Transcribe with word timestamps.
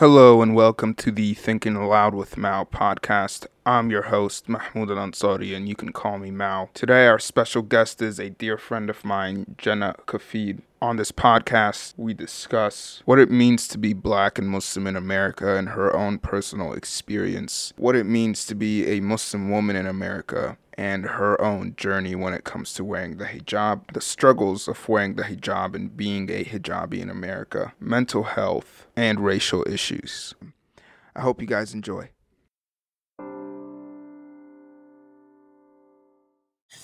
Hello 0.00 0.40
and 0.40 0.54
welcome 0.54 0.94
to 0.94 1.10
the 1.10 1.34
Thinking 1.34 1.76
Aloud 1.76 2.14
with 2.14 2.38
Mao 2.38 2.64
podcast. 2.64 3.46
I'm 3.66 3.90
your 3.90 4.04
host, 4.04 4.48
Mahmoud 4.48 4.88
Elansary, 4.88 5.54
and 5.54 5.68
you 5.68 5.76
can 5.76 5.92
call 5.92 6.18
me 6.18 6.30
Mao. 6.30 6.70
Today, 6.72 7.06
our 7.06 7.18
special 7.18 7.60
guest 7.60 8.00
is 8.00 8.18
a 8.18 8.30
dear 8.30 8.56
friend 8.56 8.88
of 8.88 9.04
mine, 9.04 9.56
Jennah 9.58 10.00
Khafeed. 10.06 10.62
On 10.80 10.96
this 10.96 11.12
podcast, 11.12 11.92
we 11.98 12.14
discuss 12.14 13.02
what 13.04 13.18
it 13.18 13.30
means 13.30 13.68
to 13.68 13.76
be 13.76 13.92
black 13.92 14.38
and 14.38 14.48
Muslim 14.48 14.86
in 14.86 14.96
America 14.96 15.56
and 15.56 15.68
her 15.68 15.94
own 15.94 16.18
personal 16.18 16.72
experience, 16.72 17.74
what 17.76 17.94
it 17.94 18.06
means 18.06 18.46
to 18.46 18.54
be 18.54 18.86
a 18.86 19.00
Muslim 19.00 19.50
woman 19.50 19.76
in 19.76 19.86
America, 19.86 20.56
and 20.80 21.04
her 21.04 21.38
own 21.42 21.74
journey 21.76 22.14
when 22.14 22.32
it 22.32 22.44
comes 22.44 22.72
to 22.72 22.82
wearing 22.82 23.18
the 23.18 23.26
hijab, 23.26 23.92
the 23.92 24.00
struggles 24.00 24.66
of 24.66 24.88
wearing 24.88 25.14
the 25.14 25.24
hijab 25.24 25.74
and 25.74 25.94
being 25.94 26.30
a 26.30 26.42
hijabi 26.42 27.00
in 27.00 27.10
America, 27.10 27.74
mental 27.78 28.22
health, 28.22 28.86
and 28.96 29.20
racial 29.20 29.62
issues. 29.68 30.34
I 31.14 31.20
hope 31.20 31.38
you 31.38 31.46
guys 31.46 31.74
enjoy. 31.74 32.08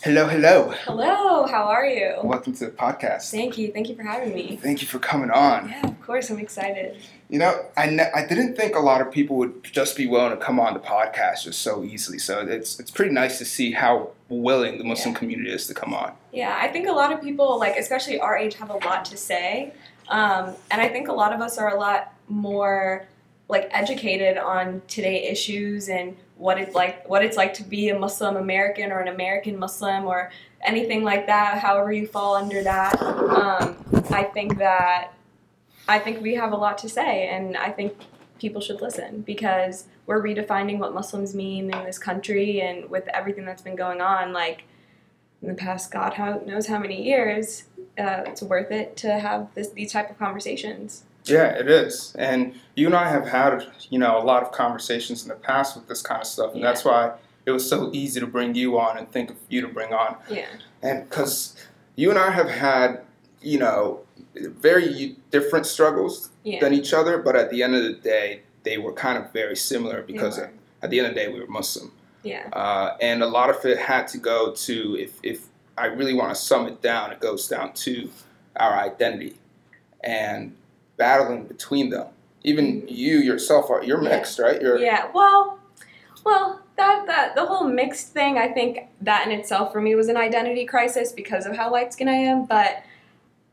Hello, 0.03 0.27
hello. 0.27 0.71
Hello, 0.85 1.47
how 1.47 1.65
are 1.65 1.87
you? 1.87 2.17
Welcome 2.25 2.53
to 2.55 2.67
the 2.67 2.71
podcast. 2.73 3.31
Thank 3.31 3.57
you. 3.57 3.71
Thank 3.71 3.89
you 3.89 3.95
for 3.95 4.03
having 4.03 4.35
me. 4.35 4.57
Thank 4.57 4.83
you 4.83 4.89
for 4.89 4.99
coming 4.99 5.31
on. 5.31 5.69
Yeah, 5.69 5.87
of 5.87 6.01
course. 6.03 6.29
I'm 6.29 6.41
excited. 6.41 6.97
You 7.29 7.39
know, 7.39 7.65
I, 7.77 7.87
ne- 7.91 8.11
I 8.13 8.27
didn't 8.27 8.57
think 8.57 8.75
a 8.75 8.81
lot 8.81 9.01
of 9.01 9.13
people 9.13 9.37
would 9.37 9.63
just 9.63 9.97
be 9.97 10.09
willing 10.09 10.31
to 10.31 10.37
come 10.45 10.59
on 10.59 10.75
the 10.75 10.81
podcast 10.81 11.45
just 11.45 11.61
so 11.63 11.85
easily. 11.85 12.19
So 12.19 12.41
it's 12.41 12.81
it's 12.81 12.91
pretty 12.91 13.13
nice 13.13 13.39
to 13.39 13.45
see 13.45 13.71
how 13.73 14.11
willing 14.29 14.79
the 14.79 14.85
Muslim 14.85 15.13
Yeah. 15.15 15.19
community 15.21 15.51
is 15.53 15.69
to 15.69 15.75
come 15.75 15.95
on. 15.95 16.13
Yeah, 16.33 16.59
I 16.61 16.67
think 16.69 16.89
a 16.89 16.93
lot 16.93 17.13
of 17.13 17.23
people, 17.23 17.57
like 17.59 17.77
especially 17.77 18.19
our 18.19 18.37
age, 18.37 18.55
have 18.57 18.71
a 18.71 18.77
lot 18.85 19.05
to 19.07 19.17
say, 19.17 19.73
um, 20.09 20.55
and 20.73 20.81
I 20.81 20.89
think 20.89 21.07
a 21.07 21.13
lot 21.13 21.33
of 21.33 21.41
us 21.41 21.59
are 21.59 21.75
a 21.75 21.79
lot 21.79 22.13
more 22.29 23.07
like 23.49 23.69
educated 23.71 24.37
on 24.37 24.83
today 24.89 25.23
issues 25.29 25.89
and 25.89 26.17
what 26.37 26.59
it's 26.59 26.75
like 26.75 27.09
what 27.09 27.25
it's 27.25 27.37
like 27.37 27.55
to 27.55 27.63
be 27.63 27.89
a 27.89 27.99
Muslim 27.99 28.37
American 28.37 28.93
or 28.93 29.01
an 29.01 29.09
American 29.09 29.59
Muslim 29.59 30.05
or 30.05 30.31
anything 30.63 31.03
like 31.03 31.27
that. 31.27 31.59
However 31.59 31.93
you 31.93 32.07
fall 32.07 32.35
under 32.37 32.63
that, 32.63 33.01
um, 33.03 33.77
I 34.11 34.25
think 34.25 34.59
that 34.59 35.13
I 35.89 35.99
think 35.99 36.21
we 36.21 36.35
have 36.35 36.53
a 36.53 36.57
lot 36.57 36.79
to 36.79 36.89
say, 36.89 37.29
and 37.29 37.57
I 37.57 37.71
think 37.71 37.95
people 38.39 38.61
should 38.61 38.81
listen 38.81 39.23
because 39.23 39.87
we're 40.05 40.23
redefining 40.23 40.79
what 40.79 40.93
Muslims 40.93 41.35
mean 41.35 41.73
in 41.73 41.85
this 41.85 41.99
country, 41.99 42.61
and 42.61 42.91
with 42.91 43.09
everything 43.09 43.45
that's 43.45 43.63
been 43.63 43.77
going 43.77 44.01
on, 44.01 44.33
like 44.33 44.65
in 45.43 45.49
the 45.49 45.55
past, 45.55 45.91
God 45.91 46.47
knows 46.47 46.67
how 46.67 46.79
many 46.79 47.03
years, 47.03 47.65
uh, 47.99 48.25
it's 48.27 48.43
worth 48.43 48.71
it 48.71 48.97
to 48.99 49.19
have 49.19 49.55
this 49.55 49.71
these 49.71 49.93
type 49.93 50.11
of 50.11 50.19
conversations. 50.19 51.05
Yeah, 51.29 51.49
it 51.59 51.69
is. 51.69 52.15
And 52.19 52.55
you 52.75 52.87
and 52.87 52.95
I 52.97 53.09
have 53.09 53.27
had, 53.29 53.67
you 53.91 53.99
know, 53.99 54.19
a 54.19 54.25
lot 54.25 54.43
of 54.43 54.53
conversations 54.53 55.23
in 55.23 55.29
the 55.29 55.35
past 55.35 55.77
with 55.77 55.89
this 55.89 56.03
kind 56.03 56.21
of 56.21 56.27
stuff, 56.27 56.53
and 56.53 56.61
Yeah. 56.63 56.69
that's 56.69 56.85
why 56.85 57.13
it 57.45 57.51
was 57.51 57.69
so 57.69 57.91
easy 57.93 58.21
to 58.21 58.27
bring 58.27 58.55
you 58.55 58.79
on 58.79 58.99
and 58.99 59.11
think 59.11 59.31
of 59.31 59.37
you 59.49 59.61
to 59.61 59.69
bring 59.69 59.93
on. 59.93 60.17
Yeah, 60.31 60.47
And 60.83 61.09
because 61.09 61.55
you 61.97 62.11
and 62.11 62.19
I 62.19 62.31
have 62.31 62.49
had, 62.51 63.03
you 63.41 63.59
know, 63.59 64.01
very 64.35 65.17
different 65.31 65.67
struggles 65.67 66.31
yeah, 66.45 66.61
than 66.61 66.75
each 66.75 66.93
other, 66.93 67.19
but 67.19 67.37
at 67.37 67.51
the 67.51 67.63
end 67.63 67.75
of 67.75 67.83
the 67.85 67.93
day, 67.95 68.43
they 68.65 68.79
were 68.79 68.93
kind 68.93 69.17
of 69.19 69.33
very 69.33 69.57
similar 69.57 70.03
because 70.03 70.39
were. 70.39 70.51
at 70.83 70.91
the 70.91 70.99
end 70.99 71.09
of 71.09 71.15
the 71.15 71.21
day, 71.21 71.29
we 71.29 71.41
were 71.41 71.47
Muslim. 71.47 71.93
yeah, 72.23 72.49
Uh, 72.53 72.97
and 73.01 73.23
a 73.23 73.27
lot 73.27 73.49
of 73.51 73.65
it 73.65 73.79
had 73.79 74.09
to 74.09 74.19
go 74.19 74.53
to, 74.53 74.97
if, 74.99 75.13
if 75.23 75.47
I 75.79 75.87
really 75.87 76.15
want 76.15 76.31
to 76.31 76.35
sum 76.35 76.67
it 76.67 76.83
down, 76.83 77.13
it 77.13 77.21
goes 77.21 77.47
down 77.47 77.73
to 77.75 78.11
our 78.57 78.75
identity 78.77 79.37
and 80.03 80.57
battling 80.97 81.45
between 81.45 81.91
them. 81.91 82.09
Even 82.43 82.87
you 82.89 83.19
yourself 83.19 83.71
are 83.71 83.83
you're 83.83 84.01
mixed, 84.01 84.39
right? 84.39 84.61
You're 84.61 84.79
yeah. 84.79 85.11
Well, 85.13 85.59
well, 86.25 86.61
that 86.77 87.07
that 87.07 87.35
the 87.35 87.45
whole 87.47 87.67
mixed 87.67 88.09
thing, 88.09 88.39
I 88.39 88.49
think 88.49 88.89
that 89.01 89.27
in 89.27 89.33
itself 89.33 89.73
for 89.73 89.81
me 89.81 89.95
was 89.95 90.09
an 90.09 90.17
identity 90.17 90.65
crisis 90.65 91.13
because 91.13 91.47
of 91.47 91.57
how 91.57 91.71
light 91.73 91.93
skinned 91.93 92.11
I 92.11 92.15
am, 92.15 92.47
but. 92.47 92.83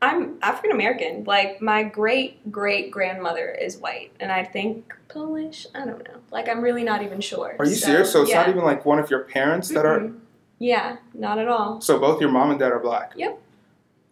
I'm 0.02 0.34
African 0.42 0.72
American. 0.72 1.24
Like 1.24 1.62
my 1.62 1.82
great 1.82 2.52
great 2.52 2.90
grandmother 2.90 3.48
is 3.48 3.78
white, 3.78 4.12
and 4.20 4.30
I 4.30 4.44
think 4.44 4.94
Polish. 5.08 5.66
I 5.74 5.86
don't 5.86 6.04
know. 6.04 6.20
Like 6.30 6.46
I'm 6.46 6.60
really 6.60 6.84
not 6.84 7.02
even 7.02 7.22
sure. 7.22 7.56
Are 7.58 7.64
you 7.64 7.74
serious? 7.74 8.12
So 8.12 8.20
it's 8.20 8.30
yeah. 8.30 8.40
not 8.40 8.50
even 8.50 8.64
like 8.64 8.84
one 8.84 8.98
of 8.98 9.08
your 9.08 9.20
parents 9.20 9.70
that 9.70 9.86
are. 9.86 10.00
Mhm. 10.00 10.18
Yeah, 10.58 10.98
not 11.14 11.38
at 11.38 11.48
all. 11.48 11.80
So 11.80 11.98
both 11.98 12.20
your 12.20 12.30
mom 12.30 12.50
and 12.50 12.58
dad 12.58 12.72
are 12.72 12.80
black. 12.80 13.12
Yep. 13.16 13.40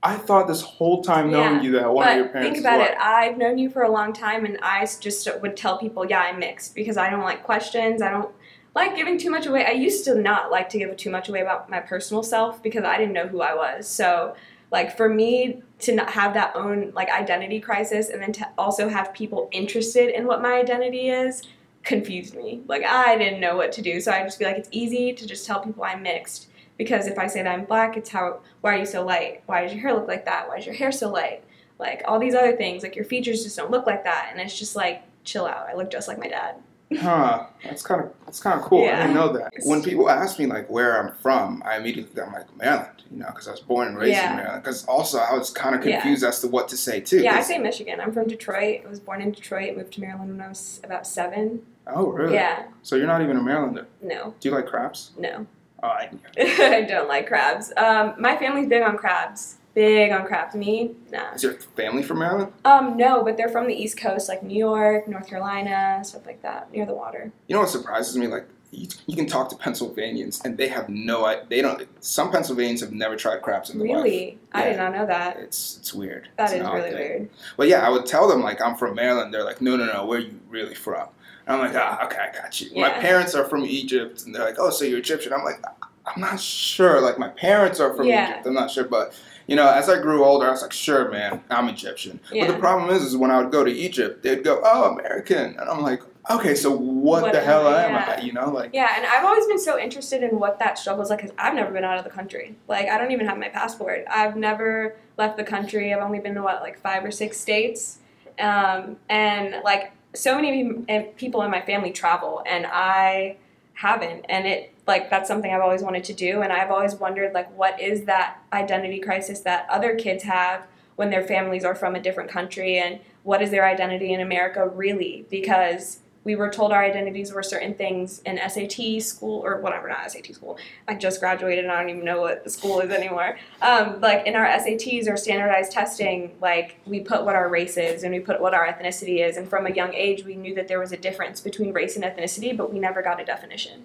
I 0.03 0.17
thought 0.17 0.49
this 0.49 0.63
whole 0.63 1.03
time 1.03 1.31
knowing 1.31 1.57
Yeah, 1.57 1.63
you 1.63 1.73
that 1.73 1.93
one 1.93 2.09
of 2.09 2.17
your 2.17 2.29
parents 2.29 2.51
think 2.51 2.61
about 2.61 2.81
it. 2.81 2.97
I've 2.99 3.39
known 3.39 3.59
you 3.59 3.71
for 3.71 3.83
a 3.83 3.91
long 3.91 4.13
time, 4.13 4.45
and 4.45 4.59
I 4.61 4.85
just 5.01 5.29
would 5.41 5.57
tell 5.57 5.79
people, 5.79 6.05
"Yeah, 6.05 6.21
I'm 6.21 6.41
mixed," 6.41 6.75
because 6.75 6.97
I 6.97 7.09
don't 7.09 7.23
like 7.23 7.45
questions. 7.45 8.03
I 8.03 8.11
don't 8.11 8.31
like 8.75 8.97
giving 8.97 9.17
too 9.17 9.31
much 9.31 9.47
away. 9.47 9.65
I 9.65 9.73
used 9.73 10.05
to 10.07 10.15
not 10.17 10.51
like 10.51 10.69
to 10.71 10.79
give 10.79 10.97
too 10.97 11.11
much 11.11 11.29
away 11.29 11.41
about 11.41 11.71
my 11.71 11.79
personal 11.79 12.23
self 12.23 12.63
because 12.63 12.85
I 12.85 12.99
didn't 12.99 13.13
know 13.13 13.29
who 13.29 13.43
I 13.43 13.55
was. 13.55 13.87
So, 13.87 14.35
like 14.73 14.97
for 14.97 15.09
me 15.09 15.63
to 15.81 15.95
not 15.95 16.11
have 16.11 16.35
that 16.35 16.57
own 16.57 16.91
like 16.97 17.09
identity 17.09 17.61
crisis, 17.61 18.09
and 18.09 18.21
then 18.21 18.33
to 18.33 18.49
also 18.59 18.89
have 18.89 19.13
people 19.15 19.49
interested 19.53 20.09
in 20.17 20.27
what 20.27 20.43
my 20.43 20.55
identity 20.55 21.11
is, 21.11 21.43
confused 21.85 22.35
me. 22.35 22.63
Like 22.67 22.85
I 22.85 23.17
didn't 23.17 23.41
know 23.41 23.57
what 23.57 23.73
to 23.73 23.83
do. 23.83 24.01
So 24.01 24.11
I 24.11 24.23
just 24.23 24.39
feel 24.39 24.49
like 24.49 24.59
it's 24.59 24.69
easy 24.73 25.13
to 25.13 25.27
just 25.27 25.47
tell 25.47 25.61
people 25.61 25.85
I'm 25.85 26.03
mixed. 26.03 26.49
Because 26.83 27.07
if 27.07 27.17
I 27.19 27.29
say 27.29 27.43
that 27.43 27.53
I'm 27.53 27.65
black, 27.65 27.97
it's 27.97 28.11
how 28.11 28.41
why 28.61 28.75
are 28.75 28.79
you 28.79 28.87
so 28.87 29.05
light? 29.05 29.43
Why 29.47 29.63
does 29.63 29.73
your 29.73 29.81
hair 29.83 29.95
look 29.95 30.09
like 30.09 30.25
that? 30.25 30.49
Why 30.49 30.57
is 30.57 30.67
your 30.67 30.75
hair 30.75 30.91
so 30.91 31.09
light? 31.11 31.45
Like 31.79 32.03
all 32.07 32.19
these 32.19 32.35
other 32.35 32.57
things, 32.57 32.83
like 32.83 32.97
your 32.97 33.05
features 33.05 33.45
just 33.45 33.57
don't 33.57 33.71
look 33.71 33.87
like 33.87 34.03
that, 34.05 34.29
and 34.33 34.41
it's 34.41 34.59
just 34.59 34.75
like 34.75 35.03
chill 35.25 35.47
out. 35.47 35.69
I 35.71 35.75
look 35.75 35.91
just 35.91 36.09
like 36.09 36.19
my 36.19 36.29
dad. 36.29 36.57
Huh. 36.99 37.47
That's 37.65 37.83
kind 37.83 38.01
of 38.03 38.13
that's 38.27 38.41
kind 38.41 38.59
of 38.61 38.67
cool. 38.67 38.85
I 38.87 38.97
didn't 38.97 39.15
know 39.15 39.33
that. 39.33 39.53
When 39.65 39.83
people 39.83 40.11
ask 40.11 40.39
me 40.39 40.47
like 40.47 40.69
where 40.69 41.01
I'm 41.01 41.15
from, 41.23 41.63
I 41.65 41.77
immediately 41.77 42.21
I'm 42.21 42.33
like 42.33 42.55
Maryland, 42.57 43.03
you 43.11 43.19
know, 43.19 43.27
because 43.29 43.47
I 43.49 43.53
was 43.53 43.61
born 43.61 43.89
and 43.89 43.97
raised 43.97 44.17
Yeah. 44.17 44.31
in 44.31 44.37
Maryland. 44.37 44.63
Because 44.63 44.85
also 44.87 45.19
I 45.19 45.33
was 45.35 45.51
kind 45.51 45.75
of 45.77 45.85
Yeah. 45.87 46.01
confused 46.01 46.25
as 46.25 46.41
to 46.41 46.49
what 46.49 46.69
to 46.69 46.77
say 46.77 47.01
too. 47.01 47.21
Yeah, 47.23 47.37
I 47.37 47.43
say 47.43 47.59
Michigan. 47.59 48.01
I'm 48.01 48.13
from 48.13 48.27
Detroit. 48.27 48.83
I 48.85 48.89
was 48.89 49.01
born 49.01 49.23
in 49.23 49.31
Detroit. 49.31 49.77
Moved 49.77 49.93
to 49.95 50.01
Maryland 50.01 50.31
when 50.33 50.41
I 50.43 50.49
was 50.49 50.81
about 50.85 51.07
seven. 51.07 51.63
oh 51.87 52.09
really? 52.09 52.35
Yeah, 52.35 52.65
So 52.83 52.97
you're 52.97 53.07
not 53.07 53.23
even 53.23 53.37
a 53.37 53.41
Marylander. 53.41 53.87
no, 54.03 54.35
Do 54.41 54.49
you 54.51 54.55
like 54.55 54.67
crabs? 54.67 55.13
no, 55.19 55.47
Oh, 55.83 55.89
I, 55.89 56.11
I 56.39 56.83
don't 56.83 57.09
like 57.09 57.27
crabs. 57.27 57.73
Um, 57.77 58.15
my 58.19 58.37
family's 58.37 58.69
big 58.69 58.83
on 58.83 58.97
crabs. 58.97 59.57
Big 59.75 60.13
on 60.13 60.27
crabs. 60.27 60.55
Me, 60.55 60.91
nah. 61.11 61.33
is 61.33 61.43
your 61.43 61.55
family 61.55 62.03
from 62.03 62.19
Maryland? 62.19 62.53
Um, 62.65 62.97
no, 62.97 63.25
but 63.25 63.39
they're 63.39 63.49
from 63.49 63.67
the 63.67 63.75
East 63.75 63.97
Coast, 63.99 64.29
like 64.29 64.43
New 64.43 64.59
York, 64.59 65.09
North 65.09 65.27
Carolina, 65.29 66.01
stuff 66.05 66.27
like 66.27 66.43
that, 66.43 66.71
near 66.73 66.85
the 66.85 66.95
water. 66.95 67.33
You 67.49 67.55
know 67.55 67.61
what 67.61 67.71
surprises 67.71 68.17
me? 68.19 68.27
Like 68.27 68.47
you, 68.71 68.89
you 69.07 69.17
can 69.17 69.27
talk 69.27 69.49
to 69.49 69.57
Pennsylvanians 69.57 70.43
and 70.45 70.59
they 70.59 70.69
have 70.69 70.91
no 70.91 71.43
they 71.49 71.63
don't. 71.63 71.87
Some 72.05 72.31
Pennsylvanians 72.31 72.81
have 72.83 72.93
never 72.93 73.17
tried 73.17 73.41
crabs 73.41 73.71
in 73.71 73.79
their 73.79 73.89
life. 73.89 74.05
Really, 74.05 74.39
I 74.53 74.65
did 74.65 74.77
not 74.77 74.93
know 74.93 75.07
that. 75.07 75.39
It's 75.39 75.79
it's 75.79 75.95
weird. 75.95 76.29
That 76.37 76.51
It's 76.53 76.61
is 76.61 76.69
really 76.69 76.91
thing. 76.91 76.95
weird. 76.99 77.31
But 77.57 77.69
yeah, 77.69 77.87
I 77.87 77.89
would 77.89 78.05
tell 78.05 78.29
them 78.29 78.43
like 78.43 78.61
I'm 78.61 78.77
from 78.77 78.95
Maryland. 78.95 79.33
They're 79.33 79.45
like, 79.45 79.63
no, 79.63 79.77
no, 79.77 79.87
no. 79.87 80.05
Where 80.05 80.19
are 80.19 80.23
you 80.23 80.39
really 80.51 80.75
from? 80.75 81.09
And 81.47 81.57
I'm 81.57 81.61
like, 81.67 81.75
ah, 81.75 82.05
okay, 82.07 82.19
I 82.19 82.33
got 82.35 82.61
you. 82.61 82.81
My 82.81 82.91
parents 82.91 83.35
are 83.35 83.45
from 83.45 83.65
Egypt, 83.65 84.25
and 84.25 84.35
they're 84.35 84.45
like, 84.45 84.57
oh, 84.59 84.71
so 84.71 84.85
you're 84.85 84.99
Egyptian? 85.01 85.33
I'm 85.33 85.45
like, 85.45 85.63
I'm 86.07 86.21
not 86.21 86.41
sure. 86.41 87.01
Like 87.01 87.19
my 87.19 87.29
parents 87.29 87.81
are 87.81 87.95
from 87.95 88.07
Yeah. 88.07 88.31
Egypt. 88.31 88.47
I'm 88.47 88.55
not 88.55 88.71
sure, 88.71 88.85
but 88.85 89.15
you 89.47 89.57
know, 89.57 89.69
as 89.69 89.89
I 89.89 90.01
grew 90.01 90.25
older, 90.25 90.47
I 90.47 90.51
was 90.51 90.63
like, 90.63 90.73
sure, 90.73 91.11
man, 91.11 91.43
I'm 91.51 91.69
Egyptian. 91.69 92.21
But 92.31 92.47
the 92.49 92.59
problem 92.59 92.91
is, 92.91 93.03
is 93.03 93.17
when 93.17 93.31
I 93.31 93.41
would 93.43 93.51
go 93.53 93.65
to 93.65 93.71
Egypt, 93.71 94.23
they'd 94.23 94.45
go, 94.45 94.61
oh, 94.65 94.93
American, 94.95 95.57
and 95.59 95.69
I'm 95.69 95.83
like, 95.83 96.01
okay, 96.31 96.55
so 96.55 96.71
what, 96.71 97.23
What 97.23 97.33
the 97.33 97.41
hell 97.41 97.67
I? 97.67 97.83
am 97.83 97.95
I? 97.97 98.21
You 98.23 98.33
know, 98.33 98.49
like. 98.51 98.71
Yeah, 98.73 98.93
and 98.97 99.05
I've 99.05 99.25
always 99.25 99.47
been 99.47 99.59
so 99.59 99.77
interested 99.79 100.23
in 100.23 100.39
what 100.39 100.61
that 100.61 100.79
struggle 100.79 101.03
is 101.03 101.11
like 101.11 101.21
because 101.21 101.35
I've 101.39 101.55
never 101.55 101.73
been 101.73 101.83
out 101.85 101.99
of 101.99 102.05
the 102.05 102.11
country. 102.11 102.55
Like, 102.69 102.89
I 102.89 102.99
don't 102.99 103.11
even 103.11 103.27
have 103.27 103.37
my 103.39 103.49
passport. 103.49 104.05
I've 104.09 104.37
never 104.37 104.95
left 105.19 105.37
the 105.37 105.45
country. 105.45 105.93
I've 105.93 106.03
only 106.03 106.21
been 106.21 106.35
to 106.35 106.43
what, 106.43 106.63
like 106.63 106.79
five 106.79 107.05
or 107.05 107.11
six 107.11 107.37
states. 107.39 107.99
Um, 108.39 108.97
and 109.09 109.57
like, 109.65 109.93
so 110.15 110.37
many 110.37 110.85
eh, 110.89 111.07
people 111.17 111.43
in 111.43 111.51
my 111.51 111.61
family 111.63 111.91
travel, 111.91 112.43
and 112.47 112.67
I 112.67 113.37
haven't. 113.75 114.27
And 114.29 114.47
it, 114.47 114.75
like, 114.87 115.11
that's 115.11 115.29
something 115.29 115.53
I've 115.53 115.63
always 115.63 115.83
wanted 115.83 116.05
to 116.05 116.13
do. 116.13 116.43
And 116.43 116.53
I've 116.53 116.71
always 116.71 116.95
wondered, 116.95 117.33
like, 117.33 117.51
what 117.57 117.81
is 117.81 118.05
that 118.05 118.39
identity 118.53 119.01
crisis 119.01 119.41
that 119.41 119.67
other 119.71 119.97
kids 119.97 120.25
have 120.25 120.67
when 120.97 121.11
their 121.11 121.23
families 121.23 121.65
are 121.65 121.75
from 121.75 121.95
a 121.95 122.01
different 122.01 122.31
country? 122.31 122.79
And 122.79 123.01
what 123.23 123.41
is 123.41 123.51
their 123.51 123.67
identity 123.67 124.13
in 124.13 124.21
America 124.21 124.69
really? 124.69 125.27
Because 125.31 126.01
we 126.25 126.37
were 126.37 126.51
told 126.51 126.73
our 126.73 126.83
identities 126.83 127.33
were 127.33 127.43
certain 127.43 127.75
things 127.75 128.21
in 128.21 128.39
SAT 128.49 129.03
school 129.03 129.45
or 129.45 129.61
whatever, 129.61 129.89
not 129.89 130.11
SAT 130.11 130.35
school. 130.35 130.57
I 130.87 130.95
just 130.95 131.21
graduated 131.21 131.65
and 131.65 131.73
I 131.73 131.81
don't 131.81 131.91
even 131.91 132.05
know 132.05 132.21
what 132.21 132.45
the 132.45 132.51
school 132.51 132.81
is 132.81 132.91
anymore. 132.91 133.39
Um, 133.61 134.01
like 134.01 134.27
in 134.27 134.37
our 134.37 134.47
SATs 134.47 135.09
or 135.09 135.17
standardized 135.17 135.73
testing, 135.73 136.33
like 136.41 136.79
we 136.87 137.01
put 137.01 137.25
what 137.25 137.35
our 137.35 137.49
race 137.49 137.77
is 137.77 138.05
and 138.05 138.15
we 138.15 138.21
put 138.21 138.41
what 138.41 138.55
our 138.55 138.67
ethnicity 138.67 139.27
is. 139.27 139.37
And 139.37 139.49
from 139.49 139.67
a 139.67 139.71
young 139.71 139.95
age, 139.95 140.25
we 140.25 140.37
knew 140.37 140.55
that 140.55 140.69
there 140.69 140.79
was 140.79 140.93
a 140.93 140.97
difference 140.97 141.41
between 141.41 141.73
race 141.73 141.97
and 141.97 142.05
ethnicity, 142.05 142.57
but 142.57 142.73
we 142.73 142.79
never 142.79 143.03
got 143.03 143.21
a 143.21 143.25
definition. 143.25 143.85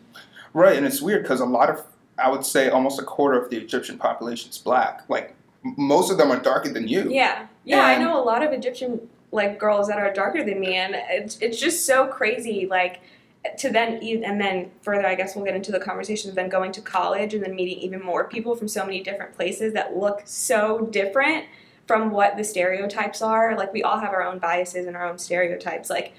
Right, 0.54 0.78
and 0.78 0.86
it's 0.86 1.02
weird 1.02 1.24
because 1.24 1.40
a 1.40 1.46
lot 1.46 1.70
of, 1.70 1.84
I 2.18 2.30
would 2.30 2.46
say, 2.46 2.70
almost 2.70 3.00
a 3.00 3.04
quarter 3.04 3.42
of 3.42 3.50
the 3.50 3.58
Egyptian 3.58 3.98
population 3.98 4.52
is 4.52 4.58
black. 4.58 5.04
Like 5.10 5.36
most 5.64 6.12
of 6.12 6.18
them 6.18 6.32
are 6.32 6.40
darker 6.40 6.70
than 6.70 6.88
you. 6.88 7.10
Yeah, 7.10 7.48
yeah, 7.64 7.84
I 7.84 7.98
know 7.98 8.22
a 8.22 8.24
lot 8.24 8.44
of 8.44 8.54
Egyptian 8.54 9.10
like 9.38 9.58
girls 9.58 9.88
that 9.88 9.98
are 9.98 10.12
darker 10.12 10.44
than 10.44 10.60
me, 10.60 10.76
and 10.76 10.96
it's 11.10 11.38
it's 11.40 11.60
just 11.60 11.86
so 11.86 12.08
crazy. 12.08 12.68
Like 12.70 13.00
to 13.60 13.70
then 13.70 14.04
and 14.04 14.42
then 14.42 14.72
further, 14.82 15.08
I 15.08 15.16
guess 15.16 15.36
we'll 15.36 15.46
get 15.46 15.56
into 15.56 15.72
the 15.72 15.80
conversation. 15.80 16.30
of 16.30 16.36
Then 16.36 16.50
going 16.50 16.74
to 16.74 16.82
college 16.82 17.34
and 17.34 17.44
then 17.44 17.56
meeting 17.56 17.80
even 17.80 18.04
more 18.04 18.26
people 18.26 18.56
from 18.56 18.68
so 18.68 18.86
many 18.86 19.02
different 19.02 19.34
places 19.34 19.74
that 19.74 19.96
look 19.96 20.24
so 20.26 20.88
different 20.92 21.46
from 21.86 22.12
what 22.12 22.36
the 22.36 22.44
stereotypes 22.44 23.22
are. 23.22 23.58
Like 23.58 23.72
we 23.72 23.84
all 23.84 24.00
have 24.00 24.12
our 24.12 24.24
own 24.24 24.40
biases 24.40 24.86
and 24.88 24.98
our 24.98 25.08
own 25.08 25.18
stereotypes. 25.18 25.90
Like 25.90 26.14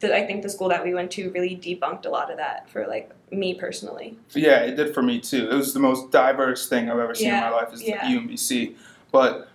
the, 0.00 0.14
I 0.14 0.24
think 0.24 0.42
the 0.42 0.48
school 0.48 0.68
that 0.68 0.84
we 0.84 0.94
went 0.94 1.10
to 1.12 1.30
really 1.30 1.56
debunked 1.56 2.06
a 2.06 2.10
lot 2.10 2.30
of 2.30 2.36
that 2.36 2.70
for 2.70 2.86
like 2.86 3.10
me 3.32 3.54
personally. 3.54 4.16
Yeah, 4.30 4.60
it 4.60 4.76
did 4.76 4.94
for 4.94 5.02
me 5.02 5.20
too. 5.20 5.48
It 5.50 5.54
was 5.54 5.74
the 5.74 5.80
most 5.80 6.10
diverse 6.10 6.68
thing 6.68 6.88
I've 6.88 6.98
ever 6.98 7.14
seen 7.14 7.28
Yeah, 7.28 7.46
in 7.46 7.50
my 7.50 7.56
life 7.56 7.72
is 7.72 7.82
yeah. 7.82 8.08
the 8.08 8.16
UMBC. 8.16 8.76
But 9.10 9.48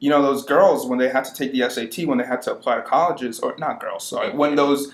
you 0.00 0.08
know, 0.10 0.22
those 0.22 0.44
girls 0.44 0.86
when 0.86 0.98
they 0.98 1.08
had 1.08 1.24
to 1.26 1.34
take 1.34 1.52
the 1.52 1.68
SAT, 1.68 2.06
when 2.06 2.18
they 2.18 2.24
had 2.24 2.42
to 2.42 2.52
apply 2.52 2.76
to 2.76 2.82
colleges, 2.82 3.38
or 3.38 3.54
not 3.58 3.80
girls, 3.80 4.06
sorry, 4.06 4.32
when 4.32 4.56
those 4.56 4.92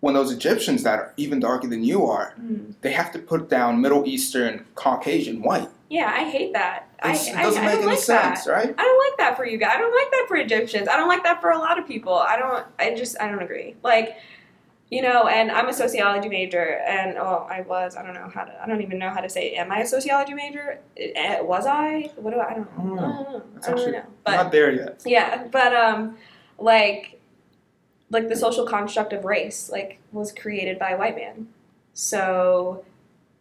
when 0.00 0.14
those 0.14 0.30
Egyptians 0.32 0.84
that 0.84 0.98
are 0.98 1.12
even 1.16 1.40
darker 1.40 1.66
than 1.66 1.82
you 1.82 2.06
are, 2.06 2.32
mm. 2.40 2.72
they 2.82 2.92
have 2.92 3.12
to 3.12 3.18
put 3.18 3.50
down 3.50 3.80
Middle 3.80 4.06
Eastern, 4.06 4.64
Caucasian, 4.76 5.42
white. 5.42 5.68
Yeah, 5.90 6.12
I 6.14 6.30
hate 6.30 6.52
that. 6.52 6.88
I, 7.02 7.10
It's- 7.10 7.28
it 7.28 7.34
doesn't 7.34 7.62
I 7.62 7.66
make 7.66 7.74
don't 7.74 7.82
any 7.84 7.92
like 7.92 7.98
sense, 8.00 8.44
that. 8.44 8.52
right? 8.52 8.74
I 8.78 8.82
don't 8.82 9.10
like 9.10 9.18
that 9.18 9.36
for 9.36 9.44
you 9.44 9.58
guys. 9.58 9.72
I 9.74 9.78
don't 9.78 9.94
like 9.94 10.10
that 10.12 10.24
for 10.28 10.36
Egyptians. 10.36 10.88
I 10.88 10.96
don't 10.96 11.08
like 11.08 11.24
that 11.24 11.40
for 11.40 11.50
a 11.50 11.58
lot 11.58 11.78
of 11.78 11.86
people. 11.86 12.14
I 12.14 12.36
don't. 12.36 12.64
I 12.78 12.94
just. 12.94 13.20
I 13.20 13.28
don't 13.28 13.42
agree. 13.42 13.74
Like, 13.82 14.16
you 14.90 15.02
know. 15.02 15.26
And 15.28 15.50
I'm 15.50 15.68
a 15.68 15.72
sociology 15.72 16.28
major, 16.28 16.78
and 16.86 17.16
oh, 17.18 17.46
I 17.50 17.60
was. 17.62 17.96
I 17.96 18.02
don't 18.02 18.14
know 18.14 18.30
how 18.32 18.44
to. 18.44 18.62
I 18.62 18.66
don't 18.66 18.82
even 18.82 18.98
know 18.98 19.10
how 19.10 19.20
to 19.20 19.28
say. 19.28 19.54
Am 19.54 19.70
I 19.70 19.80
a 19.80 19.86
sociology 19.86 20.34
major? 20.34 20.80
Eh, 20.96 21.40
Was 21.40 21.66
I? 21.66 22.10
What 22.16 22.32
do 22.34 22.40
I? 22.40 22.50
I 22.50 22.54
don't 22.54 22.78
know. 22.78 22.82
I 22.82 22.86
don't 22.86 22.96
know. 22.96 23.02
I 23.02 23.22
don't 23.22 23.32
know. 23.32 23.42
It's 23.56 23.66
I 23.66 23.70
don't 23.70 23.78
actually 23.80 23.92
know. 23.98 24.04
But 24.24 24.36
Not 24.36 24.52
there 24.52 24.72
yet. 24.72 25.02
yeah, 25.06 25.44
but 25.50 25.74
um, 25.74 26.16
like, 26.58 27.20
like 28.10 28.28
the 28.28 28.36
social 28.36 28.66
construct 28.66 29.12
of 29.12 29.24
race, 29.24 29.70
like, 29.70 29.98
was 30.12 30.32
created 30.32 30.78
by 30.78 30.90
a 30.90 30.98
white 30.98 31.16
man. 31.16 31.48
So, 31.94 32.84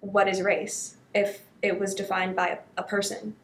what 0.02 0.28
is 0.28 0.42
race 0.42 0.98
if 1.14 1.42
it 1.62 1.80
was 1.80 1.94
defined 1.96 2.36
by 2.36 2.60
a, 2.78 2.84
person 2.84 3.36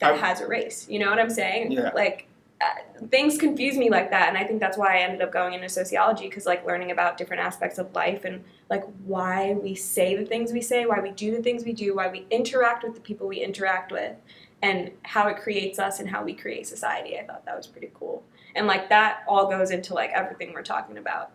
that 0.00 0.14
I- 0.14 0.16
has 0.16 0.40
a 0.40 0.46
race? 0.46 0.86
You 0.88 0.98
know 1.00 1.10
what 1.10 1.18
I'm 1.18 1.30
saying? 1.30 1.72
Yeah. 1.72 1.90
Like, 1.94 2.28
Uh, 2.60 3.06
things 3.08 3.36
confuse 3.36 3.76
me 3.76 3.90
like 3.90 4.10
that, 4.10 4.28
and 4.28 4.38
I 4.38 4.44
think 4.44 4.60
that's 4.60 4.78
why 4.78 4.96
I 4.96 5.00
ended 5.00 5.22
up 5.22 5.32
going 5.32 5.54
into 5.54 5.68
sociology 5.68 6.28
because, 6.28 6.46
like, 6.46 6.64
learning 6.64 6.92
about 6.92 7.18
different 7.18 7.42
aspects 7.42 7.78
of 7.78 7.92
life 7.94 8.24
and 8.24 8.44
like 8.70 8.84
why 9.04 9.52
we 9.54 9.74
say 9.74 10.16
the 10.16 10.24
things 10.24 10.52
we 10.52 10.60
say, 10.60 10.86
why 10.86 11.00
we 11.00 11.10
do 11.10 11.36
the 11.36 11.42
things 11.42 11.64
we 11.64 11.72
do, 11.72 11.96
why 11.96 12.08
we 12.08 12.26
interact 12.30 12.84
with 12.84 12.94
the 12.94 13.00
people 13.00 13.26
we 13.26 13.40
interact 13.40 13.92
with, 13.92 14.16
and 14.62 14.90
how 15.02 15.28
it 15.28 15.36
creates 15.36 15.78
us 15.78 16.00
and 16.00 16.08
how 16.08 16.24
we 16.24 16.32
create 16.32 16.66
society. 16.66 17.18
I 17.18 17.24
thought 17.24 17.44
that 17.44 17.56
was 17.56 17.66
pretty 17.66 17.90
cool. 17.94 18.22
And 18.54 18.66
like 18.66 18.88
that 18.88 19.24
all 19.28 19.48
goes 19.50 19.70
into 19.70 19.94
like 19.94 20.10
everything 20.10 20.52
we're 20.54 20.62
talking 20.62 20.96
about. 20.96 21.32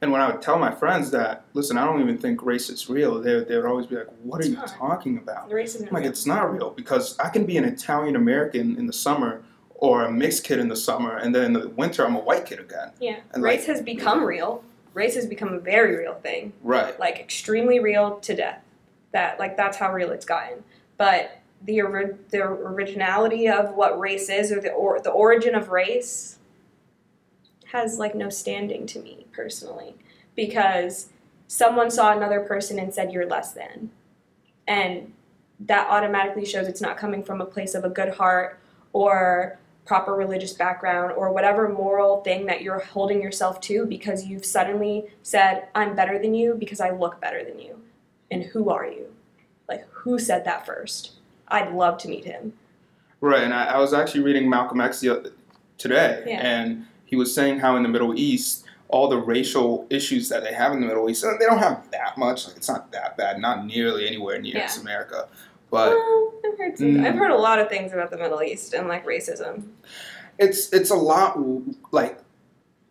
And 0.00 0.12
when 0.12 0.20
I 0.20 0.30
would 0.30 0.42
tell 0.42 0.58
my 0.58 0.70
friends 0.72 1.10
that, 1.10 1.44
listen, 1.54 1.76
I 1.76 1.84
don't 1.84 2.00
even 2.00 2.18
think 2.18 2.44
race 2.44 2.68
is 2.68 2.88
real, 2.88 3.20
they, 3.20 3.42
they 3.42 3.56
would 3.56 3.64
always 3.64 3.86
be 3.86 3.96
like, 3.96 4.06
what 4.22 4.40
are 4.40 4.46
It's 4.46 4.50
you 4.50 4.78
talking 4.78 5.18
about? 5.18 5.48
The 5.48 5.56
racism. 5.56 5.88
I'm 5.88 5.94
like, 5.94 6.04
it's 6.04 6.26
not 6.26 6.52
real 6.52 6.70
because 6.70 7.18
I 7.18 7.30
can 7.30 7.46
be 7.46 7.56
an 7.56 7.64
Italian 7.64 8.14
American 8.14 8.76
in 8.76 8.86
the 8.86 8.92
summer 8.92 9.42
or 9.78 10.04
a 10.04 10.12
mixed 10.12 10.44
kid 10.44 10.58
in 10.58 10.68
the 10.68 10.76
summer, 10.76 11.16
and 11.16 11.34
then 11.34 11.44
in 11.44 11.52
the 11.52 11.68
winter, 11.70 12.04
I'm 12.04 12.16
a 12.16 12.20
white 12.20 12.44
kid 12.44 12.58
again. 12.58 12.90
yeah. 13.00 13.20
and, 13.32 13.42
Race 13.42 13.60
like- 13.60 13.68
has 13.68 13.82
become 13.82 14.24
real. 14.24 14.62
Race 14.92 15.14
has 15.14 15.26
become 15.26 15.54
a 15.54 15.60
very 15.60 15.96
real 15.96 16.14
thing. 16.14 16.52
Right. 16.62 16.98
Like 16.98 17.20
extremely 17.20 17.78
real 17.78 18.18
to 18.20 18.34
death. 18.34 18.62
That 19.12 19.38
like 19.38 19.56
that's 19.56 19.76
how 19.76 19.92
real 19.92 20.10
it's 20.10 20.26
gotten. 20.26 20.64
But 20.96 21.38
the 21.62 21.82
ori- 21.82 22.16
the 22.30 22.42
originality 22.42 23.48
of 23.48 23.74
what 23.74 23.98
race 23.98 24.28
is 24.28 24.50
or 24.50 24.60
the 24.60 24.70
or 24.70 25.00
the 25.00 25.10
origin 25.10 25.54
of 25.54 25.68
race 25.68 26.38
has 27.66 27.98
like 27.98 28.14
no 28.14 28.28
standing 28.28 28.86
to 28.86 28.98
me 28.98 29.26
personally 29.32 29.94
because 30.34 31.10
someone 31.46 31.90
saw 31.90 32.12
another 32.12 32.40
person 32.40 32.78
and 32.78 32.92
said 32.94 33.12
you're 33.12 33.26
less 33.26 33.52
than 33.52 33.90
and 34.66 35.12
that 35.60 35.86
automatically 35.90 36.44
shows 36.44 36.66
it's 36.66 36.80
not 36.80 36.96
coming 36.96 37.22
from 37.22 37.40
a 37.40 37.44
place 37.44 37.74
of 37.74 37.84
a 37.84 37.88
good 37.88 38.14
heart 38.14 38.58
or 38.92 39.58
proper 39.88 40.14
religious 40.14 40.52
background 40.52 41.10
or 41.16 41.32
whatever 41.32 41.66
moral 41.70 42.20
thing 42.22 42.44
that 42.44 42.60
you're 42.60 42.78
holding 42.80 43.22
yourself 43.22 43.58
to 43.62 43.86
because 43.86 44.26
you've 44.26 44.44
suddenly 44.44 45.02
said 45.22 45.66
i'm 45.74 45.96
better 45.96 46.18
than 46.18 46.34
you 46.34 46.54
because 46.58 46.78
i 46.78 46.90
look 46.90 47.18
better 47.22 47.42
than 47.42 47.58
you 47.58 47.80
and 48.30 48.42
who 48.42 48.68
are 48.68 48.86
you 48.86 49.06
like 49.66 49.88
who 49.90 50.18
said 50.18 50.44
that 50.44 50.66
first 50.66 51.12
i'd 51.48 51.72
love 51.72 51.96
to 51.98 52.06
meet 52.06 52.24
him 52.26 52.52
Right. 53.20 53.42
And 53.42 53.52
I, 53.52 53.64
I 53.64 53.78
was 53.78 53.92
actually 53.92 54.20
reading 54.22 54.48
Malcolm 54.48 54.80
X 54.80 55.00
today, 55.76 56.22
Yeah. 56.24 56.38
and 56.40 56.86
he 57.04 57.16
was 57.16 57.34
saying 57.34 57.58
how 57.58 57.74
in 57.74 57.82
the 57.82 57.88
Middle 57.88 58.16
East, 58.16 58.64
all 58.86 59.08
the 59.08 59.18
racial 59.18 59.88
issues 59.90 60.28
that 60.28 60.44
they 60.44 60.52
have 60.54 60.72
in 60.72 60.80
the 60.80 60.86
Middle 60.86 61.10
East, 61.10 61.24
they 61.40 61.44
don't 61.46 61.58
have 61.58 61.90
that 61.90 62.16
much. 62.16 62.46
Like, 62.46 62.56
it's 62.56 62.68
not 62.68 62.92
that 62.92 63.16
bad, 63.16 63.40
not 63.40 63.66
nearly 63.66 64.06
anywhere 64.06 64.40
near 64.40 64.58
Yeah. 64.58 64.70
America. 64.80 65.26
But 65.70 65.90
well, 65.90 66.32
I've 66.44 66.58
heard 66.58 66.78
some, 66.78 66.86
Mm. 66.88 67.06
I've 67.06 67.14
heard 67.14 67.30
a 67.30 67.36
lot 67.36 67.58
of 67.58 67.68
things 67.68 67.92
about 67.92 68.10
the 68.10 68.18
Middle 68.18 68.42
East 68.42 68.74
and 68.74 68.88
like 68.88 69.04
racism. 69.06 69.68
it's 70.38 70.72
it's 70.72 70.90
a 70.90 70.96
lot 70.96 71.38
like 71.92 72.18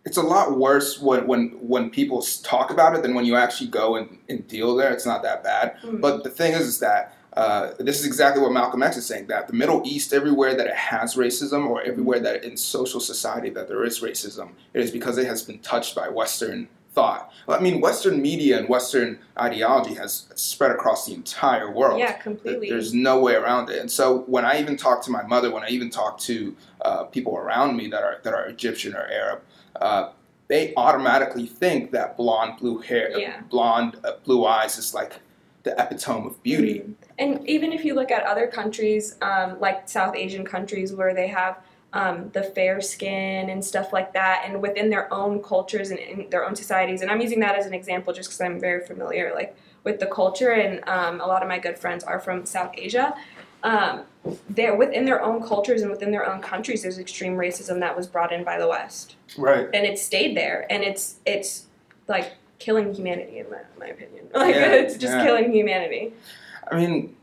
it's 0.05 0.17
a 0.17 0.21
lot 0.21 0.57
worse 0.57 0.99
when 1.01 1.27
when 1.27 1.49
when 1.61 1.89
people 1.89 2.21
talk 2.43 2.71
about 2.71 2.95
it 2.95 3.01
than 3.01 3.13
when 3.13 3.25
you 3.25 3.35
actually 3.35 3.69
go 3.69 3.95
and, 3.95 4.17
and 4.29 4.47
deal 4.47 4.75
there. 4.75 4.91
It's 4.93 5.05
not 5.05 5.21
that 5.23 5.43
bad. 5.43 5.77
Mm. 5.83 6.01
But 6.01 6.23
the 6.23 6.29
thing 6.29 6.53
is, 6.53 6.61
is 6.61 6.79
that 6.79 7.13
uh, 7.33 7.73
this 7.77 7.99
is 7.99 8.05
exactly 8.05 8.41
what 8.41 8.51
Malcolm 8.51 8.81
X 8.81 8.97
is 8.97 9.05
saying 9.05 9.27
that 9.27 9.47
the 9.47 9.53
Middle 9.53 9.81
East, 9.85 10.11
everywhere 10.11 10.55
that 10.55 10.65
it 10.65 10.75
has 10.75 11.15
racism 11.15 11.67
or 11.69 11.83
everywhere 11.83 12.19
that 12.19 12.43
in 12.43 12.57
social 12.57 12.99
society 12.99 13.51
that 13.51 13.67
there 13.67 13.83
is 13.83 13.99
racism, 13.99 14.49
it 14.73 14.81
is 14.81 14.89
because 14.89 15.19
it 15.19 15.27
has 15.27 15.43
been 15.43 15.59
touched 15.59 15.93
by 15.95 16.09
Western 16.09 16.67
thought. 16.97 17.31
Well, 17.45 17.59
I 17.59 17.61
mean, 17.61 17.79
Western 17.79 18.19
media 18.23 18.57
and 18.57 18.67
Western 18.67 19.19
ideology 19.39 19.93
has 19.93 20.25
spread 20.33 20.71
across 20.71 21.05
the 21.05 21.13
entire 21.13 21.71
world. 21.71 21.99
yeah, 21.99 22.13
completely. 22.13 22.69
There's 22.71 22.91
no 22.91 23.19
way 23.19 23.35
around 23.35 23.69
it. 23.69 23.79
And 23.79 23.89
so 23.89 24.23
when 24.25 24.43
I 24.45 24.59
even 24.59 24.75
talk 24.77 25.03
to 25.03 25.11
my 25.11 25.21
mother, 25.21 25.51
when 25.51 25.63
I 25.63 25.67
even 25.69 25.91
talk 25.91 26.17
to 26.21 26.55
uh, 26.81 27.03
people 27.03 27.37
around 27.37 27.77
me 27.77 27.87
that 27.89 28.01
are 28.03 28.17
that 28.23 28.33
are 28.33 28.45
Egyptian 28.47 28.95
or 28.95 29.05
Arab, 29.23 29.41
uh, 29.79 30.09
they 30.47 30.73
automatically 30.75 31.45
think 31.45 31.91
that 31.91 32.17
blonde 32.17 32.53
blue 32.59 32.79
hair, 32.79 33.07
Yeah. 33.15 33.41
blonde 33.47 33.93
uh, 34.03 34.13
blue 34.25 34.45
eyes 34.45 34.79
is 34.79 34.95
like 34.95 35.13
the 35.63 35.73
epitome 35.79 36.25
of 36.31 36.41
beauty. 36.41 36.79
Mhm. 36.79 36.93
And 37.19 37.47
even 37.47 37.69
if 37.77 37.85
you 37.85 37.93
look 37.93 38.09
at 38.17 38.23
other 38.23 38.47
countries, 38.47 39.17
um, 39.21 39.59
like 39.59 39.87
South 39.87 40.15
Asian 40.15 40.45
countries, 40.45 40.89
where 40.99 41.13
they 41.13 41.27
have 41.27 41.53
um, 41.97 42.29
the 42.33 42.43
fair 42.43 42.79
skin 42.79 43.49
and 43.49 43.63
stuff 43.65 43.91
like 43.91 44.13
that, 44.13 44.43
and 44.45 44.61
within 44.61 44.89
their 44.89 45.11
own 45.11 45.41
cultures 45.41 45.89
and 45.89 45.99
in 45.99 46.29
their 46.29 46.45
own 46.45 46.55
societies, 46.55 47.01
and 47.01 47.09
I'm 47.09 47.21
using 47.21 47.39
that 47.39 47.55
as 47.55 47.65
an 47.65 47.73
example 47.73 48.13
just 48.13 48.29
because 48.29 48.41
I'm 48.41 48.59
very 48.59 48.85
familiar, 48.85 49.33
like 49.33 49.57
with 49.83 49.99
the 49.99 50.05
culture, 50.05 50.51
and 50.51 50.87
um, 50.87 51.21
a 51.21 51.25
lot 51.25 51.41
of 51.41 51.47
my 51.49 51.57
good 51.57 51.77
friends 51.77 52.03
are 52.03 52.19
from 52.19 52.45
South 52.45 52.71
Asia. 52.77 53.15
Um, 53.63 54.03
they're 54.49 54.75
within 54.75 55.05
their 55.05 55.23
own 55.23 55.41
cultures 55.41 55.81
and 55.81 55.89
within 55.89 56.11
their 56.11 56.25
own 56.31 56.39
countries. 56.41 56.83
There's 56.83 56.99
extreme 56.99 57.35
racism 57.35 57.79
that 57.79 57.97
was 57.97 58.05
brought 58.05 58.31
in 58.31 58.43
by 58.43 58.59
the 58.59 58.67
West, 58.67 59.15
Right. 59.35 59.67
and 59.73 59.83
it 59.85 59.97
stayed 59.97 60.37
there, 60.37 60.67
and 60.69 60.83
it's 60.83 61.15
it's 61.25 61.65
like 62.07 62.33
killing 62.59 62.93
humanity 62.93 63.39
in 63.39 63.49
my, 63.49 63.61
my 63.79 63.87
opinion. 63.87 64.25
Like 64.35 64.53
Yeah, 64.53 64.71
it's 64.73 64.97
just 64.97 65.13
yeah. 65.15 65.23
killing 65.25 65.51
humanity. 65.51 66.13
I 66.71 66.75
mean, 66.75 67.15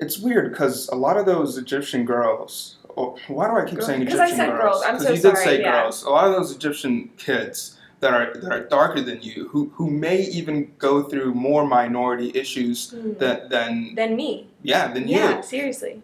it's 0.00 0.18
weird 0.18 0.52
because 0.52 0.88
a 0.88 0.94
lot 0.94 1.16
of 1.18 1.26
those 1.26 1.58
Egyptian 1.58 2.04
girls. 2.06 2.78
Oh, 2.96 3.16
why 3.28 3.48
do 3.48 3.56
I 3.56 3.64
keep 3.64 3.78
Girl- 3.78 3.86
saying 3.86 4.02
Egyptian 4.02 4.20
I 4.20 4.30
said 4.30 4.50
girls. 4.50 4.82
I'm 4.84 4.94
'Cause 4.96 5.02
so 5.04 5.08
you 5.10 5.14
did 5.16 5.22
sorry, 5.22 5.44
say 5.44 5.60
yeah. 5.60 5.82
girls. 5.82 6.02
A 6.04 6.10
lot 6.10 6.26
of 6.26 6.32
those 6.34 6.54
Egyptian 6.54 7.10
kids 7.16 7.78
that 8.00 8.12
are 8.12 8.34
that 8.34 8.52
are 8.52 8.60
darker 8.64 9.00
than 9.00 9.22
you, 9.22 9.48
who 9.48 9.70
who 9.76 9.90
may 9.90 10.20
even 10.22 10.72
go 10.78 11.02
through 11.02 11.34
more 11.34 11.66
minority 11.66 12.30
issues 12.34 12.90
Mm. 12.92 13.18
than 13.18 13.48
than 13.48 13.94
than 13.94 14.16
me. 14.16 14.48
yeah 14.62 14.92
than 14.92 15.08
Yeah, 15.08 15.28
you. 15.30 15.34
Yeah, 15.36 15.40
seriously. 15.40 16.02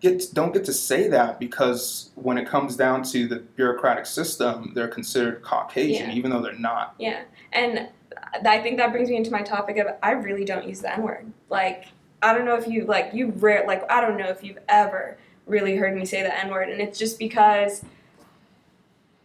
Get 0.00 0.22
don't 0.34 0.52
get 0.52 0.64
to 0.66 0.72
say 0.72 1.08
that 1.08 1.38
because 1.38 2.10
when 2.14 2.36
it 2.38 2.46
comes 2.46 2.76
down 2.76 3.02
to 3.04 3.26
the 3.26 3.36
bureaucratic 3.56 4.06
system, 4.06 4.72
they're 4.74 4.88
considered 4.88 5.42
Caucasian, 5.42 6.10
Yeah. 6.10 6.16
even 6.16 6.30
though 6.30 6.40
they're 6.42 6.52
not. 6.58 6.94
Yeah, 6.98 7.22
and 7.52 7.88
I 8.46 8.58
think 8.60 8.76
that 8.78 8.92
brings 8.92 9.08
me 9.08 9.16
into 9.16 9.30
my 9.30 9.42
topic 9.42 9.78
of 9.78 9.86
I 10.02 10.12
really 10.12 10.44
don't 10.44 10.66
use 10.66 10.80
the 10.80 10.92
N 10.92 11.02
word. 11.02 11.32
Like 11.50 11.86
I 12.22 12.32
don't 12.34 12.44
know 12.44 12.54
if 12.56 12.68
you 12.68 12.84
like 12.84 13.10
you 13.12 13.32
rare 13.36 13.64
like 13.66 13.90
I 13.90 14.00
don't 14.00 14.16
know 14.16 14.28
if 14.28 14.42
you've 14.44 14.58
ever 14.68 15.16
really 15.46 15.76
heard 15.76 15.96
me 15.96 16.04
say 16.04 16.22
the 16.22 16.38
N 16.38 16.50
word, 16.50 16.68
and 16.68 16.80
it's 16.80 16.98
just 16.98 17.18
because 17.18 17.84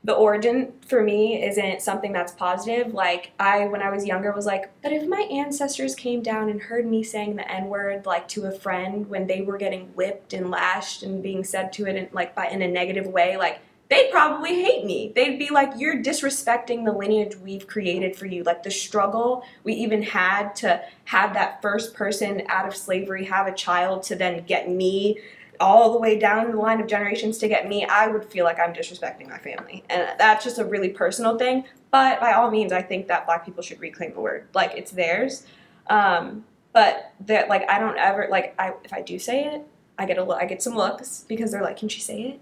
the 0.03 0.13
origin 0.13 0.71
for 0.87 1.03
me 1.03 1.43
isn't 1.43 1.81
something 1.81 2.13
that's 2.13 2.31
positive. 2.31 2.93
Like 2.93 3.31
I, 3.39 3.65
when 3.65 3.81
I 3.81 3.89
was 3.89 4.05
younger, 4.05 4.31
was 4.31 4.45
like, 4.45 4.71
but 4.81 4.93
if 4.93 5.07
my 5.07 5.21
ancestors 5.29 5.93
came 5.93 6.21
down 6.21 6.49
and 6.49 6.61
heard 6.61 6.85
me 6.85 7.03
saying 7.03 7.35
the 7.35 7.51
N 7.51 7.65
word 7.65 8.05
like 8.05 8.27
to 8.29 8.45
a 8.45 8.51
friend 8.51 9.09
when 9.09 9.27
they 9.27 9.41
were 9.41 9.57
getting 9.57 9.87
whipped 9.87 10.33
and 10.33 10.49
lashed 10.49 11.03
and 11.03 11.21
being 11.21 11.43
said 11.43 11.73
to 11.73 11.85
it 11.85 11.95
in, 11.95 12.09
like 12.13 12.33
by 12.33 12.47
in 12.47 12.61
a 12.61 12.67
negative 12.67 13.07
way, 13.07 13.35
like 13.35 13.59
they'd 13.89 14.09
probably 14.09 14.61
hate 14.63 14.85
me. 14.85 15.11
They'd 15.13 15.37
be 15.37 15.49
like, 15.49 15.73
you're 15.77 16.01
disrespecting 16.01 16.85
the 16.85 16.93
lineage 16.93 17.35
we've 17.35 17.67
created 17.67 18.15
for 18.15 18.25
you. 18.25 18.43
Like 18.43 18.63
the 18.63 18.71
struggle 18.71 19.43
we 19.63 19.73
even 19.73 20.01
had 20.01 20.55
to 20.57 20.81
have 21.05 21.33
that 21.33 21.61
first 21.61 21.93
person 21.93 22.43
out 22.47 22.67
of 22.67 22.75
slavery 22.75 23.25
have 23.25 23.47
a 23.47 23.53
child 23.53 24.03
to 24.03 24.15
then 24.15 24.45
get 24.45 24.69
me 24.69 25.19
all 25.59 25.91
the 25.91 25.99
way 25.99 26.17
down 26.17 26.51
the 26.51 26.57
line 26.57 26.79
of 26.79 26.87
generations 26.87 27.37
to 27.39 27.47
get 27.47 27.67
me, 27.67 27.85
I 27.85 28.07
would 28.07 28.25
feel 28.25 28.45
like 28.45 28.59
I'm 28.59 28.73
disrespecting 28.73 29.29
my 29.29 29.37
family. 29.37 29.83
And 29.89 30.07
that's 30.17 30.43
just 30.43 30.59
a 30.59 30.65
really 30.65 30.89
personal 30.89 31.37
thing. 31.37 31.65
But 31.91 32.19
by 32.19 32.33
all 32.33 32.49
means, 32.49 32.71
I 32.71 32.81
think 32.81 33.07
that 33.07 33.25
black 33.25 33.45
people 33.45 33.63
should 33.63 33.79
reclaim 33.79 34.13
the 34.13 34.21
word. 34.21 34.47
Like 34.53 34.73
it's 34.75 34.91
theirs. 34.91 35.45
Um, 35.87 36.45
but 36.71 37.13
that 37.21 37.49
like 37.49 37.69
I 37.69 37.79
don't 37.79 37.97
ever 37.97 38.27
like 38.29 38.55
I 38.59 38.73
if 38.83 38.93
I 38.93 39.01
do 39.01 39.17
say 39.19 39.45
it, 39.45 39.67
I 39.97 40.05
get 40.05 40.17
a 40.17 40.23
look, 40.23 40.41
I 40.41 40.45
get 40.45 40.61
some 40.61 40.75
looks 40.75 41.25
because 41.27 41.51
they're 41.51 41.63
like, 41.63 41.77
"Can 41.77 41.89
she 41.89 41.99
say 41.99 42.21
it?" 42.21 42.39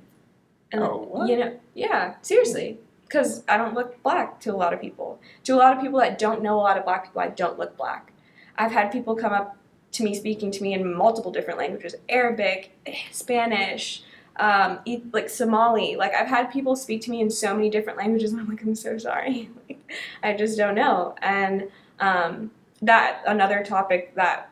And 0.72 0.84
Oh, 0.84 1.08
what? 1.10 1.30
you 1.30 1.38
know, 1.38 1.58
yeah, 1.74 2.16
seriously, 2.22 2.78
because 3.06 3.44
I 3.48 3.56
don't 3.58 3.74
look 3.74 4.04
black 4.04 4.40
to 4.42 4.54
a 4.54 4.58
lot 4.58 4.74
of 4.74 4.82
people. 4.82 5.20
To 5.46 5.56
a 5.56 5.58
lot 5.58 5.76
of 5.76 5.82
people 5.82 6.00
that 6.00 6.20
don't 6.20 6.44
know 6.44 6.56
a 6.56 6.62
lot 6.62 6.78
of 6.78 6.84
black 6.84 7.06
people, 7.06 7.22
I 7.22 7.30
don't 7.30 7.58
look 7.58 7.78
black. 7.78 8.12
I've 8.58 8.72
had 8.74 8.92
people 8.92 9.16
come 9.16 9.32
up 9.32 9.58
to 9.98 10.04
me 10.04 10.16
speaking 10.16 10.52
to 10.52 10.64
me 10.64 10.74
in 10.74 10.94
multiple 10.94 11.32
different 11.32 11.60
languages: 11.60 11.96
Arabic, 12.10 12.72
Spanish, 13.12 14.04
um, 14.38 14.80
like 15.12 15.30
Somali. 15.30 15.96
Like 15.96 16.14
I've 16.14 16.28
had 16.28 16.52
people 16.52 16.76
speak 16.76 17.02
to 17.04 17.12
me 17.12 17.22
in 17.22 17.30
so 17.30 17.54
many 17.56 17.70
different 17.70 17.98
languages, 17.98 18.32
and 18.32 18.42
I'm 18.42 18.48
like, 18.48 18.62
I'm 18.62 18.76
so 18.76 18.98
sorry. 18.98 19.50
like, 19.70 19.80
I 20.24 20.34
just 20.34 20.58
don't 20.58 20.76
know. 20.76 21.16
And 21.22 21.70
um, 22.00 22.52
that 22.82 23.22
another 23.26 23.64
topic 23.64 24.14
that 24.16 24.50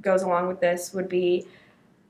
goes 0.00 0.22
along 0.22 0.48
with 0.48 0.60
this 0.60 0.92
would 0.92 1.08
be 1.08 1.46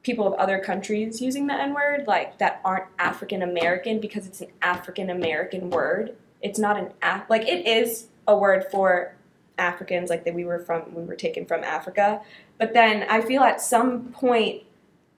people 0.03 0.27
of 0.27 0.35
other 0.35 0.59
countries 0.59 1.21
using 1.21 1.47
the 1.47 1.55
N 1.55 1.75
word, 1.75 2.07
like 2.07 2.39
that 2.39 2.61
aren't 2.65 2.87
African 2.99 3.43
American, 3.43 4.01
because 4.01 4.27
it's 4.27 4.41
an 4.41 4.49
African 4.63 5.11
American 5.11 5.71
word. 5.71 6.17
It's 6.41 6.59
not 6.59 6.79
an 6.79 6.93
Af- 7.03 7.29
like 7.29 7.43
it 7.43 7.67
is 7.67 8.09
a 8.27 8.37
word 8.37 8.65
for 8.71 9.15
Africans, 9.59 10.11
like 10.11 10.25
that 10.25 10.35
we 10.35 10.45
were 10.45 10.59
from, 10.59 10.95
we 10.95 11.03
were 11.03 11.17
taken 11.17 11.45
from 11.45 11.65
Africa. 11.65 12.21
But 12.59 12.75
then 12.75 13.07
I 13.09 13.21
feel 13.21 13.43
at 13.43 13.61
some 13.61 14.13
point, 14.13 14.63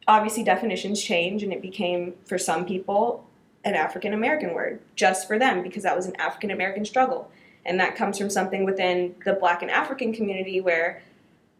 obviously 0.09 0.43
definitions 0.43 1.03
change, 1.03 1.43
and 1.43 1.53
it 1.53 1.63
became 1.63 2.15
for 2.27 2.39
some 2.39 2.65
people 2.65 3.27
an 3.65 3.75
African 3.75 4.15
American 4.15 4.55
word 4.55 4.81
just 4.97 5.29
for 5.29 5.39
them 5.39 5.63
because 5.63 5.83
that 5.83 5.95
was 5.95 6.07
an 6.07 6.17
African 6.17 6.51
American 6.51 6.85
struggle, 6.85 7.31
and 7.65 7.79
that 7.79 7.97
comes 7.97 8.19
from 8.19 8.31
something 8.31 8.65
within 8.65 9.15
the 9.25 9.35
Black 9.35 9.63
and 9.63 9.71
African 9.71 10.13
community 10.13 10.61
where 10.61 11.03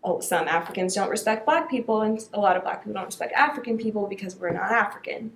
oh, 0.03 0.21
some 0.21 0.49
Africans 0.49 0.95
don't 0.95 1.11
respect 1.11 1.45
black 1.45 1.71
people, 1.71 2.03
and 2.03 2.19
a 2.33 2.41
lot 2.41 2.57
of 2.57 2.63
black 2.63 2.81
people 2.81 2.95
don't 2.95 3.07
respect 3.07 3.33
African 3.35 3.77
people 3.77 4.07
because 4.07 4.37
we're 4.37 4.51
not 4.51 4.73
African. 4.73 5.33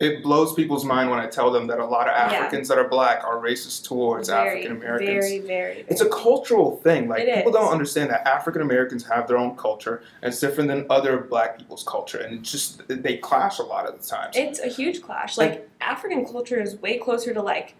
It 0.00 0.22
blows 0.22 0.52
people's 0.54 0.84
mind 0.84 1.10
when 1.10 1.20
I 1.20 1.26
tell 1.26 1.52
them 1.52 1.68
that 1.68 1.78
a 1.78 1.84
lot 1.84 2.08
of 2.08 2.14
Yeah. 2.16 2.38
Africans 2.38 2.66
that 2.68 2.76
are 2.78 2.88
black 2.88 3.22
are 3.24 3.36
racist 3.36 3.84
towards 3.86 4.28
African 4.30 4.72
Americans. 4.72 5.08
Very, 5.26 5.38
very, 5.38 5.84
It's 5.88 6.00
a 6.00 6.08
cultural 6.08 6.78
thing. 6.78 7.08
Like 7.08 7.22
It 7.22 7.34
people 7.36 7.52
is. 7.54 7.60
don't 7.60 7.70
understand 7.70 8.10
that 8.10 8.26
African 8.26 8.62
Americans 8.62 9.06
have 9.06 9.28
their 9.28 9.36
own 9.36 9.56
culture, 9.56 10.02
and 10.20 10.32
it's 10.32 10.40
different 10.40 10.68
than 10.68 10.86
other 10.90 11.18
Black 11.18 11.56
people's 11.56 11.84
culture, 11.86 12.18
and 12.18 12.40
it's 12.40 12.50
just 12.50 12.82
they 12.88 13.16
clash 13.18 13.60
a 13.60 13.62
lot 13.62 13.86
of 13.86 14.00
the 14.00 14.04
times. 14.04 14.34
It's 14.36 14.58
a 14.58 14.66
huge 14.66 15.02
clash. 15.02 15.38
Like 15.38 15.68
African 15.80 16.24
culture 16.26 16.60
is 16.60 16.74
way 16.82 16.98
closer 16.98 17.32
to 17.32 17.40
like 17.42 17.74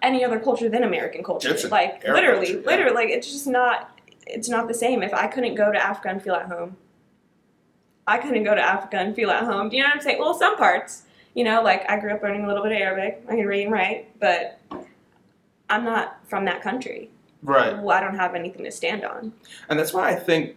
any 0.00 0.24
other 0.24 0.38
culture 0.38 0.68
than 0.68 0.84
American 0.84 1.24
culture. 1.24 1.56
Like 1.68 2.04
literally, 2.06 2.46
culture, 2.46 2.60
yeah. 2.60 2.66
literally, 2.70 2.94
like 2.94 3.08
it's 3.08 3.30
just 3.32 3.46
not. 3.48 3.90
It's 4.26 4.48
not 4.48 4.68
the 4.68 4.74
same. 4.74 5.02
If 5.02 5.12
I 5.12 5.26
couldn't 5.26 5.54
go 5.56 5.70
to 5.72 5.78
Africa 5.84 6.08
and 6.08 6.22
feel 6.22 6.34
at 6.34 6.46
home, 6.46 6.76
I 8.06 8.18
couldn't 8.18 8.44
go 8.44 8.54
to 8.54 8.60
Africa 8.60 8.96
and 8.98 9.14
feel 9.14 9.30
at 9.30 9.42
home. 9.44 9.68
Do 9.68 9.76
you 9.76 9.82
know 9.82 9.88
what 9.88 9.96
I'm 9.96 10.02
saying? 10.02 10.18
Well, 10.18 10.34
some 10.38 10.56
parts. 10.56 11.02
You 11.34 11.44
know, 11.44 11.62
like 11.62 11.88
I 11.90 11.98
grew 11.98 12.12
up 12.12 12.22
learning 12.22 12.44
a 12.44 12.46
little 12.46 12.62
bit 12.62 12.72
of 12.72 12.78
Arabic. 12.78 13.22
I 13.28 13.36
can 13.36 13.46
read 13.46 13.64
and 13.64 13.72
write, 13.72 14.18
but 14.20 14.60
I'm 15.68 15.84
not 15.84 16.18
from 16.28 16.44
that 16.44 16.62
country. 16.62 17.10
right. 17.42 17.76
Well, 17.76 17.90
I 17.96 18.00
don't 18.00 18.16
have 18.16 18.34
anything 18.34 18.64
to 18.64 18.70
stand 18.70 19.04
on. 19.04 19.32
and 19.68 19.78
that's 19.78 19.92
why 19.92 20.10
I 20.10 20.14
think 20.14 20.56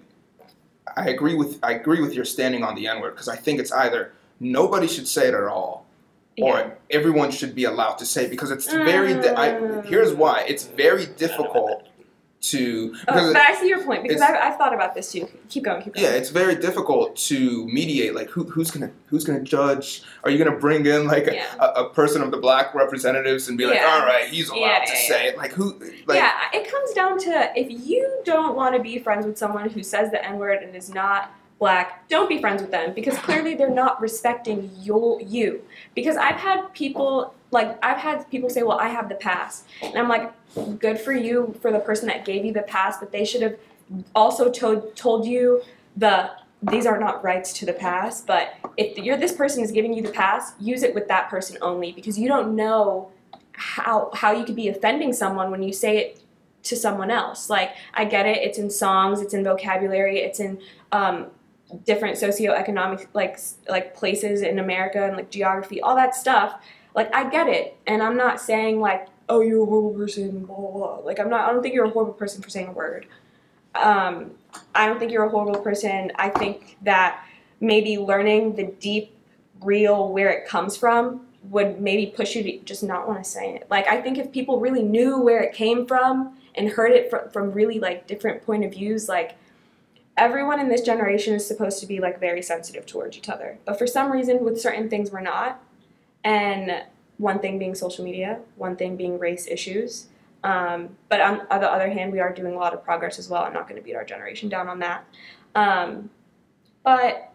I 0.96 1.10
agree 1.10 1.36
with 1.36 1.60
I 1.64 1.72
agree 1.74 2.02
with 2.02 2.14
your 2.14 2.26
standing 2.26 2.64
on 2.64 2.76
the 2.76 2.88
N 2.88 3.02
word 3.02 3.12
because 3.12 3.28
I 3.28 3.36
think 3.36 3.60
it's 3.60 3.72
either 3.72 4.14
nobody 4.40 4.88
should 4.88 5.08
say 5.08 5.28
it 5.28 5.34
at 5.34 5.44
all, 5.44 5.86
or 6.40 6.58
Yeah. 6.60 6.70
everyone 6.92 7.32
should 7.32 7.56
be 7.56 7.64
allowed 7.66 7.96
to 7.98 8.06
say 8.06 8.26
it 8.26 8.30
because 8.30 8.52
it's 8.52 8.72
very. 8.72 9.14
Di- 9.16 9.34
I, 9.36 9.82
here's 9.82 10.14
why 10.14 10.46
it's 10.48 10.64
very 10.66 11.06
difficult 11.08 11.88
to 12.40 12.94
Oh, 13.08 13.34
but 13.34 13.36
I 13.42 13.56
see 13.56 13.68
your 13.68 13.84
point 13.84 14.04
because 14.04 14.22
I've, 14.22 14.36
I've 14.36 14.58
thought 14.58 14.74
about 14.74 14.94
this 14.94 15.12
too. 15.12 15.28
Keep 15.50 15.64
going, 15.64 15.82
keep 15.82 15.96
going. 15.96 16.06
yeah, 16.06 16.12
it's 16.12 16.30
very 16.30 16.56
difficult 16.56 17.16
to 17.16 17.66
mediate. 17.66 18.14
Like, 18.14 18.30
who, 18.30 18.44
who's 18.44 18.70
gonna 18.70 18.92
who's 19.08 19.26
gonna 19.26 19.42
judge? 19.42 20.04
Are 20.24 20.30
you 20.30 20.38
gonna 20.38 20.56
bring 20.58 20.86
in 20.86 21.08
like 21.08 21.28
a, 21.28 21.34
Yeah. 21.36 21.56
a, 21.60 21.86
a 21.86 21.90
person 21.90 22.22
of 22.22 22.30
the 22.32 22.38
black 22.38 22.76
representatives 22.76 23.50
and 23.50 23.58
be 23.58 23.66
like, 23.66 23.76
Yeah. 23.76 23.88
all 24.00 24.06
right, 24.06 24.28
he's 24.30 24.50
allowed 24.50 24.60
Yeah, 24.62 24.86
to 24.86 24.96
say 24.96 25.28
it? 25.30 25.38
Like, 25.38 25.52
who? 25.52 25.80
Like, 26.06 26.18
yeah, 26.20 26.32
it 26.54 26.70
comes 26.70 26.94
down 26.94 27.18
to 27.22 27.52
if 27.56 27.68
you 27.88 28.22
don't 28.24 28.56
want 28.56 28.76
to 28.76 28.82
be 28.82 29.00
friends 29.00 29.26
with 29.26 29.38
someone 29.38 29.70
who 29.70 29.82
says 29.82 30.12
the 30.12 30.24
N 30.24 30.38
word 30.38 30.62
and 30.62 30.76
is 30.76 30.94
not 30.94 31.32
black, 31.60 32.08
don't 32.08 32.30
be 32.30 32.40
friends 32.40 32.62
with 32.62 32.70
them 32.70 32.94
because 32.94 33.18
clearly 33.18 33.56
they're 33.56 33.68
not 33.70 34.00
respecting 34.00 34.70
your 34.84 35.20
you. 35.22 35.62
Because 35.96 36.16
I've 36.16 36.36
had 36.36 36.72
people 36.74 37.34
like 37.52 37.78
I've 37.84 37.98
had 37.98 38.30
people 38.30 38.50
say, 38.50 38.64
"Well, 38.64 38.80
I 38.80 38.90
have 38.90 39.10
the 39.10 39.16
pass," 39.16 39.64
and 39.82 39.98
I'm 39.98 40.10
like, 40.10 40.32
"Good 40.80 41.00
for 41.00 41.14
you 41.14 41.56
for 41.62 41.72
the 41.72 41.80
person 41.80 42.08
that 42.08 42.26
gave 42.26 42.46
you 42.46 42.54
the 42.54 42.64
pass, 42.64 42.98
but 42.98 43.12
they 43.12 43.26
should 43.26 43.42
have 43.42 43.56
also 44.16 44.50
told 44.52 44.96
told 44.96 45.26
you 45.26 45.62
the." 45.96 46.32
These 46.64 46.88
are 46.88 47.00
not 47.00 47.24
rights 47.24 47.54
to 47.60 47.68
the 47.68 47.74
pass, 47.74 48.22
but 48.22 48.56
if 48.78 48.98
you're 48.98 49.16
this 49.16 49.32
person 49.32 49.64
is 49.64 49.72
giving 49.72 49.94
you 49.94 50.02
the 50.02 50.10
pass, 50.10 50.54
use 50.60 50.82
it 50.82 50.96
with 50.96 51.08
that 51.08 51.30
person 51.30 51.56
only 51.62 51.92
because 51.92 52.18
you 52.18 52.28
don't 52.28 52.56
know 52.56 53.12
how 53.52 54.10
how 54.14 54.32
you 54.32 54.44
could 54.44 54.56
be 54.56 54.68
offending 54.68 55.14
someone 55.14 55.52
when 55.52 55.62
you 55.62 55.72
say 55.72 55.98
it 55.98 56.22
to 56.64 56.76
someone 56.76 57.12
else. 57.12 57.50
Like 57.50 57.72
I 57.94 58.06
get 58.06 58.26
it, 58.26 58.38
it's 58.38 58.58
in 58.58 58.70
songs, 58.70 59.22
it's 59.22 59.34
in 59.34 59.44
vocabulary, 59.44 60.20
it's 60.20 60.40
in 60.40 60.60
um, 60.92 61.28
different 61.86 62.18
socioeconomic 62.18 63.08
like 63.14 63.40
like 63.68 63.96
places 63.96 64.42
in 64.42 64.60
America 64.60 65.06
and 65.06 65.18
like 65.18 65.30
geography, 65.30 65.82
all 65.82 65.96
that 65.96 66.16
stuff. 66.16 66.62
Like 66.98 67.14
I 67.16 67.30
get 67.30 67.48
it, 67.48 67.78
and 67.86 68.02
I'm 68.02 68.18
not 68.18 68.42
saying 68.42 68.82
like 68.82 69.08
oh 69.30 69.42
you're 69.42 69.62
a 69.62 69.66
horrible 69.66 69.94
person, 69.94 70.46
blah 70.46 70.56
blah 70.56 70.72
blah. 70.72 70.96
Like 71.06 71.20
I'm 71.20 71.30
not. 71.30 71.48
I 71.48 71.54
don't 71.54 71.62
think 71.62 71.76
you're 71.76 71.86
a 71.86 71.90
horrible 71.90 72.14
person 72.14 72.42
for 72.42 72.50
saying 72.50 72.68
a 72.68 72.72
word. 72.72 73.06
Um, 73.76 74.32
I 74.74 74.88
don't 74.88 74.98
think 74.98 75.12
you're 75.12 75.26
a 75.26 75.30
horrible 75.30 75.62
person. 75.62 76.12
I 76.16 76.30
think 76.30 76.78
that 76.82 77.24
maybe 77.60 78.00
learning 78.00 78.56
the 78.56 78.64
deep, 78.64 79.16
real 79.62 80.12
where 80.12 80.30
it 80.30 80.48
comes 80.48 80.76
from 80.76 81.22
would 81.44 81.80
maybe 81.80 82.08
push 82.08 82.36
you 82.36 82.44
to 82.44 82.58
just 82.66 82.84
not 82.84 83.08
want 83.08 83.24
to 83.24 83.30
say 83.30 83.56
it. 83.56 83.68
Like 83.70 83.88
I 83.88 84.02
think 84.02 84.18
if 84.18 84.32
people 84.32 84.60
really 84.60 84.84
knew 84.84 85.22
where 85.22 85.42
it 85.42 85.54
came 85.54 85.86
from 85.86 86.36
and 86.56 86.70
heard 86.70 86.92
it 86.92 87.12
from, 87.12 87.30
from 87.30 87.52
really 87.52 87.80
like 87.80 88.08
different 88.08 88.44
point 88.44 88.66
of 88.66 88.72
views, 88.72 89.08
like 89.08 89.36
everyone 90.18 90.60
in 90.60 90.68
this 90.68 90.82
generation 90.82 91.36
is 91.36 91.48
supposed 91.48 91.80
to 91.80 91.86
be 91.86 92.00
like 92.00 92.20
very 92.20 92.42
sensitive 92.42 92.88
towards 92.88 93.18
each 93.18 93.30
other. 93.30 93.60
But 93.66 93.78
for 93.78 93.86
some 93.86 94.12
reason 94.12 94.44
with 94.44 94.60
certain 94.60 94.90
things 94.90 95.12
we're 95.12 95.22
not. 95.22 95.62
And 96.28 96.84
one 97.20 97.40
thing 97.40 97.58
being 97.58 97.74
social 97.74 98.04
media, 98.04 98.42
one 98.58 98.76
thing 98.76 98.98
being 98.98 99.18
race 99.18 99.48
issues. 99.48 100.08
Um, 100.44 100.90
but 101.08 101.22
on, 101.22 101.48
on 101.50 101.62
the 101.62 101.72
other 101.72 101.90
hand, 101.90 102.12
we 102.12 102.20
are 102.20 102.34
doing 102.34 102.54
a 102.54 102.58
lot 102.58 102.74
of 102.74 102.84
progress 102.84 103.18
as 103.18 103.30
well. 103.30 103.44
I'm 103.44 103.54
not 103.54 103.70
going 103.70 103.80
to 103.80 103.86
beat 103.86 103.96
our 103.96 104.04
generation 104.04 104.50
down 104.50 104.68
on 104.68 104.80
that. 104.80 105.06
Um, 105.56 106.10
but 106.84 107.32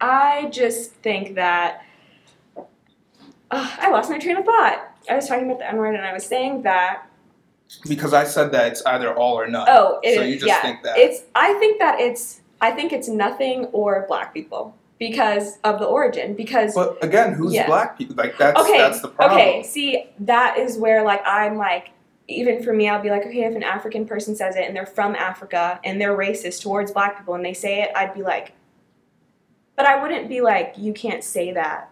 I 0.00 0.48
just 0.50 0.92
think 0.92 1.34
that 1.34 1.84
Ugh, 2.56 2.68
I 3.50 3.90
lost 3.90 4.08
my 4.08 4.18
train 4.18 4.36
of 4.36 4.44
thought. 4.44 4.94
I 5.10 5.16
was 5.16 5.26
talking 5.26 5.46
about 5.46 5.58
the 5.58 5.68
N 5.68 5.76
word 5.76 5.96
and 5.96 6.04
I 6.04 6.12
was 6.12 6.24
saying 6.24 6.62
that. 6.62 7.06
because 7.88 8.14
I 8.14 8.22
said 8.24 8.52
that 8.52 8.70
it's 8.70 8.82
either 8.86 9.12
all 9.14 9.34
or 9.38 9.48
none. 9.48 9.66
Oh, 9.68 9.98
it, 10.04 10.14
so 10.14 10.22
you 10.22 10.34
just 10.34 10.46
yeah, 10.46 10.62
think 10.62 10.82
that? 10.84 10.96
it's. 10.96 11.22
I 11.34 11.54
think 11.54 11.80
that 11.80 11.98
it's. 11.98 12.40
I 12.60 12.70
think 12.70 12.92
it's 12.92 13.08
nothing 13.08 13.64
or 13.66 14.06
black 14.06 14.32
people 14.32 14.76
because 15.10 15.58
of 15.64 15.78
the 15.78 15.84
origin. 15.84 16.34
Because 16.34 16.74
but 16.74 17.02
again, 17.02 17.32
who's 17.34 17.52
Yeah. 17.54 17.66
black 17.66 17.98
people? 17.98 18.14
Like 18.16 18.38
that's 18.38 18.60
okay, 18.60 18.78
that's 18.78 19.00
the 19.00 19.08
problem. 19.08 19.38
okay. 19.40 19.62
See, 19.62 20.10
that 20.20 20.58
is 20.58 20.78
where 20.78 21.02
like 21.02 21.22
I'm 21.26 21.56
like. 21.56 21.90
Even 22.28 22.62
for 22.62 22.72
me, 22.72 22.88
I'll 22.88 23.02
be 23.02 23.10
like, 23.10 23.26
okay, 23.26 23.42
if 23.44 23.54
an 23.56 23.64
African 23.64 24.06
person 24.06 24.36
says 24.36 24.54
it 24.54 24.64
and 24.66 24.76
they're 24.76 24.86
from 24.86 25.16
Africa 25.16 25.80
and 25.84 26.00
they're 26.00 26.16
racist 26.16 26.62
towards 26.62 26.92
black 26.92 27.18
people 27.18 27.34
and 27.34 27.44
they 27.44 27.52
say 27.52 27.82
it, 27.82 27.90
I'd 27.96 28.14
be 28.14 28.22
like, 28.22 28.52
but 29.76 29.86
I 29.86 30.00
wouldn't 30.00 30.28
be 30.28 30.40
like, 30.40 30.74
you 30.78 30.92
can't 30.94 31.22
say 31.24 31.52
that 31.52 31.90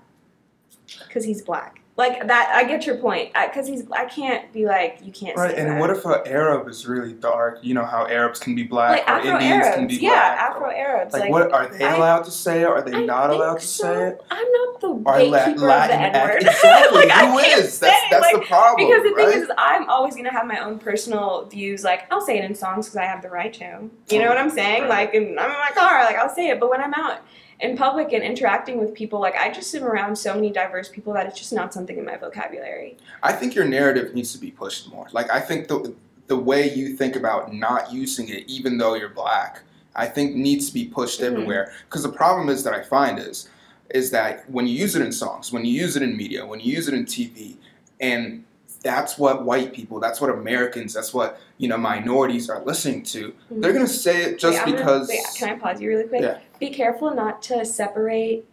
because 1.07 1.25
he's 1.25 1.43
black. 1.43 1.80
Like 1.97 2.27
that, 2.29 2.53
I 2.55 2.65
get 2.65 2.87
your 2.87 2.97
point. 2.97 3.33
Because 3.35 3.67
he's, 3.69 3.85
I 3.91 4.07
can't 4.07 4.51
be 4.55 4.65
like, 4.65 5.01
you 5.03 5.13
can't 5.13 5.37
Right, 5.37 5.51
say 5.51 5.59
and 5.59 5.73
that. 5.73 5.81
what 5.81 5.91
if 5.91 6.05
an 6.07 6.21
Arab 6.25 6.67
is 6.69 6.87
really 6.87 7.13
dark? 7.13 7.59
You 7.63 7.75
know 7.75 7.85
how 7.85 8.07
Arabs 8.07 8.39
can 8.41 8.55
be 8.55 8.63
black, 8.63 9.07
like 9.07 9.09
or 9.09 9.11
Afro 9.19 9.31
Indians 9.41 9.75
can 9.75 9.87
be 9.87 9.95
yeah, 9.97 10.09
black. 10.11 10.39
Yeah 10.39 10.47
afro 10.51 10.71
Arabs. 10.71 11.13
like, 11.13 11.23
Like, 11.23 11.31
what 11.31 11.53
are 11.53 11.69
they 11.69 11.85
I- 11.85 11.97
allowed 11.97 12.23
to 12.25 12.31
say 12.31 12.63
it? 12.63 12.67
Are 12.69 12.81
they 12.83 12.95
I 12.95 13.05
not 13.05 13.31
allowed 13.31 13.61
to 13.61 13.67
so. 13.67 13.83
say 13.85 14.09
it? 14.09 14.21
I'm 14.31 14.53
not 14.53 14.81
the 14.81 14.89
Are 14.89 15.23
La- 15.25 15.45
gatekeeper 15.45 15.67
Latin 15.67 16.05
of 16.07 16.13
the 16.13 16.19
N 16.19 16.29
word. 16.29 16.43
Exactly. 16.43 16.99
like, 17.01 17.11
I 17.11 17.31
Who 17.31 17.39
is? 17.39 17.79
That's 17.79 18.11
that's 18.11 18.33
the 18.33 18.41
problem. 18.41 18.89
Because 18.89 19.03
the 19.03 19.11
right? 19.11 19.29
thing 19.33 19.43
is, 19.43 19.51
I'm 19.59 19.89
always 19.91 20.17
gonna 20.17 20.33
have 20.33 20.47
my 20.47 20.59
own 20.59 20.79
personal 20.79 21.45
views. 21.47 21.85
Like 21.85 22.11
I'll 22.13 22.21
say 22.25 22.39
it 22.39 22.45
in 22.45 22.55
songs 22.55 22.87
because 22.87 22.97
I 22.97 23.05
have 23.05 23.21
the 23.23 23.29
right 23.31 23.53
to. 23.55 23.91
You 24.09 24.19
know 24.21 24.27
oh, 24.27 24.29
what 24.31 24.39
I'm 24.39 24.51
saying? 24.51 24.83
Right. 24.83 24.89
Like, 25.11 25.15
and 25.15 25.39
I'm 25.39 25.51
in 25.51 25.57
my 25.59 25.71
car, 25.75 26.05
like 26.05 26.17
I'll 26.17 26.35
say 26.35 26.49
it. 26.49 26.61
But 26.61 26.71
when 26.71 26.81
I'm 26.81 26.95
out 26.95 27.21
in 27.61 27.77
public 27.77 28.13
and 28.13 28.23
interacting 28.23 28.79
with 28.79 28.95
people, 28.95 29.21
like 29.21 29.37
I 29.37 29.51
just 29.51 29.75
am 29.75 29.85
around 29.85 30.17
so 30.17 30.35
many 30.35 30.51
diverse 30.51 30.89
people 30.89 31.13
that 31.15 31.27
it's 31.27 31.39
just 31.39 31.53
not 31.53 31.75
something 31.75 31.99
in 31.99 32.05
my 32.05 32.17
vocabulary. 32.17 32.97
I 33.23 33.33
think 33.33 33.55
your 33.55 33.67
narrative 33.67 34.15
needs 34.15 34.33
to 34.33 34.39
be 34.39 34.51
pushed 34.51 34.89
more. 34.91 35.07
Like 35.13 35.31
I 35.31 35.41
think 35.41 35.69
the 35.69 35.95
the 36.27 36.37
way 36.37 36.73
you 36.73 36.97
think 36.97 37.17
about 37.17 37.53
not 37.53 37.93
using 37.93 38.29
it, 38.29 38.45
even 38.47 38.79
though 38.79 38.95
you're 38.95 39.09
black, 39.09 39.63
I 39.97 40.07
think 40.07 40.37
needs 40.37 40.69
to 40.69 40.73
be 40.75 40.85
pushed 40.87 41.21
Mhm. 41.21 41.25
everywhere. 41.27 41.73
Because 41.87 42.05
the 42.05 42.09
problem 42.13 42.49
is 42.49 42.63
that 42.65 42.73
I 42.73 42.83
find 42.83 43.19
is 43.19 43.49
is 43.91 44.13
that 44.13 44.49
when 44.49 44.69
you 44.69 44.75
use 44.75 44.95
it 44.95 45.03
in 45.03 45.11
songs, 45.11 45.53
when 45.53 45.65
you 45.65 45.73
use 45.73 45.97
it 45.97 46.03
in 46.03 46.17
media, 46.17 46.47
when 46.47 46.61
you 46.61 46.73
use 46.73 46.87
it 46.87 46.95
in 46.95 47.05
TV, 47.05 47.57
and 48.01 48.45
that's 48.83 49.19
what 49.19 49.45
white 49.45 49.73
people, 49.73 50.01
that's 50.01 50.21
what 50.21 50.31
Americans, 50.31 50.95
that's 50.95 51.13
what 51.13 51.39
you 51.59 51.69
know 51.69 51.77
minorities 51.77 52.49
are 52.49 52.63
listening 52.65 53.03
to. 53.05 53.29
Mm-hmm. 53.29 53.61
They're 53.61 53.73
gonna 53.73 53.87
say 53.87 54.23
it 54.23 54.39
just 54.39 54.55
Wait, 54.55 54.61
I'm 54.61 54.71
gonna- 54.73 54.79
because. 54.79 55.09
wait, 55.09 55.21
can 55.37 55.49
I 55.51 55.59
pause 55.59 55.81
you 55.81 55.89
really 55.89 56.05
quick? 56.09 56.23
Yeah. 56.23 56.39
Be 56.59 56.71
careful 56.71 57.15
not 57.15 57.43
to 57.43 57.65
separate 57.65 58.45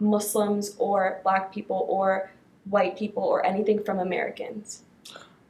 Muslims 0.00 0.74
or 0.78 1.20
black 1.22 1.52
people 1.52 1.86
or 1.88 2.30
white 2.68 2.96
people 2.98 3.22
or 3.22 3.44
anything 3.46 3.82
from 3.82 3.98
Americans. 3.98 4.82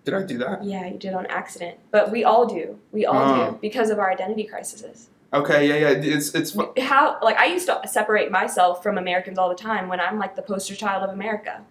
Did 0.04 0.14
I 0.14 0.22
do 0.22 0.38
that? 0.38 0.62
Yeah, 0.62 0.86
you 0.86 0.98
did 0.98 1.14
on 1.14 1.26
accident. 1.26 1.78
But 1.90 2.12
we 2.12 2.22
all 2.22 2.46
do. 2.46 2.78
We 2.92 3.06
all 3.06 3.16
Oh. 3.16 3.50
do 3.52 3.58
because 3.60 3.90
of 3.90 3.98
our 3.98 4.10
identity 4.12 4.44
crises. 4.44 5.08
Okay, 5.34 5.66
yeah, 5.68 5.74
yeah. 5.90 6.14
It's 6.16 6.32
it's 6.34 6.52
fu- 6.52 6.72
How 6.80 7.18
like 7.22 7.36
I 7.38 7.46
used 7.46 7.66
to 7.66 7.80
separate 7.88 8.30
myself 8.30 8.82
from 8.82 8.96
Americans 8.98 9.36
all 9.38 9.48
the 9.48 9.56
time 9.56 9.88
when 9.88 9.98
I'm 9.98 10.18
like 10.18 10.36
the 10.36 10.42
poster 10.42 10.76
child 10.76 11.02
of 11.02 11.10
America. 11.10 11.62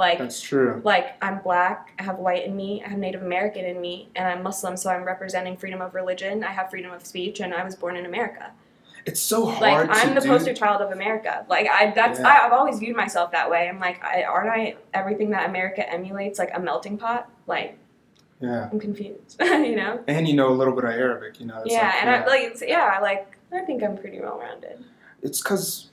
Like 0.00 0.16
that's 0.16 0.40
true. 0.40 0.80
like 0.82 1.22
I'm 1.22 1.42
black, 1.42 1.92
I 1.98 2.04
have 2.04 2.16
white 2.16 2.46
in 2.46 2.56
me, 2.56 2.82
I 2.82 2.88
have 2.88 2.98
Native 2.98 3.20
American 3.20 3.66
in 3.66 3.82
me, 3.82 4.08
and 4.16 4.26
I'm 4.26 4.42
Muslim, 4.42 4.74
so 4.78 4.88
I'm 4.88 5.04
representing 5.04 5.58
freedom 5.58 5.82
of 5.82 5.94
religion, 5.94 6.42
I 6.42 6.52
have 6.52 6.70
freedom 6.70 6.90
of 6.90 7.04
speech, 7.04 7.40
and 7.40 7.52
I 7.52 7.62
was 7.62 7.76
born 7.76 7.96
in 7.98 8.06
America. 8.06 8.50
It's 9.04 9.20
so 9.20 9.44
hard. 9.44 9.88
Like 9.88 9.90
I'm 9.90 10.14
the 10.14 10.22
do. 10.22 10.28
poster 10.28 10.54
child 10.54 10.80
of 10.80 10.90
America. 10.92 11.44
Like 11.50 11.68
I 11.70 11.92
that's 11.94 12.18
Yeah. 12.18 12.28
I, 12.28 12.46
I've 12.46 12.52
always 12.52 12.78
viewed 12.78 12.96
myself 12.96 13.30
that 13.32 13.50
way. 13.50 13.68
I'm 13.68 13.78
like, 13.78 14.02
I, 14.02 14.22
aren't 14.22 14.48
I 14.48 14.76
everything 14.94 15.28
that 15.30 15.46
America 15.46 15.86
emulates, 15.92 16.38
like 16.38 16.50
a 16.54 16.60
melting 16.60 16.96
pot? 16.96 17.30
Like 17.46 17.78
Yeah, 18.40 18.70
I'm 18.72 18.80
confused, 18.80 19.36
you 19.40 19.76
know? 19.76 20.02
and 20.08 20.26
you 20.26 20.32
know 20.32 20.48
a 20.48 20.56
little 20.56 20.74
bit 20.74 20.84
of 20.84 20.92
Arabic. 20.92 21.40
You 21.40 21.46
know. 21.46 21.62
Yeah, 21.66 21.82
like, 21.82 21.94
and 22.00 22.10
I 22.10 22.26
like 22.26 22.62
yeah, 22.66 22.98
like 23.02 23.36
I 23.52 23.60
think 23.66 23.82
I'm 23.82 23.98
pretty 23.98 24.18
well 24.18 24.38
rounded. 24.38 24.82
it's 25.20 25.42
because 25.42 25.89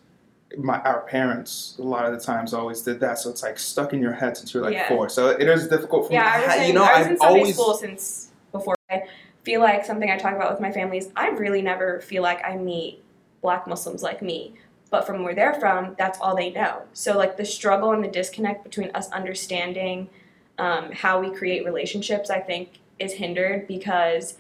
my 0.57 0.79
our 0.81 1.01
parents 1.01 1.75
a 1.79 1.81
lot 1.81 2.05
of 2.05 2.13
the 2.13 2.19
times 2.19 2.53
always 2.53 2.81
did 2.81 2.99
that, 3.01 3.19
so 3.19 3.29
it's 3.29 3.43
like 3.43 3.59
stuck 3.59 3.93
in 3.93 4.01
your 4.01 4.13
head 4.13 4.37
since 4.37 4.53
you're 4.53 4.63
like 4.63 4.73
Yeah. 4.73 4.87
four. 4.87 5.09
So 5.09 5.29
it 5.29 5.47
is 5.47 5.67
difficult 5.67 6.07
for 6.07 6.13
Yeah, 6.13 6.31
I 6.33 6.45
was 6.45 6.55
in, 6.55 6.67
you 6.67 6.73
know, 6.73 6.83
I 6.83 6.99
was 6.99 7.05
I've 7.05 7.11
in 7.11 7.17
Sunday 7.17 7.39
always 7.39 7.55
school 7.55 7.73
since 7.73 8.29
before. 8.51 8.75
I 8.89 9.03
feel 9.43 9.61
like 9.61 9.85
something 9.85 10.09
I 10.09 10.17
talk 10.17 10.35
about 10.35 10.51
with 10.51 10.61
my 10.61 10.71
family 10.71 10.97
is 10.97 11.09
I 11.15 11.29
really 11.29 11.61
never 11.61 11.99
feel 12.01 12.23
like 12.23 12.43
I 12.45 12.55
meet 12.55 13.03
black 13.41 13.67
Muslims 13.67 14.03
like 14.03 14.21
me. 14.21 14.53
But 14.89 15.05
from 15.05 15.23
where 15.23 15.35
they're 15.35 15.53
from, 15.55 15.95
that's 15.97 16.17
all 16.21 16.35
they 16.35 16.49
know. 16.51 16.83
So 16.93 17.17
like 17.17 17.35
the 17.35 17.45
struggle 17.45 17.91
and 17.91 18.01
the 18.03 18.07
disconnect 18.07 18.63
between 18.63 18.89
us 18.95 19.09
understanding 19.11 20.09
um, 20.57 20.91
how 20.91 21.19
we 21.19 21.29
create 21.29 21.65
relationships, 21.65 22.29
I 22.29 22.39
think, 22.39 22.79
is 22.97 23.13
hindered 23.13 23.67
because 23.67 24.37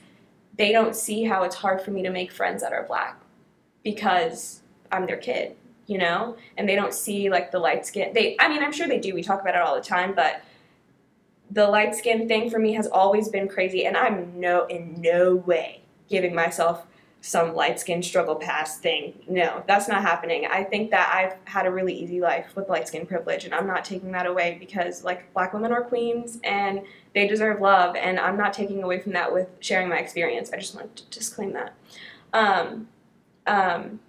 they 0.57 0.71
don't 0.71 0.95
see 0.95 1.25
how 1.25 1.43
it's 1.43 1.55
hard 1.55 1.81
for 1.81 1.91
me 1.91 2.01
to 2.03 2.09
make 2.09 2.31
friends 2.31 2.61
that 2.63 2.71
are 2.73 2.83
black 2.83 3.19
because 3.83 4.61
I'm 4.91 5.05
their 5.05 5.17
kid, 5.17 5.55
you 5.87 5.97
know? 5.97 6.37
And 6.57 6.69
they 6.69 6.75
don't 6.75 6.93
see 6.93 7.29
like 7.29 7.51
the 7.51 7.59
light 7.59 7.85
skin. 7.85 8.13
They 8.13 8.35
I 8.39 8.47
mean, 8.47 8.61
I'm 8.63 8.71
sure 8.71 8.87
they 8.87 8.99
do. 8.99 9.13
We 9.13 9.23
talk 9.23 9.41
about 9.41 9.55
it 9.55 9.61
all 9.61 9.75
the 9.75 9.81
time, 9.81 10.13
but 10.13 10.43
the 11.51 11.67
light 11.67 11.95
skin 11.95 12.27
thing 12.27 12.49
for 12.49 12.59
me 12.59 12.73
has 12.73 12.87
always 12.87 13.29
been 13.29 13.47
crazy 13.47 13.85
and 13.85 13.95
I'm 13.95 14.39
no 14.39 14.65
in 14.65 15.01
no 15.01 15.35
way 15.35 15.81
giving 16.09 16.35
myself 16.35 16.85
some 17.21 17.55
light 17.55 17.79
skin 17.79 18.01
struggle 18.01 18.35
past 18.35 18.81
thing. 18.81 19.13
No, 19.27 19.63
that's 19.67 19.87
not 19.87 20.01
happening. 20.01 20.45
I 20.45 20.63
think 20.63 20.91
that 20.91 21.11
I've 21.13 21.37
had 21.45 21.65
a 21.65 21.71
really 21.71 21.93
easy 21.93 22.21
life 22.21 22.55
with 22.55 22.69
light 22.69 22.87
skin 22.87 23.05
privilege 23.05 23.43
and 23.43 23.53
I'm 23.53 23.67
not 23.67 23.83
taking 23.83 24.11
that 24.11 24.25
away 24.25 24.57
because 24.59 25.03
like 25.03 25.33
black 25.33 25.53
women 25.53 25.71
are 25.71 25.81
queens 25.81 26.39
and 26.43 26.81
they 27.13 27.27
deserve 27.27 27.59
love 27.59 27.95
and 27.95 28.19
I'm 28.19 28.37
not 28.37 28.53
taking 28.53 28.83
away 28.83 28.99
from 28.99 29.13
that 29.13 29.31
with 29.33 29.47
sharing 29.59 29.89
my 29.89 29.97
experience. 29.97 30.51
I 30.53 30.57
just 30.57 30.75
want 30.75 30.95
to 30.95 31.05
disclaim 31.05 31.53
that. 31.53 31.73
Um 32.33 32.87
um 33.47 33.99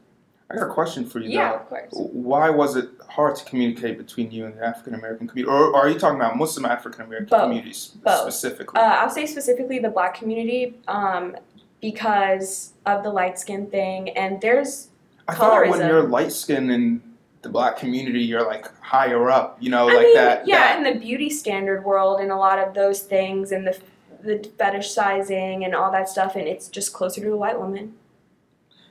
I 0.51 0.55
got 0.57 0.71
a 0.71 0.73
question 0.73 1.05
for 1.05 1.21
you. 1.21 1.29
yeah, 1.31 1.51
though. 1.51 1.57
of 1.57 1.67
course. 1.69 1.89
Why 1.93 2.49
was 2.49 2.77
it 2.77 2.89
hard 3.09 3.37
to 3.37 3.45
communicate 3.45 3.99
between 3.99 4.31
you 4.31 4.47
and 4.47 4.57
the 4.57 4.65
African 4.65 4.95
American 4.95 5.29
community, 5.29 5.51
or, 5.53 5.67
or 5.67 5.77
are 5.77 5.89
you 5.91 5.99
talking 5.99 6.17
about 6.19 6.37
Muslim 6.37 6.65
African 6.65 7.03
American 7.03 7.39
communities 7.39 7.93
Both. 8.03 8.21
specifically? 8.21 8.81
Uh, 8.81 8.85
I'll 8.85 9.11
say 9.11 9.27
specifically 9.27 9.79
the 9.79 9.91
black 9.91 10.15
community 10.15 10.75
um, 10.89 11.37
because 11.83 12.73
of 12.87 13.03
the 13.03 13.11
light 13.11 13.39
skin 13.39 13.67
thing. 13.67 14.11
And 14.11 14.41
there's, 14.41 14.89
I 15.27 15.35
thought 15.35 15.69
when 15.69 15.81
you're 15.87 16.03
light 16.03 16.33
skinned 16.33 16.71
in 16.71 17.03
the 17.43 17.51
black 17.51 17.77
community, 17.77 18.21
you're 18.21 18.47
like 18.47 18.75
higher 18.81 19.31
up. 19.31 19.59
You 19.61 19.71
know, 19.71 19.89
I 19.89 19.93
like 19.93 20.03
mean, 20.07 20.15
that. 20.15 20.49
yeah, 20.49 20.59
that- 20.59 20.79
in 20.79 20.95
the 20.95 20.99
beauty 20.99 21.29
standard 21.29 21.85
world 21.85 22.21
and 22.21 22.31
a 22.33 22.37
lot 22.37 22.59
of 22.59 22.73
those 22.75 23.01
things 23.01 23.53
and 23.53 23.67
the 23.67 23.79
the 24.21 24.39
fetishizing 24.59 25.65
and 25.65 25.75
all 25.77 25.93
that 25.93 26.09
stuff, 26.09 26.35
and 26.35 26.49
it's 26.49 26.69
just 26.69 26.93
closer 26.93 27.21
to 27.21 27.33
a 27.33 27.37
white 27.37 27.59
woman. 27.59 27.95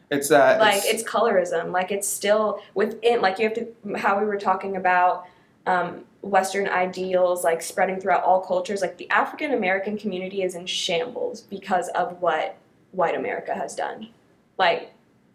It's 0.10 0.30
that. 0.30 0.60
like 0.60 0.82
it's 0.86 1.04
colorism. 1.04 1.72
Like 1.72 1.92
it's 1.92 2.08
still 2.08 2.62
within 2.74 3.22
like 3.22 3.40
you 3.40 3.50
have 3.50 3.56
to 3.56 3.98
how 3.98 4.20
we 4.20 4.26
were 4.26 4.38
talking 4.38 4.78
about 4.78 5.26
um, 5.66 6.06
western 6.22 6.68
ideals 6.68 7.44
like 7.44 7.62
spreading 7.62 8.00
throughout 8.00 8.24
all 8.24 8.42
cultures. 8.42 8.82
Like 8.82 8.98
the 8.98 9.10
african 9.10 9.54
american 9.54 9.98
community 9.98 10.44
is 10.44 10.56
in 10.56 10.66
shambles 10.66 11.42
because 11.42 11.90
of 11.90 12.22
what 12.22 12.58
white 12.92 13.16
america 13.16 13.54
has 13.54 13.76
done. 13.76 14.10
Like 14.58 14.92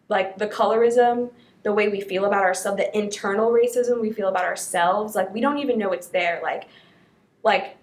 like 0.08 0.38
the 0.38 0.46
colorism 0.46 1.30
the 1.64 1.72
way 1.72 1.88
we 1.88 2.00
feel 2.00 2.24
about 2.24 2.42
ourselves 2.42 2.78
the 2.78 2.98
internal 2.98 3.52
racism 3.52 4.00
we 4.00 4.10
feel 4.10 4.28
about 4.28 4.44
ourselves 4.44 5.14
like 5.14 5.32
we 5.32 5.40
don't 5.40 5.58
even 5.58 5.78
know 5.78 5.92
it's 5.92 6.08
there. 6.08 6.40
Like 6.42 6.68
like 7.42 7.76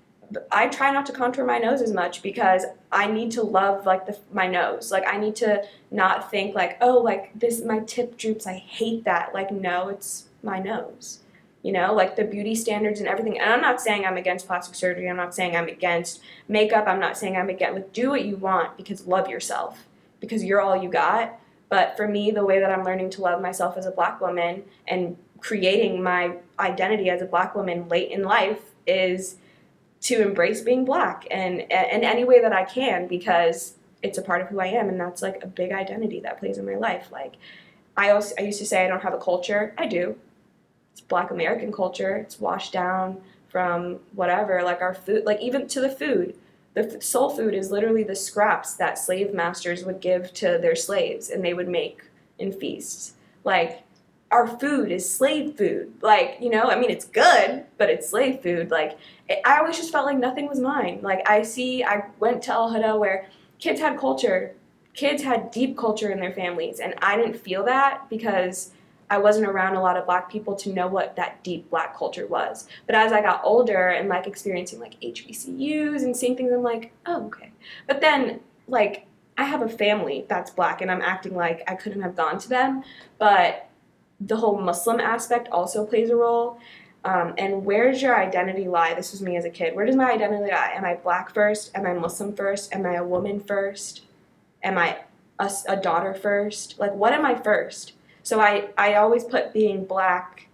I 0.51 0.67
try 0.67 0.91
not 0.91 1.05
to 1.07 1.11
contour 1.11 1.45
my 1.45 1.57
nose 1.57 1.81
as 1.81 1.91
much 1.91 2.21
because 2.21 2.65
I 2.91 3.07
need 3.07 3.31
to 3.31 3.43
love 3.43 3.85
like 3.85 4.05
the 4.05 4.17
my 4.31 4.47
nose. 4.47 4.91
Like 4.91 5.07
I 5.07 5.17
need 5.17 5.35
to 5.37 5.63
not 5.91 6.29
think 6.29 6.55
like, 6.55 6.77
oh, 6.81 6.99
like 6.99 7.37
this 7.37 7.63
my 7.63 7.79
tip 7.79 8.17
droops. 8.17 8.45
I 8.45 8.53
hate 8.53 9.05
that. 9.05 9.33
Like 9.33 9.51
no, 9.51 9.89
it's 9.89 10.25
my 10.43 10.59
nose. 10.59 11.19
You 11.63 11.73
know, 11.73 11.93
like 11.93 12.15
the 12.15 12.23
beauty 12.23 12.55
standards 12.55 12.99
and 12.99 13.09
everything. 13.09 13.39
And 13.39 13.51
I'm 13.51 13.61
not 13.61 13.81
saying 13.81 14.05
I'm 14.05 14.17
against 14.17 14.47
plastic 14.47 14.75
surgery. 14.75 15.09
I'm 15.09 15.17
not 15.17 15.35
saying 15.35 15.55
I'm 15.55 15.67
against 15.67 16.21
makeup. 16.47 16.87
I'm 16.87 16.99
not 16.99 17.17
saying 17.17 17.35
I'm 17.35 17.49
against 17.49 17.75
like, 17.75 17.93
do 17.93 18.09
what 18.11 18.23
you 18.23 18.37
want 18.37 18.77
because 18.77 19.07
love 19.07 19.27
yourself 19.27 19.85
because 20.19 20.43
you're 20.43 20.61
all 20.61 20.81
you 20.81 20.89
got. 20.89 21.37
But 21.69 21.97
for 21.97 22.07
me, 22.07 22.31
the 22.31 22.45
way 22.45 22.59
that 22.59 22.71
I'm 22.71 22.83
learning 22.83 23.09
to 23.11 23.21
love 23.21 23.41
myself 23.41 23.77
as 23.77 23.85
a 23.85 23.91
black 23.91 24.21
woman 24.21 24.63
and 24.87 25.17
creating 25.39 26.01
my 26.01 26.37
identity 26.59 27.09
as 27.09 27.21
a 27.21 27.25
black 27.25 27.55
woman 27.55 27.87
late 27.87 28.11
in 28.11 28.23
life 28.23 28.71
is 28.87 29.35
to 30.01 30.21
embrace 30.21 30.62
being 30.62 30.85
black 30.85 31.27
and 31.29 31.62
in 31.62 32.03
any 32.03 32.23
way 32.23 32.41
that 32.41 32.53
I 32.53 32.63
can 32.63 33.07
because 33.07 33.73
it's 34.01 34.17
a 34.17 34.21
part 34.21 34.41
of 34.41 34.47
who 34.47 34.59
I 34.59 34.67
am 34.67 34.88
and 34.88 34.99
that's 34.99 35.21
like 35.21 35.43
a 35.43 35.47
big 35.47 35.71
identity 35.71 36.19
that 36.21 36.39
plays 36.39 36.57
in 36.57 36.65
my 36.65 36.75
life. 36.75 37.09
Like 37.12 37.33
I 37.97 38.12
also 38.12 38.33
I 38.38 38.43
used 38.43 38.59
to 38.59 38.65
say 38.65 38.85
I 38.85 38.88
don't 38.88 39.03
have 39.03 39.13
a 39.13 39.19
culture. 39.19 39.73
I 39.77 39.88
do. 39.88 40.15
It's 40.93 41.01
black 41.01 41.31
American 41.31 41.71
culture. 41.71 42.15
It's 42.15 42.39
washed 42.39 42.71
down 42.71 43.21
from 43.49 43.99
whatever 44.13 44.62
like 44.63 44.81
our 44.81 44.93
food 44.93 45.25
like 45.25 45.41
even 45.41 45.67
to 45.67 45.81
the 45.81 45.89
food. 45.89 46.35
The 46.75 47.01
soul 47.01 47.29
food 47.29 47.53
is 47.53 47.71
literally 47.71 48.03
the 48.03 48.15
scraps 48.15 48.75
that 48.75 48.97
slave 48.97 49.33
masters 49.33 49.83
would 49.83 49.99
give 49.99 50.33
to 50.35 50.59
their 50.62 50.75
slaves 50.75 51.29
and 51.29 51.43
they 51.43 51.53
would 51.53 51.67
make 51.67 52.03
in 52.38 52.53
feasts. 52.53 53.15
Like 53.43 53.83
our 54.31 54.47
food 54.47 54.91
is 54.91 55.11
slave 55.11 55.57
food. 55.57 55.91
Like, 56.01 56.37
you 56.39 56.49
know, 56.49 56.63
I 56.63 56.79
mean, 56.79 56.89
it's 56.89 57.05
good, 57.05 57.65
but 57.77 57.89
it's 57.89 58.09
slave 58.09 58.41
food. 58.41 58.69
Like, 58.69 58.97
it, 59.27 59.39
I 59.45 59.57
always 59.57 59.77
just 59.77 59.91
felt 59.91 60.05
like 60.05 60.17
nothing 60.17 60.47
was 60.47 60.59
mine. 60.59 60.99
Like, 61.01 61.27
I 61.29 61.41
see, 61.41 61.83
I 61.83 62.05
went 62.19 62.43
to 62.43 62.53
Al 62.53 62.71
Huda 62.71 62.99
where 62.99 63.27
kids 63.57 63.81
had 63.81 63.97
culture, 63.97 64.55
kids 64.93 65.23
had 65.23 65.51
deep 65.51 65.77
culture 65.77 66.11
in 66.11 66.19
their 66.19 66.33
families, 66.33 66.79
and 66.79 66.93
I 67.01 67.17
didn't 67.17 67.37
feel 67.37 67.63
that 67.65 68.07
because 68.09 68.71
I 69.09 69.17
wasn't 69.17 69.47
around 69.47 69.75
a 69.75 69.81
lot 69.81 69.97
of 69.97 70.05
black 70.05 70.29
people 70.31 70.55
to 70.57 70.71
know 70.71 70.87
what 70.87 71.15
that 71.15 71.43
deep 71.43 71.69
black 71.71 71.97
culture 71.97 72.27
was. 72.27 72.67
But 72.85 72.95
as 72.95 73.11
I 73.11 73.21
got 73.21 73.41
older 73.43 73.89
and 73.89 74.07
like 74.07 74.27
experiencing 74.27 74.79
like 74.79 74.99
HBCUs 75.01 76.03
and 76.03 76.15
seeing 76.15 76.37
things, 76.37 76.51
I'm 76.53 76.61
like, 76.61 76.91
oh, 77.07 77.25
okay. 77.25 77.51
But 77.87 78.01
then, 78.01 78.41
like, 78.67 79.07
I 79.39 79.45
have 79.45 79.61
a 79.61 79.69
family 79.69 80.25
that's 80.27 80.51
black, 80.51 80.81
and 80.81 80.91
I'm 80.91 81.01
acting 81.01 81.33
like 81.33 81.63
I 81.67 81.73
couldn't 81.73 82.01
have 82.01 82.15
gone 82.15 82.37
to 82.39 82.49
them, 82.49 82.83
but 83.17 83.68
the 84.21 84.38
whole 84.38 84.60
Muslim 84.60 84.99
aspect 84.99 85.49
also 85.51 85.86
plays 85.86 86.10
a 86.10 86.15
role. 86.15 86.60
Um, 87.05 87.34
and 87.38 87.63
where 87.63 87.91
does 87.91 88.01
your 88.01 88.19
identity 88.19 88.67
lie? 88.67 88.93
This 88.93 89.12
was 89.12 89.21
me 89.21 89.38
as 89.38 89.45
a 89.45 89.49
kid. 89.49 89.75
Where 89.75 89.86
does 89.86 89.95
my 89.95 90.12
identity 90.12 90.51
lie? 90.51 90.73
Am 90.75 90.84
I 90.84 90.95
black 90.95 91.34
first? 91.34 91.71
Am 91.73 91.86
I 91.86 91.93
Muslim 91.93 92.36
first? 92.36 92.73
Am 92.73 92.86
I 92.86 92.95
a 92.95 93.03
woman 93.03 93.39
first? 93.39 94.01
Am 94.62 94.77
I 94.77 94.97
a, 95.39 95.49
a 95.69 95.77
daughter 95.77 96.13
first? 96.13 96.77
Like, 96.77 96.93
what 96.93 97.13
am 97.13 97.25
I 97.25 97.36
first? 97.36 97.93
So 98.23 98.41
I, 98.41 98.69
I 98.77 98.95
always 98.95 99.23
put 99.23 99.53
being 99.53 99.86
black 99.86 100.49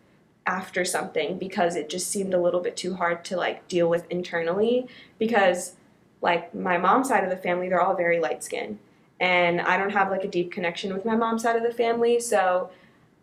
after 0.45 0.85
something 0.85 1.37
because 1.37 1.75
it 1.75 1.89
just 1.89 2.07
seemed 2.07 2.33
a 2.33 2.39
little 2.39 2.59
bit 2.59 2.77
too 2.77 2.93
hard 2.93 3.25
to 3.25 3.35
like 3.35 3.67
deal 3.67 3.89
with 3.89 4.09
internally 4.11 4.87
because 5.17 5.73
like 6.21 6.53
my 6.53 6.77
mom's 6.77 7.07
side 7.07 7.23
of 7.23 7.29
the 7.29 7.37
family 7.37 7.67
they're 7.67 7.81
all 7.81 7.95
very 7.95 8.19
light 8.19 8.43
skinned 8.43 8.77
and 9.19 9.59
I 9.59 9.77
don't 9.77 9.89
have 9.89 10.11
like 10.11 10.23
a 10.23 10.27
deep 10.27 10.51
connection 10.51 10.93
with 10.93 11.03
my 11.03 11.15
mom's 11.15 11.41
side 11.41 11.55
of 11.55 11.63
the 11.63 11.73
family 11.73 12.19
so 12.19 12.69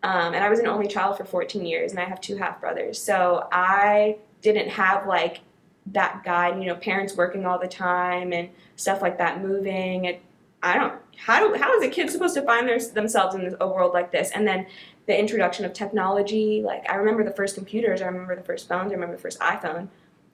um, 0.03 0.33
and 0.33 0.43
I 0.43 0.49
was 0.49 0.59
an 0.59 0.67
only 0.67 0.87
child 0.87 1.17
for 1.17 1.23
14 1.23 1.65
years, 1.65 1.91
and 1.91 1.99
I 1.99 2.05
have 2.05 2.19
two 2.19 2.35
half 2.35 2.59
brothers. 2.59 3.01
So 3.01 3.47
I 3.51 4.17
didn't 4.41 4.69
have 4.69 5.07
like 5.07 5.39
that 5.87 6.23
guide, 6.23 6.59
you 6.59 6.65
know, 6.65 6.75
parents 6.75 7.15
working 7.15 7.45
all 7.45 7.57
the 7.57 7.67
time 7.67 8.33
and 8.33 8.49
stuff 8.75 9.01
like 9.01 9.17
that, 9.17 9.41
moving. 9.41 10.07
And 10.07 10.17
I 10.61 10.77
don't. 10.77 10.93
How 11.15 11.47
do 11.47 11.53
how 11.55 11.73
is 11.77 11.83
a 11.83 11.89
kid 11.89 12.09
supposed 12.09 12.35
to 12.35 12.41
find 12.41 12.67
their, 12.67 12.79
themselves 12.79 13.35
in 13.35 13.55
a 13.61 13.67
world 13.67 13.93
like 13.93 14.11
this? 14.11 14.31
And 14.31 14.45
then 14.45 14.67
the 15.05 15.17
introduction 15.17 15.65
of 15.65 15.73
technology. 15.73 16.61
Like 16.63 16.89
I 16.89 16.95
remember 16.95 17.23
the 17.23 17.31
first 17.31 17.55
computers. 17.55 18.01
I 18.01 18.05
remember 18.05 18.35
the 18.35 18.43
first 18.43 18.67
phones. 18.67 18.91
I 18.91 18.95
remember 18.95 19.15
the 19.15 19.21
first 19.21 19.39
iPhone. 19.39 19.87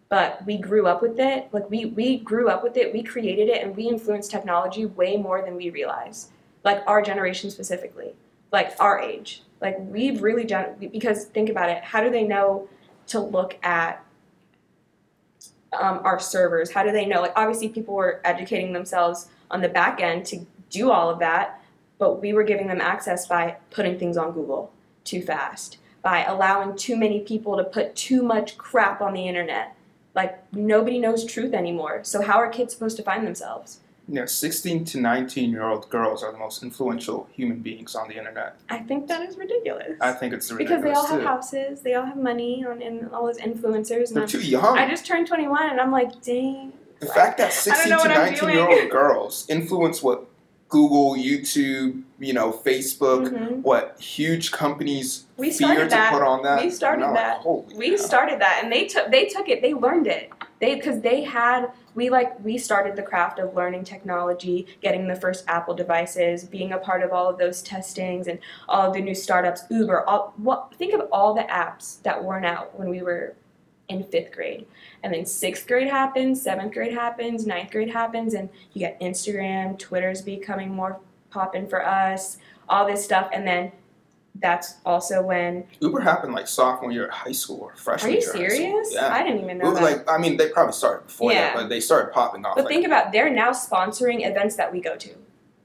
But 0.09 0.43
we 0.47 0.57
grew 0.57 0.87
up 0.87 1.03
with 1.03 1.19
it. 1.19 1.47
Like 1.51 1.69
we 1.69 1.85
we 1.85 2.17
grew 2.17 2.49
up 2.49 2.63
with 2.63 2.75
it. 2.77 2.91
We 2.91 3.03
created 3.03 3.49
it, 3.49 3.63
and 3.63 3.75
we 3.75 3.87
influenced 3.87 4.31
technology 4.31 4.87
way 4.87 5.17
more 5.17 5.43
than 5.43 5.55
we 5.55 5.69
realize. 5.69 6.29
Like 6.63 6.81
our 6.87 7.01
generation 7.01 7.51
specifically, 7.51 8.15
like 8.51 8.73
our 8.79 8.99
age. 8.99 9.43
Like 9.61 9.77
we've 9.79 10.21
really 10.21 10.45
done 10.45 10.75
because 10.79 11.25
think 11.25 11.49
about 11.49 11.69
it. 11.69 11.83
How 11.83 12.01
do 12.01 12.09
they 12.09 12.23
know 12.23 12.67
to 13.07 13.19
look 13.19 13.57
at 13.63 14.03
um, 15.77 15.99
our 16.03 16.19
servers? 16.19 16.71
How 16.71 16.83
do 16.83 16.91
they 16.91 17.05
know? 17.05 17.21
Like 17.21 17.33
obviously 17.35 17.69
people 17.69 17.93
were 17.93 18.21
educating 18.23 18.73
themselves 18.73 19.27
on 19.51 19.61
the 19.61 19.69
back 19.69 20.01
end 20.01 20.25
to 20.27 20.45
do 20.69 20.91
all 20.91 21.09
of 21.09 21.19
that, 21.19 21.61
but 21.97 22.21
we 22.21 22.33
were 22.33 22.43
giving 22.43 22.67
them 22.67 22.81
access 22.81 23.27
by 23.27 23.57
putting 23.71 23.99
things 23.99 24.17
on 24.17 24.31
Google 24.31 24.71
too 25.03 25.21
fast, 25.21 25.77
by 26.01 26.23
allowing 26.23 26.77
too 26.77 26.95
many 26.95 27.19
people 27.21 27.57
to 27.57 27.63
put 27.63 27.95
too 27.95 28.21
much 28.21 28.57
crap 28.57 29.01
on 29.01 29.13
the 29.13 29.27
internet. 29.27 29.75
Like 30.15 30.41
nobody 30.53 30.99
knows 30.99 31.25
truth 31.25 31.53
anymore. 31.53 32.01
So 32.03 32.21
how 32.21 32.37
are 32.37 32.49
kids 32.49 32.73
supposed 32.73 32.97
to 32.97 33.03
find 33.03 33.25
themselves? 33.25 33.79
You 34.09 34.15
know, 34.15 34.25
16 34.25 34.85
to 34.85 34.99
19 34.99 35.51
year 35.51 35.63
old 35.63 35.87
girls 35.89 36.23
are 36.23 36.31
the 36.31 36.37
most 36.37 36.63
influential 36.63 37.29
human 37.31 37.59
beings 37.59 37.93
on 37.95 38.07
the 38.07 38.17
internet. 38.17 38.55
I 38.69 38.79
think 38.79 39.07
that 39.07 39.21
is 39.21 39.37
ridiculous. 39.37 39.91
I 40.01 40.13
think 40.13 40.33
it's 40.33 40.51
ridiculous 40.51 40.81
because 40.81 40.83
they 40.83 40.99
all 40.99 41.07
too. 41.07 41.23
have 41.23 41.35
houses, 41.35 41.81
they 41.81 41.93
all 41.93 42.05
have 42.05 42.17
money 42.17 42.65
on 42.67 42.81
and 42.81 43.09
all 43.11 43.27
those 43.27 43.37
influencers. 43.37 44.11
They're 44.13 44.25
too 44.25 44.41
young. 44.41 44.77
I 44.77 44.89
just 44.89 45.05
turned 45.05 45.27
21 45.27 45.69
and 45.69 45.79
I'm 45.79 45.91
like, 45.91 46.21
dang. 46.23 46.73
the 46.99 47.05
fact 47.05 47.37
that 47.37 47.53
16 47.53 47.97
to 47.99 48.07
19 48.09 48.49
year 48.49 48.67
old 48.67 48.89
girls 48.89 49.45
influence 49.47 50.01
what 50.03 50.25
Google, 50.69 51.15
YouTube, 51.15 52.03
you 52.19 52.33
know, 52.33 52.51
Facebook, 52.51 53.29
Mhm. 53.29 53.61
what 53.63 53.95
huge 53.99 54.51
companies 54.51 55.25
We 55.37 55.49
fear 55.51 55.83
to 55.85 55.89
that. 55.89 56.11
put 56.13 56.21
on 56.21 56.43
that. 56.43 56.63
We 56.63 56.69
started 56.71 57.05
like, 57.05 57.13
that. 57.15 57.37
Holy 57.37 57.75
We 57.77 57.91
cow. 57.91 57.95
started 57.97 58.41
that 58.41 58.61
and 58.63 58.71
they 58.71 58.85
took 58.85 59.09
they 59.11 59.25
took 59.25 59.47
it. 59.49 59.61
They 59.61 59.73
learned 59.73 60.07
it. 60.07 60.29
They 60.59 60.75
because 60.75 60.99
they 61.01 61.23
had 61.23 61.71
we 61.95 62.09
like 62.09 62.43
we 62.43 62.57
started 62.57 62.95
the 62.95 63.03
craft 63.03 63.39
of 63.39 63.55
learning 63.55 63.83
technology, 63.83 64.67
getting 64.81 65.07
the 65.07 65.15
first 65.15 65.43
Apple 65.47 65.73
devices, 65.73 66.43
being 66.43 66.73
a 66.73 66.77
part 66.77 67.03
of 67.03 67.11
all 67.11 67.29
of 67.29 67.37
those 67.37 67.61
testings 67.61 68.27
and 68.27 68.39
all 68.67 68.87
of 68.87 68.93
the 68.93 69.01
new 69.01 69.15
startups, 69.15 69.63
Uber, 69.69 70.07
all 70.07 70.33
what 70.37 70.73
think 70.75 70.93
of 70.93 71.01
all 71.11 71.33
the 71.33 71.43
apps 71.43 72.01
that 72.03 72.23
weren't 72.23 72.45
out 72.45 72.77
when 72.77 72.89
we 72.89 73.01
were 73.01 73.35
in 73.89 74.03
fifth 74.03 74.31
grade. 74.31 74.65
And 75.03 75.13
then 75.13 75.25
sixth 75.25 75.67
grade 75.67 75.87
happens, 75.87 76.41
seventh 76.41 76.73
grade 76.73 76.93
happens, 76.93 77.45
ninth 77.45 77.71
grade 77.71 77.89
happens, 77.89 78.33
and 78.33 78.49
you 78.73 78.79
get 78.79 78.99
Instagram, 79.01 79.77
Twitter's 79.77 80.21
becoming 80.21 80.73
more 80.73 80.99
popping 81.31 81.67
for 81.67 81.85
us, 81.85 82.37
all 82.67 82.85
this 82.85 83.03
stuff, 83.03 83.29
and 83.33 83.45
then 83.47 83.71
that's 84.35 84.75
also 84.85 85.21
when 85.21 85.65
Uber 85.81 85.99
happened 85.99 86.33
like 86.33 86.47
sophomore 86.47 86.91
year 86.91 87.05
of 87.07 87.11
high 87.13 87.31
school 87.31 87.59
or 87.61 87.71
Are 87.73 87.75
freshman 87.75 88.13
you 88.13 88.19
year. 88.19 88.29
of 88.29 88.35
high 88.35 88.47
school. 88.47 88.57
serious? 88.59 88.93
Yeah. 88.93 89.13
I 89.13 89.23
didn't 89.23 89.41
even 89.43 89.57
know 89.57 89.65
Uber, 89.69 89.79
that. 89.79 89.83
like 89.83 90.09
I 90.09 90.17
mean, 90.17 90.37
they 90.37 90.49
probably 90.49 90.73
started 90.73 91.07
before 91.07 91.31
Yeah. 91.33 91.41
that, 91.41 91.55
but 91.55 91.69
they 91.69 91.79
started 91.81 92.13
popping 92.13 92.45
off. 92.45 92.55
but 92.55 92.65
like, 92.65 92.73
think 92.73 92.85
about 92.85 93.11
they're 93.11 93.29
now 93.29 93.51
sponsoring 93.51 94.25
events 94.25 94.55
that 94.55 94.71
we 94.71 94.79
go 94.81 94.95
to. 94.95 95.09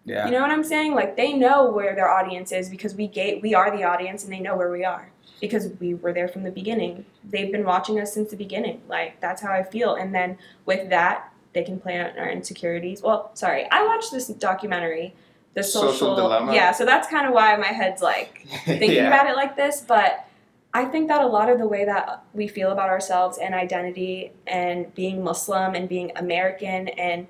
yeah, 0.04 0.24
You 0.26 0.32
know 0.32 0.40
what 0.40 0.50
I'm 0.50 0.64
saying? 0.64 0.94
Like 0.94 1.16
they 1.16 1.32
know 1.34 1.70
where 1.70 1.94
their 1.94 2.10
audience 2.10 2.50
is 2.52 2.68
because 2.68 2.94
we 2.94 3.06
gave, 3.06 3.42
we 3.42 3.54
are 3.54 3.70
the 3.76 3.84
audience 3.84 4.24
and 4.24 4.32
they 4.32 4.40
know 4.40 4.56
where 4.56 4.70
we 4.70 4.84
are 4.84 5.10
because 5.40 5.68
we 5.80 5.94
were 5.94 6.12
there 6.12 6.28
from 6.28 6.42
the 6.42 6.50
beginning. 6.50 7.04
They've 7.22 7.52
been 7.52 7.64
watching 7.64 8.00
us 8.00 8.12
since 8.14 8.30
the 8.30 8.36
beginning. 8.36 8.82
Like 8.88 9.20
that's 9.20 9.40
how 9.42 9.52
I 9.52 9.62
feel. 9.62 9.94
And 9.94 10.14
then 10.14 10.38
with 10.66 10.88
that, 10.90 11.32
they 11.52 11.62
can 11.62 11.78
play 11.78 12.00
on 12.00 12.18
our 12.18 12.30
insecurities. 12.30 13.02
Well, 13.02 13.30
sorry, 13.34 13.68
I 13.70 13.84
watched 13.86 14.10
this 14.10 14.26
documentary, 14.26 15.14
the 15.54 15.62
Social 15.62 15.92
social, 15.92 16.16
Dilemma? 16.16 16.54
Yeah, 16.54 16.72
so 16.72 16.84
that's 16.84 17.08
kind 17.08 17.26
of 17.26 17.32
why 17.32 17.56
my 17.56 17.68
head's 17.68 18.02
like 18.02 18.46
thinking 18.64 18.92
yeah. 18.92 19.08
about 19.08 19.28
it 19.28 19.36
like 19.36 19.56
this, 19.56 19.80
but 19.80 20.28
I 20.72 20.84
think 20.84 21.08
that 21.08 21.22
a 21.22 21.26
lot 21.26 21.48
of 21.48 21.58
the 21.58 21.68
way 21.68 21.84
that 21.84 22.24
we 22.32 22.48
feel 22.48 22.72
about 22.72 22.88
ourselves 22.88 23.38
and 23.38 23.54
identity 23.54 24.32
and 24.46 24.92
being 24.94 25.22
Muslim 25.22 25.74
and 25.74 25.88
being 25.88 26.10
American 26.16 26.88
and 26.88 27.28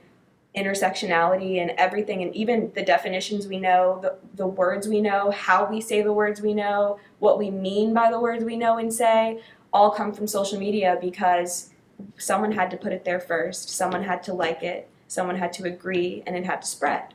intersectionality 0.57 1.61
and 1.61 1.73
everything 1.73 2.23
and 2.23 2.35
even 2.35 2.71
the 2.75 2.83
definitions 2.83 3.47
we 3.47 3.59
know, 3.59 3.99
the, 4.01 4.17
the 4.37 4.47
words 4.47 4.89
we 4.89 5.01
know, 5.01 5.31
how 5.31 5.69
we 5.69 5.81
say 5.81 6.01
the 6.01 6.13
words 6.13 6.41
we 6.41 6.55
know, 6.55 6.99
what 7.19 7.39
we 7.39 7.51
mean 7.51 7.93
by 7.93 8.11
the 8.11 8.21
words 8.21 8.45
we 8.45 8.57
know 8.57 8.79
and 8.79 8.93
say, 8.93 9.41
all 9.73 9.91
come 9.91 10.13
from 10.13 10.27
social 10.27 10.59
media 10.59 10.97
because 11.01 11.71
someone 12.17 12.53
had 12.53 12.71
to 12.71 12.77
put 12.77 12.93
it 12.93 13.05
there 13.05 13.21
first, 13.21 13.69
someone 13.69 14.05
had 14.05 14.23
to 14.23 14.33
like 14.33 14.63
it, 14.63 14.89
someone 15.09 15.37
had 15.37 15.53
to 15.53 15.65
agree, 15.65 16.23
and 16.27 16.37
it 16.37 16.45
had 16.45 16.63
to 16.63 16.69
spread. 16.69 17.14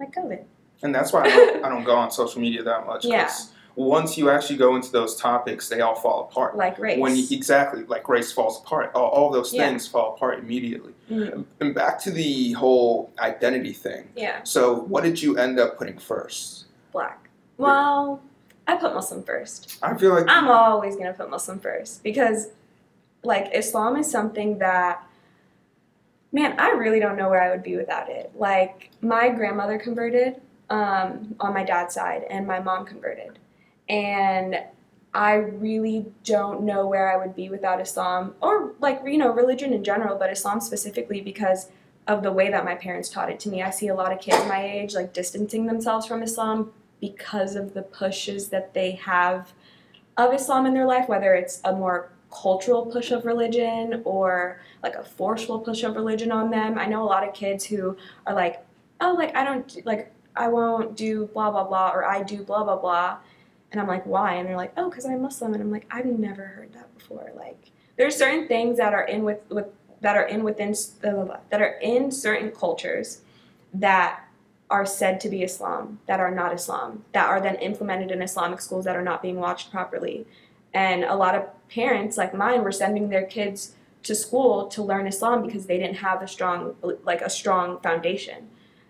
Like 0.00 0.12
COVID. 0.14 0.42
And 0.82 0.94
that's 0.94 1.12
why 1.12 1.24
I 1.24 1.28
don't, 1.28 1.64
I 1.64 1.68
don't 1.68 1.84
go 1.84 1.94
on 1.94 2.10
social 2.10 2.40
media 2.40 2.62
that 2.62 2.86
much. 2.86 3.04
Yeah. 3.04 3.30
Once 3.76 4.18
you 4.18 4.30
actually 4.30 4.56
go 4.56 4.74
into 4.76 4.90
those 4.90 5.14
topics, 5.16 5.68
they 5.68 5.80
all 5.82 5.94
fall 5.94 6.22
apart. 6.28 6.56
Like 6.56 6.78
race. 6.78 6.98
When 6.98 7.14
you, 7.14 7.24
exactly 7.30 7.84
like 7.84 8.08
race 8.08 8.32
falls 8.32 8.60
apart, 8.60 8.90
all, 8.94 9.08
all 9.10 9.30
those 9.30 9.52
Yeah. 9.52 9.66
things 9.68 9.86
fall 9.86 10.14
apart 10.14 10.38
immediately. 10.40 10.92
Mhm. 11.10 11.44
And 11.60 11.74
back 11.74 11.98
to 12.00 12.10
the 12.10 12.52
whole 12.52 13.12
identity 13.20 13.72
thing. 13.72 14.08
Yeah. 14.16 14.42
So, 14.42 14.74
what 14.74 15.04
did 15.04 15.22
you 15.22 15.36
end 15.38 15.60
up 15.60 15.76
putting 15.78 15.98
first? 15.98 16.64
black. 16.92 17.28
Well, 17.56 18.20
I 18.66 18.74
put 18.76 18.94
Muslim 18.94 19.22
first. 19.22 19.78
I 19.80 19.94
feel 19.96 20.10
like 20.12 20.24
I'm 20.28 20.48
always 20.48 20.96
gonna 20.96 21.12
put 21.12 21.30
Muslim 21.30 21.60
first 21.60 22.02
because, 22.02 22.48
like, 23.22 23.48
Islam 23.54 23.96
is 23.96 24.10
something 24.10 24.58
that, 24.58 25.00
man, 26.32 26.58
I 26.58 26.70
really 26.70 27.00
don't 27.00 27.16
know 27.16 27.28
where 27.28 27.42
I 27.42 27.50
would 27.50 27.62
be 27.62 27.76
without 27.76 28.08
it. 28.08 28.30
Like, 28.34 28.90
my 29.00 29.28
grandmother 29.28 29.78
converted 29.78 30.40
um, 30.68 31.34
on 31.40 31.54
my 31.54 31.64
dad's 31.64 31.94
side, 31.94 32.24
and 32.30 32.46
my 32.46 32.60
mom 32.60 32.86
converted, 32.86 33.38
and 33.88 34.56
I 35.12 35.34
really 35.34 36.06
don't 36.24 36.62
know 36.62 36.86
where 36.86 37.12
I 37.12 37.16
would 37.16 37.34
be 37.34 37.48
without 37.48 37.80
Islam 37.80 38.34
or 38.40 38.74
like 38.78 39.00
you 39.04 39.18
know 39.18 39.32
religion 39.32 39.72
in 39.72 39.82
general, 39.82 40.16
but 40.16 40.30
Islam 40.30 40.60
specifically 40.60 41.20
because 41.20 41.68
of 42.06 42.22
the 42.22 42.32
way 42.32 42.50
that 42.50 42.64
my 42.64 42.74
parents 42.74 43.08
taught 43.08 43.30
it 43.30 43.40
to 43.40 43.48
me. 43.48 43.62
I 43.62 43.70
see 43.70 43.88
a 43.88 43.94
lot 43.94 44.12
of 44.12 44.20
kids 44.20 44.46
my 44.48 44.64
age 44.64 44.94
like 44.94 45.12
distancing 45.12 45.66
themselves 45.66 46.06
from 46.06 46.22
Islam 46.22 46.72
because 47.00 47.56
of 47.56 47.74
the 47.74 47.82
pushes 47.82 48.48
that 48.50 48.74
they 48.74 48.92
have 48.92 49.52
of 50.16 50.32
Islam 50.34 50.66
in 50.66 50.74
their 50.74 50.86
life, 50.86 51.08
whether 51.08 51.34
it's 51.34 51.60
a 51.64 51.72
more 51.72 52.10
cultural 52.30 52.86
push 52.86 53.10
of 53.10 53.24
religion 53.24 54.02
or 54.04 54.60
like 54.82 54.94
a 54.94 55.02
forceful 55.02 55.58
push 55.58 55.82
of 55.82 55.96
religion 55.96 56.30
on 56.30 56.50
them. 56.50 56.78
I 56.78 56.86
know 56.86 57.02
a 57.02 57.04
lot 57.04 57.26
of 57.26 57.34
kids 57.34 57.64
who 57.64 57.96
are 58.26 58.34
like, 58.34 58.64
oh, 59.00 59.14
like 59.14 59.34
I 59.34 59.44
don't 59.44 59.84
like 59.84 60.12
I 60.36 60.48
won't 60.48 60.96
do 60.96 61.26
blah 61.32 61.50
blah 61.50 61.64
blah 61.64 61.90
or 61.90 62.04
I 62.04 62.22
do 62.22 62.42
blah 62.42 62.64
blah 62.64 62.76
blah. 62.76 63.18
And 63.72 63.80
I'm 63.80 63.86
like, 63.86 64.04
why? 64.06 64.34
And 64.34 64.48
they're 64.48 64.56
like, 64.56 64.72
oh, 64.76 64.90
because 64.90 65.06
I'm 65.06 65.22
Muslim. 65.22 65.54
And 65.54 65.62
I'm 65.62 65.70
like, 65.70 65.86
I've 65.90 66.06
never 66.06 66.44
heard 66.44 66.72
that 66.74 66.92
before. 66.98 67.30
Like, 67.36 67.70
there's 67.96 68.16
certain 68.16 68.48
things 68.48 68.78
that 68.78 68.92
are 68.92 69.04
in 69.04 69.22
with, 69.22 69.38
with 69.48 69.66
that 70.00 70.16
are 70.16 70.24
in 70.24 70.42
within 70.42 70.74
blah, 71.00 71.12
blah, 71.12 71.24
blah, 71.24 71.36
that 71.50 71.60
are 71.60 71.78
in 71.80 72.10
certain 72.10 72.50
cultures 72.50 73.20
that 73.74 74.24
are 74.70 74.86
said 74.86 75.20
to 75.20 75.28
be 75.28 75.42
Islam 75.42 75.98
that 76.06 76.20
are 76.20 76.30
not 76.30 76.54
Islam 76.54 77.04
that 77.12 77.26
are 77.26 77.40
then 77.40 77.56
implemented 77.56 78.10
in 78.10 78.22
Islamic 78.22 78.60
schools 78.60 78.84
that 78.84 78.96
are 78.96 79.02
not 79.02 79.20
being 79.20 79.36
watched 79.36 79.70
properly. 79.70 80.26
And 80.72 81.04
a 81.04 81.14
lot 81.14 81.34
of 81.34 81.44
parents 81.70 82.16
like 82.16 82.34
mine 82.34 82.62
were 82.62 82.72
sending 82.72 83.08
their 83.08 83.24
kids 83.24 83.74
to 84.02 84.14
school 84.14 84.66
to 84.68 84.82
learn 84.82 85.06
Islam 85.06 85.44
because 85.46 85.66
they 85.66 85.78
didn't 85.78 85.96
have 85.96 86.22
a 86.22 86.28
strong 86.28 86.74
like 87.04 87.20
a 87.20 87.30
strong 87.30 87.80
foundation 87.80 88.48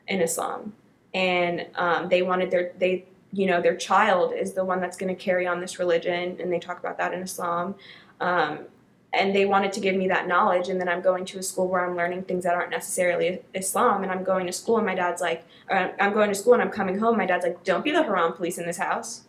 in 0.08 0.20
Islam, 0.20 0.72
and 1.14 1.66
um, 1.74 2.08
they 2.08 2.22
wanted 2.22 2.50
their 2.50 2.72
they 2.78 3.04
you 3.32 3.46
know 3.46 3.60
their 3.60 3.76
child 3.76 4.32
is 4.32 4.54
the 4.54 4.64
one 4.64 4.80
that's 4.80 4.96
going 4.96 5.14
to 5.14 5.20
carry 5.20 5.46
on 5.46 5.60
this 5.60 5.78
religion, 5.78 6.36
and 6.40 6.52
they 6.52 6.58
talk 6.58 6.78
about 6.78 6.98
that 6.98 7.12
in 7.12 7.20
Islam. 7.20 7.74
Um, 8.20 8.60
and 9.12 9.34
they 9.34 9.44
wanted 9.44 9.72
to 9.72 9.80
give 9.80 9.96
me 9.96 10.06
that 10.08 10.28
knowledge, 10.28 10.68
and 10.68 10.80
then 10.80 10.88
I'm 10.88 11.00
going 11.00 11.24
to 11.26 11.38
a 11.38 11.42
school 11.42 11.66
where 11.66 11.84
I'm 11.84 11.96
learning 11.96 12.22
things 12.22 12.44
that 12.44 12.54
aren't 12.54 12.70
necessarily 12.70 13.40
Islam, 13.54 14.04
and 14.04 14.12
I'm 14.12 14.22
going 14.22 14.46
to 14.46 14.52
school, 14.52 14.76
and 14.76 14.86
my 14.86 14.94
dad's 14.94 15.20
like, 15.20 15.44
I'm 15.68 16.12
going 16.12 16.28
to 16.28 16.34
school, 16.34 16.52
and 16.52 16.62
I'm 16.62 16.70
coming 16.70 16.98
home, 16.98 17.16
my 17.16 17.26
dad's 17.26 17.44
like, 17.44 17.64
don't 17.64 17.82
be 17.82 17.90
the 17.90 18.04
haram 18.04 18.34
police 18.34 18.56
in 18.56 18.66
this 18.66 18.76
house. 18.76 19.22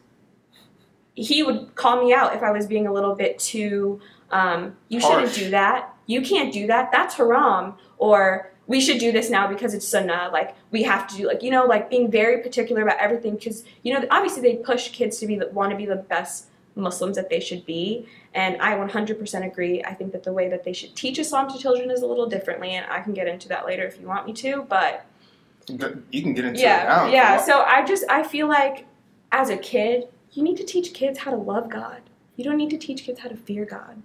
He 1.13 1.43
would 1.43 1.75
call 1.75 2.03
me 2.03 2.13
out 2.13 2.35
if 2.35 2.43
I 2.43 2.51
was 2.51 2.67
being 2.67 2.87
a 2.87 2.93
little 2.93 3.15
bit 3.15 3.37
too, 3.39 3.99
um, 4.31 4.77
you 4.87 4.99
shouldn't 4.99 5.33
do 5.33 5.49
that, 5.49 5.93
you 6.05 6.21
can't 6.21 6.53
do 6.53 6.67
that, 6.67 6.91
that's 6.91 7.15
haram, 7.15 7.75
or 7.97 8.51
we 8.67 8.79
should 8.79 8.99
do 8.99 9.11
this 9.11 9.29
now 9.29 9.47
because 9.47 9.73
it's 9.73 9.87
sunnah, 9.87 10.29
like 10.31 10.55
we 10.71 10.83
have 10.83 11.07
to 11.07 11.17
do, 11.17 11.27
like, 11.27 11.43
you 11.43 11.51
know, 11.51 11.65
like 11.65 11.89
being 11.89 12.09
very 12.09 12.41
particular 12.41 12.81
about 12.81 12.97
everything, 12.99 13.35
because, 13.35 13.65
you 13.83 13.93
know, 13.93 14.05
obviously 14.09 14.41
they 14.41 14.55
push 14.55 14.89
kids 14.89 15.19
to 15.19 15.27
be, 15.27 15.39
want 15.51 15.71
to 15.71 15.77
be 15.77 15.85
the 15.85 15.97
best 15.97 16.47
Muslims 16.75 17.17
that 17.17 17.29
they 17.29 17.39
should 17.39 17.65
be, 17.65 18.07
and 18.33 18.61
I 18.61 18.75
100% 18.75 19.45
agree. 19.45 19.83
I 19.83 19.93
think 19.93 20.13
that 20.13 20.23
the 20.23 20.31
way 20.31 20.47
that 20.49 20.63
they 20.63 20.73
should 20.73 20.95
teach 20.95 21.19
Islam 21.19 21.51
to 21.51 21.57
children 21.57 21.91
is 21.91 22.01
a 22.01 22.07
little 22.07 22.27
differently, 22.27 22.71
and 22.71 22.85
I 22.89 23.01
can 23.01 23.13
get 23.13 23.27
into 23.27 23.49
that 23.49 23.65
later 23.65 23.83
if 23.85 23.99
you 23.99 24.07
want 24.07 24.25
me 24.25 24.33
to. 24.33 24.65
But 24.69 25.05
you 25.67 26.21
can 26.21 26.33
get 26.33 26.45
into 26.45 26.59
it 26.59 26.63
yeah, 26.63 26.83
now. 26.83 27.05
yeah. 27.07 27.41
So 27.41 27.61
I 27.61 27.83
just 27.85 28.05
I 28.09 28.23
feel 28.23 28.47
like 28.47 28.85
as 29.31 29.49
a 29.49 29.57
kid, 29.57 30.07
you 30.33 30.43
need 30.43 30.57
to 30.57 30.63
teach 30.63 30.93
kids 30.93 31.19
how 31.19 31.31
to 31.31 31.37
love 31.37 31.69
God. 31.69 32.01
You 32.35 32.43
don't 32.43 32.57
need 32.57 32.69
to 32.69 32.77
teach 32.77 33.03
kids 33.03 33.19
how 33.19 33.29
to 33.29 33.35
fear 33.35 33.65
God, 33.65 34.01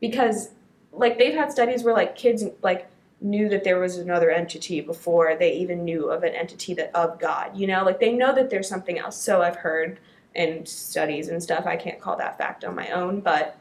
because 0.00 0.50
like 0.92 1.18
they've 1.18 1.34
had 1.34 1.50
studies 1.50 1.82
where 1.82 1.94
like 1.94 2.16
kids 2.16 2.44
like 2.62 2.88
knew 3.20 3.48
that 3.48 3.64
there 3.64 3.78
was 3.78 3.98
another 3.98 4.30
entity 4.30 4.80
before 4.80 5.36
they 5.36 5.54
even 5.54 5.84
knew 5.84 6.10
of 6.10 6.22
an 6.22 6.34
entity 6.34 6.74
that 6.74 6.94
of 6.94 7.18
God. 7.18 7.56
You 7.56 7.66
know, 7.66 7.84
like 7.84 8.00
they 8.00 8.12
know 8.12 8.34
that 8.34 8.50
there's 8.50 8.68
something 8.68 8.98
else. 8.98 9.16
So 9.16 9.42
I've 9.42 9.56
heard 9.56 9.98
in 10.34 10.64
studies 10.66 11.28
and 11.28 11.42
stuff. 11.42 11.66
I 11.66 11.76
can't 11.76 12.00
call 12.00 12.16
that 12.16 12.38
fact 12.38 12.64
on 12.64 12.74
my 12.74 12.90
own, 12.90 13.20
but 13.20 13.58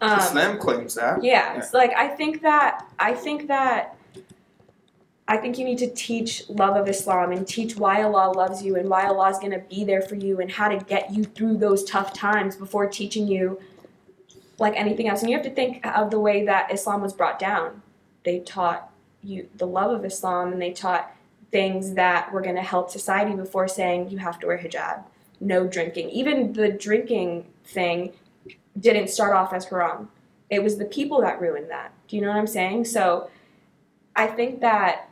um, 0.00 0.18
Islam 0.18 0.58
claims 0.58 0.94
that. 0.94 1.22
Yeah, 1.22 1.56
yeah. 1.56 1.68
like 1.72 1.92
I 1.96 2.08
think 2.08 2.42
that 2.42 2.86
I 2.98 3.12
think 3.14 3.48
that 3.48 3.96
I 5.30 5.36
think 5.36 5.58
you 5.58 5.64
need 5.64 5.78
to 5.78 5.88
teach 5.88 6.42
love 6.48 6.74
of 6.74 6.88
Islam 6.88 7.30
and 7.30 7.46
teach 7.46 7.76
why 7.76 8.02
Allah 8.02 8.32
loves 8.32 8.64
you 8.64 8.74
and 8.74 8.88
why 8.88 9.06
Allah 9.06 9.30
is 9.30 9.38
going 9.38 9.52
to 9.52 9.60
be 9.60 9.84
there 9.84 10.02
for 10.02 10.16
you 10.16 10.40
and 10.40 10.50
how 10.50 10.68
to 10.68 10.84
get 10.84 11.12
you 11.14 11.22
through 11.22 11.58
those 11.58 11.84
tough 11.84 12.12
times 12.12 12.56
before 12.56 12.88
teaching 12.88 13.28
you 13.28 13.60
like 14.58 14.74
anything 14.74 15.08
else. 15.08 15.20
And 15.20 15.30
you 15.30 15.36
have 15.36 15.46
to 15.46 15.54
think 15.54 15.86
of 15.86 16.10
the 16.10 16.18
way 16.18 16.44
that 16.46 16.74
Islam 16.74 17.00
was 17.00 17.12
brought 17.12 17.38
down. 17.38 17.80
They 18.24 18.40
taught 18.40 18.90
you 19.22 19.48
the 19.56 19.68
love 19.68 19.92
of 19.92 20.04
Islam 20.04 20.52
and 20.52 20.60
they 20.60 20.72
taught 20.72 21.14
things 21.52 21.94
that 21.94 22.32
were 22.32 22.40
going 22.40 22.56
to 22.56 22.62
help 22.62 22.90
society 22.90 23.36
before 23.36 23.68
saying 23.68 24.10
you 24.10 24.18
have 24.18 24.40
to 24.40 24.48
wear 24.48 24.58
hijab, 24.58 25.04
no 25.38 25.64
drinking. 25.64 26.10
Even 26.10 26.54
the 26.54 26.70
drinking 26.70 27.46
thing 27.66 28.14
didn't 28.80 29.10
start 29.10 29.32
off 29.32 29.52
as 29.52 29.66
haram. 29.66 30.08
It 30.50 30.60
was 30.60 30.76
the 30.76 30.86
people 30.86 31.20
that 31.20 31.40
ruined 31.40 31.70
that. 31.70 31.92
Do 32.08 32.16
you 32.16 32.22
know 32.22 32.28
what 32.30 32.36
I'm 32.36 32.48
saying? 32.48 32.86
So 32.86 33.30
I 34.16 34.26
think 34.26 34.60
that 34.60 35.08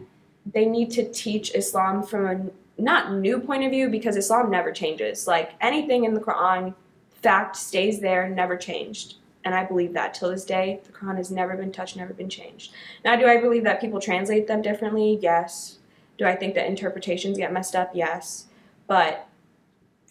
they 0.52 0.64
need 0.64 0.90
to 0.92 1.10
teach 1.12 1.54
Islam 1.54 2.02
from 2.02 2.26
a 2.26 2.80
not 2.80 3.12
new 3.14 3.40
point 3.40 3.64
of 3.64 3.70
view 3.70 3.88
because 3.88 4.16
Islam 4.16 4.50
never 4.50 4.72
changes. 4.72 5.26
Like 5.26 5.52
anything 5.60 6.04
in 6.04 6.14
the 6.14 6.20
Quran, 6.20 6.74
fact 7.22 7.56
stays 7.56 8.00
there, 8.00 8.28
never 8.28 8.56
changed. 8.56 9.16
And 9.44 9.54
I 9.54 9.64
believe 9.64 9.92
that 9.94 10.14
till 10.14 10.30
this 10.30 10.44
day, 10.44 10.80
the 10.84 10.92
Quran 10.92 11.16
has 11.16 11.30
never 11.30 11.56
been 11.56 11.72
touched, 11.72 11.96
never 11.96 12.12
been 12.12 12.28
changed. 12.28 12.72
Now, 13.04 13.16
do 13.16 13.26
I 13.26 13.40
believe 13.40 13.64
that 13.64 13.80
people 13.80 14.00
translate 14.00 14.46
them 14.46 14.62
differently? 14.62 15.18
Yes. 15.22 15.78
Do 16.18 16.26
I 16.26 16.34
think 16.34 16.54
that 16.54 16.66
interpretations 16.66 17.38
get 17.38 17.52
messed 17.52 17.74
up? 17.74 17.92
Yes. 17.94 18.46
But 18.86 19.27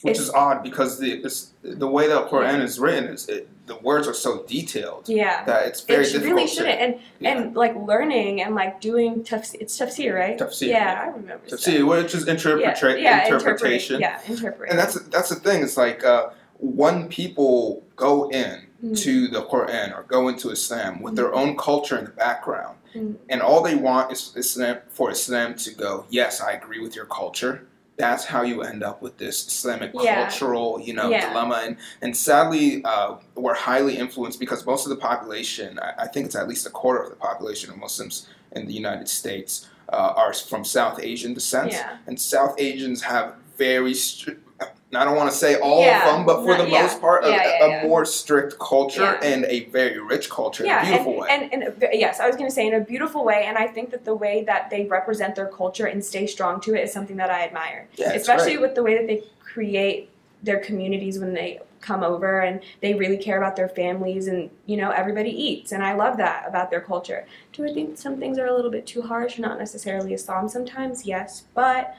which 0.01 0.19
is 0.19 0.29
odd 0.29 0.63
because 0.63 0.99
the 0.99 1.25
the 1.63 1.87
way 1.87 2.07
the 2.07 2.21
Quran 2.23 2.61
is 2.61 2.79
written 2.79 3.05
is 3.05 3.27
it, 3.27 3.49
the 3.65 3.77
words 3.77 4.07
are 4.07 4.13
so 4.13 4.43
detailed. 4.43 5.09
Yeah, 5.09 5.43
that 5.45 5.67
it's 5.67 5.81
very 5.81 6.05
it 6.05 6.11
difficult. 6.11 6.35
Really 6.35 6.47
shouldn't 6.47 6.79
and 6.79 6.99
yeah. 7.19 7.37
and 7.37 7.55
like 7.55 7.75
learning 7.75 8.41
and 8.41 8.53
like 8.53 8.79
doing 8.79 9.23
tough. 9.23 9.53
It's 9.55 9.77
tafsir, 9.77 10.13
right? 10.15 10.37
Tafsir. 10.37 10.67
Yeah, 10.67 10.77
yeah. 10.77 11.01
I 11.01 11.05
remember. 11.07 11.45
Tafsir, 11.47 11.87
which 11.87 12.13
is 12.13 12.25
interpreta- 12.25 13.01
yeah, 13.01 13.25
yeah, 13.25 13.33
interpretation. 13.33 13.99
Yeah, 13.99 14.21
interpret. 14.27 14.69
And 14.69 14.77
that's 14.77 15.01
that's 15.05 15.29
the 15.29 15.35
thing. 15.35 15.63
It's 15.63 15.77
like 15.77 16.03
uh, 16.03 16.29
when 16.59 17.09
people 17.09 17.83
go 17.95 18.29
in 18.29 18.67
mm-hmm. 18.83 18.93
to 18.93 19.27
the 19.29 19.41
Quran 19.43 19.97
or 19.97 20.03
go 20.03 20.27
into 20.27 20.51
Islam 20.51 21.01
with 21.01 21.13
mm-hmm. 21.13 21.15
their 21.15 21.33
own 21.33 21.57
culture 21.57 21.97
in 21.97 22.05
the 22.05 22.11
background, 22.11 22.77
mm-hmm. 22.93 23.15
and 23.29 23.41
all 23.41 23.63
they 23.63 23.75
want 23.75 24.11
is 24.11 24.31
Islam 24.35 24.77
for 24.89 25.09
Islam 25.09 25.55
to 25.55 25.73
go. 25.73 26.05
Yes, 26.09 26.39
I 26.39 26.51
agree 26.51 26.79
with 26.79 26.95
your 26.95 27.05
culture 27.05 27.67
that's 27.97 28.23
how 28.25 28.43
you 28.43 28.61
end 28.61 28.83
up 28.83 29.01
with 29.01 29.17
this 29.17 29.47
Islamic 29.47 29.91
yeah. 29.93 30.23
cultural, 30.23 30.79
you 30.79 30.93
know, 30.93 31.09
yeah. 31.09 31.29
dilemma. 31.29 31.63
And 31.65 31.77
and 32.01 32.15
sadly, 32.15 32.83
uh, 32.85 33.17
we're 33.35 33.55
highly 33.55 33.97
influenced 33.97 34.39
because 34.39 34.65
most 34.65 34.85
of 34.85 34.91
the 34.91 34.95
population, 34.95 35.79
I, 35.79 36.03
I, 36.03 36.07
think 36.07 36.27
it's 36.27 36.35
at 36.35 36.47
least 36.47 36.67
a 36.67 36.69
quarter 36.69 37.01
of 37.01 37.09
the 37.09 37.15
population 37.15 37.71
of 37.71 37.77
Muslims 37.77 38.27
in 38.51 38.67
the 38.67 38.73
United 38.73 39.09
States, 39.09 39.67
uh, 39.89 40.13
are 40.15 40.33
from 40.33 40.63
South 40.63 40.99
Asian 41.01 41.33
descent. 41.33 41.71
Yeah. 41.71 41.97
And 42.05 42.19
South 42.19 42.55
Asians 42.59 43.01
have 43.01 43.35
very 43.57 43.95
strict 43.95 44.46
I 44.95 45.03
don't 45.03 45.17
want 45.17 45.29
to 45.29 45.35
say 45.35 45.55
all 45.55 45.81
yeah, 45.81 46.07
of 46.07 46.15
them, 46.15 46.25
but 46.25 46.43
for 46.43 46.55
the 46.55 46.69
yeah, 46.69 46.83
most 46.83 47.01
part, 47.01 47.25
a, 47.25 47.29
yeah, 47.29 47.83
a 47.83 47.87
more 47.87 48.05
strict 48.05 48.57
culture 48.57 49.19
and 49.21 49.43
a 49.45 49.65
very 49.65 49.99
rich 49.99 50.29
culture 50.29 50.63
in 50.63 50.71
a 50.71 50.81
beautiful 50.81 51.11
and, 51.11 51.19
way. 51.19 51.49
And, 51.51 51.63
and, 51.63 51.89
yes, 51.91 52.21
I 52.21 52.27
was 52.27 52.37
going 52.37 52.47
to 52.49 52.53
say 52.53 52.67
in 52.67 52.73
a 52.73 52.79
beautiful 52.79 53.25
way, 53.25 53.43
and 53.47 53.57
I 53.57 53.67
think 53.67 53.91
that 53.91 54.05
the 54.05 54.15
way 54.15 54.45
that 54.45 54.69
they 54.69 54.85
represent 54.85 55.35
their 55.35 55.49
culture 55.49 55.87
and 55.87 56.03
stay 56.03 56.25
strong 56.25 56.61
to 56.61 56.73
it 56.73 56.85
is 56.85 56.93
something 56.93 57.17
that 57.17 57.29
I 57.29 57.43
admire. 57.43 57.89
Especially 57.99 58.57
with 58.57 58.75
the 58.75 58.83
way 58.83 58.97
that 58.97 59.07
they 59.07 59.23
create 59.39 60.09
their 60.43 60.59
communities 60.59 61.19
when 61.19 61.33
they 61.33 61.59
come 61.81 62.03
over 62.03 62.41
and 62.41 62.61
they 62.81 62.93
really 62.93 63.17
care 63.17 63.37
about 63.37 63.55
their 63.55 63.69
families 63.69 64.27
and 64.27 64.49
you 64.65 64.75
know 64.75 64.91
everybody 64.91 65.29
eats 65.29 65.71
and 65.71 65.83
i 65.83 65.93
love 65.93 66.17
that 66.17 66.47
about 66.47 66.69
their 66.69 66.81
culture. 66.81 67.25
Do 67.53 67.65
i 67.65 67.73
think 67.73 67.97
some 67.97 68.17
things 68.17 68.37
are 68.37 68.47
a 68.47 68.55
little 68.55 68.71
bit 68.71 68.85
too 68.85 69.01
harsh? 69.01 69.39
Not 69.39 69.57
necessarily 69.57 70.11
a 70.11 70.15
islam 70.15 70.49
sometimes 70.49 71.05
yes 71.05 71.43
but 71.53 71.95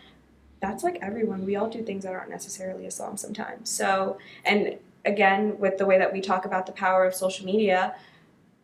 that's 0.61 0.83
like 0.83 0.99
everyone. 1.01 1.44
We 1.44 1.57
all 1.57 1.68
do 1.68 1.83
things 1.83 2.05
that 2.05 2.12
aren't 2.12 2.31
necessarily 2.31 2.87
Islam 2.87 3.16
sometimes. 3.16 3.71
So, 3.71 4.18
and 4.44 4.77
again, 5.05 5.59
with 5.59 5.79
the 5.79 5.87
way 5.87 5.99
that 5.99 6.12
we 6.12 6.21
talk 6.21 6.44
about 6.44 6.66
the 6.66 6.73
power 6.73 7.05
of 7.05 7.14
social 7.14 7.47
media, 7.47 7.94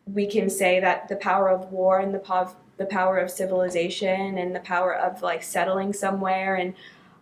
we 0.05 0.27
can 0.27 0.49
say 0.49 0.79
that 0.79 1.07
the 1.07 1.15
power 1.15 1.49
of 1.49 1.71
war 1.71 1.99
and 1.99 2.13
the 2.13 2.19
power 2.19 2.53
the 2.77 2.85
power 2.85 3.17
of 3.17 3.31
civilization 3.31 4.37
and 4.37 4.53
the 4.53 4.59
power 4.59 4.93
of 4.93 5.21
like 5.21 5.41
settling 5.41 5.93
somewhere 5.93 6.55
and 6.55 6.73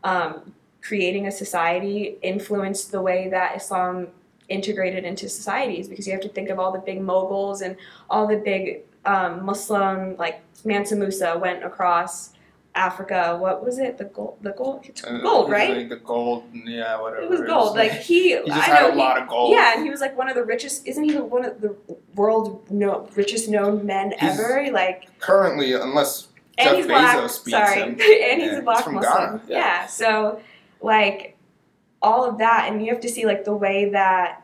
um, 0.04 0.52
creating 0.82 1.28
a 1.28 1.32
society 1.32 2.18
influenced 2.24 2.92
the 2.92 3.00
way 3.00 3.30
that 3.30 3.56
Islam 3.56 4.08
integrated 4.50 5.04
into 5.04 5.30
societies 5.30 5.88
because 5.88 6.08
you 6.08 6.12
have 6.12 6.22
to 6.22 6.28
think 6.30 6.50
of 6.50 6.58
all 6.58 6.72
the 6.72 6.80
big 6.80 7.00
moguls 7.00 7.62
and 7.62 7.78
all 8.10 8.26
the 8.26 8.38
big 8.38 8.82
um, 9.06 9.46
Muslim 9.46 10.18
like 10.18 10.42
Mansa 10.66 10.96
Musa 10.96 11.38
went 11.38 11.64
across 11.64 12.32
Africa. 12.76 13.38
What 13.40 13.64
was 13.64 13.78
it? 13.78 13.98
The 13.98 14.06
gold. 14.06 14.40
The 14.42 14.52
gold. 14.52 14.86
Uh, 15.08 15.20
gold, 15.20 15.50
right? 15.50 15.78
Like 15.78 15.90
the 15.90 15.98
gold. 15.98 16.46
Yeah, 16.54 17.00
whatever. 17.00 17.24
It 17.24 17.30
was 17.30 17.42
gold. 17.42 17.76
Like 17.76 17.92
he. 17.92 18.30
he 18.38 18.48
just 18.48 18.52
I 18.52 18.62
had 18.62 18.90
know, 18.90 18.96
a 18.96 18.98
lot 18.98 19.22
of 19.22 19.28
gold. 19.28 19.52
Yeah, 19.52 19.74
and 19.76 19.84
he 19.84 19.90
was 19.90 20.02
like 20.02 20.18
one 20.18 20.28
of 20.28 20.36
the 20.36 20.44
richest. 20.44 20.88
Isn't 20.88 21.04
he 21.04 21.18
one 21.18 21.46
of 21.46 21.62
the 21.62 21.76
world's 22.16 22.72
no, 22.72 23.08
richest 23.16 23.50
known 23.50 23.86
men 23.86 24.14
he's 24.20 24.40
ever? 24.40 24.72
Like 24.72 25.20
currently, 25.20 25.74
unless 25.74 26.30
and 26.58 26.70
Jeff 26.70 26.76
he's 26.78 26.86
Bezos 26.88 27.46
black, 27.46 27.68
sorry. 27.68 27.82
him. 27.82 27.90
and 28.02 28.42
he's 28.42 28.54
a 28.54 28.62
black 28.62 28.84
from 28.84 28.96
Muslim. 28.96 29.42
Yeah. 29.48 29.58
yeah. 29.58 29.86
So, 29.86 30.42
like, 30.82 31.38
all 32.02 32.26
of 32.28 32.40
that, 32.40 32.72
and 32.72 32.84
you 32.84 32.92
have 32.92 33.02
to 33.02 33.10
see 33.10 33.26
like 33.26 33.46
the 33.46 33.56
way 33.56 33.90
that. 33.90 34.40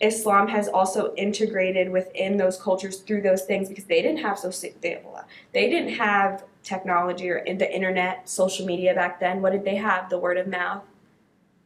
Islam 0.00 0.48
has 0.48 0.66
also 0.66 1.14
integrated 1.14 1.88
within 1.88 2.36
those 2.36 2.60
cultures 2.60 2.98
through 2.98 3.22
those 3.22 3.42
things 3.42 3.68
because 3.68 3.84
they 3.84 4.02
didn't 4.02 4.18
have 4.18 4.38
so 4.38 4.50
they 4.50 5.70
didn't 5.70 5.94
have 5.94 6.44
technology 6.64 7.30
or 7.30 7.44
the 7.44 7.72
internet, 7.72 8.28
social 8.28 8.66
media 8.66 8.94
back 8.94 9.20
then, 9.20 9.40
what 9.40 9.52
did 9.52 9.64
they 9.64 9.76
have? 9.76 10.10
The 10.10 10.18
word 10.18 10.38
of 10.38 10.48
mouth. 10.48 10.82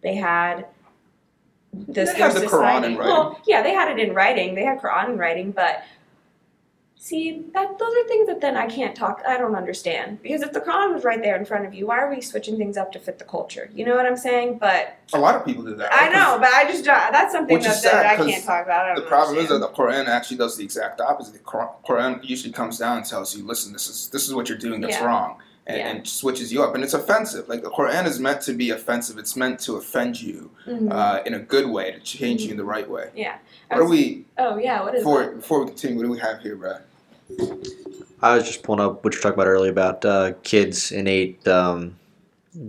They 0.03 0.17
had 0.17 0.67
this 1.73 2.13
they 2.13 2.19
had 2.19 2.33
the 2.33 2.41
Quran 2.41 2.85
in 2.85 2.97
writing. 2.97 2.99
Well, 2.99 3.41
yeah, 3.47 3.63
they 3.63 3.73
had 3.73 3.91
it 3.91 3.99
in 3.99 4.15
writing. 4.15 4.55
They 4.55 4.65
had 4.65 4.81
Quran 4.81 5.11
in 5.11 5.19
writing, 5.19 5.51
but 5.53 5.85
see 6.99 7.45
that 7.55 7.79
those 7.79 7.95
are 7.95 8.09
things 8.09 8.27
that 8.27 8.41
then 8.41 8.57
I 8.57 8.67
can't 8.67 8.95
talk. 8.95 9.23
I 9.27 9.39
don't 9.39 9.55
understand 9.55 10.21
because 10.23 10.43
if 10.43 10.53
the 10.53 10.61
Quran 10.61 10.93
was 10.93 11.05
right 11.05 11.23
there 11.23 11.37
in 11.37 11.45
front 11.45 11.65
of 11.65 11.73
you, 11.73 11.87
why 11.87 11.99
are 11.99 12.11
we 12.11 12.21
switching 12.21 12.57
things 12.57 12.77
up 12.77 12.93
to 12.93 12.99
fit 12.99 13.19
the 13.19 13.25
culture? 13.25 13.71
You 13.75 13.85
know 13.85 13.95
what 13.95 14.05
I'm 14.05 14.17
saying? 14.17 14.59
But 14.59 14.99
a 15.13 15.19
lot 15.19 15.37
of 15.37 15.45
people 15.45 15.63
do 15.63 15.75
that. 15.77 15.91
I 15.93 16.09
know, 16.09 16.39
but 16.39 16.49
I 16.53 16.65
just 16.65 16.85
that's 16.85 17.33
something 17.33 17.59
that, 17.59 17.83
that, 17.83 18.07
I 18.07 18.17
can't 18.17 18.45
talk 18.45 18.65
about. 18.65 18.97
the 18.97 19.03
problem 19.03 19.39
understand. 19.39 19.63
is 19.63 19.69
that 19.69 19.77
the 19.77 19.83
Quran 19.83 20.07
actually 20.09 20.39
does 20.39 20.57
the 20.57 20.65
exact 20.65 21.01
opposite. 21.01 21.35
The 21.35 21.39
Quran 21.41 22.21
usually 22.23 22.53
comes 22.53 22.79
down 22.79 22.99
and 22.99 23.07
tells 23.07 23.37
you, 23.37 23.45
"Listen, 23.47 23.73
this 23.73 23.89
is 23.89 24.09
this 24.11 24.27
is 24.27 24.35
what 24.35 24.49
you're 24.49 24.59
doing 24.59 24.81
that's 24.81 24.97
yeah. 24.97 25.05
wrong." 25.05 25.39
And, 25.67 25.77
yeah. 25.77 25.89
and, 25.91 26.09
switches 26.09 26.51
you 26.51 26.63
up, 26.63 26.75
and 26.75 26.83
it's 26.83 26.95
offensive. 26.95 27.47
Like 27.47 27.63
the 27.63 27.69
Quran 27.69 28.07
is 28.07 28.19
meant 28.19 28.41
to 28.43 28.55
be 28.55 28.71
offensive. 28.71 29.19
It's 29.19 29.37
meant 29.37 29.61
to 29.61 29.77
offend 29.77 30.19
you 30.19 30.51
mm-hmm. 30.67 30.91
uh, 30.91 31.19
in 31.27 31.35
a 31.35 31.39
good 31.39 31.69
way, 31.69 31.93
to 31.93 32.01
change 32.01 32.41
mm-hmm. 32.41 32.47
you 32.47 32.51
in 32.53 32.57
the 32.57 32.65
right 32.65 32.89
way. 32.89 33.11
Yeah. 33.15 33.37
What 33.69 33.81
are 33.81 33.85
we? 33.85 34.25
Oh 34.39 34.57
yeah. 34.57 34.81
What 34.81 34.95
is? 34.95 35.03
Before 35.03 35.25
that? 35.25 35.37
before 35.37 35.61
we 35.61 35.67
continue, 35.67 35.99
what 35.99 36.05
do 36.05 36.11
we 36.11 36.19
have 36.21 36.41
here, 36.41 36.57
Brad? 36.57 36.85
I 38.21 38.35
was 38.37 38.45
just 38.45 38.63
pulling 38.63 38.81
up 38.81 39.05
what 39.05 39.15
you 39.15 39.19
are 39.19 39.23
talking 39.23 39.35
about 39.35 39.47
earlier 39.47 39.71
about 39.71 40.05
uh, 40.05 40.33
kids 40.43 40.91
innate. 40.91 41.47
Um, 41.47 41.97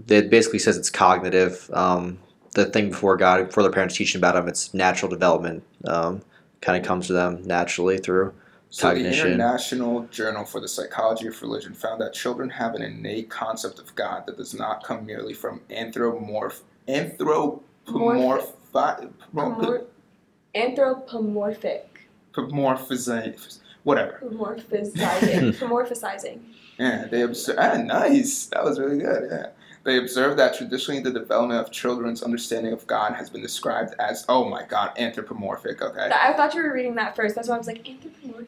it 0.08 0.30
basically 0.30 0.60
says 0.60 0.78
it's 0.78 0.90
cognitive. 0.90 1.70
Um, 1.74 2.20
the 2.54 2.66
thing 2.66 2.90
before 2.90 3.18
God, 3.18 3.48
before 3.48 3.64
their 3.64 3.72
parents 3.72 3.96
teaching 3.96 4.20
about 4.20 4.36
them, 4.36 4.48
it's 4.48 4.74
natural 4.74 5.10
development. 5.10 5.64
Um, 5.86 6.22
kind 6.62 6.78
of 6.78 6.86
comes 6.88 7.08
to 7.08 7.14
them 7.14 7.42
naturally 7.44 7.98
through 7.98 8.34
so 8.70 8.90
cognition. 8.90 9.28
the 9.28 9.34
International 9.34 10.04
Journal 10.12 10.46
for 10.46 10.60
the 10.60 10.68
Psychology 10.68 11.28
of 11.28 11.42
Religion 11.42 11.74
found 11.74 12.02
that 12.02 12.14
children 12.14 12.50
have 12.50 12.76
an 12.76 12.82
innate 12.82 13.30
concept 13.30 13.80
of 13.80 13.96
God 13.96 14.26
that 14.28 14.38
does 14.38 14.54
not 14.54 14.84
come 14.84 15.06
merely 15.06 15.34
from 15.34 15.62
anthropomorph 15.70 16.62
anthropomorph 16.88 18.54
anthropomorphic 20.56 22.10
pomorphizing 22.34 23.60
whatever. 23.90 24.20
Pomorphizing. 24.24 25.54
Pomorphizing. 25.58 26.40
Yeah, 26.80 27.08
they 27.12 27.24
observe. 27.24 27.58
Ah, 27.60 27.76
nice. 27.76 28.46
That 28.46 28.64
was 28.64 28.80
really 28.80 29.00
good. 29.00 29.28
Yeah. 29.30 29.48
They 29.84 29.98
observe 29.98 30.38
that 30.38 30.56
traditionally 30.56 31.02
the 31.02 31.12
development 31.12 31.60
of 31.60 31.74
children's 31.74 32.24
understanding 32.24 32.72
of 32.72 32.88
God 32.88 33.16
has 33.16 33.30
been 33.30 33.42
described 33.42 33.96
as, 34.00 34.24
oh 34.30 34.48
my 34.48 34.64
God, 34.64 34.98
anthropomorphic. 34.98 35.82
Okay. 35.82 36.10
I 36.10 36.32
thought 36.32 36.54
you 36.54 36.64
were 36.64 36.74
reading 36.74 36.96
that 36.96 37.18
first. 37.18 37.36
That's 37.36 37.50
why 37.50 37.56
I 37.56 37.58
was 37.58 37.68
like, 37.68 37.86
anthropomorphic. 37.86 38.48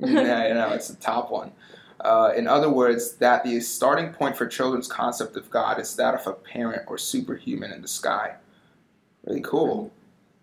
yeah, 0.00 0.48
you 0.48 0.54
know, 0.58 0.72
it's 0.72 0.88
the 0.88 0.96
top 0.96 1.30
one. 1.30 1.52
Uh, 2.00 2.32
in 2.36 2.48
other 2.48 2.68
words, 2.68 3.12
that 3.18 3.44
the 3.44 3.60
starting 3.60 4.12
point 4.12 4.36
for 4.36 4.48
children's 4.48 4.88
concept 4.88 5.36
of 5.36 5.48
God 5.48 5.78
is 5.78 5.94
that 5.94 6.16
of 6.16 6.26
a 6.26 6.32
parent 6.32 6.82
or 6.88 6.98
superhuman 6.98 7.70
in 7.70 7.80
the 7.80 7.86
sky. 7.86 8.34
Really 9.24 9.42
cool. 9.42 9.92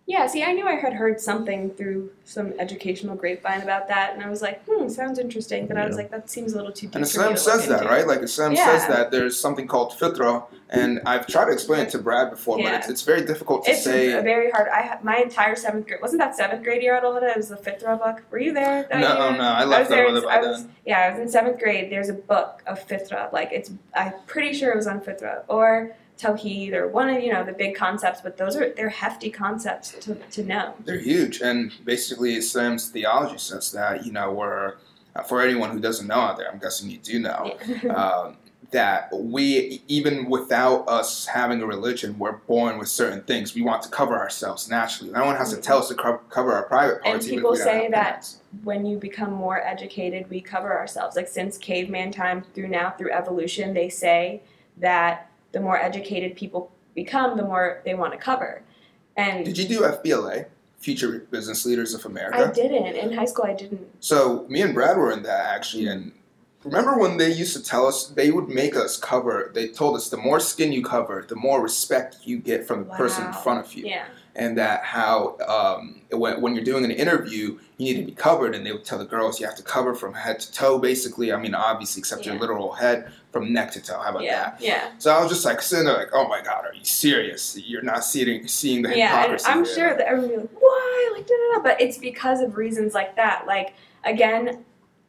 Yeah, 0.08 0.28
see, 0.28 0.44
I 0.44 0.52
knew 0.52 0.68
I 0.68 0.76
had 0.76 0.94
heard 0.94 1.20
something 1.20 1.72
through 1.72 2.12
some 2.26 2.54
educational 2.60 3.16
grapevine 3.16 3.62
about 3.64 3.88
that, 3.88 4.14
and 4.14 4.22
I 4.22 4.30
was 4.30 4.40
like, 4.40 4.64
hmm, 4.66 4.88
sounds 4.88 5.18
interesting. 5.18 5.66
But 5.66 5.78
I 5.78 5.88
was 5.88 5.96
like, 5.96 6.12
that 6.12 6.30
seems 6.30 6.54
a 6.54 6.58
little 6.58 6.72
too 6.72 6.86
deep. 6.86 6.96
And 6.96 7.10
for 7.10 7.22
me 7.28 7.34
Islam 7.34 7.38
says 7.38 7.68
look 7.68 7.70
that, 7.80 7.82
into. 7.86 7.92
right? 7.96 8.06
Like 8.08 8.22
Islam 8.22 8.54
Yeah. 8.54 8.66
says 8.78 8.88
that 8.88 9.10
there's 9.10 9.36
something 9.40 9.66
called 9.68 9.94
fitra, 9.94 10.44
and 10.70 11.02
I've 11.08 11.26
tried 11.26 11.46
to 11.46 11.52
explain 11.54 11.80
it 11.82 11.90
to 11.90 11.98
Brad 11.98 12.30
before, 12.30 12.58
but 12.58 12.72
it's, 12.76 12.88
it's 12.88 13.02
very 13.02 13.26
difficult 13.26 13.66
to 13.66 13.72
It's 13.72 13.84
say. 13.84 14.12
a 14.12 14.22
very 14.22 14.52
hard. 14.52 14.68
I 14.70 15.00
my 15.02 15.18
entire 15.18 15.56
seventh 15.56 15.88
grade. 15.88 16.02
Wasn't 16.02 16.20
that 16.22 16.36
seventh 16.36 16.64
grade 16.64 16.84
year 16.84 16.96
at 16.96 17.04
Al 17.04 17.14
Huda? 17.14 17.32
It 17.32 17.38
was 17.38 17.50
the 17.50 17.56
Fitra 17.58 17.98
book. 17.98 18.22
Were 18.30 18.40
you 18.40 18.54
there? 18.54 18.84
That 18.92 19.00
no, 19.00 19.30
year? 19.30 19.38
no, 19.40 19.44
I 19.44 19.64
left 19.66 19.82
was 19.82 19.90
there 19.90 20.08
Al 20.08 20.18
I 20.30 20.40
by 20.42 20.48
was- 20.48 20.64
then. 20.66 20.76
Yeah, 20.86 21.00
I 21.00 21.10
was 21.10 21.20
in 21.20 21.28
seventh 21.30 21.58
grade. 21.60 21.92
There's 21.92 22.10
a 22.10 22.14
book 22.14 22.62
of 22.68 22.88
Fitra. 22.88 23.34
Like 23.34 23.52
it's, 23.52 23.72
I'm 23.96 24.14
pretty 24.28 24.54
sure 24.54 24.72
it 24.72 24.76
was 24.76 24.86
on 24.86 25.02
Fitra 25.02 25.42
or 25.48 25.96
Tawheed 26.18 26.74
or 26.74 26.88
one 26.88 27.10
of 27.10 27.22
you 27.22 27.32
know 27.34 27.44
the 27.44 27.54
big 27.54 27.76
concepts. 27.76 28.22
But 28.22 28.38
those 28.38 28.56
are 28.56 28.74
they're 28.76 28.90
hefty 28.90 29.30
concepts 29.30 29.92
to, 30.02 30.16
to 30.16 30.44
know. 30.44 30.74
They're 30.86 31.00
huge, 31.00 31.42
and 31.42 31.72
basically 31.84 32.36
Islam's 32.36 32.90
theology 32.90 33.38
says 33.38 33.72
that 33.72 34.06
you 34.06 34.12
know 34.12 34.32
we're 34.32 34.76
uh, 35.16 35.24
for 35.24 35.42
anyone 35.42 35.72
who 35.72 35.80
doesn't 35.80 36.08
know 36.08 36.16
out 36.16 36.38
there. 36.38 36.52
I'm 36.52 36.60
guessing 36.60 36.90
you 36.90 36.98
do 36.98 37.20
know. 37.20 37.58
Yeah. 37.68 37.94
um, 37.94 38.38
that 38.72 39.10
we, 39.14 39.82
even 39.88 40.30
without 40.30 40.88
us 40.90 41.28
having 41.28 41.62
a 41.62 41.66
religion, 41.66 42.18
we're 42.20 42.34
born 42.34 42.78
with 42.78 42.90
certain 42.90 43.22
things. 43.22 43.56
We 43.56 43.62
want 43.62 43.84
to 43.84 43.90
cover 43.90 44.18
ourselves 44.18 44.70
naturally. 44.70 45.12
No 45.12 45.24
one 45.24 45.36
has 45.38 45.54
to 45.54 45.62
tell 45.62 45.78
us 45.78 45.88
to 45.90 45.96
co- 45.96 46.18
cover 46.30 46.52
our 46.52 46.64
private 46.64 47.02
parts. 47.02 47.26
and 47.26 47.36
people 47.36 47.56
say 47.56 47.88
that- 47.90 48.04
parents. 48.04 48.42
when 48.64 48.86
you 48.86 48.98
become 48.98 49.32
more 49.32 49.62
educated, 49.62 50.30
we 50.30 50.42
cover 50.42 50.76
ourselves. 50.76 51.16
Like 51.16 51.28
since 51.28 51.58
caveman 51.58 52.12
time 52.12 52.44
through 52.54 52.68
now 52.68 52.92
through 52.92 53.12
evolution, 53.12 53.74
they 53.74 53.88
say 53.88 54.42
that 54.78 55.30
the 55.56 55.62
more 55.62 55.78
educated 55.78 56.36
people 56.36 56.70
become, 56.96 57.38
the 57.38 57.44
more 57.44 57.82
they 57.86 57.94
want 57.96 58.12
to 58.12 58.20
cover. 58.20 58.62
And 59.16 59.46
Did 59.46 59.58
you 59.58 59.66
do 59.66 59.80
FBLA, 59.84 60.48
Future 60.80 61.26
Business 61.32 61.66
Leaders 61.66 61.94
of 61.94 62.06
America. 62.06 62.50
I 62.50 62.52
didn't 62.52 62.86
in 62.88 63.14
high 63.14 63.24
school. 63.24 63.46
I 63.46 63.54
didn't. 63.54 63.88
So 64.02 64.46
me 64.50 64.62
and 64.62 64.74
Brad 64.74 64.98
were 64.98 65.14
in 65.14 65.24
that 65.24 65.56
actually, 65.56 65.88
and 65.88 66.12
remember 66.66 67.00
when 67.00 67.16
they 67.16 67.32
used 67.32 67.56
to 67.56 67.64
tell 67.64 67.88
us 67.88 68.08
they 68.08 68.32
would 68.32 68.50
make 68.50 68.76
us 68.76 68.98
cover. 68.98 69.52
They 69.56 69.70
told 69.70 69.96
us 69.96 70.10
the 70.10 70.18
more 70.18 70.42
skin 70.42 70.74
you 70.74 70.84
cover, 70.84 71.26
the 71.28 71.38
more 71.38 71.62
respect 71.62 72.18
you 72.26 72.38
get 72.38 72.68
from 72.68 72.80
the 72.86 72.94
person 72.96 73.26
in 73.26 73.34
front 73.34 73.66
of 73.66 73.74
you. 73.74 73.86
Yeah. 73.86 74.06
and 74.36 74.58
that 74.58 74.84
how 74.84 75.38
um, 75.48 76.02
when, 76.12 76.42
when 76.42 76.54
you're 76.54 76.66
doing 76.66 76.84
an 76.84 76.92
interview 76.92 77.58
you 77.78 77.86
need 77.94 78.02
to 78.02 78.06
be 78.06 78.12
covered 78.12 78.54
and 78.54 78.66
they 78.66 78.74
would 78.74 78.84
tell 78.84 79.00
the 79.00 79.06
girls 79.06 79.40
you 79.40 79.46
have 79.46 79.56
to 79.56 79.64
cover 79.64 79.96
from 79.96 80.14
head 80.14 80.42
to 80.42 80.52
toe 80.52 80.78
basically 80.78 81.32
i 81.32 81.38
mean 81.38 81.56
obviously 81.56 82.02
except 82.02 82.26
your 82.26 82.38
literal 82.38 82.74
head 82.74 83.10
from 83.36 83.52
neck 83.52 83.70
to 83.70 83.82
toe 83.82 84.00
how 84.00 84.12
about 84.12 84.24
Yeah. 84.24 84.52
that 84.52 84.62
Yeah. 84.62 84.92
so 84.98 85.12
i 85.14 85.22
was 85.22 85.30
just 85.30 85.44
like 85.44 85.62
sitting 85.62 85.84
there 85.84 85.98
like 85.98 86.08
oh 86.14 86.26
my 86.26 86.42
god 86.42 86.64
are 86.66 86.74
you 86.74 86.86
serious 86.86 87.58
you're 87.68 87.82
not 87.82 88.06
seeing 88.06 88.48
seeing 88.48 88.82
the 88.82 88.98
Yeah. 88.98 89.10
Hypocrisy 89.10 89.46
I'm 89.50 89.66
here. 89.66 89.76
sure 89.76 89.98
that 89.98 90.08
everyone 90.08 90.30
be 90.30 90.38
like, 90.38 90.62
why? 90.62 91.12
Like, 91.18 91.28
da, 91.28 91.34
da, 91.34 91.58
da. 91.58 91.62
But 91.64 91.82
it's 91.82 91.98
because 91.98 92.40
of 92.40 92.56
reasons 92.56 92.94
like 92.94 93.18
that. 93.18 93.46
Like, 93.46 93.74
again, 94.06 94.64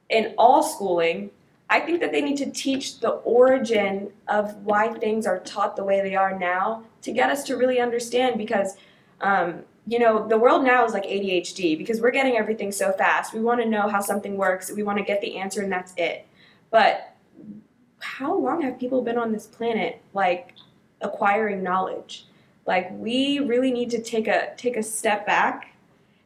in 0.09 0.35
all 0.39 0.65
schooling, 0.65 1.31
I 1.71 1.79
think 1.81 2.01
that 2.01 2.11
they 2.11 2.21
need 2.21 2.37
to 2.39 2.51
teach 2.51 2.99
the 2.99 3.11
origin 3.11 4.11
of 4.27 4.57
why 4.65 4.89
things 4.95 5.25
are 5.25 5.39
taught 5.39 5.77
the 5.77 5.85
way 5.85 6.01
they 6.01 6.17
are 6.17 6.37
now 6.37 6.83
to 7.03 7.13
get 7.13 7.31
us 7.31 7.45
to 7.45 7.57
really 7.57 7.79
understand 7.79 8.39
because 8.39 8.77
um, 9.21 9.61
you 9.87 10.01
know 10.01 10.27
the 10.27 10.37
world 10.39 10.65
now 10.65 10.85
is 10.85 10.93
like 10.93 11.05
adhd 11.05 11.79
because 11.79 12.01
we're 12.01 12.11
getting 12.11 12.37
everything 12.37 12.73
so 12.73 12.91
fast 12.93 13.33
we 13.33 13.41
want 13.41 13.61
to 13.61 13.69
know 13.69 13.87
how 13.89 14.01
something 14.01 14.37
works 14.37 14.71
we 14.73 14.83
want 14.83 14.99
to 14.99 15.05
get 15.05 15.21
the 15.21 15.37
answer 15.37 15.63
and 15.63 15.71
that's 15.71 15.93
it 15.97 16.27
but 16.73 17.15
how 18.01 18.37
long 18.37 18.63
have 18.63 18.79
people 18.79 19.03
been 19.03 19.19
on 19.19 19.33
this 19.33 19.47
planet 19.47 20.01
like 20.15 20.55
acquiring 21.01 21.63
knowledge? 21.63 22.27
Like 22.67 22.91
we 22.93 23.39
really 23.41 23.71
need 23.71 23.91
to 23.91 24.03
take 24.03 24.27
a 24.27 24.55
take 24.57 24.77
a 24.77 24.83
step 24.83 25.27
back 25.27 25.75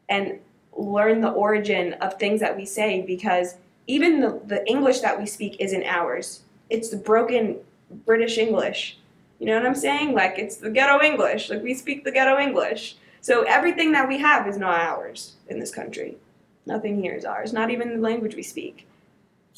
and 0.08 0.38
learn 0.76 1.20
the 1.20 1.30
origin 1.30 1.94
of 1.94 2.14
things 2.14 2.40
that 2.40 2.56
we 2.56 2.64
say 2.64 3.02
because 3.02 3.56
even 3.86 4.20
the, 4.20 4.40
the 4.46 4.66
english 4.68 5.00
that 5.00 5.18
we 5.18 5.26
speak 5.26 5.56
isn't 5.58 5.84
ours. 5.84 6.42
It's 6.70 6.90
the 6.90 6.96
broken 6.96 7.58
british 8.06 8.38
english. 8.38 8.98
You 9.38 9.46
know 9.46 9.56
what 9.56 9.66
i'm 9.66 9.74
saying? 9.74 10.14
Like 10.14 10.38
it's 10.38 10.56
the 10.56 10.70
ghetto 10.70 11.02
english. 11.02 11.50
Like 11.50 11.62
we 11.62 11.74
speak 11.74 12.04
the 12.04 12.12
ghetto 12.12 12.38
english. 12.38 12.96
So 13.20 13.42
everything 13.42 13.92
that 13.92 14.08
we 14.08 14.18
have 14.18 14.48
is 14.48 14.56
not 14.56 14.80
ours 14.80 15.34
in 15.48 15.60
this 15.60 15.74
country. 15.74 16.16
Nothing 16.64 17.02
here 17.02 17.14
is 17.14 17.24
ours. 17.24 17.52
Not 17.52 17.70
even 17.70 17.90
the 17.90 17.98
language 17.98 18.34
we 18.34 18.42
speak 18.42 18.86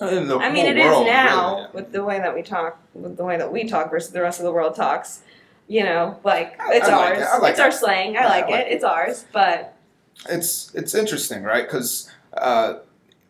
I 0.02 0.50
mean, 0.52 0.66
it 0.66 0.76
is 0.76 0.84
world, 0.84 1.06
now 1.06 1.56
really. 1.56 1.68
with 1.74 1.92
the 1.92 2.04
way 2.04 2.18
that 2.18 2.34
we 2.34 2.42
talk, 2.42 2.78
with 2.94 3.16
the 3.16 3.24
way 3.24 3.36
that 3.36 3.52
we 3.52 3.64
talk 3.64 3.90
versus 3.90 4.12
the 4.12 4.22
rest 4.22 4.40
of 4.40 4.44
the 4.44 4.52
world 4.52 4.74
talks. 4.74 5.20
You 5.68 5.84
know, 5.84 6.18
like 6.24 6.56
it's 6.70 6.88
I 6.88 6.96
like 6.96 7.10
ours. 7.10 7.18
it. 7.18 7.24
I 7.24 7.38
like 7.38 7.50
it's 7.52 7.60
our 7.60 7.72
slang. 7.72 8.10
I 8.10 8.20
Yeah, 8.20 8.26
I 8.26 8.28
like 8.28 8.48
like 8.48 8.66
it. 8.66 8.72
It's 8.72 8.84
ours. 8.84 9.24
But 9.32 9.76
it's 10.28 10.74
it's 10.74 10.94
interesting 10.94 11.42
right 11.42 11.64
because 11.64 12.10
uh, 12.36 12.74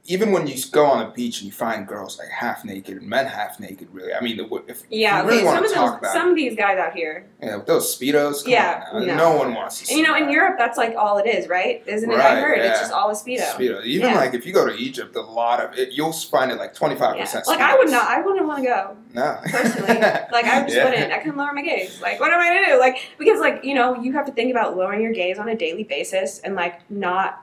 even 0.07 0.33
when 0.33 0.47
you 0.49 0.57
go 0.73 0.85
on 0.87 1.07
a 1.07 1.11
beach 1.13 1.39
and 1.39 1.47
you 1.47 1.53
find 1.53 1.87
girls 1.87 2.19
like 2.19 2.29
half 2.29 2.65
naked 2.65 2.97
and 2.99 3.07
men 3.07 3.25
half 3.27 3.61
naked 3.61 3.89
really 3.93 4.13
i 4.13 4.21
mean 4.21 4.39
if 4.67 4.83
yeah, 4.91 5.23
you 5.23 5.29
really 5.29 5.45
want 5.45 5.57
some 5.59 5.65
to 5.65 5.69
of 5.71 5.75
talk 5.75 5.91
those, 5.93 5.99
about 6.11 6.13
some 6.13 6.31
of 6.31 6.37
these 6.37 6.57
guys 6.57 6.79
out 6.79 6.93
here, 6.93 7.27
yeah, 7.41 7.57
with 7.57 7.67
those 7.67 7.97
speedos 7.97 8.47
Yeah, 8.47 8.85
on 8.93 9.07
no. 9.07 9.17
no 9.17 9.37
one 9.37 9.55
wants 9.55 9.87
to 9.87 9.95
you 9.95 10.03
know, 10.03 10.15
in 10.17 10.25
that. 10.25 10.33
Europe, 10.33 10.57
that's 10.59 10.77
like 10.77 10.95
all 10.97 11.19
it 11.19 11.27
is, 11.27 11.49
right? 11.49 11.83
Isn't 11.87 12.11
it? 12.11 12.15
I 12.15 12.35
Right, 12.35 12.43
heard 12.43 12.59
yeah. 12.59 12.71
it's 12.71 12.81
just 12.81 12.93
all 12.93 13.11
a 13.11 13.15
speedo. 13.15 13.47
Speedo. 13.53 13.85
Even 13.85 14.11
Yeah. 14.11 14.17
like 14.17 14.35
if 14.35 14.45
you 14.47 14.53
go 14.53 14.67
to 14.67 14.75
Egypt, 14.75 15.15
a 15.17 15.21
lot 15.21 15.61
of 15.61 15.77
it, 15.79 15.93
you'll 15.93 16.13
find 16.13 16.51
it 16.51 16.57
like 16.59 16.75
twenty 16.75 16.97
five 16.97 17.17
percent. 17.19 17.47
Like 17.47 17.61
I 17.61 17.77
would 17.77 17.91
not. 17.91 18.09
I 18.09 18.21
wouldn't 18.23 18.47
want 18.47 18.63
to 18.63 18.67
go. 18.69 18.97
No. 19.15 19.39
personally. 19.45 19.99
Like 20.33 20.45
I 20.47 20.63
just 20.67 20.77
wouldn't. 20.83 21.13
I 21.13 21.19
couldn't 21.19 21.37
lower 21.37 21.53
my 21.53 21.63
gaze. 21.63 22.01
Like 22.01 22.19
what 22.21 22.33
am 22.33 22.41
I 22.41 22.49
gonna 22.49 22.67
do? 22.67 22.81
Like 22.81 22.97
because 23.19 23.41
like 23.41 23.65
you 23.65 23.75
know 23.75 24.01
you 24.01 24.13
have 24.13 24.27
to 24.27 24.33
think 24.33 24.51
about 24.51 24.77
lowering 24.77 25.03
your 25.03 25.13
gaze 25.13 25.39
on 25.39 25.49
a 25.49 25.57
daily 25.57 25.85
basis 25.85 26.39
and 26.41 26.55
like 26.55 26.89
not 26.91 27.42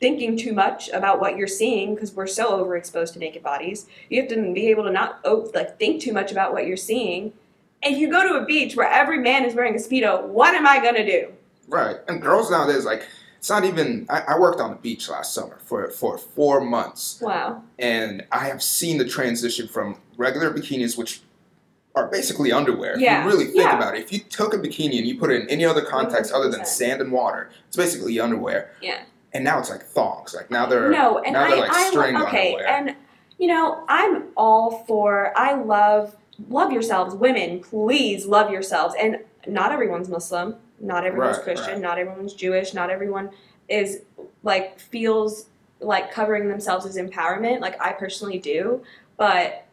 thinking 0.00 0.36
too 0.36 0.52
much 0.52 0.88
about 0.90 1.20
what 1.20 1.36
you're 1.36 1.46
seeing 1.46 1.94
because 1.94 2.12
we're 2.12 2.26
so 2.26 2.64
overexposed 2.64 3.14
to 3.14 3.18
naked 3.18 3.42
bodies. 3.42 3.86
You 4.08 4.20
have 4.20 4.30
to 4.30 4.52
be 4.52 4.68
able 4.68 4.84
to 4.84 4.90
not 4.90 5.20
oh, 5.24 5.50
like 5.54 5.78
think 5.78 6.02
too 6.02 6.12
much 6.12 6.30
about 6.30 6.52
what 6.52 6.66
you're 6.66 6.76
seeing. 6.76 7.32
If 7.82 7.98
you 7.98 8.10
go 8.10 8.26
to 8.26 8.42
a 8.42 8.44
beach 8.44 8.76
where 8.76 8.90
every 8.90 9.18
man 9.18 9.44
is 9.44 9.54
wearing 9.54 9.74
a 9.74 9.78
speedo, 9.78 10.24
what 10.26 10.54
am 10.54 10.66
I 10.66 10.82
gonna 10.82 11.04
do? 11.04 11.32
Right. 11.68 11.96
And 12.08 12.20
girls 12.20 12.50
nowadays, 12.50 12.84
like, 12.84 13.06
it's 13.38 13.50
not 13.50 13.64
even. 13.64 14.06
I, 14.08 14.20
I 14.28 14.38
worked 14.38 14.60
on 14.60 14.70
the 14.70 14.76
beach 14.76 15.08
last 15.08 15.32
summer 15.32 15.58
for 15.64 15.90
for 15.90 16.18
four 16.18 16.60
months, 16.60 17.20
Wow. 17.20 17.62
and 17.78 18.26
I 18.32 18.46
have 18.46 18.62
seen 18.62 18.98
the 18.98 19.04
transition 19.04 19.68
from 19.68 20.00
regular 20.16 20.52
bikinis, 20.52 20.98
which 20.98 21.20
are 21.94 22.08
basically 22.08 22.50
underwear. 22.52 22.98
Yeah. 22.98 23.18
If 23.18 23.24
you 23.24 23.30
really 23.30 23.44
think 23.46 23.64
yeah. 23.64 23.76
about 23.76 23.96
it, 23.96 24.02
if 24.02 24.12
you 24.12 24.20
took 24.20 24.54
a 24.54 24.58
bikini 24.58 24.98
and 24.98 25.06
you 25.06 25.18
put 25.18 25.30
it 25.30 25.42
in 25.42 25.48
any 25.50 25.64
other 25.64 25.82
context 25.82 26.32
other 26.32 26.48
than 26.48 26.64
sand 26.64 27.00
and 27.00 27.12
water, 27.12 27.50
it's 27.66 27.76
basically 27.76 28.18
underwear. 28.18 28.72
Yeah. 28.80 29.02
And 29.32 29.44
now 29.44 29.58
it's 29.58 29.70
like 29.70 29.84
thongs. 29.84 30.34
Like 30.34 30.50
now 30.50 30.66
they're 30.66 30.90
no, 30.90 31.18
and 31.18 31.34
now 31.34 31.44
I, 31.44 31.50
they're 31.50 31.60
like 31.60 31.70
I 31.70 31.90
string 31.90 32.16
okay, 32.16 32.54
underwear. 32.54 32.68
and 32.68 32.96
you 33.38 33.46
know, 33.46 33.84
I'm 33.88 34.28
all 34.36 34.84
for. 34.86 35.36
I 35.36 35.54
love 35.54 36.16
love 36.48 36.72
yourselves, 36.72 37.14
women. 37.14 37.60
Please 37.60 38.26
love 38.26 38.50
yourselves, 38.50 38.94
and 38.98 39.18
not 39.46 39.72
everyone's 39.72 40.08
Muslim, 40.08 40.56
not 40.80 41.04
everyone's 41.04 41.36
Right, 41.36 41.44
Christian, 41.44 41.74
right. 41.74 41.82
not 41.82 41.98
everyone's 41.98 42.34
Jewish, 42.34 42.74
not 42.74 42.90
everyone 42.90 43.30
is 43.68 44.02
like 44.42 44.78
feels 44.78 45.46
like 45.80 46.10
covering 46.10 46.48
themselves 46.48 46.86
as 46.86 46.96
empowerment. 46.96 47.60
Like 47.60 47.80
I 47.80 47.92
personally 47.92 48.38
do, 48.38 48.82
but 49.16 49.66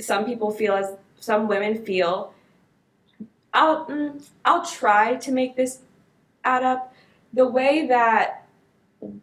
some 0.00 0.24
people 0.24 0.50
feel 0.50 0.74
as 0.74 0.92
some 1.20 1.46
women 1.46 1.84
feel. 1.84 2.32
I'll 3.52 3.86
mm, 3.86 4.26
I'll 4.44 4.64
try 4.64 5.14
to 5.16 5.32
make 5.32 5.56
this 5.56 5.80
add 6.44 6.62
up. 6.62 6.92
The 7.32 7.46
way 7.46 7.86
that 7.88 8.43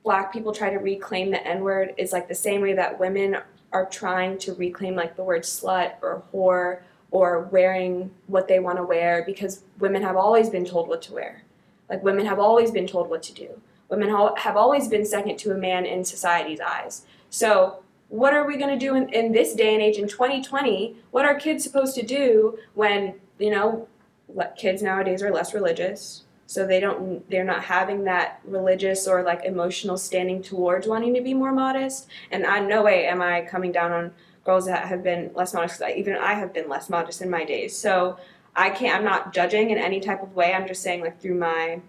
black 0.03 0.31
people 0.31 0.53
try 0.53 0.69
to 0.69 0.77
reclaim 0.77 1.31
the 1.31 1.45
N 1.45 1.61
word 1.63 1.93
is 1.97 2.11
like 2.11 2.27
the 2.27 2.35
same 2.35 2.61
way 2.61 2.73
that 2.73 2.99
women 2.99 3.37
are 3.71 3.85
trying 3.85 4.37
to 4.39 4.53
reclaim 4.55 4.95
like 4.95 5.15
the 5.15 5.23
word 5.23 5.43
slut 5.43 5.93
or 6.01 6.23
whore 6.33 6.81
or 7.11 7.41
wearing 7.51 8.11
what 8.27 8.47
they 8.47 8.59
want 8.59 8.77
to 8.77 8.83
wear 8.83 9.23
because 9.25 9.63
women 9.79 10.01
have 10.01 10.15
always 10.15 10.49
been 10.49 10.65
told 10.65 10.87
what 10.87 11.01
to 11.03 11.13
wear. 11.13 11.43
Like 11.89 12.03
women 12.03 12.25
have 12.25 12.39
always 12.39 12.71
been 12.71 12.87
told 12.87 13.09
what 13.09 13.21
to 13.23 13.33
do. 13.33 13.61
Women 13.89 14.09
ha- 14.09 14.35
have 14.35 14.55
always 14.55 14.87
been 14.87 15.05
second 15.05 15.37
to 15.39 15.51
a 15.51 15.57
man 15.57 15.85
in 15.85 16.05
society's 16.05 16.61
eyes. 16.61 17.05
So 17.29 17.83
what 18.07 18.33
are 18.33 18.47
we 18.47 18.57
going 18.57 18.77
to 18.77 18.77
do 18.77 18.95
in, 18.95 19.09
in 19.09 19.31
this 19.33 19.53
day 19.53 19.73
and 19.73 19.83
age 19.83 19.97
in 19.97 20.07
2020? 20.07 20.95
What 21.11 21.25
are 21.25 21.35
kids 21.35 21.63
supposed 21.63 21.95
to 21.95 22.05
do 22.05 22.57
when, 22.73 23.15
you 23.39 23.51
know, 23.51 23.87
kids 24.57 24.81
nowadays 24.81 25.21
are 25.21 25.31
less 25.31 25.53
religious? 25.53 26.23
So 26.51 26.67
they 26.67 26.81
don't 26.81 27.27
they're 27.29 27.45
not 27.45 27.63
having 27.63 28.03
that 28.03 28.41
religious 28.43 29.07
or 29.07 29.23
like 29.23 29.45
emotional 29.45 29.97
standing 29.97 30.41
towards 30.43 30.85
wanting 30.85 31.13
to 31.13 31.21
be 31.21 31.33
more 31.33 31.53
modest 31.53 32.09
and 32.31 32.45
i 32.45 32.59
no 32.59 32.83
way 32.83 33.05
am 33.07 33.21
i 33.21 33.39
coming 33.41 33.71
down 33.71 33.89
on 33.93 34.11
girls 34.43 34.65
that 34.65 34.85
have 34.85 35.01
been 35.01 35.31
less 35.33 35.53
modest 35.53 35.81
I, 35.81 35.93
even 35.93 36.15
i 36.17 36.33
have 36.33 36.51
been 36.53 36.67
less 36.67 36.89
modest 36.89 37.21
in 37.21 37.29
my 37.29 37.45
days 37.45 37.73
so 37.77 38.17
i 38.53 38.69
can't 38.69 38.97
i'm 38.97 39.05
not 39.05 39.33
judging 39.33 39.69
in 39.69 39.77
any 39.77 40.01
type 40.01 40.21
of 40.21 40.35
way 40.35 40.53
i'm 40.53 40.67
just 40.67 40.83
saying 40.83 40.99
like 40.99 41.21
through 41.21 41.35
my 41.35 41.79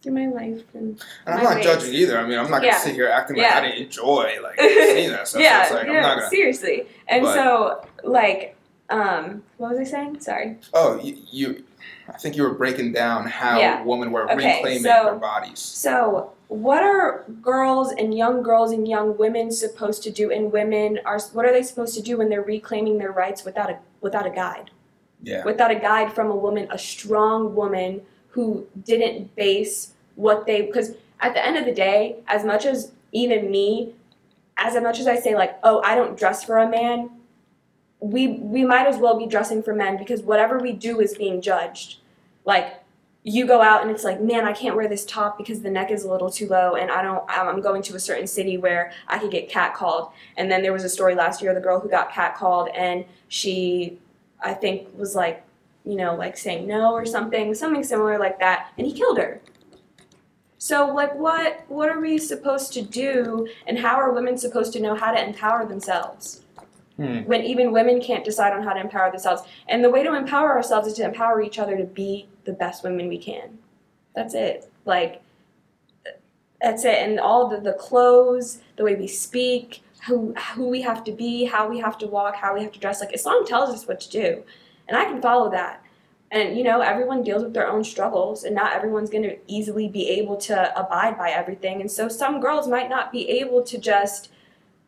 through 0.00 0.12
my 0.12 0.26
life 0.28 0.62
and 0.74 1.02
And 1.26 1.34
I'm 1.34 1.42
not 1.42 1.56
ways. 1.56 1.64
judging 1.64 1.92
either. 1.92 2.20
I 2.20 2.24
mean, 2.24 2.38
I'm 2.38 2.48
not 2.48 2.62
gonna 2.62 2.72
sit 2.78 2.94
here 2.94 3.08
acting 3.08 3.36
Yeah. 3.36 3.42
like 3.46 3.52
I 3.54 3.60
didn't 3.62 3.82
enjoy 3.86 4.36
like 4.40 4.60
seeing 4.60 5.10
that 5.10 5.26
stuff. 5.26 5.42
yeah, 5.42 5.68
so 5.68 5.74
like 5.74 5.86
yeah 5.88 5.92
I'm 5.94 6.02
not 6.02 6.16
gonna. 6.18 6.30
seriously 6.30 6.86
and 7.08 7.22
but- 7.24 7.34
so 7.34 7.84
like 8.04 8.54
Um, 8.90 9.42
what 9.56 9.70
was 9.72 9.80
I 9.80 9.84
saying? 9.84 10.20
Sorry. 10.20 10.56
Oh, 10.72 10.98
you, 11.02 11.16
you 11.32 11.64
I 12.08 12.16
think 12.16 12.36
you 12.36 12.42
were 12.42 12.54
breaking 12.54 12.92
down 12.92 13.26
how 13.26 13.58
Yeah. 13.58 13.82
women 13.84 14.10
were 14.12 14.24
Okay, 14.30 14.56
reclaiming 14.56 14.82
so- 14.82 15.04
their 15.04 15.14
bodies. 15.14 15.58
So, 15.58 16.30
what 16.48 16.82
are 16.82 17.24
girls 17.42 17.92
and 17.92 18.16
young 18.16 18.42
girls 18.42 18.72
and 18.72 18.88
young 18.88 19.16
women 19.18 19.50
supposed 19.50 20.02
to 20.04 20.10
do? 20.10 20.30
And 20.30 20.50
women 20.50 20.98
are 21.04 21.18
what 21.32 21.44
are 21.44 21.52
they 21.52 21.62
supposed 21.62 21.94
to 21.96 22.02
do 22.02 22.16
when 22.18 22.28
they're 22.30 22.42
reclaiming 22.42 22.98
their 22.98 23.12
rights 23.12 23.44
without 23.44 23.68
a 23.70 23.76
without 24.00 24.26
a 24.26 24.30
guide? 24.30 24.70
Yeah. 25.22 25.44
Without 25.44 25.70
a 25.70 25.74
guide 25.74 26.12
from 26.12 26.30
a 26.30 26.36
woman, 26.36 26.68
a 26.70 26.78
strong 26.78 27.54
woman 27.54 28.02
who 28.30 28.66
didn't 28.84 29.34
base 29.36 29.92
what 30.14 30.46
they 30.46 30.62
because 30.62 30.94
at 31.20 31.34
the 31.34 31.44
end 31.44 31.56
of 31.56 31.64
the 31.66 31.72
day, 31.72 32.16
as 32.28 32.44
much 32.44 32.64
as 32.64 32.92
even 33.12 33.50
me, 33.50 33.94
as 34.56 34.80
much 34.80 34.98
as 35.00 35.06
I 35.06 35.16
say 35.16 35.34
like, 35.34 35.58
oh, 35.62 35.82
I 35.84 35.94
don't 35.94 36.16
dress 36.16 36.44
for 36.44 36.58
a 36.58 36.68
man, 36.68 37.10
we 38.00 38.28
we 38.28 38.64
might 38.64 38.86
as 38.86 38.96
well 38.96 39.18
be 39.18 39.26
dressing 39.26 39.62
for 39.62 39.74
men 39.74 39.96
because 39.96 40.22
whatever 40.22 40.58
we 40.58 40.72
do 40.72 41.00
is 41.00 41.16
being 41.16 41.40
judged. 41.40 41.98
Like 42.44 42.80
you 43.24 43.46
go 43.46 43.60
out 43.60 43.82
and 43.82 43.90
it's 43.90 44.04
like, 44.04 44.20
man, 44.20 44.44
I 44.44 44.52
can't 44.52 44.76
wear 44.76 44.88
this 44.88 45.04
top 45.04 45.36
because 45.36 45.60
the 45.60 45.70
neck 45.70 45.90
is 45.90 46.04
a 46.04 46.10
little 46.10 46.30
too 46.30 46.48
low, 46.48 46.76
and 46.76 46.90
I 46.90 47.02
don't. 47.02 47.24
I'm 47.28 47.60
going 47.60 47.82
to 47.82 47.96
a 47.96 48.00
certain 48.00 48.26
city 48.26 48.56
where 48.56 48.92
I 49.08 49.18
could 49.18 49.30
get 49.30 49.50
catcalled. 49.50 50.12
And 50.36 50.50
then 50.50 50.62
there 50.62 50.72
was 50.72 50.84
a 50.84 50.88
story 50.88 51.14
last 51.14 51.42
year, 51.42 51.50
of 51.50 51.56
the 51.56 51.60
girl 51.60 51.80
who 51.80 51.88
got 51.88 52.10
catcalled, 52.10 52.70
and 52.74 53.04
she, 53.28 53.98
I 54.40 54.54
think, 54.54 54.88
was 54.96 55.14
like, 55.14 55.42
you 55.84 55.96
know, 55.96 56.14
like 56.14 56.36
saying 56.36 56.66
no 56.66 56.92
or 56.92 57.04
something, 57.04 57.54
something 57.54 57.82
similar 57.82 58.18
like 58.18 58.38
that, 58.38 58.72
and 58.78 58.86
he 58.86 58.92
killed 58.92 59.18
her. 59.18 59.40
So 60.58 60.92
like, 60.94 61.14
what 61.14 61.64
what 61.68 61.88
are 61.88 62.00
we 62.00 62.18
supposed 62.18 62.72
to 62.74 62.82
do, 62.82 63.48
and 63.66 63.78
how 63.78 63.96
are 63.96 64.12
women 64.12 64.38
supposed 64.38 64.72
to 64.74 64.80
know 64.80 64.94
how 64.94 65.12
to 65.12 65.22
empower 65.22 65.66
themselves? 65.66 66.42
Hmm. 66.98 67.20
When 67.20 67.44
even 67.44 67.70
women 67.70 68.00
can't 68.00 68.24
decide 68.24 68.52
on 68.52 68.62
how 68.62 68.72
to 68.72 68.80
empower 68.80 69.10
themselves, 69.10 69.42
and 69.68 69.84
the 69.84 69.90
way 69.90 70.02
to 70.02 70.14
empower 70.14 70.56
ourselves 70.56 70.88
is 70.88 70.94
to 70.94 71.04
empower 71.04 71.40
each 71.40 71.58
other 71.58 71.76
to 71.76 71.84
be 71.84 72.28
the 72.44 72.52
best 72.52 72.82
women 72.82 73.08
we 73.08 73.18
can. 73.18 73.56
That's 74.16 74.34
it. 74.34 74.70
Like, 74.84 75.22
that's 76.60 76.84
it. 76.84 76.98
And 76.98 77.20
all 77.20 77.48
the, 77.48 77.60
the 77.60 77.74
clothes, 77.74 78.60
the 78.76 78.82
way 78.82 78.96
we 78.96 79.06
speak, 79.06 79.82
who 80.06 80.34
who 80.54 80.68
we 80.68 80.82
have 80.82 81.04
to 81.04 81.12
be, 81.12 81.44
how 81.44 81.68
we 81.68 81.78
have 81.78 81.98
to 81.98 82.06
walk, 82.06 82.34
how 82.34 82.54
we 82.54 82.62
have 82.62 82.72
to 82.72 82.80
dress. 82.80 83.00
Like 83.00 83.14
Islam 83.14 83.46
tells 83.46 83.70
us 83.70 83.86
what 83.86 84.00
to 84.00 84.10
do, 84.10 84.42
and 84.88 84.96
I 84.96 85.04
can 85.04 85.20
follow 85.22 85.50
that. 85.50 85.82
And 86.30 86.56
you 86.56 86.64
know, 86.64 86.80
everyone 86.80 87.22
deals 87.22 87.42
with 87.42 87.54
their 87.54 87.68
own 87.68 87.84
struggles, 87.84 88.44
and 88.44 88.54
not 88.54 88.72
everyone's 88.72 89.10
going 89.10 89.22
to 89.24 89.36
easily 89.46 89.88
be 89.88 90.08
able 90.08 90.36
to 90.38 90.78
abide 90.78 91.16
by 91.16 91.30
everything. 91.30 91.80
And 91.80 91.90
so, 91.90 92.08
some 92.08 92.40
girls 92.40 92.68
might 92.68 92.88
not 92.88 93.12
be 93.12 93.28
able 93.28 93.62
to 93.62 93.78
just 93.78 94.30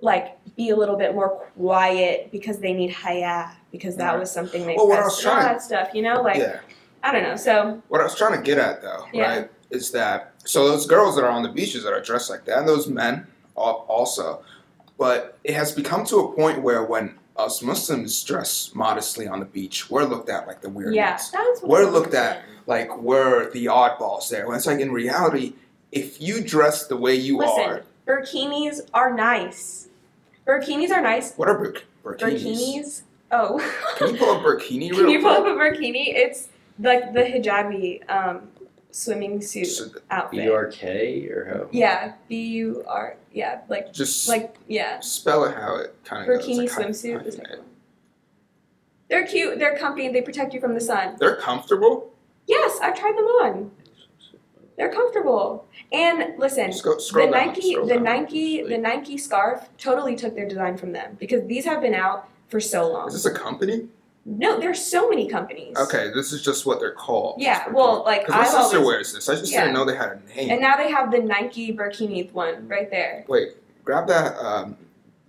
like 0.00 0.38
be 0.61 0.70
a 0.70 0.76
little 0.76 0.96
bit 0.96 1.14
more 1.14 1.30
quiet 1.56 2.30
because 2.30 2.58
they 2.58 2.72
need 2.74 2.90
haya 2.90 3.50
because 3.72 3.96
that 3.96 4.11
Right. 4.12 4.20
was 4.20 4.30
something 4.30 4.66
they 4.66 4.76
Well, 4.76 4.88
pressed 4.88 5.24
all 5.26 5.36
that 5.36 5.62
stuff. 5.62 5.88
You 5.94 6.02
know, 6.02 6.20
like 6.20 6.36
yeah. 6.36 6.58
I 7.02 7.12
don't 7.12 7.22
know. 7.22 7.36
So 7.36 7.80
What 7.88 8.00
I 8.02 8.04
was 8.04 8.14
trying 8.14 8.36
to 8.36 8.42
get 8.42 8.58
at 8.58 8.82
though, 8.82 9.04
Yeah. 9.12 9.28
right, 9.36 9.50
is 9.70 9.90
that 9.92 10.32
so 10.44 10.68
those 10.68 10.86
girls 10.86 11.16
that 11.16 11.24
are 11.24 11.30
on 11.30 11.42
the 11.42 11.48
beaches 11.48 11.82
that 11.84 11.92
are 11.94 12.00
dressed 12.02 12.28
like 12.28 12.44
that, 12.44 12.58
and 12.58 12.68
those 12.68 12.86
men 12.88 13.26
al- 13.56 13.84
also, 13.88 14.42
but 14.98 15.38
it 15.44 15.54
has 15.54 15.72
become 15.72 16.04
to 16.06 16.16
a 16.18 16.32
point 16.34 16.62
where 16.62 16.84
when 16.84 17.14
us 17.36 17.62
Muslims 17.62 18.22
dress 18.22 18.72
modestly 18.74 19.26
on 19.26 19.38
the 19.40 19.46
beach, 19.46 19.88
we're 19.90 20.04
looked 20.04 20.28
at 20.28 20.46
like 20.46 20.61
the 20.61 20.68
weird 20.68 20.94
yeah, 20.94 21.12
ones. 21.12 21.30
that's 21.30 21.62
what 21.62 21.70
We're 21.70 21.90
looked 21.90 22.12
at. 22.12 22.42
Like 22.66 22.90
we're 22.98 23.50
the 23.50 23.64
oddballs 23.66 24.28
there. 24.28 24.46
When 24.46 24.56
it's 24.58 24.66
like 24.66 24.80
in 24.80 24.92
reality, 24.92 25.54
if 25.90 26.20
you 26.20 26.42
dress 26.42 26.86
the 26.86 26.98
way 26.98 27.14
you 27.14 27.38
Listen, 27.38 27.61
are, 27.64 27.82
burkinis 28.06 28.80
are 28.92 29.14
nice. 29.14 29.86
Burkinis 30.47 30.91
are 30.91 31.03
nice. 31.03 31.34
what 31.34 31.49
are 31.49 31.59
bur- 31.59 31.74
burkinis? 32.05 32.43
Burkinis. 32.45 33.03
Oh. 33.32 33.59
Can 33.99 34.12
you 34.14 34.18
pull 34.18 34.30
up 34.36 34.43
burkini 34.43 34.91
Can 34.91 35.09
you 35.09 35.20
pull 35.20 35.30
up 35.30 35.45
a 35.45 35.51
burkini? 35.51 36.14
It's 36.14 36.49
like 36.80 37.12
the 37.12 37.20
hijabi 37.20 38.09
um, 38.11 38.49
swimming 38.91 39.41
suit 39.41 39.66
So, 39.66 39.84
outfit. 40.11 40.41
B 40.41 40.49
R 40.51 40.66
K 40.66 41.28
or 41.28 41.45
how? 41.45 41.68
Yeah, 41.70 42.14
B 42.28 42.43
U 42.49 42.82
R. 42.88 43.16
Yeah, 43.32 43.61
like 43.68 43.93
just 43.93 44.28
like 44.28 44.57
yeah. 44.66 44.99
spell 45.01 45.45
it 45.45 45.55
how 45.55 45.76
it 45.76 45.95
kind 46.05 46.22
of 46.22 46.28
Burkini 46.41 46.66
goes. 46.66 46.76
like, 46.76 46.88
swimsuit. 46.88 47.26
is 47.26 47.36
hyphenate. 47.36 47.51
like- 47.51 47.59
They're 49.09 49.26
cute. 49.26 49.59
They're 49.61 49.76
comfy. 49.78 50.07
and 50.07 50.14
They 50.14 50.22
protect 50.22 50.53
you 50.55 50.61
from 50.61 50.74
the 50.74 50.80
sun. 50.80 51.16
They're 51.20 51.36
comfortable. 51.36 52.12
Yes, 52.49 52.78
I've 52.82 52.99
tried 52.99 53.12
them 53.16 53.24
on. 53.26 53.70
They're 54.80 54.88
comfortable. 54.90 55.66
And 55.92 56.38
listen, 56.38 56.72
Scroll, 56.72 56.98
scroll 57.00 57.26
the 57.26 57.32
down, 57.34 57.48
Nike, 57.48 57.74
the 57.74 57.86
down. 57.96 58.02
Nike, 58.02 58.62
the 58.62 58.78
Nike 58.78 59.18
scarf 59.18 59.68
totally 59.76 60.16
took 60.16 60.34
their 60.34 60.48
design 60.48 60.78
from 60.78 60.92
them 60.92 61.18
because 61.20 61.46
these 61.46 61.66
have 61.66 61.82
been 61.82 61.92
out 61.92 62.30
for 62.48 62.60
so 62.60 62.90
long. 62.90 63.06
Is 63.08 63.12
this 63.12 63.26
a 63.26 63.34
company? 63.38 63.88
No, 64.24 64.58
there's 64.58 64.80
so 64.82 65.10
many 65.10 65.28
companies. 65.28 65.76
Okay, 65.76 66.10
this 66.14 66.32
is 66.32 66.40
just 66.42 66.64
what 66.64 66.80
they're 66.80 66.94
called. 66.94 67.34
Yeah, 67.42 67.68
well, 67.68 68.04
like 68.06 68.26
my 68.26 68.38
I've 68.38 68.46
sister 68.46 68.78
always, 68.78 68.86
wears 68.86 69.12
this. 69.12 69.28
I 69.28 69.34
just 69.34 69.52
Yeah. 69.52 69.64
didn't 69.64 69.74
know 69.74 69.84
they 69.84 69.96
had 69.96 70.12
a 70.12 70.34
name. 70.34 70.48
and 70.50 70.60
now 70.62 70.78
they 70.78 70.90
have 70.90 71.10
the 71.10 71.18
Nike 71.18 71.74
Burkini 71.76 72.32
one 72.32 72.66
right 72.66 72.90
there. 72.90 73.26
Wait, 73.28 73.56
grab 73.84 74.06
that 74.08 74.38
um, 74.38 74.78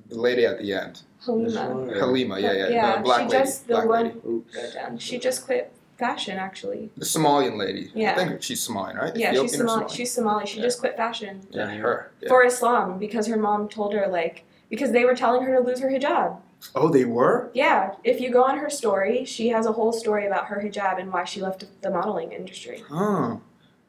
the 0.07 0.15
lady 0.17 0.45
at 0.45 0.59
the 0.59 0.71
end, 0.73 1.01
Halima. 1.25 1.89
Halima. 1.99 2.39
Yeah, 2.39 2.53
yeah, 2.53 2.69
Yeah, 2.69 2.95
the 2.97 3.03
black 3.03 3.19
she 3.23 3.27
lady. 3.35 3.43
just 3.43 3.67
the 3.67 3.73
black 3.73 3.85
one. 3.89 4.05
lady. 4.05 4.19
Oops. 4.25 4.55
Go 4.55 4.71
down. 4.73 4.97
She 4.97 5.19
just 5.19 5.45
quit 5.45 5.73
fashion 6.01 6.37
actually. 6.37 6.89
The 6.97 7.05
Somalian 7.05 7.55
lady. 7.57 7.91
Yeah. 7.93 8.11
I 8.13 8.15
think 8.15 8.41
she's 8.47 8.61
Somalian, 8.67 8.95
right? 9.03 9.15
Yeah, 9.15 9.31
she's 9.31 9.53
Ethiopian 9.53 9.67
Somali. 9.67 9.95
She's 9.95 10.11
Somali. 10.17 10.45
She 10.51 10.57
Yeah. 10.57 10.63
just 10.67 10.79
quit 10.81 10.97
fashion 10.97 11.33
Yeah, 11.51 11.67
her. 11.85 12.11
Yeah. 12.21 12.27
for 12.31 12.43
Islam 12.43 12.97
because 13.05 13.25
her 13.27 13.37
mom 13.37 13.69
told 13.69 13.93
her 13.93 14.07
like 14.19 14.43
because 14.69 14.91
they 14.91 15.05
were 15.05 15.15
telling 15.23 15.41
her 15.45 15.53
to 15.57 15.61
lose 15.69 15.79
her 15.79 15.89
hijab. 15.89 16.29
oh, 16.75 16.89
they 16.97 17.05
were. 17.05 17.49
Yeah, 17.53 17.95
if 18.03 18.19
you 18.21 18.29
go 18.37 18.43
on 18.43 18.55
her 18.63 18.69
story, 18.81 19.25
she 19.25 19.45
has 19.55 19.65
a 19.65 19.73
whole 19.77 19.91
story 20.03 20.25
about 20.31 20.45
her 20.51 20.59
hijab 20.65 20.95
and 21.01 21.07
why 21.13 21.23
she 21.31 21.39
left 21.47 21.59
the 21.83 21.89
modeling 21.97 22.31
industry. 22.39 22.77
Oh, 22.91 23.41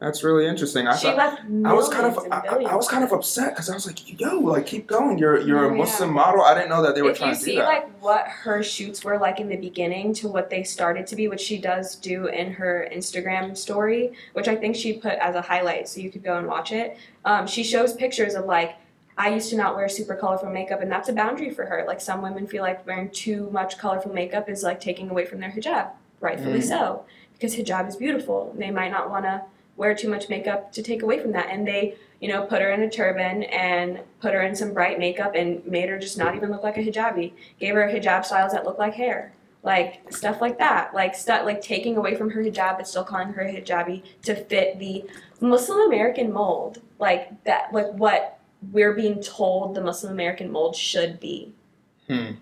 that's 0.03 0.25
really 0.25 0.47
interesting. 0.47 0.89
I 0.89 0.97
she 0.97 1.07
thought. 1.13 1.39
I 1.65 1.73
was 1.73 1.89
kind 1.89 2.07
of, 2.07 2.19
I, 2.33 2.65
I- 2.71 2.75
was 2.75 2.89
kind 2.89 3.05
of 3.05 3.13
upset 3.13 3.51
because 3.55 3.71
I 3.71 3.75
was 3.75 3.87
like, 3.87 4.21
"Yo, 4.21 4.39
like, 4.41 4.67
keep 4.67 4.87
going. 4.89 5.17
You're, 5.19 5.41
you're 5.41 5.65
Oh, 5.67 5.69
a 5.69 5.73
yeah. 5.73 5.79
Muslim 5.79 6.13
model. 6.13 6.43
I 6.43 6.55
didn't 6.55 6.71
know 6.71 6.83
that 6.83 6.95
they 6.95 7.03
were 7.03 7.11
if 7.13 7.19
trying 7.19 7.35
to 7.37 7.39
do 7.39 7.45
that." 7.45 7.51
you 7.53 7.57
see 7.61 7.63
like 7.65 8.03
what 8.03 8.27
her 8.27 8.63
shoots 8.63 9.05
were 9.05 9.17
like 9.19 9.39
in 9.39 9.49
the 9.49 9.57
beginning 9.57 10.13
to 10.15 10.29
what 10.29 10.51
they 10.51 10.65
started 10.65 11.07
to 11.07 11.17
be, 11.17 11.29
which 11.29 11.41
she 11.41 11.57
does 11.59 11.95
do 11.97 12.27
in 12.27 12.53
her 12.55 12.89
Instagram 12.93 13.57
story, 13.57 14.13
which 14.33 14.49
I 14.49 14.57
think 14.57 14.75
she 14.77 14.95
put 14.95 15.15
as 15.15 15.35
a 15.37 15.41
highlight, 15.43 15.89
so 15.89 16.01
you 16.01 16.11
could 16.11 16.25
go 16.25 16.37
and 16.37 16.47
watch 16.49 16.73
it. 16.73 16.97
Um, 17.25 17.47
she 17.47 17.63
shows 17.63 17.93
pictures 17.95 18.35
of 18.35 18.45
like 18.47 18.75
I 19.17 19.29
used 19.29 19.51
to 19.51 19.57
not 19.57 19.77
wear 19.77 19.89
super 19.89 20.17
colorful 20.17 20.51
makeup, 20.51 20.81
and 20.81 20.91
that's 20.91 21.09
a 21.09 21.13
boundary 21.13 21.51
for 21.51 21.65
her. 21.67 21.85
Like 21.87 22.01
some 22.01 22.23
women 22.23 22.47
feel 22.47 22.63
like 22.63 22.85
wearing 22.87 23.09
too 23.11 23.51
much 23.53 23.79
colorful 23.79 24.13
makeup 24.13 24.49
is 24.49 24.63
like 24.65 24.81
taking 24.81 25.11
away 25.11 25.27
from 25.27 25.39
their 25.41 25.51
hijab, 25.53 25.91
rightfully 26.21 26.59
Mm. 26.61 26.65
so, 26.69 27.05
because 27.35 27.55
hijab 27.55 27.87
is 27.89 27.95
beautiful. 27.97 28.55
They 28.59 28.71
might 28.71 28.91
not 28.91 29.09
want 29.11 29.27
to 29.27 29.43
wear 29.77 29.95
too 29.95 30.09
much 30.09 30.29
makeup 30.29 30.73
to 30.73 30.83
take 30.83 31.03
away 31.03 31.19
from 31.19 31.33
that, 31.33 31.49
and 31.51 31.67
they 31.67 31.97
you 32.23 32.29
know, 32.29 32.45
put 32.45 32.63
her 32.63 32.71
in 32.71 32.83
a 32.83 32.89
turban 32.89 33.43
and 33.43 33.99
put 34.21 34.33
her 34.33 34.43
in 34.43 34.55
some 34.55 34.73
bright 34.73 34.97
makeup 34.97 35.35
and 35.35 35.67
made 35.67 35.89
her 35.89 35.99
just 35.99 36.17
not 36.17 36.37
even 36.37 36.53
look 36.53 36.63
like 36.63 36.77
a 36.77 36.81
hijabi. 36.81 37.33
Gave 37.59 37.75
her 37.75 37.89
hijab 37.89 38.25
styles 38.25 38.53
that 38.53 38.65
look 38.65 38.79
like 38.79 38.95
hair. 38.95 39.33
Like 39.65 40.01
stuff 40.13 40.41
like 40.41 40.57
that. 40.59 40.95
Like 40.95 41.17
stuff 41.17 41.45
like 41.45 41.61
taking 41.61 41.97
away 41.97 42.15
from 42.15 42.31
her 42.31 42.41
hijab 42.41 42.77
but 42.77 42.87
still 42.87 43.03
calling 43.03 43.33
her 43.33 43.43
a 43.43 43.53
hijabi 43.53 44.05
to 44.23 44.37
fit 44.37 44.79
the 44.79 45.05
Muslim 45.41 45.81
American 45.81 46.33
mold. 46.33 46.81
Like 47.01 47.43
that 47.43 47.73
like 47.73 47.93
what 47.95 48.39
we're 48.71 48.95
being 48.95 49.21
told 49.21 49.75
the 49.75 49.83
Muslim 49.83 50.13
American 50.13 50.53
mold 50.53 50.77
should 50.77 51.19
be. 51.19 51.53
Hmm. 52.07 52.35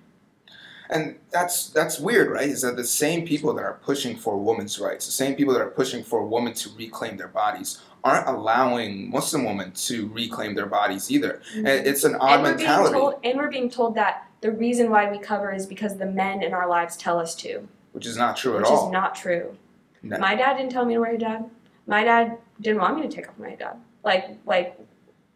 And 0.92 1.16
that's 1.30 1.70
that's 1.70 2.00
weird, 2.00 2.30
right? 2.30 2.48
Is 2.48 2.62
that 2.62 2.76
the 2.76 2.84
same 2.84 3.26
people 3.26 3.54
that 3.54 3.64
are 3.64 3.78
pushing 3.84 4.16
for 4.16 4.36
women's 4.36 4.78
rights, 4.80 5.06
the 5.06 5.12
same 5.12 5.34
people 5.36 5.54
that 5.54 5.62
are 5.62 5.70
pushing 5.70 6.02
for 6.02 6.26
women 6.26 6.52
to 6.54 6.70
reclaim 6.76 7.16
their 7.16 7.28
bodies, 7.28 7.80
aren't 8.02 8.26
allowing 8.26 9.08
Muslim 9.08 9.44
women 9.44 9.70
to 9.72 10.08
reclaim 10.08 10.54
their 10.54 10.66
bodies 10.66 11.10
either. 11.10 11.40
Mm-hmm. 11.54 11.66
And 11.66 11.86
it's 11.86 12.02
an 12.04 12.16
odd 12.16 12.40
and 12.40 12.42
mentality, 12.42 12.94
told 12.94 13.14
and 13.22 13.38
we're 13.38 13.50
being 13.50 13.70
told 13.70 13.94
that 13.94 14.26
the 14.40 14.50
reason 14.50 14.90
why 14.90 15.10
we 15.10 15.18
cover 15.18 15.52
is 15.52 15.66
because 15.66 15.96
the 15.96 16.06
men 16.06 16.42
in 16.42 16.52
our 16.54 16.68
lives 16.68 16.96
tell 16.96 17.18
us 17.18 17.34
to. 17.36 17.68
which 17.92 18.06
is 18.06 18.16
not 18.16 18.36
true 18.36 18.56
at 18.58 18.64
all. 18.64 18.86
Which 18.86 18.88
is 18.88 18.92
not 18.92 19.14
true. 19.14 19.56
No. 20.02 20.18
My 20.18 20.34
dad 20.34 20.56
didn't 20.56 20.72
tell 20.72 20.84
me 20.84 20.94
to 20.94 21.00
wear 21.00 21.14
a 21.14 21.18
hijab. 21.18 21.48
My 21.86 22.04
dad 22.04 22.38
didn't 22.60 22.80
want 22.80 22.96
me 22.96 23.02
to 23.02 23.08
take 23.08 23.28
off 23.28 23.38
my 23.38 23.50
hijab. 23.50 23.76
Like, 24.04 24.30
like, 24.46 24.78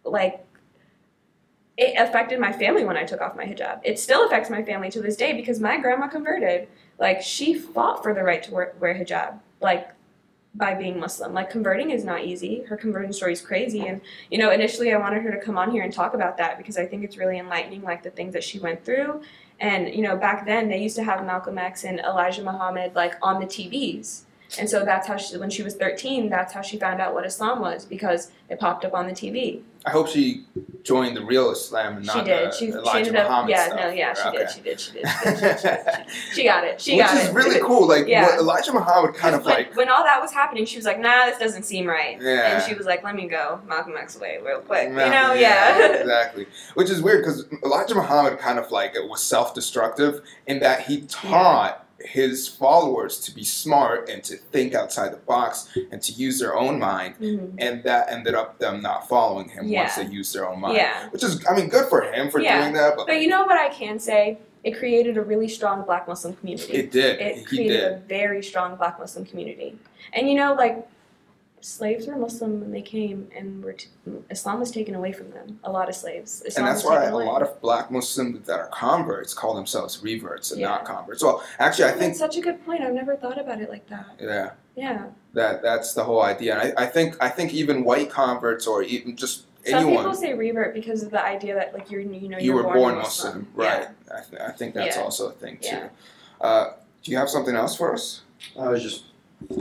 like, 0.04 0.43
it 1.76 1.94
affected 1.98 2.38
my 2.38 2.52
family 2.52 2.84
when 2.84 2.96
I 2.96 3.04
took 3.04 3.20
off 3.20 3.36
my 3.36 3.44
hijab. 3.44 3.80
It 3.82 3.98
still 3.98 4.26
affects 4.26 4.50
my 4.50 4.62
family 4.62 4.90
to 4.90 5.00
this 5.00 5.16
day 5.16 5.32
because 5.32 5.60
my 5.60 5.78
grandma 5.78 6.08
converted. 6.08 6.68
Like, 6.98 7.20
she 7.20 7.54
fought 7.54 8.02
for 8.02 8.14
the 8.14 8.22
right 8.22 8.42
to 8.44 8.52
wear, 8.52 8.74
wear 8.78 8.94
hijab. 8.94 9.40
Like, 9.60 9.90
by 10.54 10.74
being 10.74 11.00
Muslim. 11.00 11.34
Like, 11.34 11.50
converting 11.50 11.90
is 11.90 12.04
not 12.04 12.24
easy. 12.24 12.62
Her 12.62 12.76
conversion 12.76 13.12
story 13.12 13.32
is 13.32 13.40
crazy. 13.40 13.88
And, 13.88 14.00
you 14.30 14.38
know, 14.38 14.52
initially 14.52 14.92
I 14.92 14.98
wanted 14.98 15.22
her 15.22 15.32
to 15.32 15.40
come 15.40 15.58
on 15.58 15.72
here 15.72 15.82
and 15.82 15.92
talk 15.92 16.14
about 16.14 16.36
that 16.38 16.58
because 16.58 16.78
I 16.78 16.86
think 16.86 17.02
it's 17.02 17.16
really 17.16 17.38
enlightening, 17.38 17.82
like, 17.82 18.04
the 18.04 18.10
things 18.10 18.32
that 18.34 18.44
she 18.44 18.60
went 18.60 18.84
through. 18.84 19.22
And, 19.58 19.92
you 19.92 20.02
know, 20.02 20.16
back 20.16 20.46
then 20.46 20.68
they 20.68 20.78
used 20.78 20.96
to 20.96 21.02
have 21.02 21.24
Malcolm 21.24 21.58
X 21.58 21.84
and 21.84 21.98
Elijah 22.00 22.42
Muhammad, 22.42 22.94
like, 22.94 23.14
on 23.20 23.40
the 23.40 23.46
TVs. 23.46 24.22
And 24.58 24.70
so 24.70 24.84
that's 24.84 25.08
how 25.08 25.16
she, 25.16 25.36
when 25.36 25.50
she 25.50 25.64
was 25.64 25.74
13, 25.74 26.28
that's 26.28 26.52
how 26.52 26.62
she 26.62 26.78
found 26.78 27.00
out 27.00 27.14
what 27.14 27.26
Islam 27.26 27.60
was 27.60 27.84
because 27.84 28.30
it 28.48 28.60
popped 28.60 28.84
up 28.84 28.94
on 28.94 29.08
the 29.08 29.12
TV. 29.12 29.62
I 29.86 29.90
hope 29.90 30.08
she 30.08 30.44
joined 30.82 31.14
the 31.14 31.22
real 31.22 31.50
Islam 31.50 31.98
and 31.98 32.06
She 32.06 32.14
not 32.16 32.24
did. 32.24 32.48
the 32.50 32.56
She, 32.56 32.66
she 32.66 32.72
Elijah 32.72 32.98
ended 33.08 33.16
up. 33.16 33.28
Muhammad 33.28 33.50
Yeah, 33.50 33.66
stuff. 33.66 33.80
no, 33.80 33.88
yeah, 33.90 34.14
she 34.14 34.28
Okay. 34.28 34.38
did. 34.38 34.50
She 34.50 34.60
did. 34.62 34.80
She 34.80 34.92
did. 34.92 35.06
She, 35.06 35.40
did. 35.40 35.60
She, 35.60 36.30
she, 36.30 36.32
she 36.36 36.44
got 36.44 36.64
it. 36.64 36.80
She 36.80 36.96
Which 36.96 37.04
got 37.06 37.16
is 37.18 37.28
it. 37.28 37.34
really 37.34 37.60
cool. 37.60 37.86
Like 37.86 38.06
Yeah. 38.08 38.38
Elijah 38.38 38.72
Muhammad 38.72 39.14
kind 39.14 39.34
of 39.34 39.44
when, 39.44 39.54
like 39.54 39.76
when 39.76 39.90
all 39.90 40.02
that 40.02 40.22
was 40.22 40.32
happening, 40.32 40.64
she 40.64 40.76
was 40.76 40.86
like, 40.86 40.98
"Nah, 40.98 41.26
this 41.26 41.38
doesn't 41.38 41.64
seem 41.64 41.86
right." 41.86 42.18
Yeah. 42.20 42.54
And 42.56 42.62
she 42.66 42.74
was 42.74 42.86
like, 42.86 43.04
"Let 43.04 43.14
me 43.14 43.28
go 43.28 43.60
Malcolm 43.68 43.94
X 43.98 44.18
way 44.18 44.38
real 44.42 44.60
quick." 44.60 44.88
You 44.88 44.94
know? 44.94 45.34
Yeah. 45.34 45.78
exactly. 46.00 46.46
Which 46.74 46.88
is 46.88 47.02
weird 47.02 47.22
because 47.22 47.44
Elijah 47.62 47.94
Muhammad 47.94 48.38
kind 48.38 48.58
of 48.58 48.70
like 48.70 48.94
was 49.08 49.22
self-destructive 49.22 50.22
in 50.46 50.60
that 50.60 50.80
he 50.86 51.02
taught 51.02 51.83
his 52.00 52.48
followers 52.48 53.20
to 53.20 53.32
be 53.34 53.44
smart 53.44 54.08
and 54.08 54.22
to 54.24 54.36
think 54.36 54.74
outside 54.74 55.12
the 55.12 55.16
box 55.18 55.68
and 55.90 56.02
to 56.02 56.12
use 56.12 56.38
their 56.38 56.56
own 56.56 56.78
mind, 56.78 57.14
Mhm. 57.20 57.54
and 57.58 57.82
that 57.84 58.10
ended 58.10 58.34
up 58.34 58.58
them 58.58 58.82
not 58.82 59.08
following 59.08 59.48
him 59.48 59.70
once 59.70 59.96
they 59.96 60.04
used 60.06 60.34
their 60.34 60.48
own 60.48 60.60
mind. 60.60 60.76
Yeah. 60.76 61.08
Which 61.10 61.22
is, 61.24 61.44
I 61.48 61.54
mean, 61.56 61.68
good 61.68 61.88
for 61.88 62.02
him 62.02 62.30
for 62.30 62.40
Yeah. 62.40 62.60
doing 62.60 62.74
that, 62.74 62.96
but 62.96 63.06
But 63.06 63.20
you 63.20 63.28
know 63.28 63.44
what 63.44 63.56
I 63.58 63.68
can 63.68 63.98
say? 63.98 64.38
It 64.64 64.78
created 64.78 65.16
a 65.18 65.22
really 65.22 65.48
strong 65.48 65.82
Black 65.84 66.08
Muslim 66.08 66.34
community. 66.36 66.72
it 66.72 66.90
did. 66.90 67.20
it 67.20 67.36
he 67.38 67.44
created 67.44 67.80
did. 67.80 67.92
a 67.92 67.96
very 68.08 68.42
strong 68.42 68.76
Black 68.76 68.98
Muslim 68.98 69.24
community. 69.26 69.78
And 70.12 70.28
you 70.28 70.34
know, 70.34 70.54
like 70.54 70.86
slaves 71.64 72.06
were 72.06 72.16
Muslim 72.16 72.60
when 72.60 72.70
they 72.70 72.82
came, 72.82 73.26
and 73.34 73.64
were 73.64 73.72
t- 73.72 73.88
Islam 74.28 74.60
was 74.60 74.70
taken 74.70 74.94
away 74.94 75.12
from 75.12 75.30
them. 75.30 75.58
A 75.64 75.72
lot 75.72 75.88
of 75.88 75.94
slaves. 75.94 76.42
Islam 76.44 76.66
and 76.66 76.74
that's 76.76 76.84
why 76.84 77.04
a 77.04 77.16
lot 77.16 77.40
of 77.40 77.58
black 77.62 77.90
Muslims 77.90 78.46
that 78.46 78.58
are 78.60 78.68
converts 78.68 79.32
call 79.32 79.54
themselves 79.54 80.02
reverts 80.02 80.50
and 80.50 80.60
Yeah. 80.60 80.68
not 80.68 80.84
converts. 80.84 81.22
Well, 81.24 81.42
actually, 81.58 81.86
I 81.86 81.92
think 81.92 82.12
That's 82.12 82.18
such 82.18 82.36
a 82.36 82.42
good 82.42 82.64
point. 82.66 82.82
I've 82.82 82.92
never 82.92 83.16
thought 83.16 83.40
about 83.40 83.60
it 83.62 83.70
like 83.70 83.88
that. 83.88 84.06
yeah, 84.20 84.50
Yeah. 84.76 85.06
that 85.32 85.62
that's 85.62 85.94
the 85.94 86.04
whole 86.04 86.22
idea. 86.22 86.58
And 86.58 86.74
I, 86.78 86.82
I 86.84 86.86
think 86.86 87.16
I 87.20 87.30
think 87.30 87.54
even 87.54 87.82
white 87.84 88.10
converts 88.10 88.66
or 88.66 88.82
even 88.82 89.16
just 89.16 89.44
Some 89.64 89.74
anyone 89.86 89.96
people 90.04 90.14
say 90.14 90.34
revert 90.34 90.74
because 90.74 91.02
of 91.02 91.10
the 91.10 91.24
idea 91.24 91.54
that 91.54 91.72
like 91.72 91.90
you're 91.90 92.02
you 92.02 92.28
know 92.28 92.36
you 92.38 92.46
you're 92.52 92.56
were 92.56 92.62
born, 92.64 92.76
born 92.78 92.94
Muslim. 92.96 93.48
Muslim, 93.48 93.48
right? 93.54 93.88
I, 94.14 94.20
th- 94.20 94.42
I 94.42 94.50
think 94.52 94.74
that's 94.74 94.96
Yeah. 94.96 95.02
also 95.02 95.28
a 95.28 95.32
thing 95.32 95.56
too. 95.62 95.68
Yeah. 95.76 95.88
Uh, 96.42 96.72
do 97.02 97.10
you 97.10 97.16
have 97.16 97.30
something 97.30 97.56
else 97.56 97.74
for 97.74 97.94
us? 97.94 98.20
I 98.58 98.68
was 98.68 98.82
just 98.82 99.04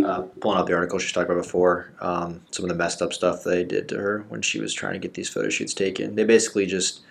uh, 0.05 0.21
pulling 0.39 0.59
up 0.59 0.67
the 0.67 0.73
article 0.73 0.99
she 0.99 1.13
talked 1.13 1.29
about 1.29 1.41
before. 1.41 1.91
Um, 2.01 2.41
some 2.51 2.65
of 2.65 2.69
the 2.69 2.75
messed 2.75 3.01
up 3.01 3.13
stuff 3.13 3.43
they 3.43 3.63
did 3.63 3.87
to 3.89 3.97
her 3.97 4.25
when 4.29 4.41
she 4.41 4.59
was 4.59 4.73
trying 4.73 4.93
to 4.93 4.99
get 4.99 5.13
these 5.13 5.29
photo 5.29 5.49
shoots 5.49 5.73
taken. 5.73 6.15
They 6.15 6.23
basically 6.23 6.65
just 6.65 7.01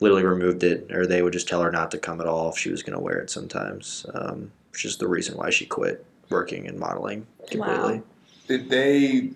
literally 0.00 0.24
removed 0.24 0.62
it, 0.62 0.90
or 0.92 1.06
they 1.06 1.22
would 1.22 1.32
just 1.32 1.48
tell 1.48 1.62
her 1.62 1.72
not 1.72 1.90
to 1.90 1.98
come 1.98 2.20
at 2.20 2.26
all 2.26 2.50
if 2.50 2.58
she 2.58 2.70
was 2.70 2.82
going 2.82 2.96
to 2.96 3.02
wear 3.02 3.18
it 3.18 3.30
sometimes, 3.30 4.06
um, 4.14 4.50
which 4.72 4.84
is 4.84 4.96
the 4.96 5.08
reason 5.08 5.36
why 5.36 5.50
she 5.50 5.66
quit 5.66 6.04
working 6.30 6.66
and 6.68 6.78
modeling 6.78 7.26
completely. 7.48 7.98
Wow. 7.98 8.02
Did 8.46 8.68
they? 8.68 9.30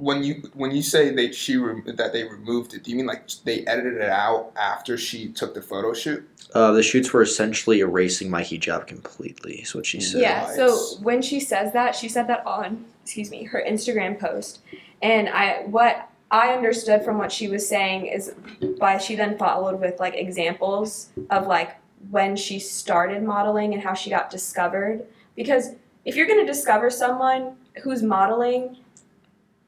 When 0.00 0.24
you 0.24 0.50
when 0.54 0.70
you 0.70 0.82
say 0.82 1.10
they 1.10 1.30
she 1.32 1.56
re- 1.56 1.82
that 1.92 2.12
they 2.12 2.24
removed 2.24 2.74
it, 2.74 2.84
do 2.84 2.90
you 2.90 2.96
mean 2.96 3.06
like 3.06 3.28
they 3.44 3.64
edited 3.66 4.00
it 4.00 4.08
out 4.08 4.52
after 4.56 4.96
she 4.96 5.28
took 5.28 5.54
the 5.54 5.60
photo 5.60 5.92
shoot? 5.92 6.26
Uh, 6.54 6.72
the 6.72 6.82
shoots 6.82 7.12
were 7.12 7.22
essentially 7.22 7.80
erasing 7.80 8.30
my 8.30 8.42
hijab 8.42 8.86
completely, 8.86 9.56
is 9.56 9.74
what 9.74 9.84
she 9.84 10.00
said. 10.00 10.22
Yeah. 10.22 10.42
Nice. 10.42 10.56
So 10.56 11.02
when 11.02 11.20
she 11.20 11.38
says 11.38 11.72
that, 11.74 11.94
she 11.94 12.08
said 12.08 12.26
that 12.28 12.44
on 12.46 12.84
excuse 13.02 13.30
me 13.30 13.44
her 13.44 13.62
Instagram 13.66 14.18
post, 14.18 14.60
and 15.02 15.28
I 15.28 15.64
what 15.66 16.08
I 16.30 16.54
understood 16.54 17.04
from 17.04 17.18
what 17.18 17.32
she 17.32 17.48
was 17.48 17.68
saying 17.68 18.06
is 18.06 18.34
by 18.78 18.98
she 18.98 19.16
then 19.16 19.36
followed 19.36 19.80
with 19.80 19.98
like 20.00 20.14
examples 20.14 21.10
of 21.28 21.46
like 21.46 21.76
when 22.10 22.36
she 22.36 22.58
started 22.58 23.22
modeling 23.22 23.74
and 23.74 23.82
how 23.82 23.94
she 23.94 24.08
got 24.08 24.30
discovered 24.30 25.04
because 25.36 25.70
if 26.04 26.16
you're 26.16 26.26
going 26.26 26.40
to 26.40 26.50
discover 26.50 26.88
someone 26.88 27.56
who's 27.82 28.02
modeling 28.02 28.76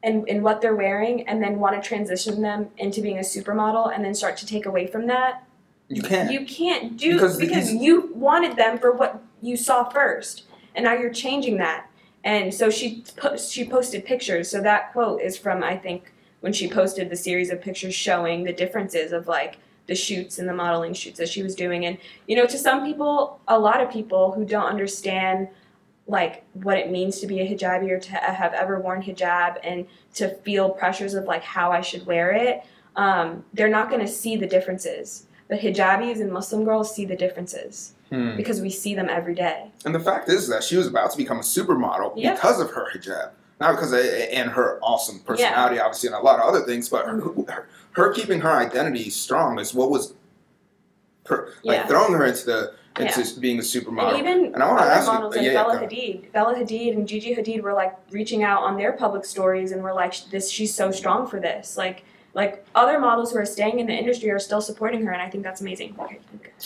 and, 0.02 0.28
and 0.28 0.42
what 0.42 0.60
they're 0.60 0.74
wearing 0.74 1.26
and 1.28 1.42
then 1.42 1.58
want 1.60 1.80
to 1.80 1.86
transition 1.86 2.42
them 2.42 2.68
into 2.78 3.00
being 3.00 3.18
a 3.18 3.22
supermodel 3.22 3.94
and 3.94 4.04
then 4.04 4.14
start 4.14 4.36
to 4.38 4.46
take 4.46 4.66
away 4.66 4.86
from 4.86 5.06
that 5.06 5.44
You 5.88 6.02
can't. 6.02 6.30
you 6.32 6.44
can't 6.46 6.96
do 6.96 7.14
Because 7.14 7.36
because, 7.38 7.72
you 7.72 8.10
wanted 8.14 8.56
them 8.56 8.78
for 8.78 8.92
what 8.92 9.22
you 9.40 9.56
saw 9.56 9.84
first, 9.84 10.44
and 10.74 10.84
now 10.84 10.94
you're 10.94 11.12
changing 11.12 11.58
that. 11.58 11.88
And 12.24 12.54
so 12.54 12.70
she 12.70 13.04
she 13.38 13.68
posted 13.68 14.04
pictures. 14.04 14.48
So 14.50 14.60
that 14.60 14.92
quote 14.92 15.20
is 15.20 15.36
from 15.36 15.62
I 15.62 15.76
think 15.76 16.12
when 16.40 16.52
she 16.52 16.68
posted 16.68 17.10
the 17.10 17.16
series 17.16 17.50
of 17.50 17.60
pictures 17.60 17.94
showing 17.94 18.44
the 18.44 18.52
differences 18.52 19.12
of 19.12 19.26
like 19.28 19.58
the 19.88 19.94
shoots 19.94 20.38
and 20.38 20.48
the 20.48 20.54
modeling 20.54 20.94
shoots 20.94 21.18
that 21.18 21.28
she 21.28 21.42
was 21.42 21.54
doing. 21.56 21.84
And 21.86 21.98
you 22.28 22.36
know, 22.36 22.46
to 22.46 22.58
some 22.58 22.84
people, 22.84 23.40
a 23.48 23.58
lot 23.58 23.80
of 23.80 23.90
people 23.90 24.32
who 24.32 24.44
don't 24.44 24.66
understand 24.66 25.48
like 26.06 26.44
what 26.54 26.76
it 26.78 26.90
means 26.90 27.20
to 27.20 27.26
be 27.26 27.40
a 27.40 27.48
hijabi 27.48 27.90
or 27.90 27.98
to 27.98 28.10
have 28.12 28.52
ever 28.54 28.80
worn 28.80 29.02
hijab 29.02 29.58
and 29.62 29.86
to 30.14 30.28
feel 30.28 30.70
pressures 30.70 31.14
of 31.14 31.24
like 31.24 31.42
how 31.42 31.70
I 31.70 31.80
should 31.80 32.04
wear 32.06 32.32
it, 32.32 32.62
um, 32.96 33.44
they're 33.54 33.68
not 33.68 33.88
going 33.88 34.00
to 34.02 34.08
see 34.08 34.36
the 34.36 34.46
differences. 34.46 35.26
But 35.48 35.60
hijabis 35.60 36.20
and 36.20 36.32
Muslim 36.32 36.64
girls 36.64 36.94
see 36.94 37.04
the 37.04 37.16
differences 37.16 37.94
Hmm. 38.10 38.36
because 38.36 38.60
we 38.60 38.68
see 38.68 38.94
them 38.94 39.08
every 39.08 39.34
day. 39.34 39.70
And 39.86 39.94
the 39.94 40.00
fact 40.00 40.28
is 40.28 40.46
that 40.48 40.62
she 40.62 40.76
was 40.76 40.86
about 40.86 41.12
to 41.12 41.16
become 41.16 41.38
a 41.38 41.42
supermodel 41.42 42.12
Yeah. 42.16 42.34
because 42.34 42.60
of 42.60 42.70
her 42.72 42.88
hijab, 42.94 43.30
not 43.58 43.72
because 43.72 43.92
of 43.92 44.00
and 44.00 44.50
her 44.50 44.78
awesome 44.82 45.20
personality, 45.20 45.78
obviously, 45.80 46.08
and 46.08 46.16
a 46.16 46.20
lot 46.20 46.38
of 46.38 46.44
other 46.46 46.60
things. 46.66 46.90
But 46.90 47.06
her, 47.06 47.18
her, 47.20 47.68
her 47.92 48.12
keeping 48.12 48.40
her 48.40 48.50
identity 48.50 49.08
strong 49.08 49.58
is 49.58 49.72
what 49.72 49.90
was, 49.90 50.12
her, 51.26 51.52
like 51.64 51.78
Yeah. 51.78 51.86
throwing 51.86 52.12
her 52.12 52.26
into 52.26 52.44
the 52.44 52.74
into 52.98 53.40
being 53.40 53.58
a 53.58 53.62
supermodel. 53.62 54.10
And 54.10 54.18
even 54.18 54.54
And 54.54 54.62
I 54.62 54.68
wanna 54.68 54.82
other 54.82 54.90
ask 54.90 55.12
you- 55.12 55.28
like 55.28 55.36
yeah, 55.36 55.42
yeah, 55.42 55.52
Bella 55.54 55.78
Hadid, 55.80 56.32
Bella 56.32 56.54
Hadid 56.54 56.92
and 56.96 57.08
Gigi 57.08 57.34
Hadid 57.34 57.62
were 57.62 57.72
like 57.72 57.94
reaching 58.10 58.42
out 58.42 58.62
on 58.62 58.76
their 58.76 58.92
public 58.92 59.24
stories 59.24 59.72
and 59.72 59.82
were 59.82 59.94
like, 59.94 60.14
"This, 60.30 60.50
she's 60.50 60.74
so 60.74 60.90
strong 60.90 61.26
for 61.26 61.40
this." 61.40 61.76
Like, 61.76 62.04
like 62.34 62.64
other 62.74 62.98
models 62.98 63.32
who 63.32 63.38
are 63.38 63.44
staying 63.46 63.78
in 63.78 63.86
the 63.86 63.92
industry 63.92 64.30
are 64.30 64.38
still 64.38 64.60
supporting 64.60 65.04
her, 65.04 65.12
and 65.12 65.20
I 65.22 65.28
think 65.28 65.44
that's 65.44 65.60
amazing. 65.60 65.96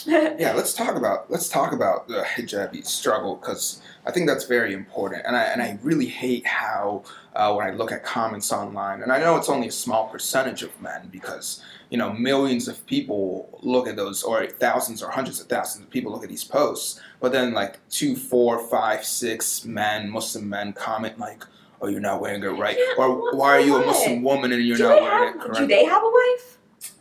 Yeah, 0.05 0.53
let's 0.55 0.73
talk 0.73 0.95
about 0.95 1.29
let's 1.31 1.49
talk 1.49 1.71
about 1.73 2.07
the 2.07 2.23
hijabi 2.23 2.85
struggle 2.85 3.35
because 3.35 3.81
I 4.05 4.11
think 4.11 4.27
that's 4.27 4.45
very 4.45 4.73
important, 4.73 5.23
and 5.25 5.35
I 5.35 5.43
and 5.43 5.61
I 5.61 5.77
really 5.81 6.05
hate 6.07 6.45
how 6.45 7.03
uh, 7.37 7.53
when 7.53 7.65
I 7.67 7.71
look 7.71 7.91
at 7.91 8.03
comments 8.03 8.51
online, 8.51 9.01
and 9.03 9.11
I 9.11 9.19
know 9.19 9.37
it's 9.37 9.49
only 9.49 9.67
a 9.67 9.71
small 9.71 10.07
percentage 10.09 10.63
of 10.63 10.71
men 10.81 11.07
because 11.11 11.61
you 11.91 11.97
know 11.97 12.11
millions 12.11 12.67
of 12.67 12.85
people 12.87 13.59
look 13.61 13.87
at 13.87 13.95
those, 13.95 14.23
or 14.23 14.45
thousands 14.47 15.01
or 15.03 15.09
hundreds 15.09 15.39
of 15.39 15.47
thousands 15.47 15.85
of 15.85 15.89
people 15.89 16.11
look 16.11 16.23
at 16.23 16.29
these 16.29 16.43
posts, 16.43 16.99
but 17.21 17.31
then 17.31 17.53
like 17.53 17.79
two, 17.89 18.15
four, 18.15 18.59
five, 18.67 19.05
six 19.05 19.63
men, 19.65 20.09
Muslim 20.09 20.49
men 20.49 20.73
comment 20.73 21.17
like. 21.19 21.43
Oh, 21.79 21.87
you're 21.87 21.99
not 22.01 22.21
wearing 22.21 22.41
it 22.43 22.47
right, 22.47 22.75
Yeah, 22.75 23.03
or 23.03 23.37
why 23.37 23.49
are 23.55 23.59
you 23.59 23.75
a? 23.75 23.85
Muslim 23.85 24.23
woman 24.23 24.51
and 24.51 24.65
you're 24.65 24.77
do 24.77 24.83
not 24.89 24.99
wearing 24.99 25.23
it 25.29 25.33
have? 25.33 25.41
correctly? 25.41 25.67
Do 25.67 25.67
they 25.67 25.85
have 25.85 26.01
a 26.01 26.09
wife? 26.09 26.56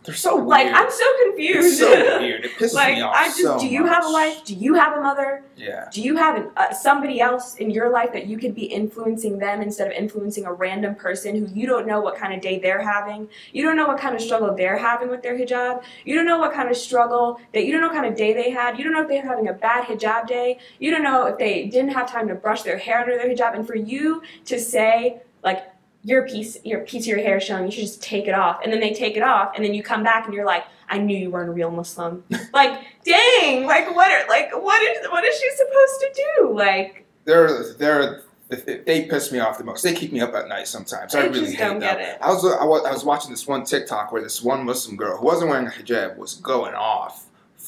They're 0.06 0.14
so 0.14 0.36
weird. 0.36 0.46
Like, 0.46 0.68
I'm 0.72 0.90
so 0.90 1.04
confused. 1.24 1.66
it's 1.66 1.78
so 1.78 2.18
weird. 2.20 2.44
It 2.44 2.52
pisses 2.52 2.74
like, 2.74 2.94
me 2.94 3.00
off 3.02 3.14
I 3.14 3.26
just, 3.26 3.38
so 3.38 3.58
do 3.58 3.66
you 3.66 3.86
have 3.86 4.04
a 4.04 4.06
much. 4.06 4.36
wife? 4.36 4.44
Do 4.44 4.54
you 4.54 4.74
have 4.74 4.96
a 4.96 5.00
mother? 5.00 5.42
Yeah. 5.56 5.88
Do 5.92 6.00
you 6.00 6.16
have 6.16 6.36
an, 6.36 6.50
uh, 6.56 6.72
somebody 6.72 7.20
else 7.20 7.56
in 7.56 7.72
your 7.72 7.90
life 7.90 8.12
that 8.12 8.26
you 8.26 8.38
could 8.38 8.54
be 8.54 8.66
influencing 8.66 9.38
them 9.38 9.60
instead 9.60 9.88
of 9.88 9.92
influencing 9.94 10.44
a 10.44 10.52
random 10.52 10.94
person 10.94 11.34
who 11.34 11.52
you 11.52 11.66
don't 11.66 11.88
know 11.88 12.00
what 12.00 12.16
kind 12.16 12.32
of 12.32 12.40
day 12.40 12.60
they're 12.60 12.80
having? 12.80 13.28
You 13.52 13.64
don't 13.64 13.76
know 13.76 13.88
what 13.88 13.98
kind 13.98 14.14
of 14.14 14.20
struggle 14.20 14.54
they're 14.54 14.78
having 14.78 15.08
with 15.10 15.22
their 15.22 15.36
hijab. 15.36 15.82
You 16.04 16.14
don't 16.14 16.26
know 16.26 16.38
what 16.38 16.52
kind 16.54 16.70
of 16.70 16.76
struggle 16.76 17.40
that 17.52 17.64
you 17.66 17.72
don't 17.72 17.80
know 17.80 17.88
what 17.88 17.96
kind 17.96 18.06
of 18.06 18.16
day 18.16 18.32
they 18.32 18.50
had. 18.50 18.78
You 18.78 18.84
don't 18.84 18.92
know 18.92 19.02
if 19.02 19.08
they're 19.08 19.26
having 19.26 19.48
a 19.48 19.54
bad 19.54 19.86
hijab 19.86 20.28
day. 20.28 20.58
You 20.78 20.92
don't 20.92 21.02
know 21.02 21.26
if 21.26 21.36
they 21.36 21.66
didn't 21.66 21.90
have 21.90 22.08
time 22.08 22.28
to 22.28 22.36
brush 22.36 22.62
their 22.62 22.78
hair 22.78 23.00
under 23.00 23.16
their 23.16 23.28
hijab. 23.28 23.56
And 23.56 23.66
for 23.66 23.74
you 23.76 24.22
to 24.44 24.60
say 24.60 25.20
like 25.42 25.64
your 26.06 26.22
piece 26.22 26.56
your 26.64 26.80
piece 26.80 27.02
of 27.02 27.08
your 27.08 27.18
hair 27.18 27.38
is 27.38 27.42
showing, 27.42 27.64
you 27.66 27.72
should 27.72 27.80
just 27.80 28.00
take 28.00 28.28
it 28.28 28.34
off. 28.34 28.60
And 28.62 28.72
then 28.72 28.78
they 28.78 28.94
take 28.94 29.16
it 29.16 29.22
off, 29.24 29.52
and 29.56 29.64
then 29.64 29.74
you 29.74 29.82
come 29.82 30.04
back 30.04 30.24
and 30.24 30.32
you're 30.32 30.46
like, 30.46 30.64
I 30.88 30.98
knew 30.98 31.16
you 31.18 31.30
weren't 31.30 31.48
a 31.48 31.52
real 31.52 31.70
Muslim. 31.70 32.22
like, 32.54 32.80
dang, 33.04 33.66
like 33.66 33.94
what 33.94 34.10
are 34.10 34.26
like 34.28 34.50
what 34.52 34.80
is 34.82 35.06
what 35.08 35.24
is 35.24 35.38
she 35.38 35.50
supposed 35.50 36.00
to 36.00 36.24
do? 36.38 36.54
Like 36.54 37.04
they're 37.24 37.72
they're 37.74 38.22
they 38.48 39.06
piss 39.10 39.32
me 39.32 39.40
off 39.40 39.58
the 39.58 39.64
most. 39.64 39.82
They 39.82 39.92
keep 39.92 40.12
me 40.12 40.20
up 40.20 40.32
at 40.34 40.46
night 40.46 40.68
sometimes. 40.68 41.12
I, 41.16 41.22
I 41.22 41.24
really 41.24 41.52
hate 41.52 41.80
them. 41.80 41.82
I 41.82 42.28
was 42.28 42.44
I 42.44 42.64
was 42.64 42.84
I 42.86 42.92
was 42.92 43.04
watching 43.04 43.32
this 43.32 43.48
one 43.48 43.64
TikTok 43.64 44.12
where 44.12 44.22
this 44.22 44.40
one 44.40 44.64
Muslim 44.64 44.96
girl 44.96 45.16
who 45.16 45.24
wasn't 45.24 45.50
wearing 45.50 45.66
a 45.66 45.70
hijab 45.70 46.16
was 46.16 46.34
going 46.34 46.74
off 46.74 47.25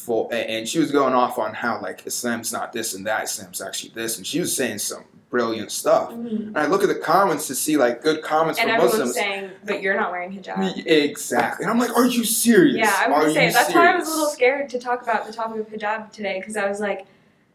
for, 0.08 0.28
and- 0.32 0.68
she 0.68 0.80
was 0.80 0.90
going 0.90 1.14
off 1.14 1.38
on 1.38 1.54
how 1.54 1.80
like 1.80 2.04
Islam's 2.06 2.52
not 2.52 2.72
this 2.72 2.94
and 2.94 3.06
that, 3.06 3.24
Islam's 3.24 3.60
actually 3.60 3.92
this, 3.94 4.16
and 4.18 4.26
she 4.26 4.40
was 4.40 4.54
saying 4.56 4.78
some 4.78 5.04
brilliant 5.30 5.70
stuff. 5.70 6.10
Mm-hmm. 6.10 6.48
And 6.48 6.58
I 6.58 6.66
look 6.66 6.82
at 6.82 6.88
the 6.88 6.94
comments 6.94 7.46
to 7.48 7.54
see 7.54 7.76
like 7.76 8.02
good 8.02 8.22
comments 8.22 8.58
and 8.58 8.68
from 8.68 8.76
everyone's 8.76 8.98
Muslims. 8.98 9.14
saying, 9.14 9.50
but 9.64 9.82
you're 9.82 9.94
not 9.94 10.10
wearing 10.10 10.32
hijab. 10.32 10.86
Exactly, 10.86 11.64
and 11.64 11.70
I'm 11.70 11.78
like, 11.78 11.94
are 11.96 12.06
you 12.06 12.24
serious? 12.24 12.76
Yeah, 12.76 12.94
I 12.98 13.24
would 13.24 13.34
say 13.34 13.52
that's 13.52 13.72
why 13.74 13.92
I 13.92 13.96
was 13.96 14.08
a 14.08 14.10
little 14.10 14.30
scared 14.30 14.70
to 14.70 14.78
talk 14.78 15.02
about 15.02 15.26
the 15.26 15.32
topic 15.32 15.60
of 15.60 15.68
hijab 15.68 16.10
today 16.12 16.40
because 16.40 16.56
I 16.56 16.68
was 16.68 16.80
like, 16.80 17.06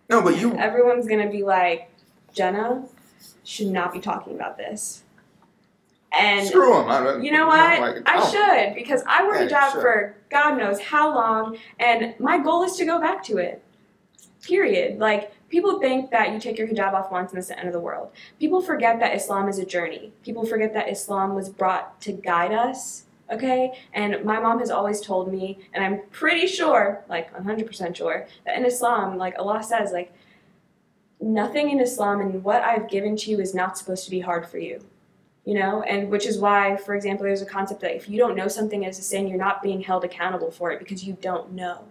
No, 0.09 0.21
but 0.21 0.39
you 0.39 0.53
everyone's 0.53 1.07
gonna 1.07 1.29
be 1.29 1.43
like, 1.43 1.89
Jennah 2.35 2.87
should 3.43 3.67
not 3.67 3.91
be 3.91 3.99
talking 3.99 4.35
about 4.35 4.57
this. 4.57 5.02
And 6.13 6.47
screw 6.47 6.73
them. 6.73 6.89
I 6.89 7.03
don't, 7.03 7.23
You 7.23 7.31
know 7.31 7.49
I 7.49 7.79
what? 7.79 7.81
like 7.81 7.95
it. 7.97 8.03
I 8.05 8.19
oh. 8.21 8.31
should 8.31 8.75
because 8.75 9.03
I 9.07 9.23
wore 9.23 9.35
Yeah, 9.35 9.43
you 9.43 9.49
hijab 9.49 9.71
should. 9.71 9.81
for 9.81 10.15
God 10.29 10.57
knows 10.57 10.79
how 10.79 11.13
long, 11.13 11.57
and 11.79 12.13
my 12.19 12.37
goal 12.37 12.63
is 12.63 12.75
to 12.77 12.85
go 12.85 12.99
back 13.01 13.23
to 13.25 13.37
it. 13.37 13.63
Period. 14.43 14.99
Like 14.99 15.31
people 15.49 15.79
think 15.79 16.11
that 16.11 16.31
you 16.31 16.39
take 16.39 16.57
your 16.57 16.67
hijab 16.67 16.93
off 16.93 17.11
once 17.11 17.31
and 17.31 17.39
it's 17.39 17.47
the 17.47 17.57
end 17.57 17.67
of 17.67 17.73
the 17.73 17.79
world. 17.79 18.11
People 18.39 18.61
forget 18.61 18.99
that 18.99 19.15
Islam 19.15 19.47
is 19.47 19.57
a 19.57 19.65
journey. 19.65 20.11
People 20.23 20.45
forget 20.45 20.73
that 20.73 20.89
Islam 20.89 21.33
was 21.33 21.49
brought 21.49 21.99
to 22.01 22.11
guide 22.11 22.51
us. 22.51 23.05
Okay, 23.31 23.79
and 23.93 24.23
my 24.25 24.39
mom 24.39 24.59
has 24.59 24.69
always 24.69 24.99
told 25.01 25.31
me, 25.31 25.57
and 25.73 25.83
I'm 25.83 26.01
pretty 26.11 26.45
sure, 26.45 27.03
like 27.09 27.33
100% 27.33 27.95
sure, 27.95 28.27
that 28.45 28.57
in 28.57 28.65
Islam, 28.65 29.17
like 29.17 29.33
Allah 29.39 29.63
says, 29.63 29.91
like 29.91 30.13
nothing 31.21 31.69
in 31.71 31.79
Islam 31.79 32.19
and 32.19 32.43
what 32.43 32.61
I've 32.61 32.89
given 32.89 33.15
to 33.17 33.31
you 33.31 33.39
is 33.39 33.55
not 33.55 33.77
supposed 33.77 34.03
to 34.05 34.11
be 34.11 34.19
hard 34.19 34.45
for 34.47 34.57
you. 34.57 34.83
You 35.45 35.55
know, 35.55 35.81
and 35.83 36.09
which 36.09 36.25
is 36.25 36.37
why, 36.37 36.77
for 36.77 36.95
example, 36.95 37.25
there's 37.25 37.41
a 37.41 37.45
concept 37.45 37.81
that 37.81 37.95
if 37.95 38.07
you 38.07 38.17
don't 38.17 38.35
know 38.35 38.47
something 38.47 38.85
as 38.85 38.97
a 38.97 39.01
sin, 39.01 39.27
you're 39.27 39.37
not 39.37 39.61
being 39.61 39.81
held 39.81 40.05
accountable 40.05 40.51
for 40.51 40.71
it 40.71 40.79
because 40.79 41.03
you 41.03 41.17
don't 41.19 41.51
know. 41.51 41.83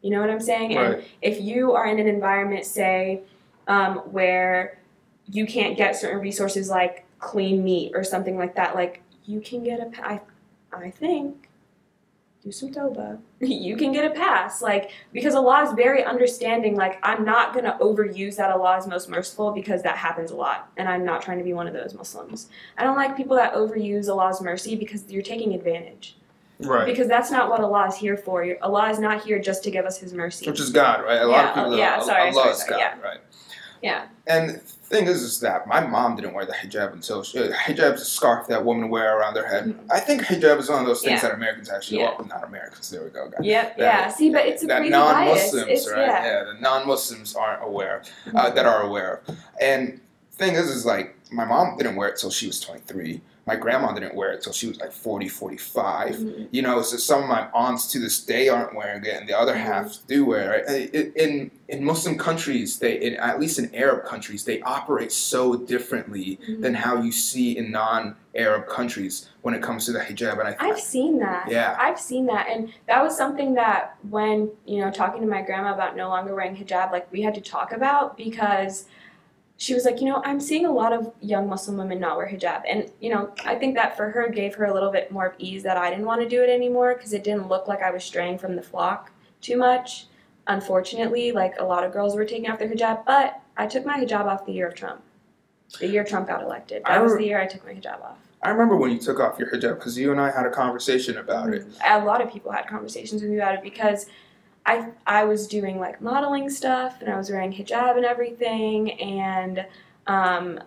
You 0.00 0.10
know 0.10 0.20
what 0.20 0.30
I'm 0.30 0.40
saying? 0.40 0.76
Right. 0.76 0.94
And 0.98 1.04
if 1.22 1.40
you 1.40 1.72
are 1.72 1.86
in 1.86 1.98
an 1.98 2.06
environment, 2.06 2.66
say, 2.66 3.22
um, 3.66 3.96
where 4.12 4.78
you 5.26 5.46
can't 5.46 5.76
get 5.76 5.96
certain 5.96 6.20
resources 6.20 6.68
like 6.68 7.04
clean 7.18 7.64
meat 7.64 7.92
or 7.94 8.04
something 8.04 8.36
like 8.36 8.54
that, 8.56 8.74
like 8.74 9.02
you 9.24 9.40
can 9.40 9.64
get 9.64 9.80
a, 9.80 9.90
I, 10.06 10.20
I 10.72 10.90
think, 10.90 11.48
do 12.42 12.52
some 12.52 12.70
toba. 12.70 13.18
you 13.50 13.76
can 13.76 13.92
get 13.92 14.04
a 14.04 14.14
pass, 14.14 14.62
like 14.62 14.90
because 15.12 15.34
Allah 15.34 15.64
is 15.64 15.72
very 15.72 16.04
understanding. 16.04 16.76
Like 16.76 16.98
I'm 17.02 17.24
not 17.24 17.54
gonna 17.54 17.76
overuse 17.80 18.36
that 18.36 18.50
Allah 18.50 18.78
is 18.78 18.86
most 18.86 19.08
merciful 19.08 19.52
because 19.52 19.82
that 19.82 19.96
happens 19.96 20.30
a 20.30 20.36
lot, 20.36 20.70
and 20.76 20.88
I'm 20.88 21.04
not 21.04 21.22
trying 21.22 21.38
to 21.38 21.44
be 21.44 21.52
one 21.52 21.66
of 21.66 21.74
those 21.74 21.94
Muslims. 21.94 22.48
I 22.78 22.84
don't 22.84 22.96
like 22.96 23.16
people 23.16 23.36
that 23.36 23.54
overuse 23.54 24.08
Allah's 24.08 24.40
mercy 24.40 24.76
because 24.76 25.10
you're 25.10 25.22
taking 25.22 25.54
advantage. 25.54 26.16
Right. 26.60 26.86
Because 26.86 27.08
that's 27.08 27.30
not 27.32 27.50
what 27.50 27.60
Allah 27.60 27.88
is 27.88 27.96
here 27.96 28.16
for. 28.16 28.46
Allah 28.62 28.88
is 28.90 29.00
not 29.00 29.24
here 29.24 29.40
just 29.40 29.64
to 29.64 29.70
give 29.72 29.84
us 29.84 29.98
His 29.98 30.12
mercy. 30.14 30.48
Which 30.48 30.60
is 30.60 30.70
God, 30.70 31.04
right? 31.04 31.20
A 31.20 31.26
lot 31.26 31.32
Yeah, 31.32 31.48
of 31.48 31.54
people 31.56 31.76
yeah, 31.78 32.00
sorry, 32.00 32.22
Allah 32.22 32.32
sorry, 32.32 32.50
is 32.50 32.58
sorry, 32.58 32.70
God, 32.70 32.78
yeah. 32.78 33.00
right? 33.00 33.18
Yeah. 33.84 34.06
And 34.26 34.48
the 34.50 34.58
thing 34.92 35.06
is, 35.06 35.20
is 35.22 35.40
that 35.40 35.66
my 35.66 35.86
mom 35.86 36.16
didn't 36.16 36.32
wear 36.32 36.46
the 36.46 36.54
hijab 36.54 36.94
until 36.94 37.22
she, 37.22 37.36
hijab 37.38 37.94
is 37.96 38.00
a 38.00 38.04
scarf 38.06 38.46
that 38.48 38.64
women 38.64 38.88
wear 38.88 39.18
around 39.18 39.34
their 39.34 39.46
head. 39.46 39.78
I 39.90 40.00
think 40.00 40.22
hijab 40.22 40.58
is 40.58 40.70
one 40.70 40.80
of 40.80 40.86
those 40.86 41.02
things 41.02 41.20
Mm-hmm. 41.20 41.26
Yeah. 41.26 41.30
that 41.30 41.36
Americans 41.36 41.68
actually, 41.70 41.98
Yeah. 41.98 42.14
well, 42.18 42.26
not 42.26 42.44
Americans, 42.44 42.88
there 42.90 43.04
we 43.04 43.10
go, 43.10 43.28
guys. 43.28 43.40
Yep. 43.42 43.76
That- 43.76 43.82
Yeah. 43.84 44.08
See, 44.08 44.30
but 44.30 44.46
it's 44.46 44.62
a 44.62 44.66
that 44.68 44.78
crazy 44.78 44.92
bias. 44.92 45.52
non-Muslims, 45.52 45.68
It's 45.70 45.90
right? 45.92 46.00
yeah. 46.06 46.24
Mm-hmm. 46.24 46.54
the 46.54 46.60
non-Muslims 46.62 47.36
aren't 47.36 47.62
aware, 47.62 48.02
uh, 48.34 48.48
that 48.50 48.64
are 48.64 48.82
aware. 48.84 49.20
And 49.60 50.00
thing 50.32 50.54
is, 50.54 50.70
is 50.70 50.86
like 50.86 51.14
my 51.30 51.44
mom 51.44 51.76
didn't 51.76 51.96
wear 51.96 52.08
it 52.08 52.16
till 52.16 52.30
she 52.30 52.46
was 52.46 52.58
23. 52.60 53.20
My 53.46 53.56
grandma 53.56 53.92
didn't 53.92 54.14
wear 54.14 54.32
it 54.32 54.40
till 54.42 54.54
she 54.54 54.66
was 54.68 54.80
like 54.80 54.90
40, 54.92 55.28
45. 55.28 56.14
Mhm. 56.16 56.48
You 56.50 56.62
know, 56.62 56.80
so 56.80 56.96
some 56.96 57.22
of 57.24 57.28
my 57.28 57.48
aunts 57.52 57.92
to 57.92 57.98
this 57.98 58.18
day 58.24 58.48
aren't 58.48 58.74
wearing 58.74 59.04
it, 59.04 59.14
and 59.20 59.28
the 59.28 59.38
other 59.38 59.52
Mhm. 59.54 59.58
half 59.60 59.98
do 60.06 60.24
wear 60.24 60.54
it. 60.66 61.14
In 61.16 61.50
in 61.66 61.82
Muslim 61.82 62.16
countries, 62.18 62.78
they 62.78 62.92
in, 62.94 63.14
at 63.16 63.40
least 63.40 63.58
in 63.58 63.74
Arab 63.74 64.04
countries, 64.04 64.44
they 64.44 64.60
operate 64.62 65.10
so 65.12 65.54
differently 65.56 66.38
Mhm. 66.48 66.60
than 66.62 66.74
how 66.74 67.00
you 67.00 67.10
see 67.10 67.56
in 67.56 67.70
non-Arab 67.70 68.66
countries 68.68 69.28
when 69.42 69.54
it 69.54 69.62
comes 69.62 69.86
to 69.86 69.92
the 69.92 69.98
hijab. 70.00 70.38
And 70.40 70.48
I, 70.48 70.56
I've 70.60 70.80
seen 70.80 71.18
that. 71.20 71.48
Yeah. 71.50 71.74
I've 71.78 71.98
seen 72.00 72.26
that. 72.26 72.48
And 72.50 72.70
that 72.86 73.02
was 73.02 73.16
something 73.16 73.54
that 73.54 73.96
when, 74.10 74.50
you 74.66 74.80
know, 74.82 74.90
talking 74.90 75.20
to 75.22 75.26
my 75.26 75.40
grandma 75.42 75.72
about 75.74 75.96
no 75.96 76.08
longer 76.08 76.34
wearing 76.34 76.54
hijab, 76.56 76.92
like 76.92 77.10
we 77.10 77.22
had 77.22 77.34
to 77.34 77.40
talk 77.40 77.72
about 77.72 78.16
because 78.16 78.84
she 79.56 79.74
was 79.74 79.84
like, 79.84 80.00
you 80.00 80.06
know, 80.06 80.20
I'm 80.24 80.40
seeing 80.40 80.66
a 80.66 80.72
lot 80.72 80.92
of 80.92 81.12
young 81.20 81.48
Muslim 81.48 81.76
women 81.76 82.00
not 82.00 82.16
wear 82.16 82.28
hijab. 82.28 82.62
And, 82.68 82.90
you 83.00 83.10
know, 83.10 83.32
I 83.44 83.54
think 83.54 83.74
that 83.76 83.96
for 83.96 84.10
her 84.10 84.28
gave 84.28 84.54
her 84.56 84.64
a 84.64 84.74
little 84.74 84.90
bit 84.90 85.12
more 85.12 85.26
of 85.26 85.34
ease 85.38 85.62
that 85.62 85.76
I 85.76 85.90
didn't 85.90 86.06
want 86.06 86.22
to 86.22 86.28
do 86.28 86.42
it 86.42 86.50
anymore 86.50 86.94
because 86.94 87.12
it 87.12 87.22
didn't 87.22 87.48
look 87.48 87.68
like 87.68 87.80
I 87.80 87.90
was 87.90 88.02
straying 88.02 88.38
from 88.38 88.56
the 88.56 88.62
flock 88.62 89.12
too 89.40 89.56
much. 89.56 90.06
Unfortunately, 90.46 91.32
like 91.32 91.54
a 91.58 91.64
lot 91.64 91.84
of 91.84 91.92
girls 91.92 92.16
were 92.16 92.24
taking 92.24 92.50
off 92.50 92.58
their 92.58 92.68
hijab, 92.68 93.06
but 93.06 93.40
I 93.56 93.66
took 93.66 93.86
my 93.86 93.98
hijab 93.98 94.26
off 94.26 94.44
the 94.44 94.52
year 94.52 94.66
of 94.66 94.74
Trump. 94.74 95.02
The 95.78 95.86
year 95.86 96.04
Trump 96.04 96.28
got 96.28 96.42
elected. 96.42 96.82
That 96.86 97.02
was 97.02 97.16
the 97.16 97.24
year 97.24 97.40
I 97.40 97.46
took 97.46 97.64
my 97.64 97.72
hijab 97.72 98.02
off. 98.02 98.18
I 98.42 98.50
remember 98.50 98.76
when 98.76 98.90
you 98.90 98.98
took 98.98 99.20
off 99.20 99.38
your 99.38 99.50
hijab 99.50 99.78
because 99.78 99.96
you 99.96 100.10
and 100.12 100.20
I 100.20 100.30
had 100.30 100.44
a 100.44 100.50
conversation 100.50 101.16
about 101.16 101.54
it. 101.54 101.66
A 101.86 102.04
lot 102.04 102.20
of 102.20 102.30
people 102.30 102.52
had 102.52 102.66
conversations 102.66 103.22
with 103.22 103.30
me 103.30 103.38
about 103.38 103.54
it 103.54 103.62
because 103.62 104.06
I 104.66 104.88
I 105.06 105.24
was 105.24 105.46
doing 105.46 105.78
like 105.78 106.00
modeling 106.00 106.48
stuff 106.48 107.00
and 107.00 107.10
I 107.10 107.16
was 107.16 107.30
wearing 107.30 107.52
hijab 107.52 107.96
and 107.96 108.04
everything 108.04 108.92
and 109.00 109.66
um 110.06 110.60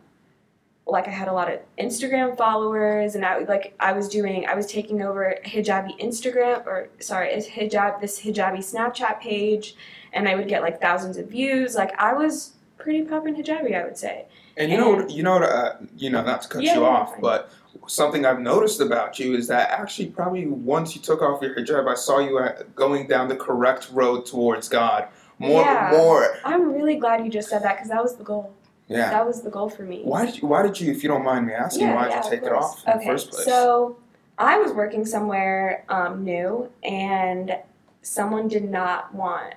like 0.86 1.08
I 1.08 1.12
had 1.12 1.28
a 1.28 1.34
lot 1.34 1.52
of 1.52 1.60
Instagram 1.78 2.38
followers 2.38 3.16
and 3.16 3.26
I 3.26 3.38
would 3.40 3.50
like 3.50 3.76
I 3.80 3.92
was 3.94 4.08
doing 4.08 4.46
I 4.48 4.54
was 4.56 4.68
taking 4.68 5.02
over 5.02 5.36
hijabi 5.46 6.00
Instagram 6.00 6.66
or 6.66 6.90
sorry 7.00 7.30
it's 7.32 7.48
hijab 7.48 8.00
this 8.00 8.22
hijabi 8.22 8.60
Snapchat 8.60 9.20
page 9.20 9.76
and 10.14 10.30
I 10.30 10.36
would 10.36 10.48
get 10.48 10.62
like 10.62 10.80
thousands 10.80 11.18
of 11.18 11.28
views. 11.30 11.76
Like 11.76 12.00
I 12.00 12.14
was 12.14 12.54
pretty 12.78 13.02
popping 13.02 13.36
hijabi 13.36 13.76
I 13.80 13.84
would 13.84 13.98
say. 13.98 14.26
And 14.56 14.72
you 14.72 14.78
know, 14.78 14.90
what- 14.92 15.10
you 15.12 15.22
know, 15.24 15.34
what, 15.34 15.44
uh, 15.44 15.74
you 15.98 16.10
know, 16.10 16.24
not 16.24 16.42
to 16.44 16.48
cut 16.48 16.64
Yeah, 16.64 16.76
you 16.76 16.86
off, 16.86 17.20
but 17.20 17.52
something 17.88 18.26
I've 18.26 18.40
noticed 18.40 18.82
about 18.82 19.20
you 19.20 19.36
is 19.36 19.48
that 19.48 19.72
actually, 19.72 20.08
probably 20.10 20.48
once 20.48 20.96
you 20.96 21.02
took 21.02 21.22
off 21.22 21.42
your 21.42 21.56
hijab, 21.56 21.90
I 21.90 21.96
saw 21.96 22.20
you 22.20 22.40
going 22.76 23.08
down 23.08 23.28
the 23.28 23.36
correct 23.36 23.90
road 23.92 24.26
towards 24.26 24.70
God. 24.70 25.08
More, 25.40 25.62
Yeah. 25.62 25.90
more, 25.92 26.38
I'm 26.44 26.74
really 26.74 26.96
glad 26.96 27.24
you 27.24 27.32
just 27.32 27.50
said 27.50 27.64
that 27.64 27.76
because 27.76 27.90
that 27.90 28.02
was 28.02 28.16
the 28.16 28.24
goal 28.24 28.54
yeah. 28.88 29.10
that 29.12 29.26
was 29.26 29.42
the 29.42 29.50
goal 29.50 29.70
for 29.70 29.84
me 29.84 30.02
Why 30.04 30.26
did 30.26 30.42
you? 30.42 30.48
Why 30.48 30.64
did 30.64 30.80
you? 30.80 30.92
If 30.92 31.04
you 31.04 31.10
don't 31.10 31.24
mind 31.24 31.46
me 31.46 31.54
asking, 31.54 31.94
why 31.94 32.06
did 32.06 32.12
yeah, 32.12 32.24
you 32.24 32.30
take 32.30 32.42
of 32.42 32.48
it 32.48 32.54
off 32.54 32.84
in 32.86 32.94
okay, 32.94 33.00
the 33.00 33.12
first 33.12 33.32
place? 33.32 33.46
So 33.46 33.98
I 34.38 34.58
was 34.58 34.72
working 34.72 35.06
somewhere 35.06 35.84
um, 35.90 36.24
new, 36.24 36.70
and 36.84 37.58
someone 38.02 38.48
did 38.48 38.70
not 38.70 39.14
want 39.14 39.56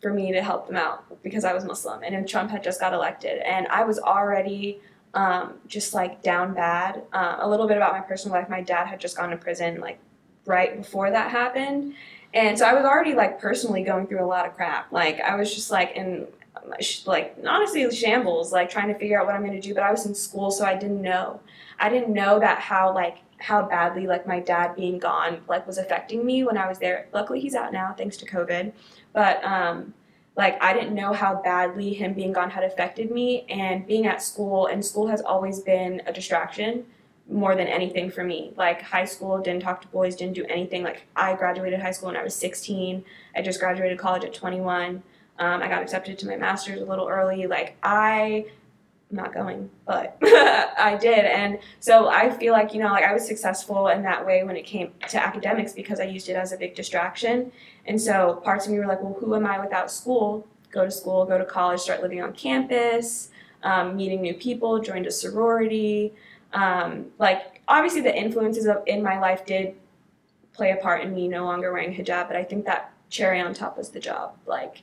for 0.00 0.12
me 0.12 0.32
to 0.32 0.42
help 0.42 0.66
them 0.66 0.76
out 0.76 1.04
because 1.22 1.44
I 1.44 1.52
was 1.52 1.64
Muslim, 1.64 2.02
and 2.02 2.28
Trump 2.28 2.50
had 2.50 2.62
just 2.62 2.80
got 2.80 2.92
elected, 2.92 3.38
and 3.40 3.66
I 3.68 3.84
was 3.84 3.98
already 3.98 4.80
um, 5.14 5.54
just 5.66 5.94
like 5.94 6.22
down 6.22 6.54
bad. 6.54 7.02
Um, 7.12 7.36
a 7.40 7.48
little 7.48 7.66
bit 7.66 7.76
about 7.76 7.92
my 7.92 8.00
personal 8.00 8.36
life: 8.36 8.48
my 8.48 8.60
dad 8.60 8.86
had 8.86 9.00
just 9.00 9.16
gone 9.16 9.30
to 9.30 9.36
prison 9.36 9.80
like 9.80 9.98
right 10.46 10.76
before 10.76 11.10
that 11.10 11.30
happened. 11.30 11.94
And 12.34 12.58
so 12.58 12.66
I 12.66 12.74
was 12.74 12.84
already 12.84 13.14
like 13.14 13.40
personally 13.40 13.84
going 13.84 14.08
through 14.08 14.22
a 14.22 14.26
lot 14.26 14.44
of 14.44 14.56
crap. 14.56 14.90
Like 14.90 15.20
I 15.20 15.36
was 15.36 15.54
just 15.54 15.70
like 15.70 15.92
in 15.92 16.26
like 17.06 17.36
honestly 17.46 17.90
shambles 17.90 18.52
like 18.52 18.70
trying 18.70 18.88
to 18.88 18.98
figure 18.98 19.20
out 19.20 19.26
what 19.26 19.34
i'm 19.34 19.42
going 19.42 19.52
to 19.52 19.60
do 19.60 19.74
but 19.74 19.82
i 19.82 19.90
was 19.90 20.06
in 20.06 20.14
school 20.14 20.50
so 20.50 20.64
i 20.64 20.74
didn't 20.74 21.02
know 21.02 21.40
i 21.78 21.88
didn't 21.88 22.12
know 22.12 22.38
that 22.38 22.58
how 22.58 22.92
like 22.94 23.18
how 23.38 23.62
badly 23.62 24.06
like 24.06 24.26
my 24.26 24.40
dad 24.40 24.74
being 24.74 24.98
gone 24.98 25.40
like 25.48 25.66
was 25.66 25.78
affecting 25.78 26.24
me 26.24 26.44
when 26.44 26.56
i 26.56 26.66
was 26.66 26.78
there 26.78 27.06
luckily 27.12 27.40
he's 27.40 27.54
out 27.54 27.72
now 27.72 27.94
thanks 27.96 28.16
to 28.16 28.24
covid 28.24 28.72
but 29.12 29.44
um 29.44 29.92
like 30.36 30.60
i 30.62 30.72
didn't 30.72 30.94
know 30.94 31.12
how 31.12 31.40
badly 31.42 31.92
him 31.94 32.12
being 32.12 32.32
gone 32.32 32.50
had 32.50 32.64
affected 32.64 33.10
me 33.10 33.44
and 33.48 33.86
being 33.86 34.06
at 34.06 34.22
school 34.22 34.66
and 34.66 34.84
school 34.84 35.06
has 35.06 35.20
always 35.20 35.60
been 35.60 36.02
a 36.06 36.12
distraction 36.12 36.84
more 37.26 37.56
than 37.56 37.66
anything 37.66 38.10
for 38.10 38.22
me. 38.22 38.52
Like 38.54 38.82
high 38.82 39.06
school 39.06 39.38
didn't 39.38 39.62
talk 39.62 39.80
to 39.80 39.88
boys 39.88 40.14
didn't 40.14 40.34
do 40.34 40.44
anything. 40.44 40.82
Like 40.82 41.06
i 41.16 41.34
graduated 41.34 41.80
high 41.80 41.92
school 41.92 42.08
when 42.08 42.18
i 42.18 42.22
was 42.22 42.34
16 42.34 43.02
i 43.34 43.40
just 43.40 43.60
graduated 43.60 43.98
college 43.98 44.24
at 44.24 44.34
21 44.34 45.02
um, 45.38 45.62
I 45.62 45.68
got 45.68 45.82
accepted 45.82 46.18
to 46.20 46.26
my 46.26 46.36
master's 46.36 46.80
a 46.80 46.84
little 46.84 47.08
early. 47.08 47.46
Like 47.46 47.76
I, 47.82 48.46
I'm 49.14 49.22
not 49.22 49.32
going, 49.32 49.70
but 49.86 50.18
I 50.22 50.98
did, 51.00 51.24
and 51.24 51.60
so 51.78 52.08
I 52.08 52.30
feel 52.30 52.52
like 52.52 52.74
you 52.74 52.80
know, 52.80 52.88
like 52.88 53.04
I 53.04 53.12
was 53.12 53.24
successful 53.24 53.86
in 53.86 54.02
that 54.02 54.26
way 54.26 54.42
when 54.42 54.56
it 54.56 54.64
came 54.64 54.92
to 55.08 55.24
academics 55.24 55.72
because 55.72 56.00
I 56.00 56.04
used 56.04 56.28
it 56.28 56.32
as 56.32 56.50
a 56.50 56.56
big 56.56 56.74
distraction. 56.74 57.52
And 57.86 58.00
so 58.00 58.40
parts 58.44 58.66
of 58.66 58.72
me 58.72 58.78
were 58.78 58.86
like, 58.86 59.00
well, 59.00 59.16
who 59.20 59.36
am 59.36 59.46
I 59.46 59.60
without 59.60 59.88
school? 59.88 60.48
Go 60.72 60.84
to 60.84 60.90
school, 60.90 61.24
go 61.26 61.38
to 61.38 61.44
college, 61.44 61.78
start 61.78 62.02
living 62.02 62.20
on 62.22 62.32
campus, 62.32 63.28
um, 63.62 63.96
meeting 63.96 64.20
new 64.20 64.34
people, 64.34 64.80
joined 64.80 65.06
a 65.06 65.12
sorority. 65.12 66.12
Um, 66.52 67.06
like 67.20 67.62
obviously, 67.68 68.00
the 68.00 68.16
influences 68.16 68.66
of 68.66 68.82
in 68.86 69.00
my 69.00 69.20
life 69.20 69.46
did 69.46 69.76
play 70.54 70.72
a 70.72 70.76
part 70.76 71.02
in 71.02 71.14
me 71.14 71.28
no 71.28 71.44
longer 71.44 71.72
wearing 71.72 71.94
hijab, 71.94 72.26
but 72.26 72.36
I 72.36 72.42
think 72.42 72.64
that 72.64 72.92
cherry 73.10 73.40
on 73.40 73.54
top 73.54 73.78
was 73.78 73.90
the 73.90 74.00
job. 74.00 74.36
Like 74.44 74.82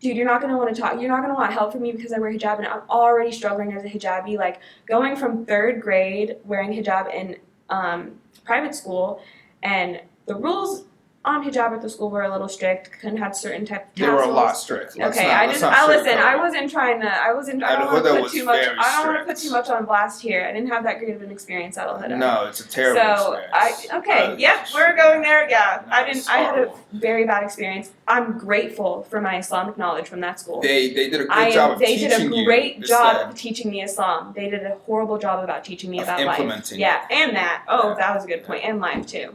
dude, 0.00 0.16
you're 0.16 0.26
not 0.26 0.40
gonna 0.40 0.56
want 0.56 0.74
to 0.74 0.80
talk. 0.80 1.00
You're 1.00 1.10
not 1.10 1.20
gonna 1.20 1.34
want 1.34 1.52
help 1.52 1.72
from 1.72 1.82
me 1.82 1.92
because 1.92 2.12
I 2.12 2.18
wear 2.18 2.32
hijab, 2.32 2.58
and 2.58 2.66
I'm 2.66 2.82
already 2.90 3.32
struggling 3.32 3.72
as 3.74 3.84
a 3.84 3.88
hijabi. 3.88 4.36
Like 4.36 4.60
going 4.86 5.16
from 5.16 5.44
third 5.44 5.80
grade 5.80 6.36
wearing 6.44 6.72
hijab 6.72 7.12
in 7.14 7.36
um, 7.68 8.12
private 8.44 8.74
school, 8.74 9.22
and 9.62 10.00
the 10.26 10.34
rules 10.34 10.84
on 11.22 11.44
hijab 11.44 11.72
at 11.76 11.82
the 11.82 11.90
school 11.90 12.08
were 12.08 12.22
a 12.22 12.30
little 12.32 12.48
strict. 12.48 12.92
Couldn't 12.92 13.18
have 13.18 13.36
certain 13.36 13.66
type 13.66 13.88
of 13.88 13.94
they 13.94 14.06
were 14.08 14.14
a 14.14 14.18
tassels. 14.20 14.34
lot 14.34 14.56
strict. 14.56 14.96
Let's 14.96 15.18
Okay, 15.18 15.26
not- 15.28 15.36
I 15.36 15.46
let's 15.46 15.60
just 15.60 15.70
not 15.70 15.78
I 15.78 15.86
listen. 15.86 16.06
sugarcoat 16.16 16.24
I 16.24 16.34
it. 16.34 16.38
wasn't 16.38 16.70
trying 16.70 17.00
to. 17.02 17.08
I 17.08 17.32
wasn't. 17.34 17.62
I 17.62 17.76
don't 17.76 17.92
want 17.92 18.06
to 18.06 18.12
was 18.14 18.22
put 18.22 18.32
too 18.38 18.44
much. 18.46 18.64
very 18.64 18.78
I 18.78 18.92
don't 18.96 19.06
want 19.08 19.18
to 19.18 19.24
put 19.26 19.36
strict. 19.38 19.52
too 19.66 19.70
much 19.70 19.78
on 19.80 19.84
blast 19.84 20.22
here. 20.22 20.46
I 20.48 20.52
didn't 20.52 20.68
have 20.70 20.82
that 20.84 20.98
great 20.98 21.14
of 21.14 21.20
an 21.20 21.30
experience 21.30 21.76
at 21.76 21.88
Al 21.88 21.98
Huda. 22.00 22.16
No, 22.16 22.46
it's 22.48 22.60
a 22.60 22.68
terrible 22.68 23.00
So 23.00 23.42
I 23.52 23.74
okay, 23.98 24.26
Uh, 24.32 24.36
yep, 24.36 24.66
we're 24.74 24.96
going 24.96 25.20
there. 25.20 25.46
Yeah, 25.50 25.82
I 25.90 26.04
didn't. 26.04 26.26
I 26.30 26.38
had 26.38 26.54
a 26.54 26.56
horrible. 26.68 26.78
very 26.94 27.26
bad 27.26 27.42
experience. 27.44 27.90
I'm 28.08 28.38
grateful 28.38 29.02
for 29.10 29.20
my 29.20 29.36
Islamic 29.38 29.76
knowledge 29.76 30.08
from 30.08 30.20
that 30.20 30.40
school. 30.40 30.62
They 30.62 30.88
they 30.94 31.10
did 31.10 31.20
a 31.20 31.24
good 31.24 31.30
I 31.32 31.50
job 31.50 31.66
am, 31.68 31.74
of 31.74 31.80
they 31.80 31.96
did 31.98 32.12
a 32.18 32.44
great 32.46 32.78
you 32.78 32.84
job 32.84 33.28
of 33.28 33.34
teaching 33.34 33.70
me 33.70 33.82
Islam. 33.82 34.32
They 34.34 34.48
did 34.48 34.62
a 34.64 34.76
horrible 34.86 35.18
job 35.18 35.44
about 35.44 35.64
teaching 35.66 35.90
me 35.90 35.98
of 35.98 36.04
about 36.04 36.20
life. 36.24 36.38
implementing. 36.40 36.80
Yeah, 36.80 37.04
and 37.10 37.36
that. 37.36 37.64
Oh, 37.68 37.90
Yeah. 37.90 37.94
that 37.96 38.14
was 38.14 38.24
a 38.24 38.26
good 38.26 38.42
point. 38.44 38.64
And 38.64 38.80
life 38.80 39.06
too. 39.06 39.34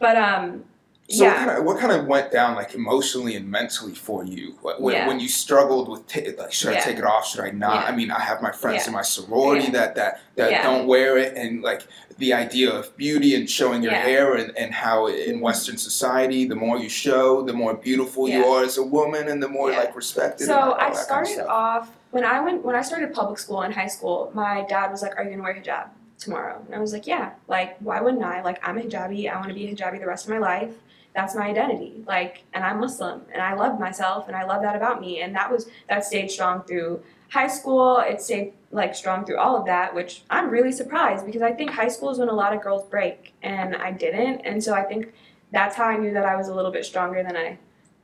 But 0.00 0.16
um, 0.16 0.64
So 1.12 1.24
Yeah. 1.24 1.32
what 1.32 1.46
kind 1.46 1.58
of 1.58 1.64
what 1.66 1.78
kind 1.78 1.92
of 1.92 2.06
went 2.06 2.32
down 2.32 2.54
like 2.56 2.74
emotionally 2.74 3.36
and 3.36 3.46
mentally 3.50 3.94
for 3.94 4.24
you 4.24 4.54
when, 4.62 4.94
Yeah. 4.94 5.06
when 5.08 5.20
you 5.20 5.28
struggled 5.28 5.88
with 5.90 6.06
ta 6.06 6.20
like 6.38 6.52
should 6.52 6.74
I 6.74 6.80
take 6.80 6.96
it 6.98 7.04
off 7.04 7.26
should 7.28 7.44
I 7.44 7.50
not 7.50 7.74
Yeah. 7.82 7.88
I 7.88 7.92
mean 7.92 8.10
I 8.10 8.20
have 8.20 8.40
my 8.40 8.50
friends 8.50 8.82
Yeah. 8.84 8.86
in 8.88 8.92
my 8.94 9.02
sorority 9.02 9.64
Yeah. 9.64 9.70
that 9.72 9.94
that 9.96 10.20
that 10.36 10.50
Yeah. 10.50 10.62
don't 10.62 10.86
wear 10.86 11.18
it 11.18 11.36
and 11.36 11.62
like 11.62 11.82
the 12.16 12.32
idea 12.32 12.70
of 12.72 12.96
beauty 12.96 13.34
and 13.34 13.48
showing 13.50 13.82
your 13.82 13.92
Yeah. 13.92 14.02
hair 14.10 14.34
and, 14.36 14.56
and 14.56 14.72
how 14.72 15.06
in 15.08 15.36
Mhm. 15.38 15.40
Western 15.42 15.76
society 15.76 16.46
the 16.46 16.54
more 16.64 16.78
you 16.78 16.88
show 16.88 17.42
the 17.42 17.52
more 17.52 17.74
beautiful 17.74 18.26
you 18.28 18.42
are 18.46 18.62
as 18.64 18.78
a 18.78 18.82
woman 18.82 19.28
and 19.28 19.42
the 19.42 19.48
more 19.48 19.70
Yeah. 19.70 19.80
like 19.80 19.94
respected 19.94 20.46
So 20.46 20.54
all 20.58 20.74
I 20.74 20.76
that 20.76 20.80
kind 20.80 20.92
of 20.92 20.98
started 20.98 21.46
off 21.46 21.90
when 22.10 22.24
I 22.24 22.40
went 22.40 22.64
when 22.64 22.74
I 22.74 22.80
started 22.82 23.12
public 23.12 23.38
school 23.38 23.60
in 23.62 23.72
high 23.72 23.88
school. 23.96 24.30
My 24.34 24.64
dad 24.68 24.90
was 24.90 25.02
like, 25.02 25.14
"Are 25.18 25.24
you 25.24 25.30
gonna 25.32 25.42
wear 25.42 25.54
hijab 25.54 25.86
tomorrow?" 26.18 26.56
And 26.66 26.74
I 26.74 26.78
was 26.78 26.92
like, 26.94 27.06
"Yeah." 27.06 27.30
Like, 27.48 27.76
why 27.80 28.00
wouldn't 28.00 28.22
I? 28.22 28.40
Like, 28.42 28.58
I'm 28.66 28.78
a 28.78 28.82
hijabi. 28.82 29.30
I 29.30 29.34
want 29.36 29.48
to 29.48 29.54
be 29.54 29.66
a 29.68 29.74
hijabi 29.74 29.98
the 30.00 30.06
rest 30.06 30.24
of 30.26 30.30
my 30.30 30.38
life. 30.38 30.70
That's 31.14 31.34
my 31.34 31.46
identity. 31.46 32.02
Like, 32.06 32.44
and 32.54 32.64
I'm 32.64 32.80
Muslim, 32.80 33.22
and 33.32 33.42
I 33.42 33.54
love 33.54 33.78
myself, 33.78 34.28
and 34.28 34.36
I 34.36 34.44
love 34.44 34.62
that 34.62 34.76
about 34.76 35.00
me. 35.00 35.20
And 35.20 35.34
that 35.34 35.50
was 35.50 35.68
that 35.88 36.04
stayed 36.04 36.30
strong 36.30 36.62
through 36.62 37.02
high 37.30 37.48
school. 37.48 37.98
It 37.98 38.20
stayed 38.22 38.54
like 38.70 38.94
strong 38.94 39.24
through 39.24 39.38
all 39.38 39.56
of 39.56 39.66
that, 39.66 39.94
which 39.94 40.22
I'm 40.30 40.48
really 40.48 40.72
surprised 40.72 41.26
because 41.26 41.42
I 41.42 41.52
think 41.52 41.70
high 41.70 41.88
school 41.88 42.10
is 42.10 42.18
when 42.18 42.28
a 42.28 42.34
lot 42.34 42.54
of 42.54 42.62
girls 42.62 42.88
break, 42.88 43.34
and 43.42 43.76
I 43.76 43.92
didn't. 43.92 44.40
And 44.40 44.62
so 44.62 44.74
I 44.74 44.84
think 44.84 45.12
that's 45.50 45.76
how 45.76 45.84
I 45.84 45.98
knew 45.98 46.14
that 46.14 46.24
I 46.24 46.34
was 46.34 46.48
a 46.48 46.54
little 46.54 46.72
bit 46.72 46.84
stronger 46.84 47.22
than 47.22 47.36
I 47.36 47.58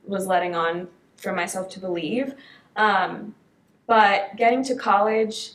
was 0.06 0.26
letting 0.26 0.54
on 0.54 0.88
for 1.16 1.32
myself 1.32 1.70
to 1.70 1.80
believe. 1.80 2.34
Um, 2.76 3.34
but 3.86 4.36
getting 4.36 4.62
to 4.64 4.74
college, 4.74 5.52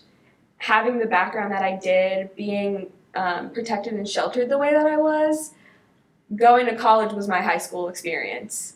having 0.58 0.97
the 0.97 1.06
background 1.06 1.51
that 1.51 1.62
I 1.62 1.76
did, 1.76 2.36
being 2.36 2.91
um, 3.16 3.51
protected 3.51 3.93
and 3.93 4.08
sheltered 4.08 4.49
the 4.49 4.58
way 4.58 4.74
that 4.74 4.88
I 4.88 4.97
was, 4.97 5.51
going 6.36 6.66
to 6.66 6.76
college 6.76 7.14
was 7.14 7.28
my 7.28 7.42
high 7.42 7.58
school 7.58 7.88
experience. 7.88 8.76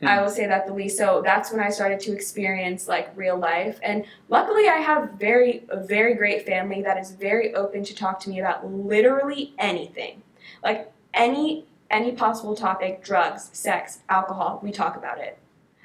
Hmm. 0.00 0.08
I 0.08 0.22
will 0.22 0.30
say 0.30 0.46
that 0.46 0.66
the 0.66 0.74
least. 0.74 0.98
So 0.98 1.22
that's 1.24 1.50
when 1.50 1.60
I 1.60 1.70
started 1.70 2.00
to 2.00 2.12
experience 2.12 2.88
like 2.88 3.16
real 3.16 3.38
life. 3.38 3.78
And 3.82 4.04
luckily, 4.28 4.68
I 4.68 4.76
have 4.76 5.12
very 5.12 5.64
a 5.68 5.84
very 5.84 6.14
great 6.14 6.46
family 6.46 6.82
that 6.82 6.98
is 6.98 7.12
very 7.12 7.54
open 7.54 7.84
to 7.84 7.94
talk 7.94 8.20
to 8.20 8.30
me 8.30 8.40
about 8.40 8.70
literally 8.70 9.54
anything, 9.58 10.22
like 10.62 10.92
any 11.12 11.66
any 11.90 12.12
possible 12.12 12.56
topic, 12.56 13.04
drugs, 13.04 13.50
sex, 13.52 14.00
alcohol. 14.08 14.60
We 14.62 14.72
talk 14.72 14.96
about 14.96 15.18
it. 15.18 15.38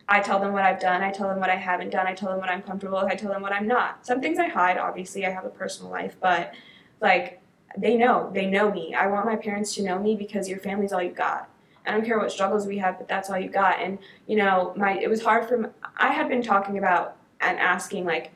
I 0.07 0.21
tell 0.21 0.39
them 0.39 0.53
what 0.53 0.63
I've 0.63 0.79
done. 0.79 1.03
I 1.03 1.11
tell 1.11 1.29
them 1.29 1.39
what 1.39 1.51
I 1.51 1.55
haven't 1.55 1.91
done. 1.91 2.07
I 2.07 2.15
tell 2.15 2.29
them 2.29 2.39
what 2.39 2.49
I'm 2.49 2.63
comfortable 2.63 2.97
with. 2.97 3.11
I 3.11 3.15
tell 3.15 3.31
them 3.31 3.43
what 3.43 3.53
I'm 3.53 3.67
not. 3.67 4.07
Some 4.07 4.21
things 4.21 4.39
I 4.39 4.47
hide. 4.47 4.77
Obviously, 4.77 5.25
I 5.25 5.29
have 5.29 5.45
a 5.45 5.49
personal 5.49 5.91
life, 5.91 6.15
but 6.19 6.53
like 6.99 7.39
they 7.77 7.95
know. 7.95 8.31
They 8.33 8.45
know 8.45 8.71
me. 8.71 8.93
I 8.93 9.07
want 9.07 9.25
my 9.25 9.35
parents 9.35 9.75
to 9.75 9.83
know 9.83 9.99
me 9.99 10.15
because 10.15 10.47
your 10.49 10.59
family's 10.59 10.91
all 10.91 11.03
you 11.03 11.11
got. 11.11 11.49
I 11.85 11.91
don't 11.91 12.05
care 12.05 12.19
what 12.19 12.31
struggles 12.31 12.67
we 12.67 12.77
have, 12.77 12.97
but 12.97 13.07
that's 13.07 13.29
all 13.29 13.39
you 13.39 13.49
got. 13.49 13.79
And 13.79 13.97
you 14.27 14.37
know, 14.37 14.73
my 14.75 14.99
it 14.99 15.09
was 15.09 15.23
hard 15.23 15.47
for. 15.47 15.73
I 15.97 16.11
had 16.13 16.29
been 16.29 16.41
talking 16.41 16.77
about 16.77 17.17
and 17.41 17.57
asking 17.59 18.05
like, 18.05 18.31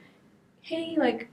hey, 0.62 0.96
like, 0.98 1.30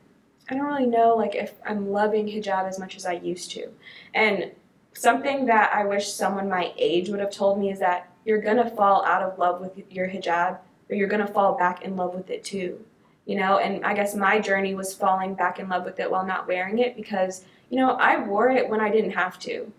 I 0.48 0.54
don't 0.54 0.66
really 0.66 0.86
know 0.86 1.14
like 1.16 1.34
if 1.34 1.54
I'm 1.66 1.90
loving 1.90 2.26
hijab 2.26 2.68
as 2.68 2.78
much 2.78 2.96
as 2.96 3.06
I 3.06 3.12
used 3.12 3.50
to, 3.52 3.68
and 4.14 4.50
something 4.92 5.46
that 5.46 5.72
I 5.72 5.84
wish 5.84 6.12
someone 6.12 6.48
my 6.48 6.72
age 6.76 7.08
would 7.08 7.20
have 7.20 7.30
told 7.30 7.58
me 7.58 7.70
is 7.70 7.78
that 7.78 8.12
you're 8.24 8.40
gonna 8.40 8.68
fall 8.70 9.04
out 9.04 9.22
of 9.22 9.38
love 9.38 9.60
with 9.60 9.72
your 9.90 10.08
hijab, 10.08 10.58
or 10.88 10.96
you're 10.96 11.08
gonna 11.08 11.26
fall 11.26 11.56
back 11.56 11.82
in 11.82 11.96
love 11.96 12.14
with 12.14 12.30
it 12.30 12.44
too. 12.44 12.84
You 13.24 13.36
know, 13.36 13.58
and 13.58 13.84
I 13.84 13.94
guess 13.94 14.14
my 14.14 14.40
journey 14.40 14.74
was 14.74 14.92
falling 14.92 15.34
back 15.34 15.60
in 15.60 15.68
love 15.68 15.84
with 15.84 16.00
it 16.00 16.10
while 16.10 16.26
not 16.26 16.48
wearing 16.48 16.78
it 16.80 16.96
because 16.96 17.44
you 17.70 17.76
know 17.78 17.92
I 17.92 18.22
wore 18.22 18.50
it 18.50 18.68
when 18.68 18.80
I 18.80 18.90
didn't 18.90 19.12
have 19.12 19.38
to. 19.40 19.72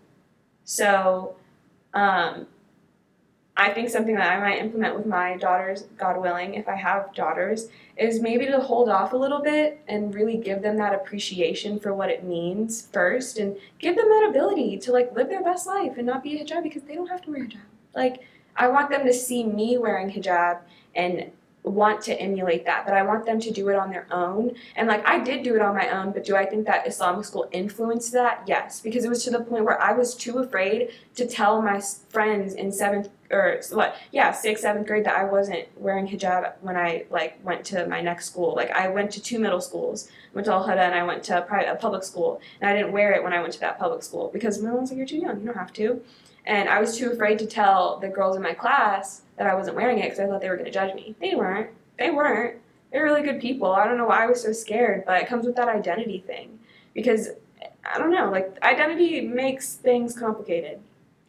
So, 0.64 1.36
um, 1.94 2.46
I 3.56 3.70
think 3.70 3.90
something 3.90 4.14
that 4.14 4.32
I 4.32 4.40
might 4.40 4.58
implement 4.58 4.96
with 4.96 5.04
my 5.04 5.36
daughters, 5.36 5.84
God 5.98 6.18
willing, 6.18 6.54
if 6.54 6.68
I 6.68 6.74
have 6.74 7.14
daughters, 7.14 7.68
is 7.98 8.20
maybe 8.20 8.46
to 8.46 8.58
hold 8.58 8.88
off 8.88 9.12
a 9.12 9.16
little 9.16 9.42
bit 9.42 9.82
and 9.88 10.14
really 10.14 10.38
give 10.38 10.62
them 10.62 10.78
that 10.78 10.94
appreciation 10.94 11.78
for 11.78 11.92
what 11.92 12.08
it 12.08 12.24
means 12.24 12.88
first 12.92 13.38
and 13.38 13.56
give 13.78 13.94
them 13.94 14.08
that 14.08 14.28
ability 14.30 14.78
to 14.78 14.92
like 14.92 15.14
live 15.14 15.28
their 15.28 15.44
best 15.44 15.66
life 15.66 15.98
and 15.98 16.06
not 16.06 16.22
be 16.22 16.40
a 16.40 16.44
hijab 16.44 16.62
because 16.62 16.82
they 16.84 16.94
don't 16.94 17.08
have 17.08 17.20
to 17.22 17.30
wear 17.30 17.44
hijab. 17.44 17.60
Like 17.94 18.22
I 18.56 18.68
want 18.68 18.88
them 18.88 19.04
to 19.04 19.12
see 19.12 19.44
me 19.44 19.76
wearing 19.76 20.10
hijab 20.10 20.60
and 20.94 21.30
want 21.64 22.02
to 22.02 22.20
emulate 22.20 22.64
that, 22.64 22.84
but 22.84 22.94
I 22.94 23.02
want 23.02 23.24
them 23.24 23.38
to 23.40 23.50
do 23.50 23.68
it 23.68 23.76
on 23.76 23.90
their 23.90 24.06
own. 24.10 24.54
And 24.74 24.88
like 24.88 25.06
I 25.06 25.20
did 25.20 25.44
do 25.44 25.54
it 25.54 25.62
on 25.62 25.76
my 25.76 25.88
own, 25.90 26.12
but 26.12 26.24
do 26.24 26.34
I 26.34 26.44
think 26.44 26.66
that 26.66 26.86
Islamic 26.86 27.24
school 27.24 27.48
influenced 27.52 28.12
that? 28.12 28.42
Yes, 28.46 28.80
because 28.80 29.04
it 29.04 29.08
was 29.08 29.22
to 29.24 29.30
the 29.30 29.40
point 29.40 29.64
where 29.64 29.80
I 29.80 29.92
was 29.92 30.14
too 30.14 30.38
afraid 30.38 30.90
to 31.14 31.26
tell 31.26 31.62
my 31.62 31.80
friends 32.08 32.54
in 32.54 32.72
seventh 32.72 33.10
or 33.30 33.60
what, 33.70 33.96
yeah, 34.10 34.32
sixth, 34.32 34.62
seventh 34.62 34.86
grade 34.86 35.04
that 35.04 35.16
I 35.16 35.24
wasn't 35.24 35.66
wearing 35.76 36.06
hijab 36.06 36.52
when 36.60 36.76
I 36.76 37.06
like 37.10 37.38
went 37.44 37.64
to 37.66 37.86
my 37.86 38.00
next 38.00 38.26
school. 38.26 38.54
Like 38.54 38.70
I 38.72 38.88
went 38.88 39.12
to 39.12 39.22
two 39.22 39.38
middle 39.38 39.60
schools, 39.60 40.08
went 40.34 40.46
to 40.46 40.52
Al 40.52 40.66
Huda 40.66 40.78
and 40.78 40.94
I 40.94 41.04
went 41.04 41.22
to 41.24 41.38
a 41.38 41.42
private, 41.42 41.70
a 41.70 41.76
public 41.76 42.02
school, 42.02 42.40
and 42.60 42.68
I 42.68 42.74
didn't 42.74 42.92
wear 42.92 43.12
it 43.12 43.22
when 43.22 43.32
I 43.32 43.40
went 43.40 43.52
to 43.54 43.60
that 43.60 43.78
public 43.78 44.02
school 44.02 44.30
because 44.32 44.60
my 44.60 44.70
mom's 44.70 44.90
like, 44.90 44.98
you're 44.98 45.06
too 45.06 45.18
young, 45.18 45.40
you 45.40 45.46
don't 45.46 45.56
have 45.56 45.72
to. 45.74 46.02
And 46.46 46.68
I 46.68 46.80
was 46.80 46.96
too 46.96 47.10
afraid 47.10 47.38
to 47.38 47.46
tell 47.46 47.98
the 47.98 48.08
girls 48.08 48.36
in 48.36 48.42
my 48.42 48.54
class 48.54 49.22
that 49.36 49.46
I 49.46 49.54
wasn't 49.54 49.76
wearing 49.76 49.98
it 49.98 50.04
because 50.04 50.20
I 50.20 50.26
thought 50.26 50.40
they 50.40 50.48
were 50.48 50.56
going 50.56 50.66
to 50.66 50.72
judge 50.72 50.94
me. 50.94 51.14
They 51.20 51.34
weren't. 51.34 51.70
They 51.98 52.10
weren't. 52.10 52.58
They're 52.90 53.04
really 53.04 53.22
good 53.22 53.40
people. 53.40 53.72
I 53.72 53.86
don't 53.86 53.96
know 53.96 54.06
why 54.06 54.24
I 54.24 54.26
was 54.26 54.42
so 54.42 54.52
scared, 54.52 55.04
but 55.06 55.22
it 55.22 55.28
comes 55.28 55.46
with 55.46 55.56
that 55.56 55.68
identity 55.68 56.22
thing. 56.26 56.58
Because, 56.94 57.30
I 57.84 57.98
don't 57.98 58.10
know, 58.10 58.30
like, 58.30 58.58
identity 58.62 59.20
makes 59.22 59.74
things 59.74 60.18
complicated. 60.18 60.80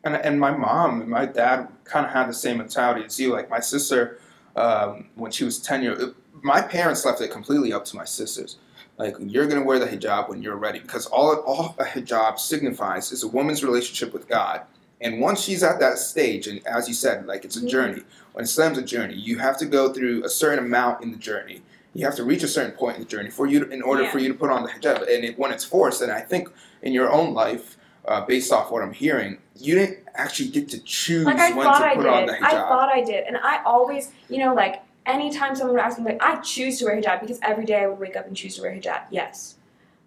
And, 0.03 0.15
and 0.15 0.39
my 0.39 0.51
mom 0.51 1.01
and 1.01 1.09
my 1.09 1.25
dad 1.25 1.69
kind 1.85 2.05
of 2.05 2.11
had 2.11 2.27
the 2.27 2.33
same 2.33 2.57
mentality 2.57 3.05
as 3.05 3.17
you. 3.19 3.31
Like 3.31 3.49
my 3.49 3.59
sister, 3.59 4.19
um, 4.55 5.09
when 5.15 5.31
she 5.31 5.45
was 5.45 5.59
10 5.59 5.83
years, 5.83 6.13
my 6.41 6.61
parents 6.61 7.05
left 7.05 7.21
it 7.21 7.31
completely 7.31 7.71
up 7.71 7.85
to 7.85 7.95
my 7.95 8.03
sisters. 8.03 8.57
Like 8.97 9.15
you're 9.19 9.47
gonna 9.47 9.63
wear 9.63 9.79
the 9.79 9.87
hijab 9.87 10.29
when 10.29 10.43
you're 10.43 10.57
ready, 10.57 10.79
because 10.79 11.07
all 11.07 11.33
all 11.37 11.75
a 11.79 11.83
hijab 11.83 12.37
signifies 12.37 13.11
is 13.11 13.23
a 13.23 13.27
woman's 13.27 13.63
relationship 13.63 14.13
with 14.13 14.27
God. 14.27 14.61
And 15.03 15.19
once 15.19 15.41
she's 15.41 15.61
at 15.63 15.79
that 15.81 15.97
stage, 15.99 16.47
and 16.47 16.65
as 16.65 16.87
you 16.87 16.93
said, 16.93 17.27
like 17.27 17.43
it's 17.45 17.57
a 17.57 17.61
Mhm. 17.61 17.67
journey. 17.69 18.01
When 18.31 18.43
Islam's 18.45 18.77
a 18.77 18.81
journey, 18.81 19.15
you 19.15 19.37
have 19.37 19.57
to 19.57 19.65
go 19.65 19.91
through 19.93 20.23
a 20.23 20.29
certain 20.29 20.63
amount 20.65 21.03
in 21.03 21.11
the 21.11 21.17
journey. 21.17 21.61
You 21.93 22.05
have 22.05 22.15
to 22.15 22.23
reach 22.23 22.41
a 22.41 22.47
certain 22.47 22.71
point 22.71 22.95
in 22.97 23.03
the 23.03 23.07
journey 23.09 23.29
for 23.29 23.45
you, 23.45 23.59
to, 23.65 23.69
in 23.69 23.81
order 23.83 24.03
Yeah. 24.03 24.11
for 24.11 24.17
you 24.19 24.29
to 24.29 24.33
put 24.33 24.49
on 24.49 24.63
the 24.63 24.69
hijab. 24.69 25.01
And 25.13 25.23
it, 25.25 25.37
when 25.37 25.51
it's 25.51 25.63
forced, 25.65 26.01
and 26.01 26.11
I 26.11 26.21
think 26.21 26.49
in 26.81 26.93
your 26.93 27.11
own 27.11 27.33
life, 27.33 27.77
uh, 28.07 28.21
based 28.21 28.51
off 28.51 28.71
what 28.71 28.81
I'm 28.81 28.93
hearing, 28.93 29.37
you 29.55 29.75
didn't 29.75 29.99
actually 30.15 30.49
get 30.49 30.69
to 30.69 30.79
choose 30.79 31.25
Like, 31.25 31.37
I 31.37 31.51
when 31.51 31.65
thought 31.67 31.79
to 31.79 31.85
I 31.85 31.95
put 31.95 32.03
did. 32.03 32.11
on 32.11 32.25
the 32.25 32.33
hijab. 32.33 32.43
I 32.43 32.51
thought 32.51 32.89
I 32.89 33.01
did. 33.03 33.25
And 33.25 33.37
I 33.37 33.61
always, 33.63 34.09
you 34.29 34.39
know, 34.39 34.53
like, 34.55 34.81
anytime 35.05 35.55
someone 35.55 35.75
would 35.75 35.83
ask 35.83 35.99
me, 35.99 36.05
like, 36.05 36.23
I 36.23 36.37
choose 36.37 36.79
to 36.79 36.85
wear 36.85 36.95
hijab 36.99 37.19
because 37.21 37.39
every 37.43 37.65
day 37.65 37.81
I 37.83 37.87
would 37.87 37.99
wake 37.99 38.15
up 38.15 38.25
and 38.25 38.35
choose 38.35 38.55
to 38.55 38.61
wear 38.63 38.71
hijab. 38.71 39.01
Yes. 39.11 39.55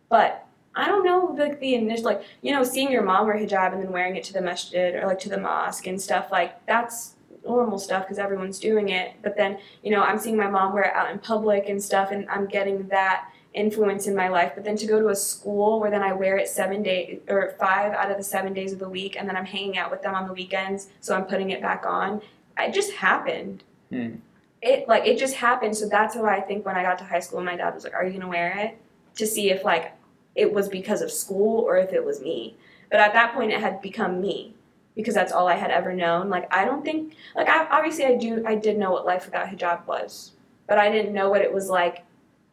But 0.09 0.45
I 0.77 0.87
don't 0.87 1.05
know, 1.05 1.35
like, 1.37 1.59
the 1.59 1.74
initial, 1.74 2.05
like, 2.05 2.22
you 2.43 2.53
know, 2.53 2.62
seeing 2.62 2.93
your 2.93 3.03
mom 3.03 3.27
wear 3.27 3.37
hijab 3.37 3.72
and 3.72 3.83
then 3.83 3.91
wearing 3.91 4.14
it 4.14 4.24
to 4.24 4.35
the 4.35 4.43
masjid 4.43 4.95
or, 4.95 5.07
like, 5.07 5.18
to 5.20 5.31
the 5.31 5.41
mosque 5.41 5.87
and 5.87 6.01
stuff, 6.01 6.31
like, 6.31 6.64
that's 6.66 7.14
normal 7.45 7.79
stuff 7.79 8.05
because 8.05 8.18
everyone's 8.18 8.59
doing 8.59 8.91
it. 8.91 9.14
But 9.22 9.37
then, 9.37 9.59
you 9.83 9.91
know, 9.91 10.03
I'm 10.03 10.18
seeing 10.18 10.37
my 10.37 10.49
mom 10.49 10.74
wear 10.74 10.85
it 10.85 10.95
out 10.95 11.11
in 11.11 11.18
public 11.18 11.68
and 11.68 11.83
stuff, 11.83 12.11
and 12.11 12.29
I'm 12.29 12.47
getting 12.47 12.89
that 12.89 13.31
influence 13.55 14.07
in 14.07 14.14
my 14.14 14.29
life. 14.29 14.53
But 14.55 14.64
then 14.64 14.77
to 14.77 14.87
go 14.87 15.01
to 15.01 15.09
a 15.09 15.16
school 15.16 15.81
where 15.81 15.91
then 15.91 16.03
I 16.03 16.12
wear 16.12 16.37
it 16.37 16.49
seven 16.49 16.83
days 16.83 17.20
or 17.27 17.55
five 17.59 17.93
out 17.93 18.11
of 18.11 18.18
the 18.18 18.22
seven 18.22 18.53
days 18.53 18.72
of 18.72 18.79
the 18.79 18.89
week, 18.89 19.16
and 19.18 19.29
then 19.29 19.37
I'm 19.37 19.47
hanging 19.47 19.79
out 19.79 19.91
with 19.91 20.03
them 20.03 20.14
on 20.14 20.27
the 20.27 20.35
weekends, 20.35 20.89
so 21.01 21.16
I'm 21.16 21.24
putting 21.24 21.51
it 21.51 21.62
back 21.62 21.85
on. 21.87 22.20
It 22.59 22.74
just 22.74 22.93
happened. 22.93 23.64
Hmm. 23.91 24.16
It 24.62 24.89
like 24.89 25.07
it 25.07 25.18
just 25.18 25.37
happened. 25.37 25.77
So 25.77 25.89
that's 25.89 26.16
why 26.16 26.37
I 26.37 26.41
think 26.41 26.66
when 26.66 26.77
I 26.77 26.83
got 26.83 26.99
to 26.99 27.05
high 27.05 27.20
school, 27.20 27.43
my 27.43 27.57
dad 27.57 27.74
was 27.74 27.85
like, 27.85 27.95
"Are 27.95 28.05
you 28.05 28.12
gonna 28.12 28.29
wear 28.29 28.59
it?" 28.59 28.79
To 29.16 29.27
see 29.27 29.51
if 29.51 29.64
like 29.64 29.93
it 30.37 30.53
was 30.53 30.68
because 30.68 31.03
of 31.03 31.11
school 31.11 31.61
or 31.64 31.76
if 31.78 31.93
it 31.93 32.05
was 32.05 32.20
me. 32.20 32.57
But 32.91 33.01
at 33.01 33.12
that 33.14 33.34
point, 33.34 33.53
it 33.53 33.61
had 33.61 33.82
become 33.82 34.20
me 34.20 34.55
because 34.95 35.14
that's 35.14 35.32
all 35.32 35.49
I 35.49 35.55
had 35.57 35.70
ever 35.70 35.93
known. 35.93 36.28
Like 36.30 36.47
I 36.55 36.64
don't 36.64 36.84
think 36.84 37.14
like 37.34 37.49
I, 37.49 37.66
obviously 37.68 38.05
I 38.05 38.16
do 38.16 38.45
I 38.47 38.55
did 38.55 38.78
know 38.78 38.93
what 38.93 39.05
life 39.05 39.24
without 39.24 39.49
hijab 39.49 39.87
was, 39.87 40.32
but 40.68 40.78
I 40.78 40.91
didn't 40.91 41.12
know 41.12 41.28
what 41.28 41.41
it 41.43 41.53
was 41.53 41.68
like 41.68 42.05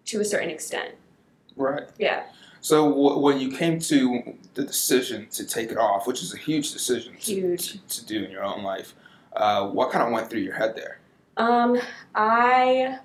to 0.05 0.19
a 0.21 0.25
certain 0.25 0.49
extent. 0.49 0.95
Right. 1.55 1.83
Yeah, 1.99 2.23
So 2.61 2.89
w- 2.89 3.19
when 3.19 3.39
you 3.39 3.55
came 3.55 3.79
to 3.79 4.33
the 4.55 4.63
decision 4.63 5.27
to 5.31 5.45
take 5.45 5.69
it 5.71 5.77
off, 5.77 6.07
which 6.07 6.23
is 6.23 6.33
a 6.33 6.37
huge 6.37 6.73
decision 6.73 7.13
to, 7.13 7.19
Huge. 7.19 7.71
to, 7.73 7.77
to 8.01 8.05
do 8.07 8.23
in 8.23 8.31
your 8.31 8.43
own 8.43 8.63
life, 8.63 8.95
uh, 9.35 9.67
what 9.67 9.91
kind 9.91 10.03
of 10.05 10.11
went 10.11 10.29
through 10.31 10.39
your 10.41 10.55
head 10.55 10.75
there? 10.75 10.97
Um, 11.37 11.79
I 12.15 12.97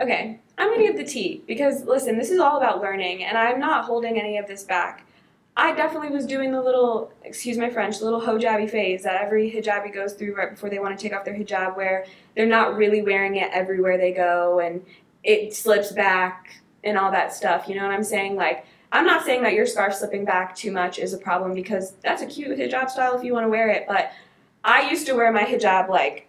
okay. 0.00 0.38
I'm 0.60 0.68
gonna 0.68 0.82
give 0.82 0.98
the 0.98 1.04
tea 1.04 1.42
because 1.46 1.84
listen, 1.84 2.18
this 2.18 2.30
is 2.30 2.38
all 2.38 2.58
about 2.58 2.82
learning, 2.82 3.24
and 3.24 3.38
I'm 3.38 3.58
not 3.58 3.86
holding 3.86 4.20
any 4.20 4.36
of 4.36 4.46
this 4.46 4.62
back. 4.62 5.06
I 5.56 5.72
definitely 5.74 6.10
was 6.10 6.26
doing 6.26 6.52
the 6.52 6.60
little, 6.60 7.10
excuse 7.24 7.56
my 7.56 7.70
French, 7.70 8.02
little 8.02 8.20
hijabi 8.20 8.68
phase 8.70 9.02
that 9.04 9.22
every 9.22 9.50
hijabi 9.50 9.92
goes 9.92 10.12
through 10.12 10.36
right 10.36 10.50
before 10.50 10.68
they 10.68 10.78
want 10.78 10.98
to 10.98 11.02
take 11.02 11.16
off 11.16 11.24
their 11.24 11.34
hijab, 11.34 11.78
where 11.78 12.04
they're 12.36 12.44
not 12.44 12.76
really 12.76 13.00
wearing 13.00 13.36
it 13.36 13.50
everywhere 13.54 13.96
they 13.96 14.12
go, 14.12 14.60
and 14.60 14.84
it 15.24 15.54
slips 15.54 15.92
back 15.92 16.62
and 16.84 16.98
all 16.98 17.10
that 17.10 17.32
stuff. 17.32 17.66
You 17.66 17.76
know 17.76 17.82
what 17.82 17.92
I'm 17.92 18.04
saying? 18.04 18.36
Like, 18.36 18.66
I'm 18.92 19.06
not 19.06 19.24
saying 19.24 19.42
that 19.44 19.54
your 19.54 19.66
scarf 19.66 19.94
slipping 19.94 20.26
back 20.26 20.54
too 20.54 20.72
much 20.72 20.98
is 20.98 21.14
a 21.14 21.18
problem 21.18 21.54
because 21.54 21.92
that's 22.02 22.20
a 22.20 22.26
cute 22.26 22.58
hijab 22.58 22.90
style 22.90 23.16
if 23.16 23.24
you 23.24 23.32
want 23.32 23.44
to 23.44 23.50
wear 23.50 23.70
it, 23.70 23.86
but 23.88 24.12
I 24.62 24.90
used 24.90 25.06
to 25.06 25.14
wear 25.14 25.32
my 25.32 25.44
hijab 25.44 25.88
like, 25.88 26.26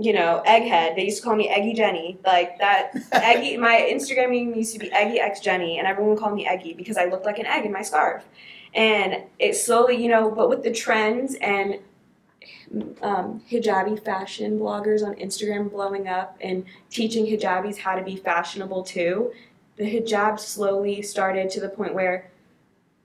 you 0.00 0.14
know, 0.14 0.42
egghead. 0.46 0.96
They 0.96 1.04
used 1.04 1.18
to 1.18 1.22
call 1.22 1.36
me 1.36 1.48
Eggy 1.48 1.74
Jenny. 1.74 2.18
Like 2.24 2.58
that 2.58 2.92
Eggy 3.12 3.56
my 3.58 3.88
Instagram 3.92 4.30
name 4.30 4.54
used 4.54 4.72
to 4.72 4.78
be 4.78 4.90
Eggy 4.92 5.20
X 5.20 5.40
Jenny 5.40 5.78
and 5.78 5.86
everyone 5.86 6.16
called 6.16 6.34
me 6.34 6.46
Eggy 6.46 6.72
because 6.72 6.96
I 6.96 7.04
looked 7.04 7.26
like 7.26 7.38
an 7.38 7.46
egg 7.46 7.66
in 7.66 7.72
my 7.72 7.82
scarf. 7.82 8.24
And 8.74 9.24
it 9.38 9.56
slowly, 9.56 10.02
you 10.02 10.08
know, 10.08 10.30
but 10.30 10.48
with 10.48 10.62
the 10.62 10.72
trends 10.72 11.34
and 11.36 11.80
um, 13.02 13.42
hijabi 13.50 14.02
fashion 14.02 14.58
bloggers 14.58 15.04
on 15.04 15.14
Instagram 15.16 15.70
blowing 15.70 16.08
up 16.08 16.38
and 16.40 16.64
teaching 16.88 17.26
hijabis 17.26 17.78
how 17.78 17.96
to 17.96 18.02
be 18.02 18.16
fashionable 18.16 18.84
too, 18.84 19.32
the 19.76 19.84
hijab 19.84 20.38
slowly 20.38 21.02
started 21.02 21.50
to 21.50 21.60
the 21.60 21.68
point 21.68 21.94
where 21.94 22.30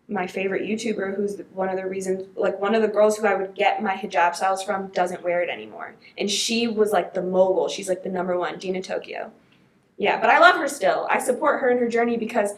my 0.08 0.28
favorite 0.28 0.62
YouTuber, 0.64 1.16
who's 1.16 1.42
one 1.54 1.68
of 1.70 1.78
the 1.78 1.86
reasons, 1.88 2.28
like 2.36 2.60
one 2.62 2.76
of 2.76 2.82
the 2.82 2.88
girls 2.88 3.18
who 3.18 3.26
I 3.26 3.34
would 3.34 3.56
get 3.56 3.82
my 3.82 3.94
hijab 3.96 4.36
styles 4.36 4.62
from, 4.64 4.88
doesn't 4.90 5.24
wear 5.24 5.42
it 5.42 5.50
anymore. 5.50 5.96
And 6.18 6.30
she 6.30 6.68
was 6.68 6.92
like 6.92 7.14
the 7.14 7.24
mogul. 7.24 7.68
She's 7.70 7.90
like 7.90 8.04
the 8.04 8.10
number 8.10 8.38
one, 8.38 8.60
Dina 8.60 8.82
Tokio. 8.82 9.32
Yeah, 9.98 10.20
but 10.20 10.30
I 10.30 10.40
love 10.40 10.58
her 10.58 10.68
still. 10.68 11.08
I 11.10 11.20
support 11.20 11.62
her 11.62 11.70
in 11.72 11.80
her 11.80 11.88
journey 11.88 12.18
because 12.18 12.52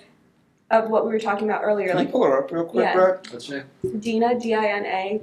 of 0.72 0.90
what 0.90 1.06
we 1.06 1.12
were 1.12 1.20
talking 1.20 1.48
about 1.50 1.64
earlier. 1.64 1.90
Can 1.90 1.98
Like 1.98 2.08
you 2.08 2.12
pull 2.12 2.24
her 2.26 2.44
up 2.44 2.52
real 2.52 2.66
quick, 2.66 2.84
Yeah. 2.84 2.94
Brett? 2.94 3.28
What's 3.32 3.48
your 3.48 3.64
Dina, 4.00 4.38
D 4.38 4.54
I 4.54 4.66
N 4.66 4.86
A. 4.86 5.22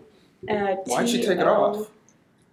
uh, 0.51 0.77
Why'd 0.87 1.09
she 1.09 1.19
take 1.21 1.39
it 1.39 1.47
off? 1.47 1.91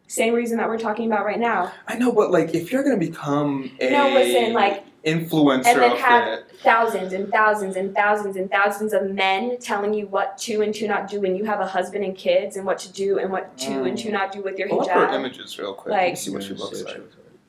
Same 0.07 0.34
reason 0.34 0.57
that 0.57 0.67
we're 0.67 0.78
talking 0.80 1.05
about 1.07 1.26
right 1.26 1.39
now. 1.39 1.72
I 1.88 1.95
know, 1.97 2.11
but 2.11 2.32
like, 2.32 2.53
if 2.53 2.69
you're 2.74 2.84
gonna 2.84 2.97
become 2.97 3.72
a 3.80 3.89
No, 3.89 4.09
listen, 4.09 4.51
like 4.51 4.84
influencer 5.06 5.66
and 5.66 5.82
then 5.82 5.97
have 5.97 6.28
it, 6.28 6.52
thousands 6.60 7.12
and 7.14 7.30
thousands 7.32 7.76
and 7.76 7.93
thousands 7.95 8.36
and 8.36 8.49
thousands 8.52 8.93
of 8.93 9.10
men 9.10 9.58
telling 9.60 9.93
you 9.93 10.06
what 10.08 10.38
to 10.38 10.62
and 10.62 10.74
to 10.76 10.88
not 10.88 11.10
do 11.10 11.20
when 11.22 11.36
you 11.36 11.43
have 11.43 11.60
a 11.60 11.66
husband 11.66 12.04
and 12.04 12.16
kids 12.16 12.56
and 12.56 12.66
what 12.66 12.78
to 12.78 12.91
do 12.93 13.18
and 13.18 13.32
what 13.32 13.58
to 13.58 13.84
and 13.84 13.97
to 13.97 14.10
mm. 14.10 14.12
not 14.12 14.32
do 14.32 14.41
with 14.43 14.60
your 14.60 14.70
pull 14.70 14.82
up 14.82 14.89
her 14.89 15.08
hijab. 15.08 15.14
images 15.14 15.58
real 15.58 15.74
quick. 15.74 15.91
Like- 15.91 16.18
see 16.18 16.32
what 16.32 16.43
she 16.43 16.54
looks 16.54 16.84
like. 16.84 17.02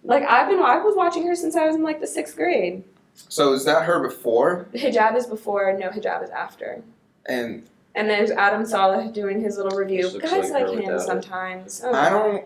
Like 0.05 0.25
I've 0.25 0.49
been, 0.49 0.59
I 0.59 0.79
was 0.79 0.97
watching 0.97 1.27
her 1.29 1.37
since 1.37 1.55
I 1.55 1.67
was 1.67 1.77
in 1.77 1.83
like 1.83 2.01
the 2.01 2.09
sixth 2.09 2.35
grade. 2.35 2.83
So 3.15 3.53
is 3.53 3.65
that 3.67 3.85
her 3.85 4.01
before? 4.01 4.67
Hijab 4.75 5.17
is 5.17 5.27
before, 5.27 5.73
no 5.79 5.91
hijab 5.91 6.25
is 6.25 6.31
after. 6.31 6.83
And 7.27 7.65
And 7.95 8.09
there's 8.09 8.31
Adam 8.31 8.67
Saleh 8.67 9.13
doing 9.13 9.41
his 9.41 9.59
little 9.59 9.79
review. 9.79 10.11
Guys 10.19 10.51
like 10.51 10.53
like, 10.53 10.63
her 10.63 10.73
him 10.73 10.79
without 10.79 10.95
it. 10.95 11.01
sometimes. 11.01 11.83
Oh, 11.85 11.93
I 11.95 12.09
don't. 12.09 12.45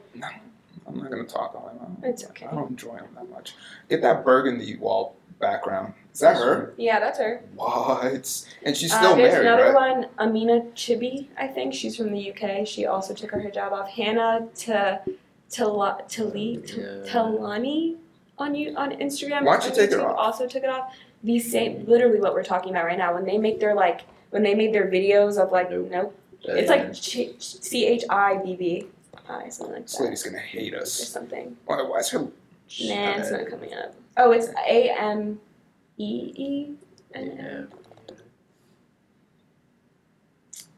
I'm 0.86 0.98
not 0.98 1.10
gonna 1.10 1.24
talk 1.24 1.54
on 1.54 1.78
him. 1.78 1.96
It's 2.02 2.24
okay. 2.26 2.46
I 2.46 2.54
don't 2.54 2.70
enjoy 2.70 2.96
him 2.96 3.08
that 3.14 3.28
much. 3.30 3.54
Get 3.88 4.02
that 4.02 4.24
burgundy 4.24 4.76
wall 4.76 5.16
background. 5.40 5.92
Is 6.14 6.20
that 6.20 6.36
her? 6.36 6.72
Yeah, 6.78 6.98
that's 7.00 7.18
her. 7.18 7.42
What? 7.54 8.46
And 8.64 8.76
she's 8.76 8.92
Uh, 8.92 8.98
still 8.98 9.16
there's 9.16 9.32
married, 9.32 9.46
another 9.46 9.72
right? 9.72 9.96
one, 9.96 10.06
Amina 10.18 10.60
Chibi, 10.74 11.28
I 11.36 11.46
think. 11.46 11.74
She's 11.74 11.96
from 11.96 12.10
the 12.12 12.30
UK. 12.32 12.66
She 12.66 12.86
also 12.86 13.12
took 13.14 13.30
her 13.32 13.40
hijab 13.40 13.72
off. 13.72 13.88
Hannah 13.90 14.46
to 14.60 15.00
Tala- 15.50 16.02
Tali 16.08 16.62
Yeah. 16.66 16.84
Talani 17.04 17.96
on 18.38 18.54
you 18.54 18.74
on 18.76 18.92
Instagram. 18.92 19.44
Why'd 19.44 19.62
you 19.64 19.70
on 19.70 19.76
take 19.76 19.90
it 19.92 20.00
off? 20.00 20.16
Also 20.16 20.46
took 20.46 20.62
it 20.62 20.70
off. 20.70 20.94
These 21.22 21.50
same, 21.50 21.84
literally 21.86 22.20
what 22.20 22.34
we're 22.34 22.44
talking 22.44 22.70
about 22.70 22.84
right 22.86 22.98
now. 22.98 23.12
When 23.14 23.24
they 23.24 23.38
make 23.38 23.58
their 23.60 23.74
like, 23.74 24.02
when 24.30 24.42
they 24.42 24.54
made 24.54 24.72
their 24.72 24.86
videos 24.90 25.38
of 25.42 25.50
like, 25.52 25.70
Nope. 25.70 25.88
nope, 25.90 26.18
it's 26.44 26.70
like 26.70 26.94
C 26.94 27.86
H 27.86 28.04
I 28.08 28.36
B 28.38 28.54
B 28.56 28.86
I 29.28 29.48
something 29.48 29.74
like 29.74 29.82
This 29.86 29.96
that, 29.96 30.04
lady's 30.04 30.22
gonna 30.22 30.38
hate 30.38 30.74
us. 30.74 31.00
or 31.00 31.02
us. 31.02 31.08
something. 31.08 31.56
Why, 31.66 31.82
why 31.82 31.98
is 31.98 32.10
her? 32.10 32.20
Nah, 32.20 32.30
it's 32.68 33.30
not 33.30 33.46
coming 33.48 33.74
up. 33.74 33.94
Oh, 34.16 34.32
it's 34.32 34.48
A 34.68 34.90
M 34.90 35.40
E 35.98 36.32
E. 36.36 36.74
Yeah. 37.14 37.62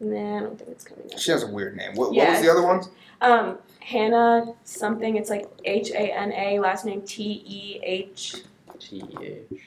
Nah, 0.00 0.36
I 0.36 0.40
don't 0.40 0.56
think 0.58 0.70
it's 0.70 0.84
coming 0.84 1.04
up. 1.12 1.18
She 1.18 1.30
has 1.32 1.42
a 1.42 1.46
weird 1.48 1.76
name. 1.76 1.94
What, 1.94 2.08
what 2.10 2.16
Yeah, 2.16 2.32
was 2.32 2.42
the 2.42 2.50
other 2.52 2.62
one? 2.62 2.82
Um, 3.20 3.58
Hannah 3.80 4.54
something. 4.64 5.16
It's 5.16 5.30
like 5.30 5.48
H 5.64 5.90
A 5.90 6.12
N 6.16 6.32
A. 6.32 6.60
Last 6.60 6.84
name 6.84 7.02
T 7.02 7.42
E 7.44 7.80
H. 7.82 8.36
T-H. 8.78 9.60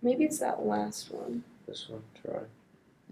Maybe 0.00 0.24
it's 0.24 0.38
that 0.38 0.64
last 0.64 1.10
one. 1.12 1.42
This 1.66 1.88
one, 1.88 2.02
try. 2.22 2.40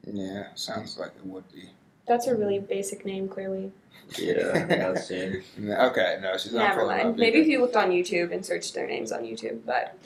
Yeah, 0.06 0.44
sounds 0.54 0.98
like 0.98 1.10
it 1.16 1.26
would 1.26 1.44
be. 1.52 1.68
That's 2.06 2.26
a 2.26 2.34
really 2.36 2.58
basic 2.58 3.04
name, 3.06 3.28
clearly. 3.28 3.72
Yeah, 4.18 4.64
not 4.92 4.98
seeing. 4.98 5.42
Okay, 5.58 6.18
no, 6.22 6.36
she's 6.36 6.52
not 6.52 6.68
Never 6.76 6.86
mind. 6.86 7.16
Maybe 7.16 7.38
if 7.40 7.46
you 7.46 7.60
looked 7.60 7.76
on 7.76 7.90
YouTube 7.90 8.32
and 8.32 8.44
searched 8.44 8.74
their 8.74 8.86
names 8.86 9.10
on 9.12 9.22
YouTube, 9.22 9.60
but 9.64 9.96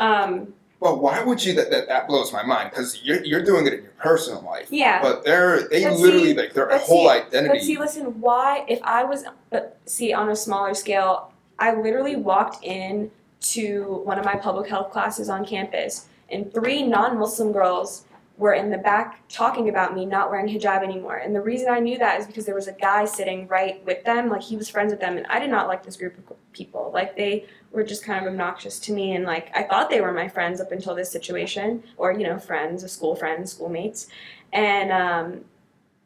um, 0.00 0.52
Well, 0.80 0.98
why 0.98 1.22
would 1.22 1.44
you? 1.44 1.54
That 1.54 1.70
that, 1.70 1.86
that 1.88 2.08
blows 2.08 2.32
my 2.32 2.42
mind 2.42 2.70
because 2.70 3.00
you're 3.04 3.24
you're 3.24 3.44
doing 3.44 3.66
it 3.68 3.74
in 3.74 3.82
your 3.82 3.92
personal 3.92 4.42
life. 4.42 4.66
yeah. 4.70 5.00
But 5.00 5.24
they're 5.24 5.68
they 5.68 5.84
But 5.84 5.98
literally 5.98 6.32
see- 6.32 6.34
like 6.34 6.52
their 6.54 6.66
but 6.66 6.80
whole 6.80 7.04
see- 7.04 7.10
identity. 7.10 7.58
But 7.58 7.62
see, 7.64 7.78
listen, 7.78 8.20
why, 8.20 8.64
if 8.68 8.80
I 8.82 9.04
was, 9.04 9.24
but 9.50 9.78
see, 9.86 10.12
on 10.12 10.28
a 10.30 10.36
smaller 10.36 10.74
scale, 10.74 11.32
I 11.60 11.74
literally 11.74 12.16
walked 12.16 12.64
in 12.64 13.10
to 13.42 14.00
one 14.04 14.18
of 14.18 14.24
my 14.24 14.34
public 14.34 14.68
health 14.68 14.90
classes 14.90 15.28
on 15.28 15.46
campus, 15.46 16.06
and 16.28 16.52
three 16.52 16.82
non 16.82 17.18
Muslim 17.18 17.52
girls 17.52 18.04
were 18.36 18.52
in 18.52 18.70
the 18.70 18.78
back 18.78 19.26
talking 19.28 19.68
about 19.68 19.94
me 19.94 20.04
not 20.04 20.28
wearing 20.28 20.48
hijab 20.48 20.82
anymore. 20.82 21.16
And 21.16 21.34
the 21.34 21.40
reason 21.40 21.68
I 21.68 21.78
knew 21.78 21.98
that 21.98 22.18
is 22.18 22.26
because 22.26 22.44
there 22.44 22.54
was 22.54 22.66
a 22.66 22.72
guy 22.72 23.04
sitting 23.04 23.46
right 23.46 23.84
with 23.86 24.04
them, 24.04 24.28
like 24.28 24.42
he 24.42 24.56
was 24.56 24.68
friends 24.68 24.90
with 24.90 25.00
them, 25.00 25.16
and 25.16 25.26
I 25.28 25.38
did 25.38 25.50
not 25.50 25.68
like 25.68 25.84
this 25.84 25.96
group 25.96 26.18
of 26.18 26.36
people. 26.52 26.90
Like 26.92 27.16
they 27.16 27.46
were 27.70 27.84
just 27.84 28.04
kind 28.04 28.24
of 28.24 28.30
obnoxious 28.32 28.80
to 28.80 28.92
me, 28.92 29.14
and 29.14 29.24
like 29.24 29.50
I 29.54 29.62
thought 29.62 29.88
they 29.88 30.00
were 30.00 30.12
my 30.12 30.28
friends 30.28 30.60
up 30.60 30.72
until 30.72 30.94
this 30.96 31.10
situation, 31.10 31.84
or 31.96 32.12
you 32.12 32.24
know, 32.24 32.38
friends, 32.38 32.90
school 32.90 33.14
friends, 33.14 33.52
schoolmates, 33.52 34.08
and 34.52 34.90
um, 34.90 35.44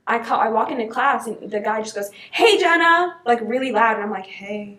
I 0.07 0.18
call, 0.18 0.41
I 0.41 0.49
walk 0.49 0.70
into 0.70 0.87
class 0.87 1.26
and 1.26 1.51
the 1.51 1.61
guy 1.61 1.81
just 1.81 1.95
goes, 1.95 2.11
"Hey 2.31 2.59
Jennah," 2.59 3.14
like 3.24 3.41
really 3.43 3.72
loud, 3.72 3.95
and 3.95 4.03
I'm 4.05 4.11
like, 4.11 4.26
"Hey." 4.26 4.79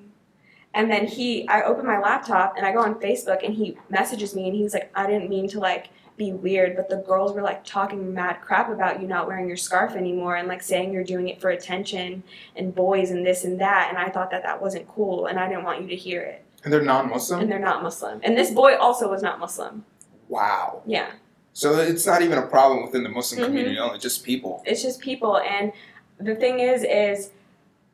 And 0.76 0.92
then 0.92 1.08
he, 1.08 1.48
I 1.48 1.64
open 1.64 1.84
my 1.84 2.00
laptop 2.00 2.54
and 2.56 2.64
I 2.64 2.72
go 2.72 2.80
on 2.80 2.96
Facebook 3.02 3.44
and 3.44 3.56
he 3.56 3.76
messages 3.90 4.36
me 4.36 4.48
and 4.48 4.56
he's 4.56 4.74
like, 4.76 4.92
"I 4.94 5.08
didn't 5.08 5.30
mean 5.30 5.48
to 5.50 5.60
like 5.60 5.90
be 6.20 6.32
weird, 6.34 6.76
but 6.76 6.88
the 6.90 6.98
girls 6.98 7.34
were 7.34 7.42
like 7.42 7.64
talking 7.66 8.14
mad 8.14 8.42
crap 8.42 8.70
about 8.70 9.02
you 9.02 9.08
not 9.08 9.26
wearing 9.26 9.48
your 9.48 9.58
scarf 9.58 9.96
anymore 9.96 10.36
and 10.36 10.48
like 10.48 10.62
saying 10.62 10.94
you're 10.94 11.04
doing 11.04 11.30
it 11.30 11.42
for 11.42 11.50
attention 11.50 12.22
and 12.56 12.76
boys 12.76 13.10
and 13.10 13.26
this 13.26 13.46
and 13.46 13.60
that, 13.60 13.88
and 13.90 13.98
I 13.98 14.10
thought 14.10 14.30
that 14.30 14.44
that 14.44 14.62
wasn't 14.62 14.88
cool 14.88 15.26
and 15.26 15.40
I 15.40 15.48
didn't 15.50 15.64
want 15.64 15.82
you 15.82 15.88
to 15.88 15.96
hear 15.96 16.22
it." 16.22 16.46
and 16.66 16.74
they're 16.74 16.82
non-Muslim. 16.84 17.40
And 17.40 17.50
they're 17.50 17.58
not 17.58 17.82
Muslim, 17.82 18.20
and 18.22 18.38
this 18.38 18.52
boy 18.52 18.76
also 18.76 19.10
was 19.10 19.24
not 19.24 19.40
Muslim. 19.40 19.86
wow. 20.28 20.82
Yeah. 20.86 21.10
So 21.54 21.80
it's 21.80 22.06
not 22.06 22.22
even 22.22 22.38
a 22.38 22.46
problem 22.46 22.84
within 22.84 23.02
the 23.04 23.10
Muslim 23.10 23.42
Mhm. 23.42 23.46
community, 23.48 23.80
only 23.80 23.98
just 23.98 24.24
people. 24.24 24.62
it's 24.66 24.84
just 24.84 25.00
people 25.00 25.38
and 25.40 25.72
the 26.20 26.36
thing 26.36 26.60
is 26.60 26.84
is 26.84 27.32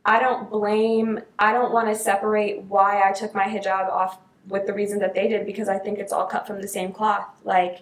i 0.03 0.19
don't 0.19 0.49
blame 0.49 1.19
i 1.37 1.53
don't 1.53 1.71
want 1.71 1.87
to 1.87 1.93
separate 1.95 2.63
why 2.63 3.07
i 3.07 3.11
took 3.11 3.35
my 3.35 3.43
hijab 3.45 3.87
off 3.87 4.17
with 4.47 4.65
the 4.65 4.73
reason 4.73 4.97
that 4.99 5.13
they 5.13 5.27
did 5.27 5.45
because 5.45 5.69
i 5.69 5.77
think 5.77 5.99
it's 5.99 6.11
all 6.11 6.25
cut 6.25 6.45
from 6.47 6.59
the 6.59 6.67
same 6.67 6.91
cloth 6.91 7.25
like 7.43 7.81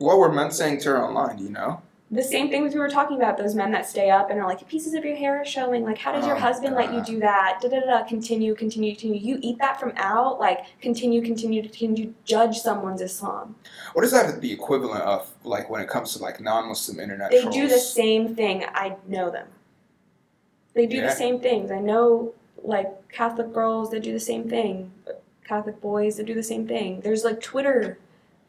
What 0.00 0.16
were 0.18 0.32
men 0.32 0.50
saying 0.50 0.80
to 0.80 0.88
her 0.90 1.04
online? 1.04 1.36
Do 1.36 1.44
you 1.44 1.50
know? 1.50 1.82
the 2.12 2.24
same 2.24 2.50
things 2.50 2.74
we 2.74 2.80
were 2.80 2.88
talking 2.88 3.16
about 3.18 3.38
those 3.38 3.54
men 3.54 3.70
that 3.70 3.86
stay 3.86 4.10
up 4.10 4.30
and 4.30 4.40
are 4.40 4.44
like 4.48 4.66
pieces 4.66 4.94
of 4.94 5.04
your 5.04 5.14
hair 5.14 5.42
are 5.42 5.44
showing 5.44 5.84
like 5.84 5.96
how 5.96 6.10
did 6.10 6.24
your 6.24 6.34
Oh, 6.34 6.40
husband 6.40 6.74
let 6.74 6.92
you 6.92 7.00
do 7.04 7.20
that 7.20 7.60
da 7.62 7.68
da 7.68 7.78
da 7.86 8.02
continue 8.04 8.52
continue 8.56 8.96
continue 8.96 9.20
you 9.20 9.38
eat 9.42 9.58
that 9.60 9.78
from 9.78 9.92
out 9.94 10.40
like 10.40 10.58
continue 10.80 11.22
continue 11.22 11.62
continue 11.62 12.12
judge 12.24 12.58
someone's 12.58 13.00
islam 13.00 13.54
What 13.92 14.04
is 14.04 14.10
that 14.10 14.40
the 14.40 14.50
equivalent 14.52 15.02
of, 15.04 15.30
like 15.44 15.70
when 15.70 15.80
it 15.80 15.88
comes 15.88 16.12
to 16.16 16.18
like 16.20 16.40
non-Muslim 16.40 16.98
internet 16.98 17.30
They 17.30 17.42
trolls? 17.42 17.54
do 17.54 17.68
the 17.68 17.78
same 17.78 18.34
thing. 18.34 18.64
I 18.74 18.96
know 19.06 19.30
them. 19.30 19.46
They 20.74 20.86
do 20.86 20.96
Yeah. 20.96 21.10
the 21.10 21.12
same 21.14 21.38
things. 21.38 21.70
I 21.70 21.78
know 21.78 22.34
like 22.64 22.88
Catholic 23.12 23.52
girls 23.54 23.90
that 23.92 24.02
do 24.02 24.12
the 24.12 24.18
same 24.18 24.48
thing. 24.50 24.90
Catholic 25.46 25.80
boys 25.80 26.16
that 26.16 26.26
do 26.26 26.34
the 26.34 26.42
same 26.42 26.66
thing. 26.66 27.02
There's 27.02 27.22
like 27.22 27.40
Twitter 27.40 27.98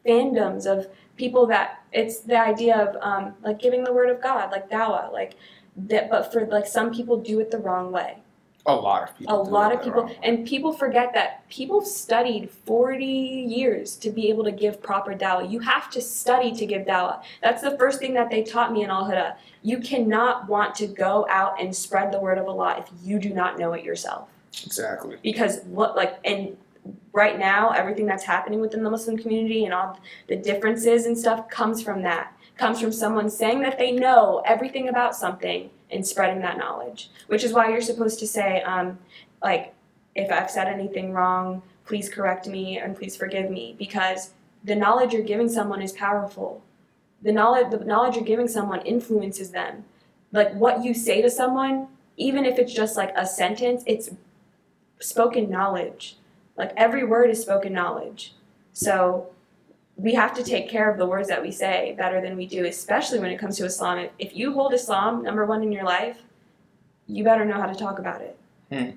fandoms 0.03 0.65
of 0.65 0.87
people 1.17 1.45
that 1.47 1.83
it's 1.91 2.21
the 2.21 2.39
idea 2.39 2.77
of 2.77 2.95
um, 3.01 3.33
like 3.43 3.59
giving 3.59 3.83
the 3.83 3.93
word 3.93 4.09
of 4.09 4.21
God, 4.21 4.51
like 4.51 4.69
dawah, 4.69 5.11
like 5.11 5.33
that. 5.75 6.09
But 6.09 6.31
for 6.31 6.45
like 6.45 6.67
some 6.67 6.93
people 6.93 7.17
do 7.17 7.39
it 7.39 7.51
the 7.51 7.57
wrong 7.57 7.91
way 7.91 8.17
A 8.65 8.75
lot 8.75 9.09
of 9.09 9.17
people. 9.17 9.41
a 9.41 9.43
lot 9.43 9.73
of 9.73 9.81
people 9.81 10.15
and 10.21 10.45
people 10.45 10.71
forget 10.71 11.13
that 11.13 11.47
people 11.49 11.81
studied 11.81 12.49
40 12.49 13.05
years 13.05 13.95
to 13.97 14.11
be 14.11 14.29
able 14.29 14.43
to 14.43 14.51
give 14.51 14.81
proper 14.81 15.15
dawah 15.15 15.49
you 15.49 15.59
have 15.59 15.89
to 15.91 16.01
study 16.01 16.51
to 16.53 16.65
give 16.65 16.85
dawah 16.85 17.21
that's 17.41 17.61
the 17.61 17.75
first 17.77 17.99
thing 17.99 18.13
that 18.13 18.29
they 18.29 18.43
taught 18.43 18.71
me 18.71 18.83
in 18.83 18.91
al 18.91 19.05
huda 19.05 19.35
you 19.63 19.79
cannot 19.79 20.47
want 20.47 20.75
to 20.75 20.85
go 20.87 21.25
out 21.29 21.59
and 21.59 21.75
spread 21.75 22.11
the 22.11 22.19
word 22.19 22.37
of 22.37 22.47
allah 22.47 22.75
if 22.77 22.87
you 23.03 23.17
do 23.17 23.33
not 23.33 23.57
know 23.57 23.73
it 23.73 23.83
yourself 23.83 24.29
exactly. 24.63 25.17
because 25.23 25.61
what 25.65 25.95
like 25.95 26.19
and 26.23 26.55
right 27.13 27.37
now 27.37 27.71
everything 27.71 28.05
that's 28.05 28.23
happening 28.23 28.61
within 28.61 28.83
the 28.83 28.89
muslim 28.89 29.17
community 29.17 29.65
and 29.65 29.73
all 29.73 29.99
the 30.27 30.35
differences 30.35 31.05
and 31.05 31.17
stuff 31.17 31.49
comes 31.49 31.81
from 31.81 32.01
that. 32.03 32.33
Comes 32.57 32.79
from 32.79 32.91
someone 32.91 33.29
saying 33.29 33.61
that 33.61 33.79
they 33.79 33.91
know 33.91 34.43
everything 34.45 34.89
about 34.89 35.15
something 35.15 35.69
and 35.89 36.05
spreading 36.05 36.41
that 36.41 36.57
knowledge. 36.57 37.09
Which 37.27 37.43
is 37.43 37.53
why 37.53 37.69
you're 37.69 37.81
supposed 37.81 38.19
to 38.19 38.27
say 38.27 38.61
um, 38.61 38.99
like 39.43 39.73
if 40.13 40.31
i've 40.31 40.51
said 40.51 40.67
anything 40.67 41.13
wrong 41.13 41.61
please 41.85 42.09
correct 42.09 42.47
me 42.47 42.77
and 42.77 42.95
please 42.95 43.15
forgive 43.15 43.49
me. 43.49 43.75
Because 43.77 44.31
the 44.63 44.75
knowledge 44.75 45.13
you're 45.13 45.23
giving 45.23 45.49
someone 45.49 45.81
is 45.81 45.91
powerful. 45.91 46.61
The 47.21 47.31
knowledge 47.31 47.71
the 47.71 47.83
knowledge 47.83 48.15
you're 48.15 48.23
giving 48.23 48.47
someone 48.47 48.81
influences 48.81 49.51
them. 49.51 49.85
Like 50.31 50.53
what 50.53 50.83
you 50.83 50.93
say 50.93 51.21
to 51.21 51.29
someone 51.29 51.87
even 52.17 52.45
if 52.45 52.59
it's 52.59 52.73
just 52.73 52.97
like 52.97 53.11
a 53.15 53.25
sentence, 53.25 53.83
it's 53.87 54.11
spoken 54.99 55.49
knowledge. 55.49 56.17
Like 56.57 56.73
every 56.77 57.03
word 57.03 57.29
is 57.29 57.41
spoken 57.41 57.73
knowledge. 57.73 58.33
So 58.73 59.29
we 59.95 60.13
have 60.13 60.33
to 60.35 60.43
take 60.43 60.69
care 60.69 60.89
of 60.89 60.97
the 60.97 61.05
words 61.05 61.27
that 61.27 61.41
we 61.41 61.51
say 61.51 61.93
better 61.97 62.21
than 62.21 62.35
we 62.35 62.45
do, 62.45 62.65
especially 62.65 63.19
when 63.19 63.31
it 63.31 63.37
comes 63.37 63.57
to 63.57 63.65
Islam. 63.65 64.09
If, 64.19 64.35
you 64.35 64.53
hold 64.53 64.73
Islam 64.73 65.23
number 65.23 65.45
one 65.45 65.61
in 65.63 65.71
your 65.71 65.83
life, 65.83 66.17
you 67.07 67.23
better 67.23 67.45
know 67.45 67.55
how 67.55 67.67
to 67.67 67.75
talk 67.75 67.99
about 67.99 68.21
it. 68.21 68.37
Hmm. 68.71 68.91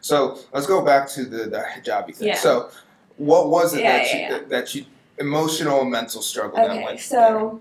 So 0.00 0.38
let's 0.52 0.66
go 0.66 0.84
back 0.84 1.08
to 1.10 1.24
the, 1.24 1.44
the 1.44 1.64
hijabi 1.74 2.14
thing. 2.14 2.28
Yeah. 2.28 2.36
So 2.36 2.70
what 3.16 3.50
was 3.50 3.74
it 3.74 3.82
Yeah, 3.82 3.98
that 3.98 4.06
yeah, 4.06 4.16
you 4.16 4.32
that, 4.32 4.48
that 4.48 4.74
you 4.74 4.84
emotional 5.18 5.82
and 5.82 5.90
mental 5.90 6.22
struggle 6.22 6.56
that 6.56 6.70
Okay, 6.70 6.96
so 6.96 7.60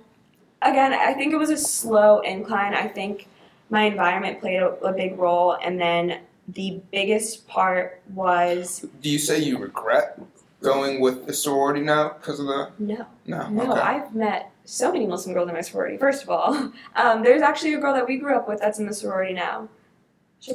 again, 0.62 0.94
I 0.94 1.14
think 1.14 1.34
it 1.34 1.38
was 1.38 1.50
a 1.50 1.58
slow 1.58 2.20
incline. 2.22 2.74
I 2.74 2.88
think 2.88 3.28
my 3.70 3.84
environment 3.84 4.40
played 4.40 4.62
a, 4.62 4.72
a 4.84 4.94
big 4.94 5.18
role, 5.18 5.58
and 5.62 5.80
then 5.80 6.22
the 6.48 6.82
biggest 6.92 7.48
part 7.48 8.02
was? 8.14 8.86
Do 9.02 9.10
you 9.10 9.20
say 9.20 9.40
you 9.40 9.58
regret 9.58 10.20
going 10.62 11.00
with 11.02 11.26
the 11.28 11.34
sorority 11.34 11.82
now 11.82 12.10
because 12.20 12.40
of 12.40 12.48
that? 12.48 12.72
no. 12.80 13.06
No. 13.26 13.48
No, 13.50 13.72
okay. 13.72 13.82
I've 13.82 14.16
met 14.16 14.52
so 14.66 14.92
many 14.92 15.06
Muslim 15.08 15.34
girls 15.34 15.48
in 15.50 15.56
my 15.56 15.62
sorority. 15.62 15.98
First 15.98 16.24
of 16.24 16.30
all, 16.30 16.54
um, 16.96 17.24
there's 17.24 17.42
actually 17.42 17.74
a 17.74 17.80
girl 17.80 17.94
that 17.94 18.08
we 18.08 18.18
grew 18.18 18.36
up 18.36 18.48
with 18.48 18.60
that's 18.60 18.80
in 18.80 18.86
the 18.88 18.94
sorority 18.94 19.34
now. 19.34 19.68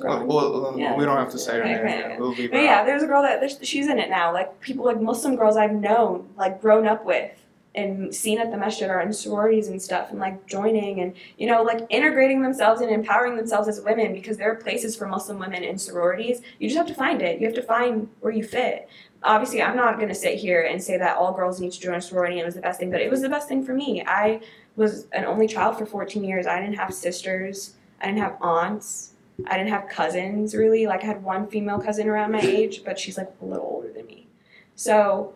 Well, 0.00 0.24
well, 0.26 0.74
Yeah. 0.78 0.96
we 0.96 1.04
don't 1.04 1.16
have 1.16 1.30
to 1.32 1.38
say 1.38 1.54
her 1.56 1.62
Right, 1.62 1.84
name. 1.84 2.10
yeah. 2.10 2.18
We'll 2.18 2.30
But 2.34 2.62
yeah, 2.62 2.84
there's 2.84 3.02
a 3.02 3.06
girl 3.06 3.20
that 3.22 3.42
she's 3.66 3.88
in 3.88 3.98
it 3.98 4.08
now. 4.10 4.32
Like 4.32 4.60
people 4.60 4.84
like 4.84 5.00
Muslim 5.00 5.34
girls 5.34 5.56
I've 5.56 5.72
known, 5.72 6.28
like 6.36 6.60
grown 6.62 6.86
up 6.86 7.04
with, 7.04 7.30
and 7.74 8.14
seen 8.14 8.38
at 8.38 8.50
the 8.50 8.56
masjid 8.56 8.90
are 8.90 9.00
in 9.00 9.12
sororities 9.12 9.68
and 9.68 9.80
stuff, 9.80 10.10
and 10.10 10.18
like 10.18 10.46
joining 10.46 11.00
and 11.00 11.14
you 11.38 11.46
know 11.46 11.62
like 11.62 11.86
integrating 11.90 12.42
themselves 12.42 12.80
and 12.80 12.90
empowering 12.90 13.36
themselves 13.36 13.68
as 13.68 13.80
women 13.80 14.12
because 14.12 14.36
there 14.36 14.50
are 14.50 14.56
places 14.56 14.94
for 14.94 15.06
Muslim 15.06 15.38
women 15.38 15.62
in 15.62 15.78
sororities. 15.78 16.42
You 16.58 16.68
just 16.68 16.76
have 16.76 16.86
to 16.88 16.94
find 16.94 17.22
it. 17.22 17.40
You 17.40 17.46
have 17.46 17.56
to 17.56 17.62
find 17.62 18.08
where 18.20 18.32
you 18.32 18.44
fit. 18.44 18.88
Obviously, 19.22 19.62
I'm 19.62 19.76
not 19.76 19.98
gonna 19.98 20.14
sit 20.14 20.38
here 20.38 20.62
and 20.62 20.82
say 20.82 20.98
that 20.98 21.16
all 21.16 21.32
girls 21.32 21.60
need 21.60 21.72
to 21.72 21.80
join 21.80 21.94
a 21.94 22.00
sorority 22.00 22.34
and 22.34 22.42
it 22.42 22.46
was 22.46 22.56
the 22.56 22.60
best 22.60 22.78
thing, 22.78 22.90
but 22.90 23.00
it 23.00 23.10
was 23.10 23.22
the 23.22 23.28
best 23.28 23.48
thing 23.48 23.64
for 23.64 23.72
me. 23.72 24.02
I 24.06 24.40
was 24.76 25.06
an 25.12 25.24
only 25.24 25.46
child 25.46 25.78
for 25.78 25.86
14 25.86 26.24
years. 26.24 26.46
I 26.46 26.60
didn't 26.60 26.76
have 26.76 26.92
sisters. 26.92 27.74
I 28.00 28.06
didn't 28.06 28.20
have 28.20 28.36
aunts. 28.40 29.12
I 29.46 29.56
didn't 29.56 29.70
have 29.70 29.88
cousins 29.88 30.54
really. 30.54 30.86
Like 30.86 31.02
I 31.04 31.06
had 31.06 31.22
one 31.22 31.46
female 31.46 31.78
cousin 31.78 32.08
around 32.08 32.32
my 32.32 32.40
age, 32.40 32.82
but 32.84 32.98
she's 32.98 33.16
like 33.16 33.30
a 33.40 33.44
little 33.44 33.64
older 33.64 33.92
than 33.92 34.06
me. 34.06 34.26
So 34.74 35.34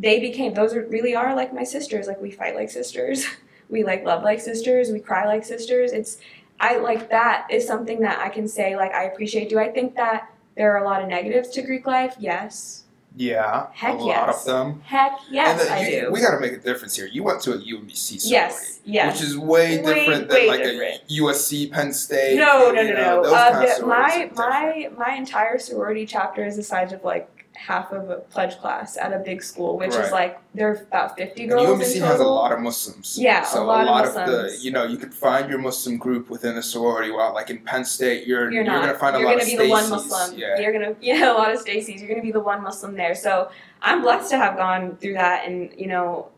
they 0.00 0.18
became 0.20 0.54
those 0.54 0.74
are, 0.74 0.84
really 0.86 1.14
are 1.14 1.34
like 1.36 1.52
my 1.54 1.64
sisters. 1.64 2.06
Like 2.06 2.20
we 2.20 2.30
fight 2.30 2.54
like 2.54 2.70
sisters. 2.70 3.26
We 3.70 3.84
like 3.84 4.04
love 4.04 4.24
like 4.24 4.40
sisters. 4.40 4.90
We 4.90 4.98
cry 4.98 5.26
like 5.26 5.44
sisters. 5.44 5.92
It's 5.92 6.18
I 6.58 6.78
like 6.78 7.08
that 7.10 7.46
is 7.52 7.64
something 7.64 8.00
that 8.00 8.18
I 8.18 8.28
can 8.28 8.48
say 8.48 8.74
like 8.74 8.92
I 8.92 9.04
appreciate. 9.04 9.48
Do 9.48 9.60
I 9.60 9.68
think 9.70 9.94
that 9.94 10.28
there 10.56 10.74
are 10.74 10.82
a 10.82 10.84
lot 10.84 11.00
of 11.02 11.08
negatives 11.08 11.50
to 11.50 11.62
Greek 11.62 11.86
life? 11.86 12.16
Yes. 12.18 12.82
Yeah, 13.16 13.66
Heck 13.72 13.94
a 13.94 13.96
lot 13.98 14.06
yes. 14.26 14.40
of 14.40 14.46
them. 14.46 14.80
Heck 14.84 15.12
yes, 15.30 15.62
then 15.62 15.72
I 15.72 15.88
you, 15.88 16.00
do. 16.02 16.10
We 16.12 16.20
got 16.20 16.32
to 16.34 16.40
make 16.40 16.52
a 16.52 16.58
difference 16.58 16.96
here. 16.96 17.06
You 17.06 17.22
went 17.22 17.40
to 17.42 17.52
a 17.52 17.58
UMBC 17.58 18.20
sorority, 18.20 18.28
yes. 18.30 18.80
Yes. 18.84 19.20
which 19.20 19.28
is 19.28 19.36
way, 19.38 19.80
Way, 19.82 19.94
different 19.94 20.28
way 20.30 20.40
than 20.40 20.48
like 20.48 20.62
different. 20.64 21.02
a 21.08 21.12
USC, 21.20 21.70
Penn 21.70 21.92
State. 21.92 22.36
No, 22.38 22.70
no, 22.72 22.82
no, 22.82 22.92
know, 22.92 23.22
no. 23.22 23.34
Uh, 23.34 23.78
the- 23.78 23.86
my 23.86 24.30
my 24.34 24.90
my 24.98 25.14
entire 25.14 25.58
sorority 25.58 26.06
chapter 26.06 26.44
is 26.44 26.56
the 26.56 26.62
size 26.62 26.92
of 26.92 27.04
like 27.04 27.39
half 27.66 27.92
of 27.92 28.08
a 28.08 28.16
pledge 28.16 28.56
class 28.58 28.96
at 28.96 29.12
a 29.12 29.18
big 29.18 29.42
school, 29.42 29.76
which 29.76 29.94
Right. 29.94 30.04
is 30.06 30.12
like 30.12 30.40
there 30.54 30.68
are 30.70 30.74
about 30.90 31.16
fifty 31.16 31.42
And 31.42 31.52
girls 31.52 31.68
UMBC 31.68 31.96
in 31.96 32.02
has 32.02 32.18
a 32.20 32.24
lot 32.24 32.52
of 32.52 32.60
Muslims. 32.60 33.18
Yeah, 33.18 33.42
a 33.42 33.46
so 33.46 33.62
a 33.62 33.66
lot 33.66 34.06
of 34.06 34.16
of, 34.16 34.26
the 34.28 34.56
you 34.60 34.70
know 34.70 34.84
you 34.84 34.96
can 34.96 35.10
find 35.10 35.48
your 35.50 35.58
Muslim 35.58 35.98
group 35.98 36.30
within 36.30 36.56
a 36.56 36.62
sorority. 36.62 37.10
While 37.10 37.34
like 37.34 37.50
in 37.50 37.58
Penn 37.58 37.84
State, 37.84 38.26
you're 38.26 38.50
You're 38.50 38.64
not. 38.64 38.80
gonna 38.80 38.98
find 38.98 39.14
a 39.14 39.18
You're 39.18 39.28
lot 39.28 39.32
gonna 39.38 39.42
of 39.52 39.58
be 39.58 39.64
the 39.64 39.68
one 39.68 39.90
Muslim. 39.90 40.38
Yeah. 40.38 40.58
You're 40.58 40.72
gonna 40.72 40.94
yeah, 41.00 41.32
a 41.32 41.34
lot 41.34 41.52
of 41.52 41.58
Stacey's. 41.60 42.00
You're 42.00 42.08
gonna 42.08 42.22
be 42.22 42.32
the 42.32 42.40
one 42.40 42.62
Muslim 42.62 42.94
there. 42.94 43.14
So 43.14 43.50
I'm 43.82 44.00
blessed 44.00 44.30
to 44.30 44.38
have 44.38 44.56
gone 44.56 44.96
through 44.96 45.14
that 45.14 45.46
and 45.46 45.70
you 45.76 45.86
know 45.86 46.28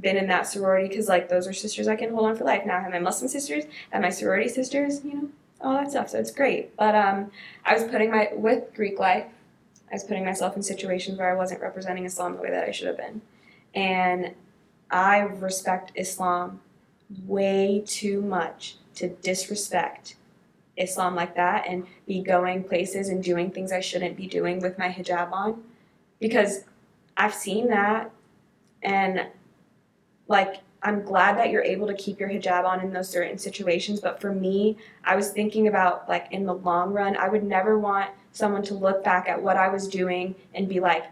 been 0.00 0.16
in 0.16 0.26
that 0.28 0.46
sorority 0.46 0.88
because 0.88 1.08
like 1.08 1.28
those 1.28 1.46
are 1.46 1.52
sisters 1.52 1.86
I 1.88 1.96
can 1.96 2.10
hold 2.12 2.26
on 2.26 2.36
for 2.36 2.44
life. 2.44 2.64
Now 2.64 2.78
I 2.78 2.80
have 2.80 2.90
my 2.92 2.98
Muslim 2.98 3.28
sisters, 3.28 3.64
and 3.92 4.02
my 4.02 4.10
sorority 4.10 4.48
sisters. 4.48 5.04
You 5.04 5.14
know 5.14 5.28
all 5.60 5.74
that 5.74 5.90
stuff. 5.90 6.08
So 6.08 6.18
it's 6.18 6.30
great. 6.30 6.74
But 6.76 6.94
um, 6.94 7.30
I 7.66 7.74
was 7.74 7.84
putting 7.84 8.10
my 8.10 8.30
with 8.32 8.72
Greek 8.74 8.98
life. 8.98 9.26
I 9.90 9.94
was 9.94 10.04
putting 10.04 10.24
myself 10.24 10.56
in 10.56 10.62
situations 10.62 11.18
where 11.18 11.30
I 11.30 11.36
wasn't 11.36 11.60
representing 11.60 12.04
Islam 12.04 12.36
the 12.36 12.42
way 12.42 12.50
that 12.50 12.68
I 12.68 12.70
should 12.70 12.86
have 12.86 12.96
been, 12.96 13.22
and 13.74 14.34
I 14.90 15.20
respect 15.20 15.92
Islam 15.94 16.60
way 17.26 17.82
too 17.86 18.22
much 18.22 18.76
to 18.96 19.08
disrespect 19.08 20.16
Islam 20.76 21.14
like 21.14 21.36
that 21.36 21.66
and 21.66 21.86
be 22.06 22.22
going 22.22 22.64
places 22.64 23.08
and 23.08 23.22
doing 23.22 23.50
things 23.50 23.72
I 23.72 23.80
shouldn't 23.80 24.16
be 24.16 24.26
doing 24.26 24.60
with 24.60 24.78
my 24.78 24.88
hijab 24.88 25.32
on. 25.32 25.62
Because 26.18 26.64
I've 27.16 27.34
seen 27.34 27.68
that 27.68 28.10
and 28.82 29.26
like 30.28 30.60
I'm 30.82 31.02
glad 31.02 31.36
that 31.36 31.50
you're 31.50 31.62
able 31.62 31.86
to 31.86 31.94
keep 31.94 32.18
your 32.18 32.30
hijab 32.30 32.64
on 32.64 32.80
in 32.80 32.92
those 32.92 33.08
certain 33.08 33.36
situations 33.36 34.00
but 34.00 34.20
for 34.20 34.32
me 34.32 34.78
I 35.04 35.16
was 35.16 35.30
thinking 35.30 35.68
about 35.68 36.08
like 36.08 36.28
in 36.30 36.46
the 36.46 36.54
long 36.54 36.92
run 36.92 37.16
I 37.16 37.28
would 37.28 37.44
never 37.44 37.78
want 37.78 38.10
someone 38.32 38.62
to 38.62 38.74
look 38.74 39.02
back 39.04 39.28
at 39.28 39.42
what 39.42 39.56
I 39.56 39.68
was 39.68 39.88
doing 39.88 40.34
and 40.54 40.68
be 40.68 40.80
like 40.80 41.04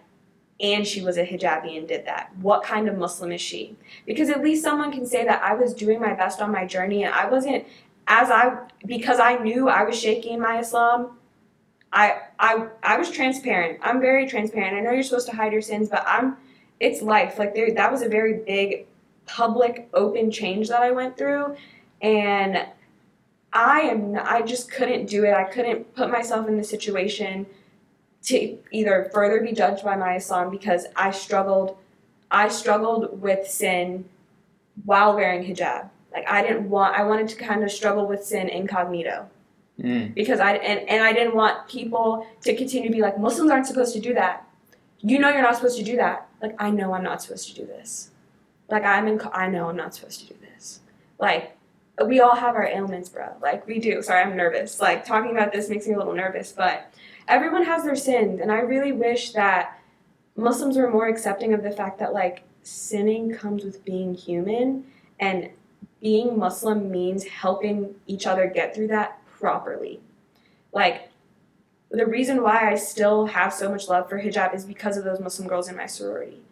and 0.60 0.86
she 0.86 1.02
was 1.02 1.16
a 1.16 1.24
hijabi 1.24 1.78
and 1.78 1.86
did 1.86 2.04
that. 2.06 2.30
What 2.40 2.64
kind 2.64 2.88
of 2.88 2.98
Muslim 2.98 3.30
is 3.30 3.40
she? 3.40 3.76
Because 4.06 4.28
at 4.28 4.42
least 4.42 4.64
someone 4.64 4.90
can 4.90 5.06
say 5.06 5.24
that 5.24 5.42
I 5.42 5.54
was 5.54 5.72
doing 5.72 6.00
my 6.00 6.14
best 6.14 6.40
on 6.40 6.50
my 6.50 6.66
journey 6.66 7.04
and 7.04 7.14
I 7.14 7.28
wasn't 7.28 7.64
as 8.06 8.30
I 8.30 8.66
because 8.84 9.20
I 9.20 9.36
knew 9.36 9.68
I 9.68 9.84
was 9.84 9.98
shaky 9.98 10.30
in 10.30 10.40
my 10.40 10.58
Islam. 10.58 11.18
I 11.92 12.22
I 12.38 12.66
I 12.82 12.98
was 12.98 13.10
transparent. 13.10 13.78
I'm 13.82 14.00
very 14.00 14.26
transparent. 14.26 14.76
I 14.76 14.80
know 14.80 14.90
you're 14.90 15.02
supposed 15.02 15.28
to 15.28 15.36
hide 15.36 15.52
your 15.52 15.62
sins, 15.62 15.88
but 15.88 16.02
I'm 16.06 16.36
it's 16.80 17.02
life. 17.02 17.38
Like 17.38 17.54
there 17.54 17.72
that 17.74 17.92
was 17.92 18.02
a 18.02 18.08
very 18.08 18.34
big 18.44 18.86
public 19.26 19.88
open 19.94 20.30
change 20.30 20.68
that 20.68 20.82
I 20.82 20.90
went 20.90 21.16
through 21.16 21.56
and 22.00 22.66
I 23.52 23.80
am 23.80 24.18
I 24.22 24.42
just 24.42 24.70
couldn't 24.70 25.06
do 25.06 25.24
it. 25.24 25.32
I 25.32 25.44
couldn't 25.44 25.94
put 25.94 26.10
myself 26.10 26.48
in 26.48 26.56
the 26.56 26.64
situation 26.64 27.46
to 28.24 28.58
either 28.70 29.10
further 29.12 29.40
be 29.40 29.52
judged 29.52 29.84
by 29.84 29.96
my 29.96 30.16
Islam 30.16 30.50
because 30.50 30.86
I 30.96 31.10
struggled 31.10 31.76
I 32.30 32.48
struggled 32.48 33.20
with 33.22 33.48
sin 33.48 34.04
while 34.84 35.14
wearing 35.14 35.42
hijab. 35.42 35.88
Like 36.12 36.28
I 36.28 36.42
didn't 36.42 36.68
want 36.68 36.96
I 36.96 37.04
wanted 37.04 37.28
to 37.28 37.36
kind 37.36 37.64
of 37.64 37.70
struggle 37.70 38.06
with 38.06 38.24
sin 38.24 38.48
incognito 38.48 39.28
Mm. 39.80 40.12
because 40.12 40.40
I 40.40 40.54
and, 40.54 40.88
and 40.88 41.04
I 41.04 41.12
didn't 41.12 41.36
want 41.36 41.68
people 41.68 42.26
to 42.42 42.56
continue 42.56 42.88
to 42.88 42.92
be 42.92 43.00
like 43.00 43.16
Muslims 43.16 43.48
aren't 43.48 43.66
supposed 43.66 43.94
to 43.94 44.00
do 44.00 44.12
that. 44.14 44.44
You 44.98 45.20
know 45.20 45.28
you're 45.28 45.42
not 45.42 45.54
supposed 45.54 45.78
to 45.78 45.84
do 45.84 45.94
that. 45.96 46.26
Like 46.42 46.56
I 46.58 46.70
know 46.70 46.94
I'm 46.94 47.04
not 47.04 47.22
supposed 47.22 47.48
to 47.50 47.54
do 47.54 47.64
this. 47.64 48.10
Like 48.68 48.84
I'm 48.84 49.06
in 49.06 49.20
I 49.32 49.46
know 49.46 49.68
I'm 49.68 49.76
not 49.76 49.94
supposed 49.94 50.18
to 50.20 50.26
do 50.26 50.34
this. 50.40 50.80
Like 51.20 51.56
we 52.06 52.20
all 52.20 52.36
have 52.36 52.54
our 52.54 52.66
ailments, 52.66 53.08
bro. 53.08 53.34
Like 53.40 53.66
we 53.66 53.78
do. 53.78 54.02
Sorry, 54.02 54.22
I'm 54.22 54.36
nervous. 54.36 54.80
Like 54.80 55.04
talking 55.04 55.32
about 55.32 55.52
this 55.52 55.68
makes 55.68 55.86
me 55.86 55.94
a 55.94 55.98
little 55.98 56.14
nervous, 56.14 56.52
but 56.52 56.92
everyone 57.26 57.64
has 57.64 57.84
their 57.84 57.96
sins 57.96 58.40
and 58.40 58.52
I 58.52 58.60
really 58.60 58.92
wish 58.92 59.32
that 59.32 59.78
Muslims 60.36 60.76
were 60.76 60.90
more 60.90 61.08
accepting 61.08 61.52
of 61.52 61.62
the 61.62 61.70
fact 61.70 61.98
that 61.98 62.12
like 62.12 62.44
sinning 62.62 63.32
comes 63.32 63.64
with 63.64 63.84
being 63.84 64.14
human 64.14 64.84
and 65.18 65.50
being 66.00 66.38
Muslim 66.38 66.90
means 66.90 67.24
helping 67.24 67.94
each 68.06 68.26
other 68.26 68.46
get 68.46 68.74
through 68.74 68.88
that 68.88 69.20
properly. 69.26 70.00
Like, 70.72 71.10
the 71.90 72.06
reason 72.06 72.42
why 72.42 72.70
I 72.70 72.74
still 72.74 73.26
have 73.26 73.52
so 73.52 73.70
much 73.70 73.88
love 73.88 74.08
for 74.08 74.20
hijab 74.20 74.54
is 74.54 74.64
because 74.64 74.96
of 74.96 75.04
those 75.04 75.20
Muslim 75.20 75.48
girls 75.48 75.68
in 75.68 75.76
my 75.76 75.86
sorority. 75.86 76.42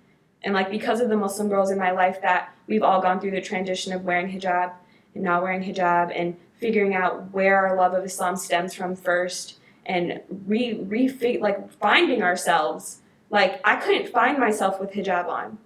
And 0.43 0.55
like 0.55 0.71
because 0.71 1.01
of 1.01 1.09
the 1.09 1.17
Muslim 1.17 1.49
girls 1.49 1.71
in 1.71 1.79
my 1.79 1.91
life 1.91 2.23
that 2.23 2.55
we've 2.67 2.83
all 2.83 3.03
gone 3.03 3.21
through 3.21 3.33
the 3.33 3.41
transition 3.41 3.93
of 3.93 4.05
wearing 4.05 4.29
hijab 4.29 4.73
and 5.17 5.25
not 5.25 5.43
wearing 5.43 5.63
hijab 5.63 6.13
and 6.15 6.37
figuring 6.59 6.95
out 6.95 7.33
where 7.33 7.67
our 7.67 7.77
love 7.77 7.95
of 7.95 8.05
Islam 8.05 8.37
stems 8.37 8.75
from 8.75 8.95
first 8.95 9.59
and 9.85 10.21
re 10.47 10.75
refig 10.75 11.41
like 11.41 11.71
finding 11.73 12.23
ourselves. 12.23 13.01
Like 13.31 13.61
I 13.65 13.77
couldn't 13.77 14.09
find 14.11 14.39
myself 14.39 14.81
with 14.81 14.93
hijab 14.93 15.27
on 15.27 15.59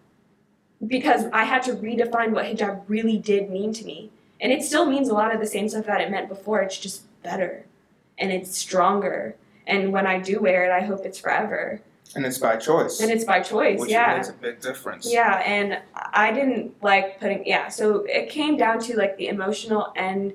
because 0.86 1.26
I 1.32 1.44
had 1.44 1.62
to 1.64 1.74
redefine 1.74 2.30
what 2.30 2.46
hijab 2.46 2.84
really 2.88 3.18
did 3.18 3.50
mean 3.50 3.72
to 3.74 3.84
me. 3.84 4.10
And 4.40 4.52
it 4.52 4.62
still 4.62 4.86
means 4.86 5.08
a 5.08 5.14
lot 5.14 5.34
of 5.34 5.40
the 5.40 5.46
same 5.46 5.68
stuff 5.68 5.86
that 5.86 6.00
it 6.00 6.10
meant 6.10 6.28
before. 6.28 6.62
It's 6.62 6.78
just 6.78 7.02
better 7.22 7.66
and 8.18 8.32
it's 8.32 8.56
stronger. 8.56 9.36
And 9.66 9.92
when 9.92 10.06
I 10.06 10.18
do 10.18 10.40
wear 10.40 10.64
it, 10.64 10.72
I 10.72 10.84
hope 10.86 11.04
it's 11.04 11.18
forever. 11.18 11.80
And 12.16 12.26
it's 12.26 12.38
by 12.38 12.56
choice, 12.56 13.00
And 13.00 13.10
it's 13.10 13.24
by 13.24 13.40
choice, 13.40 13.78
which 13.78 13.90
yeah. 13.90 14.16
makes 14.16 14.28
a 14.28 14.32
big 14.32 14.60
difference. 14.60 15.10
Yeah, 15.10 15.42
and 15.46 15.80
I 15.94 16.32
didn't 16.32 16.82
like 16.82 17.20
putting 17.20 17.46
yeah, 17.46 17.68
so 17.68 18.04
it 18.04 18.28
came 18.30 18.56
down 18.56 18.80
to 18.80 18.96
like 18.96 19.16
the 19.16 19.28
emotional 19.28 19.92
end 19.94 20.34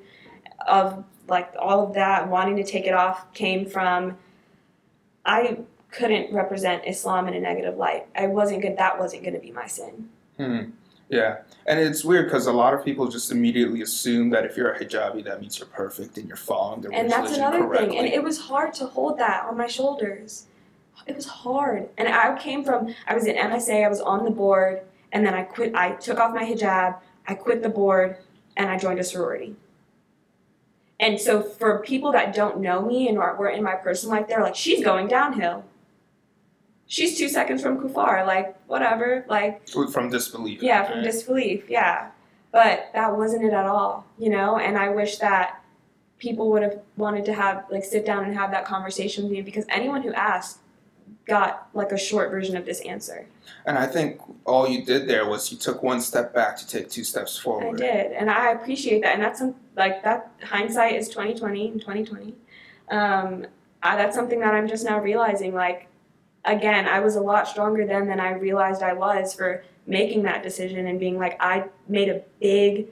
of 0.67 1.03
like 1.27 1.51
all 1.59 1.85
of 1.85 1.93
that 1.95 2.29
wanting 2.29 2.55
to 2.57 2.63
take 2.63 2.85
it 2.85 2.93
off 2.93 3.33
came 3.33 3.65
from 3.65 4.17
I 5.25 5.59
couldn't 5.91 6.33
represent 6.33 6.83
Islam 6.85 7.27
in 7.27 7.33
a 7.33 7.39
negative 7.39 7.77
light. 7.77 8.07
I 8.15 8.27
wasn't 8.27 8.61
good 8.61 8.77
that 8.77 8.97
wasn't 8.99 9.23
going 9.23 9.33
to 9.33 9.39
be 9.39 9.51
my 9.51 9.67
sin. 9.67 10.09
Hmm. 10.37 10.59
Yeah, 11.09 11.39
and 11.67 11.79
it's 11.79 12.03
weird 12.03 12.25
because 12.25 12.47
a 12.47 12.51
lot 12.53 12.73
of 12.73 12.83
people 12.83 13.07
just 13.07 13.31
immediately 13.31 13.81
assume 13.81 14.31
that 14.31 14.43
if 14.43 14.57
you're 14.57 14.71
a 14.71 14.79
hijabi, 14.79 15.23
that 15.25 15.39
means 15.39 15.59
you're 15.59 15.67
perfect 15.67 16.17
and 16.17 16.27
you're 16.27 16.35
following 16.35 16.81
the 16.81 16.89
And 16.91 17.11
that's 17.11 17.37
another 17.37 17.59
correctly. 17.59 17.89
thing. 17.89 17.97
And 17.99 18.07
it 18.07 18.23
was 18.23 18.39
hard 18.39 18.73
to 18.75 18.87
hold 18.87 19.19
that 19.19 19.45
on 19.45 19.55
my 19.55 19.67
shoulders. 19.67 20.47
It 21.07 21.15
was 21.15 21.25
hard. 21.25 21.89
And 21.97 22.07
I 22.07 22.37
came 22.37 22.63
from, 22.63 22.93
I 23.07 23.13
was 23.13 23.25
in 23.25 23.35
MSA, 23.35 23.85
I 23.85 23.89
was 23.89 24.01
on 24.01 24.25
the 24.25 24.31
board, 24.31 24.81
and 25.11 25.25
then 25.25 25.33
I 25.33 25.43
quit, 25.43 25.75
I 25.75 25.91
took 25.91 26.19
off 26.19 26.33
my 26.33 26.43
hijab, 26.43 26.97
I 27.27 27.33
quit 27.35 27.61
the 27.61 27.69
board, 27.69 28.17
and 28.57 28.69
I 28.69 28.77
joined 28.77 28.99
a 28.99 29.03
sorority. 29.03 29.55
And 30.99 31.19
so 31.19 31.41
for 31.41 31.79
people 31.79 32.11
that 32.13 32.33
don't 32.33 32.59
know 32.59 32.81
me 32.81 33.07
and 33.09 33.17
are, 33.17 33.35
were 33.35 33.49
in 33.49 33.63
my 33.63 33.75
personal 33.75 34.15
life, 34.15 34.27
they're 34.27 34.41
like, 34.41 34.55
she's 34.55 34.83
going 34.83 35.07
downhill. 35.07 35.65
She's 36.87 37.17
two 37.17 37.27
seconds 37.27 37.61
from 37.61 37.79
kufar, 37.79 38.25
like, 38.25 38.55
whatever, 38.67 39.25
like, 39.27 39.67
from 39.91 40.09
disbelief. 40.09 40.61
yeah, 40.61 40.83
from 40.83 40.97
right? 40.97 41.03
disbelief, 41.03 41.65
yeah. 41.67 42.11
But 42.51 42.89
that 42.93 43.17
wasn't 43.17 43.43
it 43.43 43.53
at 43.53 43.65
all, 43.65 44.05
you 44.17 44.29
know? 44.29 44.57
And 44.57 44.77
I 44.77 44.89
wish 44.89 45.17
that 45.17 45.61
people 46.19 46.49
would 46.51 46.63
have 46.63 46.79
wanted 46.95 47.25
to 47.25 47.33
have, 47.33 47.65
like, 47.69 47.83
sit 47.83 48.05
down 48.05 48.23
and 48.23 48.33
have 48.33 48.51
that 48.51 48.65
conversation 48.65 49.23
with 49.23 49.33
me 49.33 49.41
because 49.41 49.65
anyone 49.67 50.03
who 50.03 50.13
asked 50.13 50.59
got, 51.27 51.69
like, 51.73 51.91
a 51.91 51.97
short 51.97 52.29
version 52.29 52.55
of 52.55 52.65
this 52.65 52.81
answer. 52.81 53.27
And 53.65 53.77
I 53.77 53.87
think 53.87 54.21
all 54.45 54.67
you 54.67 54.85
did 54.85 55.07
there 55.07 55.27
was 55.27 55.51
you 55.51 55.57
took 55.57 55.81
one 55.81 56.01
step 56.01 56.33
back 56.33 56.57
to 56.57 56.67
take 56.67 56.89
two 56.89 57.03
steps 57.03 57.37
forward. 57.37 57.81
I 57.81 57.85
did, 57.85 58.11
and 58.11 58.29
I 58.29 58.51
appreciate 58.51 59.01
that. 59.01 59.13
And 59.15 59.23
that's 59.23 59.39
some, 59.39 59.55
like, 59.75 60.03
that 60.03 60.31
hindsight 60.43 60.95
is 60.95 61.09
2020 61.09 61.69
and 61.69 61.81
2020. 61.81 62.35
Um, 62.91 63.47
I, 63.81 63.95
that's 63.95 64.15
something 64.15 64.39
that 64.39 64.53
I'm 64.53 64.67
just 64.67 64.85
now 64.85 64.99
realizing, 64.99 65.53
like, 65.53 65.87
again, 66.45 66.87
I 66.87 66.99
was 66.99 67.15
a 67.15 67.21
lot 67.21 67.47
stronger 67.47 67.85
then 67.85 68.07
than 68.07 68.19
I 68.19 68.33
realized 68.33 68.83
I 68.83 68.93
was 68.93 69.33
for 69.33 69.63
making 69.87 70.23
that 70.23 70.43
decision 70.43 70.87
and 70.87 70.99
being 70.99 71.17
like, 71.17 71.37
I 71.39 71.65
made 71.87 72.09
a 72.09 72.21
big, 72.39 72.87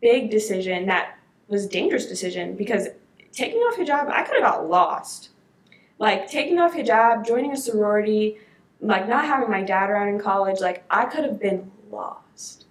big 0.00 0.30
decision 0.30 0.86
that 0.86 1.18
was 1.48 1.66
a 1.66 1.68
dangerous 1.68 2.06
decision 2.06 2.56
because 2.56 2.88
taking 3.32 3.60
off 3.60 3.76
hijab, 3.76 4.08
I 4.08 4.22
could 4.22 4.42
have 4.42 4.52
got 4.52 4.68
lost. 4.68 5.30
Like 6.00 6.28
taking 6.28 6.58
off 6.58 6.74
hijab, 6.74 7.26
joining 7.26 7.52
a 7.52 7.56
sorority, 7.56 8.38
like 8.80 9.06
not 9.06 9.26
having 9.26 9.50
my 9.50 9.62
dad 9.62 9.90
around 9.90 10.08
in 10.08 10.18
college, 10.18 10.58
like 10.60 10.82
I 10.90 11.04
could 11.04 11.24
have 11.24 11.38
been 11.38 11.70
lost. 11.92 12.64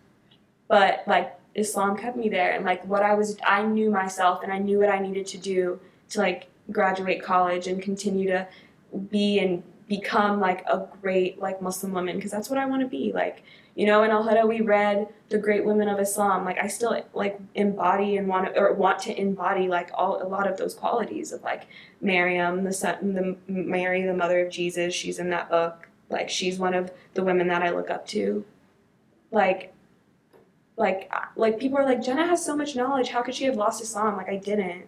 But 0.68 1.04
like 1.08 1.40
Islam 1.54 1.96
kept 1.96 2.18
me 2.18 2.28
there 2.28 2.52
and 2.52 2.66
like 2.66 2.84
what 2.86 3.04
I 3.04 3.14
was 3.14 3.38
I 3.46 3.64
knew 3.64 3.92
myself 3.92 4.42
and 4.44 4.52
I 4.52 4.58
knew 4.58 4.80
what 4.80 4.90
I 4.90 5.00
needed 5.00 5.28
to 5.28 5.38
do 5.38 5.80
to 6.10 6.20
like 6.20 6.48
graduate 6.72 7.22
college 7.22 7.68
and 7.68 7.82
continue 7.82 8.28
to 8.30 8.48
be 9.12 9.40
and 9.40 9.62
become 9.90 10.40
like 10.40 10.62
a 10.68 10.88
great 11.02 11.40
like 11.40 11.62
Muslim 11.62 11.92
woman 11.92 12.16
because 12.16 12.32
that's 12.32 12.50
what 12.50 12.58
I 12.58 12.66
want 12.66 12.82
to 12.82 12.88
be 12.88 13.12
like 13.12 13.44
you 13.76 13.86
know 13.86 14.04
in 14.04 14.12
Al 14.12 14.24
Huda 14.24 14.48
we 14.48 14.62
read 14.62 15.08
the 15.28 15.38
great 15.38 15.66
women 15.66 15.90
of 15.90 16.00
Islam 16.00 16.46
like 16.46 16.60
I 16.62 16.68
still 16.68 17.04
like 17.14 17.38
embody 17.56 18.16
and 18.16 18.28
want 18.28 18.54
to 18.54 18.58
or 18.58 18.72
want 18.74 19.00
to 19.00 19.20
embody 19.20 19.68
like 19.68 19.90
all 19.94 20.22
a 20.22 20.28
lot 20.28 20.48
of 20.48 20.56
those 20.58 20.74
qualities 20.74 21.34
of 21.34 21.42
like 21.44 21.64
Miriam 22.00 22.64
the 22.64 22.72
son 22.72 23.14
the 23.14 23.36
Mary 23.52 24.04
the 24.04 24.14
mother 24.14 24.46
of 24.46 24.52
Jesus 24.52 24.94
she's 24.94 25.20
in 25.20 25.30
that 25.32 25.50
book 25.50 25.90
like 26.10 26.30
she's 26.30 26.58
one 26.58 26.74
of 26.74 26.92
the 27.14 27.24
women 27.24 27.48
that 27.48 27.62
I 27.62 27.70
look 27.70 27.90
up 27.90 28.06
to. 28.08 28.44
Like 29.32 29.74
like 30.76 31.12
like 31.36 31.60
people 31.60 31.78
are 31.78 31.86
like 31.86 32.02
Jennah 32.02 32.28
has 32.28 32.44
so 32.44 32.56
much 32.56 32.76
knowledge 32.76 33.10
how 33.10 33.22
could 33.22 33.36
she 33.36 33.46
have 33.46 33.56
lost 33.56 33.82
Islam? 33.82 34.18
Like 34.18 34.30
I 34.30 34.38
didn't 34.38 34.86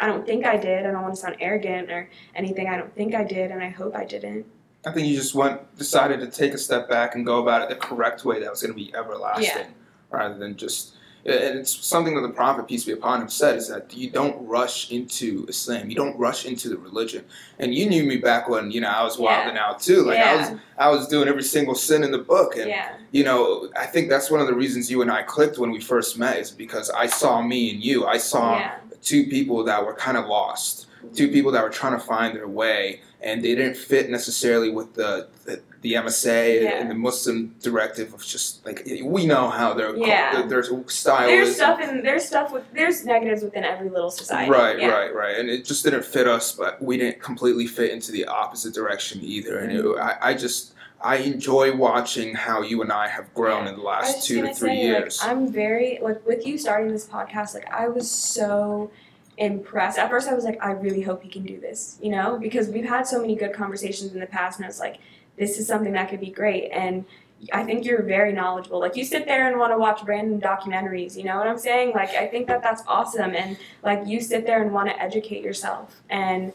I 0.00 0.06
don't 0.06 0.26
think 0.26 0.46
I 0.46 0.56
did. 0.56 0.86
I 0.86 0.90
don't 0.90 1.02
want 1.02 1.14
to 1.14 1.20
sound 1.20 1.36
arrogant 1.40 1.90
or 1.90 2.08
anything. 2.34 2.68
I 2.68 2.76
don't 2.78 2.94
think 2.96 3.14
I 3.14 3.22
did, 3.22 3.50
and 3.50 3.62
I 3.62 3.68
hope 3.68 3.94
I 3.94 4.04
didn't. 4.04 4.46
I 4.86 4.92
think 4.92 5.06
you 5.06 5.14
just 5.14 5.34
went 5.34 5.76
decided 5.76 6.20
to 6.20 6.26
take 6.26 6.54
a 6.54 6.58
step 6.58 6.88
back 6.88 7.14
and 7.14 7.26
go 7.26 7.42
about 7.42 7.62
it 7.62 7.68
the 7.68 7.74
correct 7.76 8.24
way 8.24 8.40
that 8.40 8.50
was 8.50 8.62
going 8.62 8.72
to 8.72 8.76
be 8.76 8.94
everlasting, 8.94 9.44
Yeah. 9.44 9.66
rather 10.10 10.38
than 10.38 10.56
just. 10.56 10.94
And 11.26 11.58
it's 11.58 11.70
something 11.84 12.14
that 12.14 12.22
the 12.22 12.30
Prophet 12.30 12.66
peace 12.66 12.84
be 12.84 12.92
upon 12.92 13.20
him 13.20 13.28
said 13.28 13.56
is 13.58 13.68
that 13.68 13.92
you 13.94 14.08
don't 14.08 14.42
rush 14.48 14.90
into 14.90 15.44
Islam. 15.50 15.90
You 15.90 15.94
don't 15.96 16.18
rush 16.18 16.46
into 16.46 16.70
the 16.70 16.78
religion. 16.78 17.26
And 17.58 17.74
you 17.74 17.90
knew 17.90 18.04
me 18.04 18.16
back 18.16 18.48
when 18.48 18.70
you 18.70 18.80
know 18.80 18.88
I 18.88 19.04
was 19.04 19.18
Yeah. 19.18 19.24
wilding 19.44 19.58
out 19.58 19.80
too. 19.80 20.00
Like 20.04 20.18
I 20.18 20.36
was. 20.36 20.58
I 20.78 20.88
was 20.88 21.08
doing 21.08 21.28
every 21.28 21.42
single 21.42 21.74
sin 21.74 22.02
in 22.04 22.10
the 22.10 22.16
book, 22.34 22.56
and 22.56 22.70
yeah. 22.70 22.92
you 23.12 23.22
know 23.22 23.68
I 23.78 23.84
think 23.84 24.08
that's 24.08 24.30
one 24.30 24.40
of 24.40 24.46
the 24.46 24.54
reasons 24.54 24.90
you 24.90 25.02
and 25.02 25.10
I 25.12 25.22
clicked 25.22 25.58
when 25.58 25.70
we 25.70 25.78
first 25.78 26.18
met 26.18 26.38
is 26.38 26.50
because 26.50 26.88
I 26.88 27.04
saw 27.04 27.42
me 27.42 27.68
and 27.74 27.84
you. 27.84 28.06
I 28.06 28.16
saw 28.16 28.56
Yeah. 28.56 28.76
Two 29.02 29.24
people 29.24 29.64
that 29.64 29.84
were 29.84 29.94
kind 29.94 30.16
of 30.16 30.26
lost, 30.26 30.86
two 31.14 31.28
people 31.30 31.52
that 31.52 31.62
were 31.62 31.70
trying 31.70 31.92
to 31.92 32.04
find 32.04 32.36
their 32.36 32.48
way, 32.48 33.00
and 33.22 33.42
they 33.44 33.54
didn't 33.54 33.76
fit 33.76 34.10
necessarily 34.10 34.70
with 34.70 34.94
the 34.94 35.28
the, 35.44 35.60
the 35.82 35.94
MSA 35.94 36.62
Yeah. 36.62 36.70
and 36.80 36.90
the 36.90 36.94
Muslim 36.94 37.54
directive 37.62 38.12
of 38.12 38.24
just 38.24 38.64
like 38.66 38.86
we 39.02 39.24
know 39.26 39.48
how 39.48 39.72
their 39.72 39.96
Yeah. 39.96 40.42
their 40.46 40.62
style 40.88 41.26
There's 41.26 41.56
stuff 41.56 41.80
in 41.80 42.02
there's 42.02 42.24
stuff 42.26 42.52
with 42.52 42.64
there's 42.74 43.04
negatives 43.04 43.42
within 43.42 43.64
every 43.64 43.88
little 43.88 44.10
society. 44.10 44.50
Right, 44.50 44.78
yeah. 44.78 44.88
right, 44.88 45.14
right, 45.14 45.38
and 45.38 45.48
it 45.48 45.64
just 45.64 45.82
didn't 45.84 46.04
fit 46.04 46.26
us, 46.28 46.52
but 46.52 46.82
we 46.82 46.96
didn't 46.98 47.22
completely 47.22 47.66
fit 47.66 47.90
into 47.92 48.12
the 48.12 48.26
opposite 48.26 48.74
direction 48.74 49.20
either. 49.22 49.58
And 49.58 49.72
it. 49.72 49.84
I, 49.98 50.16
I 50.20 50.34
just, 50.34 50.74
I 51.02 51.16
enjoy 51.16 51.74
watching 51.74 52.34
how 52.34 52.62
you 52.62 52.82
and 52.82 52.92
I 52.92 53.08
have 53.08 53.32
grown 53.34 53.66
in 53.66 53.76
the 53.76 53.82
last 53.82 54.26
two 54.26 54.42
to 54.42 54.54
three 54.54 54.76
say, 54.76 54.82
years. 54.82 55.20
Like, 55.20 55.30
I'm 55.30 55.50
very 55.50 55.98
like 56.02 56.24
with 56.26 56.46
you 56.46 56.58
starting 56.58 56.92
this 56.92 57.06
podcast. 57.06 57.54
Like 57.54 57.72
I 57.72 57.88
was 57.88 58.10
so 58.10 58.90
impressed. 59.38 59.98
At 59.98 60.10
first, 60.10 60.28
I 60.28 60.34
was 60.34 60.44
like, 60.44 60.62
I 60.62 60.72
really 60.72 61.00
hope 61.00 61.22
he 61.22 61.30
can 61.30 61.44
do 61.44 61.58
this. 61.58 61.98
You 62.02 62.10
know, 62.10 62.38
because 62.38 62.68
we've 62.68 62.88
had 62.88 63.06
so 63.06 63.20
many 63.20 63.34
good 63.34 63.54
conversations 63.54 64.12
in 64.12 64.20
the 64.20 64.26
past, 64.26 64.58
and 64.58 64.66
I 64.66 64.68
was 64.68 64.80
like, 64.80 64.98
this 65.38 65.58
is 65.58 65.66
something 65.66 65.92
that 65.94 66.10
could 66.10 66.20
be 66.20 66.30
great. 66.30 66.68
And 66.70 67.06
I 67.52 67.64
think 67.64 67.86
you're 67.86 68.02
very 68.02 68.32
knowledgeable. 68.32 68.80
Like 68.80 68.96
you 68.96 69.04
sit 69.04 69.24
there 69.24 69.48
and 69.48 69.58
want 69.58 69.72
to 69.72 69.78
watch 69.78 70.02
random 70.04 70.40
documentaries. 70.40 71.16
You 71.16 71.24
know 71.24 71.38
what 71.38 71.46
I'm 71.46 71.58
saying? 71.58 71.92
Like 71.94 72.10
I 72.10 72.26
think 72.26 72.46
that 72.48 72.62
that's 72.62 72.82
awesome. 72.86 73.34
And 73.34 73.56
like 73.82 74.06
you 74.06 74.20
sit 74.20 74.46
there 74.46 74.62
and 74.62 74.72
want 74.72 74.90
to 74.90 75.02
educate 75.02 75.42
yourself. 75.42 76.02
And 76.10 76.52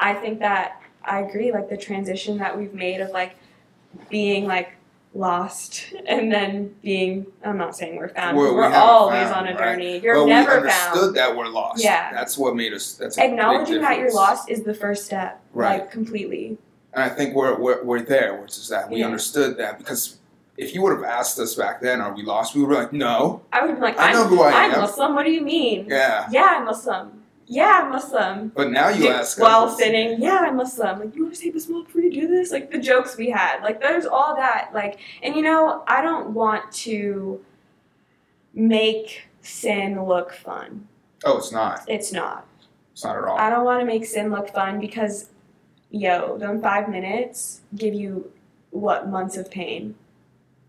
I 0.00 0.14
think 0.14 0.40
that 0.40 0.82
I 1.04 1.20
agree. 1.20 1.52
Like 1.52 1.68
the 1.68 1.76
transition 1.76 2.38
that 2.38 2.58
we've 2.58 2.74
made 2.74 3.00
of 3.00 3.10
like 3.10 3.36
being 4.10 4.46
like 4.46 4.72
lost 5.14 5.92
and 6.06 6.32
then 6.32 6.74
being 6.82 7.26
I'm 7.44 7.56
not 7.56 7.76
saying 7.76 7.96
we're 7.96 8.08
found. 8.08 8.36
We're- 8.36 8.52
We're, 8.52 8.68
we 8.68 8.74
always 8.74 9.28
found, 9.28 9.48
on 9.48 9.54
a 9.54 9.56
right? 9.58 9.74
journey. 9.76 9.98
You're 10.00 10.16
but 10.16 10.26
never 10.26 10.50
we 10.50 10.56
understood 10.56 11.00
found. 11.02 11.16
that 11.16 11.36
we're 11.36 11.48
lost. 11.48 11.82
Yeah. 11.82 12.12
that's 12.12 12.36
what 12.36 12.56
made 12.56 12.72
us. 12.72 12.94
That's 12.94 13.16
Acknowledging 13.18 13.80
that 13.80 13.98
you're 13.98 14.12
lost 14.12 14.50
is 14.50 14.62
the 14.62 14.74
first 14.74 15.04
step. 15.04 15.40
Right. 15.52 15.80
Like 15.80 15.90
completely. 15.90 16.58
And 16.94 17.02
I 17.02 17.08
think 17.08 17.34
we're 17.34 17.58
we're, 17.58 17.82
we're 17.84 18.02
there, 18.02 18.40
which 18.40 18.52
is 18.52 18.68
that 18.68 18.90
we 18.90 18.98
Yeah. 19.00 19.06
understood 19.06 19.56
that 19.58 19.78
because 19.78 20.18
if 20.56 20.72
you 20.74 20.82
would 20.82 20.92
have 20.92 21.02
asked 21.04 21.38
us 21.40 21.56
back 21.56 21.80
then, 21.80 22.00
are 22.00 22.14
we 22.14 22.22
lost? 22.22 22.54
We 22.54 22.60
would 22.62 22.68
be 22.70 22.76
like, 22.76 22.92
no. 22.92 23.42
I 23.52 23.66
would 23.66 23.74
be 23.74 23.80
like, 23.80 23.98
I 23.98 24.12
know 24.12 24.24
who 24.28 24.40
I 24.42 24.52
am. 24.52 24.74
I'm. 24.74 24.80
Muslim. 24.80 25.14
What 25.16 25.24
do 25.24 25.32
you 25.32 25.40
mean? 25.42 25.86
Yeah. 25.88 26.28
Yeah, 26.30 26.54
I'm 26.58 26.64
Muslim. 26.64 27.23
Yeah, 27.46 27.82
I'm 27.84 27.90
Muslim. 27.90 28.48
But 28.54 28.70
now 28.70 28.88
you 28.88 29.04
Do- 29.04 29.08
ask 29.10 29.38
while 29.38 29.64
us. 29.64 29.76
sitting, 29.76 30.20
yeah, 30.20 30.38
I'm 30.46 30.56
Muslim. 30.56 31.00
Like, 31.00 31.14
you 31.14 31.22
want 31.24 31.34
to 31.34 31.40
say 31.40 31.50
Bismillah 31.50 31.84
before 31.84 32.00
you 32.00 32.10
do 32.10 32.26
this? 32.26 32.50
Like 32.50 32.70
the 32.70 32.78
jokes 32.78 33.16
we 33.16 33.30
had. 33.30 33.62
Like 33.62 33.80
there's 33.80 34.06
all 34.06 34.34
that. 34.36 34.70
Like, 34.72 34.98
and 35.22 35.34
you 35.36 35.42
know, 35.42 35.84
I 35.86 36.00
don't 36.00 36.30
want 36.30 36.72
to 36.72 37.44
make 38.54 39.22
sin 39.42 40.02
look 40.06 40.32
fun. 40.32 40.88
Oh, 41.24 41.38
it's 41.38 41.52
not. 41.52 41.82
It's 41.86 42.12
not. 42.12 42.46
It's 42.92 43.04
not 43.04 43.16
at 43.16 43.24
all. 43.24 43.38
I 43.38 43.50
don't 43.50 43.64
want 43.64 43.80
to 43.80 43.86
make 43.86 44.04
sin 44.06 44.30
look 44.30 44.48
fun 44.50 44.78
because, 44.80 45.30
yo, 45.90 46.38
them 46.38 46.62
five 46.62 46.88
minutes 46.88 47.60
give 47.76 47.94
you 47.94 48.30
what 48.70 49.08
months 49.08 49.36
of 49.36 49.50
pain, 49.50 49.94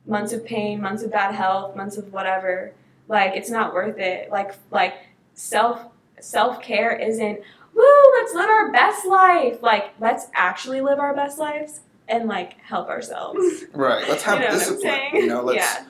months 0.05 0.34
of 0.34 0.45
pain, 0.45 0.82
months 0.82 1.03
of 1.03 1.11
bad 1.11 1.34
health, 1.36 1.76
months 1.76 1.97
of 1.97 2.11
whatever. 2.11 2.73
Like 3.07 3.36
it's 3.36 3.49
not 3.49 3.73
worth 3.73 3.97
it. 3.99 4.32
Like 4.32 4.55
like 4.71 4.95
self 5.36 5.86
self 6.26 6.61
care 6.61 6.95
isn't. 6.95 7.39
Woo! 7.73 8.11
Let's 8.15 8.34
live 8.34 8.49
our 8.49 8.71
best 8.71 9.05
life. 9.05 9.61
Like 9.61 9.93
let's 9.99 10.28
actually 10.34 10.82
live 10.82 10.99
our 10.99 11.13
best 11.15 11.38
lives 11.38 11.82
and 12.07 12.28
like 12.28 12.59
help 12.61 12.89
ourselves. 12.89 13.65
Right. 13.73 14.07
Let's 14.07 14.23
have 14.23 14.39
you 14.39 14.45
know 14.45 14.51
discipline. 14.51 14.84
What 14.84 14.93
I'm 14.93 15.11
saying? 15.11 15.15
You 15.15 15.28
know, 15.28 15.41
let's. 15.41 15.57
yeah. 15.57 15.86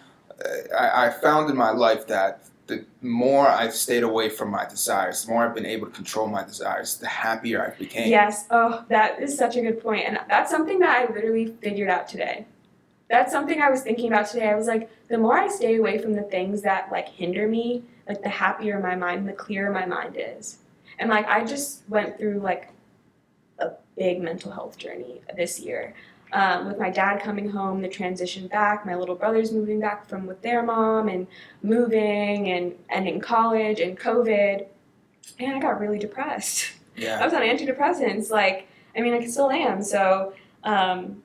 uh, 0.73 0.75
I, 0.75 1.07
I 1.07 1.09
found 1.11 1.49
in 1.49 1.55
my 1.55 1.71
life 1.71 2.07
that 2.07 2.45
the 2.67 2.83
more 3.01 3.47
I've 3.47 3.75
stayed 3.75 4.01
away 4.03 4.29
from 4.29 4.49
my 4.49 4.65
desires, 4.65 5.23
the 5.23 5.31
more 5.31 5.45
I've 5.45 5.53
been 5.53 5.67
able 5.67 5.87
to 5.87 5.93
control 5.93 6.27
my 6.27 6.43
desires, 6.43 6.97
the 6.97 7.07
happier 7.07 7.63
I 7.63 7.77
became. 7.77 8.09
Yes. 8.09 8.47
Oh, 8.49 8.83
that 8.89 9.21
is 9.21 9.37
such 9.37 9.55
a 9.55 9.61
good 9.61 9.81
point. 9.81 10.05
And 10.07 10.19
that's 10.27 10.49
something 10.49 10.79
that 10.79 10.89
I 10.89 11.13
literally 11.13 11.53
figured 11.61 11.89
out 11.89 12.07
today. 12.07 12.47
That's 13.07 13.31
something 13.31 13.61
I 13.61 13.69
was 13.69 13.81
thinking 13.81 14.07
about 14.07 14.27
today. 14.27 14.49
I 14.49 14.55
was 14.55 14.65
like, 14.65 14.89
the 15.09 15.17
more 15.19 15.37
I 15.37 15.47
stay 15.47 15.75
away 15.75 15.99
from 15.99 16.13
the 16.13 16.23
things 16.23 16.63
that 16.63 16.91
like 16.91 17.07
hinder 17.07 17.47
me, 17.47 17.83
like 18.07 18.21
the 18.21 18.29
happier 18.29 18.79
my 18.79 18.95
mind, 18.95 19.19
and 19.19 19.29
the 19.29 19.33
clearer 19.33 19.71
my 19.71 19.85
mind 19.85 20.17
is. 20.17 20.59
And 20.99 21.09
like 21.09 21.27
I 21.27 21.43
just 21.43 21.83
went 21.89 22.17
through 22.17 22.39
like 22.39 22.69
a 23.59 23.71
big 23.97 24.21
mental 24.21 24.51
health 24.51 24.77
journey 24.77 25.21
this 25.35 25.59
year. 25.59 25.93
Um, 26.33 26.67
with 26.67 26.77
my 26.77 26.89
dad 26.89 27.21
coming 27.21 27.49
home, 27.49 27.81
the 27.81 27.87
transition 27.87 28.47
back, 28.47 28.85
my 28.85 28.95
little 28.95 29.15
brothers 29.15 29.51
moving 29.51 29.79
back 29.79 30.09
from 30.09 30.25
with 30.25 30.41
their 30.41 30.63
mom 30.63 31.07
and 31.07 31.27
moving 31.63 32.49
and, 32.49 32.75
and 32.89 33.07
in 33.07 33.21
college 33.21 33.79
and 33.79 33.97
COVID. 33.97 34.65
And 35.39 35.55
I 35.55 35.59
got 35.59 35.79
really 35.79 35.99
depressed. 35.99 36.73
Yeah. 36.97 37.19
I 37.21 37.25
was 37.25 37.33
on 37.33 37.41
antidepressants. 37.41 38.31
Like, 38.31 38.67
I 38.97 39.01
mean, 39.01 39.13
I 39.13 39.25
still 39.27 39.49
am. 39.49 39.81
So, 39.81 40.33
um, 40.63 41.23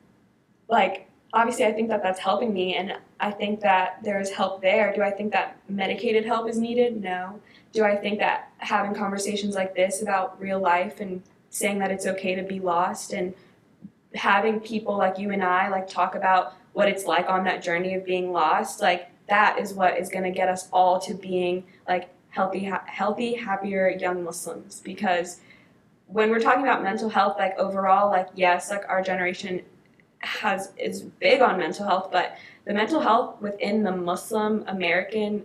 like, 0.69 1.10
obviously 1.33 1.65
I 1.65 1.73
think 1.73 1.89
that 1.89 2.03
that's 2.03 2.19
helping 2.19 2.53
me 2.53 2.77
and 2.77 2.97
I 3.21 3.31
think 3.31 3.61
that 3.61 3.99
there's 4.03 4.31
help 4.31 4.63
there. 4.63 4.93
Do 4.95 5.03
I 5.03 5.11
think 5.11 5.33
that 5.33 5.59
medicated 5.69 6.25
help 6.25 6.49
is 6.49 6.59
needed? 6.59 7.01
No. 7.03 7.41
Do 7.73 7.85
I 7.85 7.97
think 7.97 8.19
that 8.19 8.51
having 8.59 8.95
conversations 8.95 9.55
like 9.55 9.75
this 9.75 10.03
about 10.03 10.41
real 10.41 10.59
life 10.59 11.01
and 11.01 11.23
saying 11.51 11.79
that 11.79 11.91
it's 11.91 12.07
okay 12.07 12.35
to 12.35 12.43
be 12.43 12.61
lost 12.61 13.13
and 13.13 13.35
having 14.15 14.61
people 14.61 14.97
like 14.97 15.19
you 15.19 15.31
and 15.31 15.43
I 15.43 15.69
like 15.69 15.89
talk 15.89 16.15
about 16.15 16.55
what 16.73 16.89
it's 16.89 17.05
like 17.05 17.29
on 17.29 17.45
that 17.45 17.63
journey 17.63 17.95
of 17.95 18.05
being 18.05 18.33
lost, 18.33 18.81
like 18.81 19.11
that 19.29 19.59
is 19.59 19.73
what 19.73 19.99
is 19.99 20.09
going 20.09 20.25
to 20.25 20.31
get 20.31 20.49
us 20.49 20.69
all 20.73 21.01
to 21.01 21.15
being 21.15 21.65
like 21.89 22.11
healthy 22.31 22.65
ha- 22.65 22.85
healthy 22.87 23.35
happier 23.35 23.89
young 23.89 24.23
Muslims 24.23 24.81
because 24.81 25.41
when 26.07 26.31
we're 26.31 26.41
talking 26.41 26.63
about 26.63 26.83
mental 26.83 27.09
health 27.09 27.37
like 27.39 27.57
overall 27.59 28.09
like 28.09 28.29
yes 28.35 28.71
like 28.71 28.85
our 28.89 29.03
generation 29.03 29.63
has 30.21 30.73
is 30.77 31.03
big 31.03 31.41
on 31.41 31.59
mental 31.59 31.87
health 31.87 32.11
but 32.13 32.37
the 32.67 32.73
mental 32.75 33.01
health 33.01 33.41
within 33.41 33.83
the 33.83 33.91
Muslim 33.91 34.65
American 34.69 35.45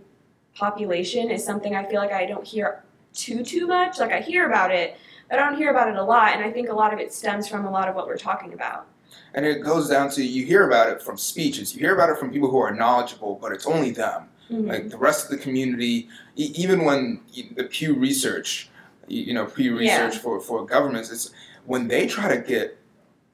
population 0.55 1.29
is 1.29 1.43
something 1.43 1.75
I 1.75 1.85
feel 1.85 1.99
like 2.01 2.11
I 2.11 2.25
don't 2.25 2.45
hear 2.45 2.83
too 3.13 3.43
too 3.43 3.67
much 3.67 3.99
like 3.99 4.11
I 4.11 4.19
hear 4.19 4.47
about 4.47 4.71
it 4.71 4.97
but 5.29 5.39
I 5.39 5.49
don't 5.49 5.57
hear 5.57 5.71
about 5.71 5.87
it 5.89 5.95
a 5.95 6.03
lot 6.03 6.33
and 6.33 6.43
I 6.43 6.51
think 6.51 6.69
a 6.69 6.73
lot 6.73 6.93
of 6.93 6.99
it 6.99 7.13
stems 7.13 7.47
from 7.47 7.65
a 7.65 7.71
lot 7.71 7.87
of 7.87 7.95
what 7.95 8.07
we're 8.07 8.17
talking 8.17 8.53
about 8.53 8.87
And 9.33 9.45
it 9.45 9.61
goes 9.63 9.89
down 9.89 10.09
to 10.11 10.23
you 10.23 10.45
hear 10.45 10.67
about 10.67 10.89
it 10.89 11.01
from 11.01 11.17
speeches, 11.17 11.73
you 11.73 11.79
hear 11.79 11.95
about 11.95 12.09
it 12.09 12.17
from 12.17 12.31
people 12.31 12.49
who 12.49 12.57
are 12.59 12.73
knowledgeable, 12.73 13.37
but 13.41 13.51
it's 13.53 13.65
only 13.65 13.91
them. 13.91 14.29
Mhm. 14.51 14.67
Like 14.67 14.89
the 14.89 14.97
rest 14.97 15.25
of 15.25 15.31
the 15.31 15.37
community, 15.37 16.07
e- 16.35 16.53
even 16.55 16.83
when 16.85 17.21
the 17.55 17.63
Pew 17.63 17.95
Research, 17.95 18.69
you 19.07 19.33
know, 19.33 19.45
Pew 19.45 19.79
Yeah. 19.79 20.05
Research 20.05 20.21
for, 20.21 20.39
for 20.39 20.65
governments, 20.65 21.11
it's 21.11 21.31
when 21.65 21.87
they 21.87 22.05
try 22.07 22.27
to 22.35 22.41
get 22.41 22.77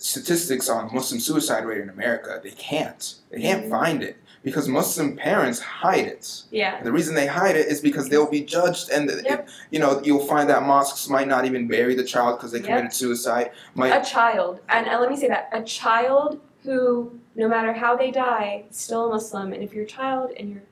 statistics 0.01 0.67
on 0.69 0.89
Muslim 0.93 1.19
suicide 1.19 1.65
rate 1.65 1.81
in 1.81 1.89
America, 1.89 2.39
they 2.43 2.51
can't. 2.51 3.15
They 3.29 3.39
can't 3.41 3.65
Mhm. 3.65 3.69
find 3.69 4.03
it 4.03 4.17
because 4.43 4.67
Muslim 4.67 5.15
parents 5.15 5.59
hide 5.59 6.05
it. 6.05 6.43
yeah 6.49 6.77
And 6.77 6.85
the 6.85 6.91
reason 6.91 7.13
they 7.13 7.27
hide 7.27 7.55
it 7.55 7.67
is 7.67 7.79
because 7.81 8.09
they'll 8.09 8.29
be 8.29 8.41
judged, 8.41 8.89
and 8.89 9.09
it- 9.09 9.45
you 9.69 9.79
know 9.79 10.01
you'll 10.03 10.25
find 10.25 10.49
that 10.49 10.63
mosques 10.63 11.07
might 11.07 11.27
not 11.27 11.45
even 11.45 11.67
bury 11.67 11.93
the 11.95 12.03
child 12.03 12.37
because 12.39 12.51
they 12.51 12.57
Yep. 12.59 12.67
committed 12.67 12.93
suicide. 12.93 13.51
Might 13.75 13.89
a 13.89 14.03
child 14.03 14.59
and 14.69 14.87
uh, 14.87 14.99
let 14.99 15.09
me 15.11 15.17
say 15.17 15.27
that 15.27 15.49
a 15.53 15.61
child 15.63 16.39
who 16.63 17.19
no 17.35 17.47
matter 17.47 17.71
how 17.73 17.95
they 17.95 18.11
die 18.11 18.65
is 18.69 18.77
still 18.77 19.05
a 19.05 19.09
muslim 19.09 19.53
and 19.53 19.63
if 19.63 19.73
you're 19.73 19.83
a 19.85 19.87
child 19.87 20.31
and 20.37 20.49
you're 20.51 20.63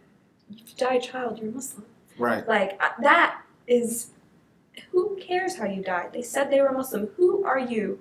if 0.52 0.58
you 0.70 0.76
die 0.78 0.96
a 0.96 1.02
child 1.02 1.40
you're 1.40 1.50
a 1.50 1.54
muslim 1.54 1.86
right. 2.20 2.48
like 2.48 2.72
uh, 2.84 2.90
that 3.02 3.42
is 3.68 4.08
who 4.92 5.16
cares 5.20 5.56
how 5.58 5.66
you 5.66 5.82
died 5.84 6.10
they 6.14 6.22
said 6.22 6.50
they 6.52 6.62
were 6.62 6.72
muslim 6.72 7.08
who 7.18 7.44
are 7.44 7.58
you 7.60 8.00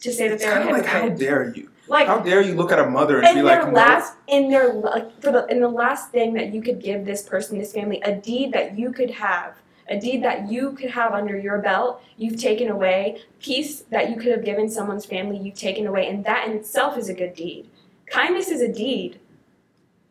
to 0.00 0.12
say 0.12 0.28
that 0.28 0.38
they're 0.38 0.52
a 0.52 0.64
kind 0.64 0.70
of 0.70 0.76
like 0.76 0.86
how 0.86 1.08
dare 1.08 1.52
you? 1.54 1.70
like 1.90 2.06
How 2.06 2.20
dare 2.20 2.40
you 2.40 2.54
look 2.54 2.70
at 2.72 2.78
a 2.78 2.88
mother 2.88 3.18
and 3.18 3.26
in 3.28 3.34
be 3.34 3.42
like, 3.42 3.66
no, 3.66 3.72
last 3.72 4.14
in 4.28 4.48
their 4.48 4.72
like 4.72 5.20
for 5.20 5.32
the 5.32 5.46
in 5.46 5.60
the 5.60 5.68
last 5.68 6.10
thing 6.10 6.32
that 6.34 6.54
you 6.54 6.62
could 6.62 6.80
give 6.80 7.04
this 7.04 7.22
person 7.22 7.58
this 7.58 7.72
family 7.72 8.00
a 8.02 8.14
deed 8.14 8.52
that 8.52 8.78
you 8.78 8.92
could 8.92 9.10
have 9.10 9.56
a 9.88 9.98
deed 9.98 10.22
that 10.22 10.48
you 10.48 10.72
could 10.72 10.90
have 10.90 11.12
under 11.12 11.36
your 11.36 11.58
belt 11.58 12.00
you've 12.16 12.40
taken 12.40 12.68
away 12.68 13.20
peace 13.40 13.80
that 13.90 14.08
you 14.08 14.16
could 14.16 14.30
have 14.30 14.44
given 14.44 14.70
someone's 14.70 15.04
family 15.04 15.36
you've 15.36 15.56
taken 15.56 15.84
away 15.86 16.06
and 16.08 16.24
that 16.24 16.46
in 16.46 16.56
itself 16.56 16.96
is 16.96 17.08
a 17.08 17.14
good 17.14 17.34
deed. 17.34 17.68
Kindness 18.06 18.48
is 18.48 18.60
a 18.60 18.72
deed. 18.72 19.18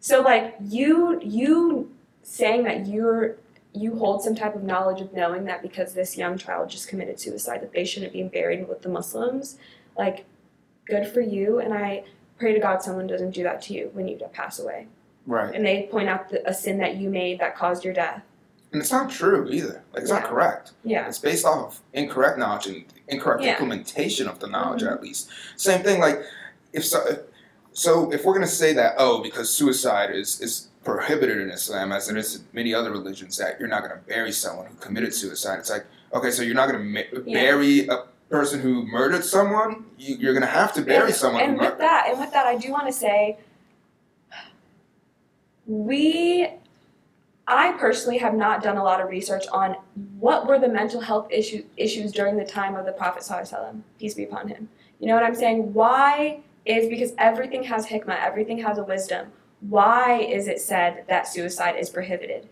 So 0.02 0.22
like 0.22 0.56
you 0.62 1.20
you 1.24 1.92
saying 2.22 2.64
that 2.66 2.88
you're 2.88 3.38
you 3.72 3.96
hold 3.98 4.22
some 4.22 4.36
type 4.36 4.56
of 4.56 4.64
knowledge 4.64 5.00
of 5.00 5.14
knowing 5.14 5.46
that 5.46 5.62
because 5.62 5.94
this 5.94 6.18
young 6.18 6.38
child 6.38 6.70
just 6.70 6.90
committed 6.90 7.20
suicide 7.20 7.62
that 7.62 7.72
they 7.72 7.86
shouldn't 7.86 8.12
be 8.12 8.24
buried 8.24 8.68
with 8.68 8.82
the 8.82 8.90
muslims 8.90 9.58
like 10.00 10.26
good 10.88 11.06
for 11.06 11.22
you 11.22 11.60
and 11.60 11.72
i 11.74 12.04
pray 12.40 12.54
to 12.54 12.60
God 12.60 12.82
someone 12.82 13.06
doesn't 13.06 13.32
do 13.32 13.44
that 13.44 13.62
to 13.64 13.74
you 13.74 13.90
when 13.94 14.08
you 14.08 14.18
pass 14.32 14.60
away. 14.60 14.88
right? 15.28 15.54
And 15.54 15.66
they 15.66 15.90
point 15.92 16.08
out 16.08 16.30
the, 16.30 16.40
a 16.50 16.54
sin 16.54 16.78
that 16.78 16.96
you 16.96 17.10
made 17.10 17.38
that 17.40 17.54
caused 17.58 17.84
your 17.84 17.94
death. 17.94 18.24
And 18.72 18.82
it's 18.82 18.92
not 18.94 19.10
true 19.10 19.50
either. 19.52 19.84
Like 19.94 20.04
it's 20.04 20.10
not 20.12 20.24
correct. 20.24 20.72
Yeah. 20.86 21.06
It's 21.06 21.20
based 21.20 21.46
off 21.46 21.68
of 21.68 21.82
incorrect 21.94 22.38
knowledge 22.40 22.68
and 22.68 22.86
incorrect 23.10 23.44
Yeah. 23.44 23.52
implementation 23.56 24.30
of 24.30 24.40
the 24.40 24.48
knowledge, 24.48 24.84
Mhm. 24.84 24.94
at 24.94 25.04
least. 25.04 25.30
Same 25.58 25.84
thing. 25.84 26.00
Like 26.00 26.22
if 26.72 26.86
so, 26.86 27.00
so 27.74 28.10
if 28.14 28.24
we're 28.24 28.34
gonna 28.34 28.48
say 28.48 28.72
that 28.72 28.96
oh, 28.98 29.22
because 29.22 29.50
suicide 29.50 30.12
is 30.16 30.40
is 30.40 30.70
prohibited 30.86 31.40
in 31.42 31.50
Islam, 31.52 31.92
as 31.92 32.08
it 32.10 32.16
is 32.16 32.36
in 32.38 32.42
many 32.54 32.74
other 32.74 32.92
religions, 32.92 33.36
that 33.38 33.60
you're 33.60 33.68
not 33.68 33.82
gonna 33.82 34.00
bury 34.08 34.32
someone 34.32 34.68
who 34.68 34.76
committed 34.76 35.14
suicide. 35.14 35.60
It's 35.60 35.70
like 35.70 35.86
okay, 36.14 36.32
so 36.32 36.42
you're 36.42 36.56
not 36.56 36.68
gonna 36.70 36.80
ma- 36.96 37.02
Yeah. 37.26 37.42
bury 37.44 37.88
a 37.90 38.06
person 38.30 38.60
who 38.60 38.86
murdered 38.86 39.24
someone. 39.24 39.86
You, 39.98 40.16
you're 40.16 40.34
gonna 40.34 40.46
have 40.46 40.74
to 40.74 40.82
bury 40.82 41.08
and, 41.08 41.16
someone 41.16 41.44
and 41.44 41.58
with 41.58 41.78
that, 41.78 42.08
and 42.10 42.20
with 42.20 42.32
that, 42.32 42.46
I 42.46 42.56
do 42.56 42.72
want 42.72 42.88
to 42.88 42.94
say, 42.94 43.38
we, 45.66 46.48
I 47.48 47.74
personally 47.74 48.18
have 48.20 48.34
not 48.34 48.64
done 48.64 48.78
a 48.78 48.84
lot 48.84 49.02
of 49.02 49.10
research 49.10 49.46
on 49.52 49.76
what 50.20 50.48
were 50.48 50.60
the 50.60 50.68
mental 50.68 51.02
health 51.02 51.28
issue, 51.32 51.64
issues 51.78 52.12
during 52.12 52.38
the 52.38 52.46
time 52.46 52.76
of 52.76 52.86
the 52.86 52.92
Prophet 52.92 53.24
Sallallahu 53.24 53.82
peace 54.00 54.14
be 54.14 54.24
upon 54.24 54.48
him. 54.48 54.70
You 55.00 55.08
know 55.08 55.14
what 55.16 55.24
I'm 55.24 55.36
saying? 55.36 55.74
Why 55.74 56.42
is 56.66 56.88
because 56.88 57.14
everything 57.18 57.64
has 57.64 57.88
hikmah, 57.88 58.20
everything 58.22 58.58
has 58.60 58.78
a 58.78 58.84
wisdom. 58.84 59.28
Why 59.62 60.20
is 60.20 60.48
it 60.48 60.60
said 60.60 61.06
that 61.08 61.28
suicide 61.28 61.76
is 61.78 61.90
prohibited? 61.90 62.48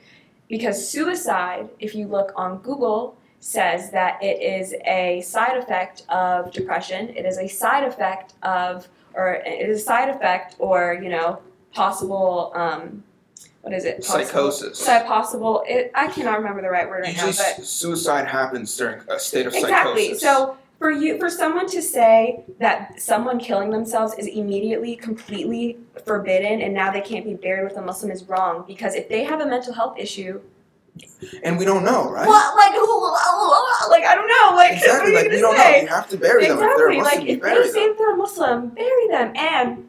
Because 0.49 0.90
suicide, 0.90 1.70
if 1.80 1.94
you 1.94 2.08
look 2.08 2.32
on 2.36 2.60
Google, 2.60 3.16
says 3.39 3.91
that 3.91 4.22
it 4.23 4.41
is 4.41 4.73
a 4.85 5.22
side 5.22 5.57
effect 5.57 6.03
of 6.09 6.51
depression. 6.51 7.09
It 7.09 7.26
is 7.26 7.38
a 7.38 7.47
side 7.47 7.84
effect 7.84 8.34
of, 8.43 8.88
or 9.14 9.34
it 9.34 9.69
is 9.69 9.81
a 9.81 9.84
side 9.84 10.09
effect, 10.09 10.55
or 10.59 10.99
you 11.01 11.09
know, 11.09 11.39
possible. 11.73 12.51
Um, 12.55 13.03
what 13.61 13.73
is 13.73 13.85
it? 13.85 13.97
Possible, 14.01 14.26
Psychosis. 14.26 14.80
Psy- 14.80 15.03
possible. 15.05 15.64
It, 15.68 15.91
I 15.93 16.07
cannot 16.07 16.38
remember 16.38 16.61
the 16.61 16.69
right 16.69 16.88
word 16.88 17.01
right 17.01 17.11
Usually, 17.11 17.31
now, 17.31 17.53
but 17.57 17.65
suicide 17.65 18.27
happens 18.27 18.76
during 18.77 19.01
a 19.09 19.19
state 19.19 19.45
of 19.45 19.53
exactly. 19.53 20.03
psychosis. 20.03 20.22
So 20.22 20.57
for 20.80 20.91
you, 20.91 21.18
for 21.19 21.30
someone 21.30 21.68
to 21.69 21.81
say 21.81 22.43
that 22.59 23.01
someone 23.01 23.39
killing 23.39 23.72
themselves 23.72 24.14
is 24.18 24.27
immediately 24.27 24.95
completely 24.95 25.77
forbidden, 26.05 26.61
and 26.61 26.73
now 26.73 26.91
they 26.91 27.01
can't 27.01 27.26
be 27.26 27.34
buried 27.34 27.65
with 27.65 27.77
a 27.77 27.81
Muslim 27.81 28.11
is 28.11 28.23
wrong. 28.26 28.64
Because 28.68 28.95
if 28.95 29.09
they 29.09 29.23
have 29.23 29.41
a 29.41 29.45
mental 29.45 29.73
health 29.73 29.97
issue, 29.97 30.39
and 31.44 31.57
we 31.57 31.65
don't 31.65 31.84
know, 31.84 32.11
right? 32.11 32.28
what, 32.28 32.56
like 32.56 32.74
who, 32.74 33.90
like 33.90 34.03
I 34.03 34.15
don't 34.15 34.28
know, 34.28 34.56
like 34.56 34.74
Exactly, 34.78 35.14
what 35.14 35.24
like 35.24 35.32
are 35.32 35.36
you 35.36 35.36
we 35.38 35.41
gonna 35.41 35.57
don't 35.57 35.65
say? 35.65 35.72
know. 35.74 35.82
You 35.82 35.88
have 35.88 36.10
to 36.10 36.18
bury 36.18 36.48
them 36.48 36.60
if 36.60 36.78
they're 36.78 36.91
exactly. 36.91 36.98
Muslim. 36.98 37.19
Like 37.22 37.30
if 37.30 37.41
bury 37.41 37.64
they 37.64 37.69
say 37.69 37.80
them. 37.80 37.90
that 37.90 37.98
they're 37.98 38.15
Muslim, 38.15 38.69
bury 38.69 39.07
them. 39.10 39.34
And 39.36 39.88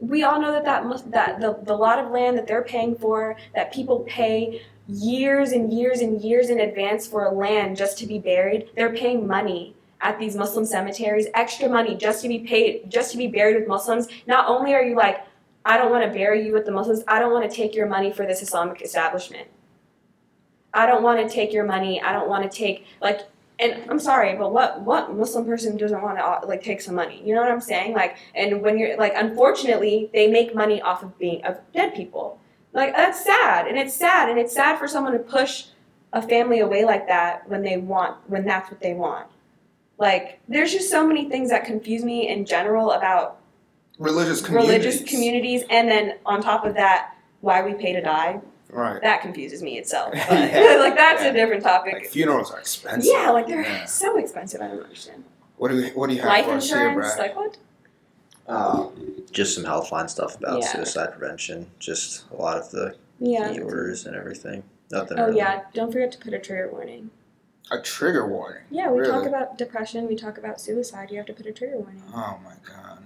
we 0.00 0.22
all 0.22 0.40
know 0.40 0.52
that 0.52 0.64
that 0.64 1.10
that 1.10 1.40
the, 1.40 1.58
the 1.62 1.74
lot 1.74 1.98
of 1.98 2.10
land 2.10 2.36
that 2.38 2.46
they're 2.46 2.62
paying 2.62 2.96
for, 2.96 3.36
that 3.54 3.72
people 3.72 4.00
pay 4.00 4.62
years 4.88 5.52
and 5.52 5.72
years 5.72 6.00
and 6.00 6.20
years 6.20 6.50
in 6.50 6.60
advance 6.60 7.06
for 7.06 7.24
a 7.24 7.32
land 7.32 7.76
just 7.76 7.98
to 7.98 8.06
be 8.06 8.18
buried. 8.18 8.68
They're 8.76 8.94
paying 8.94 9.26
money 9.26 9.74
at 10.00 10.18
these 10.18 10.36
Muslim 10.36 10.66
cemeteries, 10.66 11.26
extra 11.34 11.68
money 11.68 11.96
just 11.96 12.20
to 12.22 12.28
be 12.28 12.40
paid, 12.40 12.90
just 12.90 13.10
to 13.12 13.16
be 13.16 13.26
buried 13.26 13.56
with 13.56 13.66
Muslims. 13.66 14.08
Not 14.26 14.46
only 14.48 14.74
are 14.74 14.82
you 14.82 14.94
like, 14.94 15.24
I 15.64 15.78
don't 15.78 15.90
want 15.90 16.04
to 16.04 16.10
bury 16.16 16.46
you 16.46 16.52
with 16.52 16.66
the 16.66 16.72
Muslims, 16.72 17.02
I 17.08 17.18
don't 17.18 17.32
want 17.32 17.48
to 17.50 17.56
take 17.56 17.74
your 17.74 17.86
money 17.88 18.12
for 18.12 18.26
this 18.26 18.42
Islamic 18.42 18.82
establishment. 18.82 19.48
I 20.74 20.86
don't 20.86 21.02
want 21.02 21.26
to 21.26 21.32
take 21.32 21.52
your 21.52 21.64
money. 21.64 22.02
I 22.02 22.12
don't 22.12 22.28
want 22.28 22.50
to 22.50 22.56
take 22.56 22.86
like 23.00 23.20
and 23.58 23.88
I'm 23.88 24.00
sorry, 24.00 24.34
but 24.34 24.52
what 24.52 24.80
what 24.82 25.14
Muslim 25.14 25.44
person 25.44 25.76
doesn't 25.76 26.02
want 26.02 26.18
to 26.18 26.24
uh, 26.24 26.40
like 26.46 26.62
take 26.62 26.80
some 26.80 26.96
money? 26.96 27.22
You 27.24 27.34
know 27.34 27.40
what 27.40 27.50
I'm 27.50 27.60
saying? 27.60 27.94
Like, 27.94 28.16
and 28.34 28.60
when 28.62 28.78
you're 28.78 28.96
like, 28.96 29.12
unfortunately, 29.14 30.10
they 30.12 30.26
make 30.26 30.54
money 30.54 30.82
off 30.82 31.02
of 31.02 31.16
being 31.18 31.44
of 31.44 31.58
dead 31.72 31.94
people. 31.94 32.40
Like 32.72 32.94
that's 32.96 33.24
sad, 33.24 33.68
and 33.68 33.78
it's 33.78 33.94
sad, 33.94 34.28
and 34.28 34.38
it's 34.38 34.52
sad 34.52 34.78
for 34.78 34.88
someone 34.88 35.12
to 35.12 35.20
push 35.20 35.66
a 36.12 36.20
family 36.20 36.60
away 36.60 36.84
like 36.84 37.06
that 37.06 37.48
when 37.48 37.62
they 37.62 37.76
want 37.76 38.16
when 38.28 38.44
that's 38.44 38.70
what 38.70 38.80
they 38.80 38.94
want. 38.94 39.28
Like, 39.98 40.40
there's 40.48 40.72
just 40.72 40.90
so 40.90 41.06
many 41.06 41.28
things 41.28 41.50
that 41.50 41.64
confuse 41.64 42.02
me 42.02 42.28
in 42.28 42.44
general 42.44 42.90
about 42.90 43.38
Religious 43.98 44.40
communities. 44.40 44.70
religious 44.72 45.08
communities, 45.08 45.62
and 45.70 45.88
then 45.88 46.18
on 46.26 46.42
top 46.42 46.64
of 46.64 46.74
that, 46.74 47.14
why 47.42 47.62
we 47.62 47.74
pay 47.74 47.92
to 47.92 48.00
die. 48.00 48.40
Right. 48.74 49.00
That 49.02 49.22
confuses 49.22 49.62
me 49.62 49.78
itself. 49.78 50.12
But, 50.28 50.50
Yeah. 50.52 50.76
like 50.80 50.96
that's 50.96 51.22
Yeah. 51.22 51.28
a 51.28 51.32
different 51.32 51.62
topic. 51.62 51.92
Like 51.94 52.06
funerals 52.06 52.50
are 52.50 52.58
expensive. 52.58 53.10
Yeah, 53.14 53.30
like 53.30 53.46
they're 53.46 53.62
Yeah. 53.62 53.84
so 53.84 54.18
expensive. 54.18 54.60
I 54.60 54.68
don't 54.68 54.82
understand. 54.82 55.24
What 55.56 55.68
do 55.70 55.76
we 55.76 55.90
What 55.90 56.08
do 56.10 56.16
you 56.16 56.20
have 56.22 56.28
Life 56.28 56.46
for 56.46 56.52
us 56.54 56.68
here, 56.68 56.92
Brad? 56.92 57.18
like 57.18 57.36
what? 57.36 57.56
Uh, 58.48 58.88
just 59.30 59.54
some 59.54 59.64
helpline 59.64 60.10
stuff 60.10 60.36
about 60.36 60.60
Yeah. 60.60 60.72
suicide 60.72 61.12
prevention. 61.12 61.70
Just 61.78 62.24
a 62.32 62.36
lot 62.36 62.58
of 62.58 62.70
the 62.72 62.96
Yeah. 63.20 63.48
keywords 63.52 64.06
and 64.06 64.16
everything. 64.16 64.64
Nothing. 64.90 65.18
Oh 65.20 65.26
really. 65.26 65.38
yeah. 65.38 65.62
Don't 65.72 65.92
forget 65.92 66.10
to 66.12 66.18
put 66.18 66.34
a 66.34 66.38
trigger 66.40 66.68
warning. 66.70 67.10
A 67.70 67.80
trigger 67.80 68.26
warning. 68.26 68.62
Yeah, 68.70 68.90
we 68.90 69.02
talk 69.06 69.24
about 69.24 69.56
depression. 69.56 70.06
We 70.08 70.16
talk 70.16 70.36
about 70.36 70.60
suicide. 70.60 71.10
You 71.10 71.16
have 71.18 71.26
to 71.26 71.32
put 71.32 71.46
a 71.46 71.52
trigger 71.52 71.78
warning. 71.78 72.02
Oh 72.12 72.38
my 72.44 72.54
god. 72.68 72.98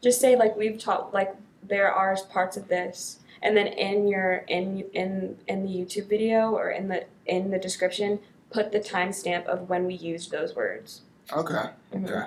Just 0.00 0.20
say 0.20 0.36
like 0.36 0.56
we've 0.56 0.78
talked. 0.78 1.12
Like 1.12 1.34
there 1.62 1.92
are 1.92 2.16
parts 2.30 2.56
of 2.56 2.68
this, 2.68 3.18
and 3.42 3.56
then 3.56 3.66
in 3.66 4.08
your 4.08 4.44
in 4.48 4.84
in 4.92 5.36
in 5.46 5.64
the 5.66 5.70
YouTube 5.72 6.08
video 6.08 6.50
or 6.52 6.70
in 6.70 6.88
the 6.88 7.04
in 7.26 7.50
the 7.50 7.58
description, 7.58 8.18
put 8.50 8.72
the 8.72 8.80
timestamp 8.80 9.44
of 9.46 9.68
when 9.68 9.86
we 9.86 9.94
used 9.94 10.30
those 10.30 10.54
words. 10.54 11.02
Okay. 11.32 11.70
Mhm. 11.94 12.04
Okay. 12.04 12.26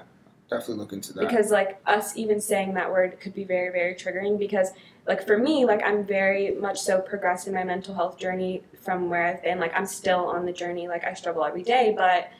definitely 0.50 0.76
look 0.78 0.94
into 0.94 1.14
that. 1.14 1.22
because 1.28 1.52
like 1.52 1.80
us 1.86 2.18
even 2.18 2.42
saying 2.42 2.74
that 2.74 2.90
word 2.92 3.20
could 3.20 3.34
be 3.36 3.44
very 3.44 3.72
very 3.72 3.94
triggering 3.94 4.38
because 4.40 4.72
like 5.08 5.26
for 5.26 5.38
me 5.38 5.64
like 5.64 5.82
i'm 5.84 6.04
very 6.04 6.52
much 6.56 6.80
so 6.82 7.00
progressed 7.00 7.46
in 7.48 7.54
my 7.54 7.64
mental 7.64 7.94
health 7.94 8.18
journey 8.18 8.64
from 8.82 9.10
where 9.12 9.26
i've 9.28 9.44
been 9.44 9.60
like 9.60 9.72
i'm 9.76 9.86
still 9.86 10.26
on 10.26 10.48
the 10.48 10.52
journey 10.52 10.88
like 10.88 11.04
i 11.06 11.14
struggle 11.14 11.46
every 11.46 11.62
day 11.62 11.94
but 11.96 12.32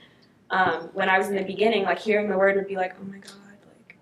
um, 0.50 0.90
when 0.94 1.08
i 1.08 1.20
was 1.20 1.28
in 1.30 1.36
the 1.36 1.44
beginning 1.44 1.84
like 1.84 2.00
hearing 2.00 2.28
the 2.30 2.38
word 2.38 2.56
would 2.56 2.68
be 2.68 2.76
like 2.76 2.96
oh 3.00 3.04
my 3.06 3.20
god 3.20 3.32
like 3.68 3.96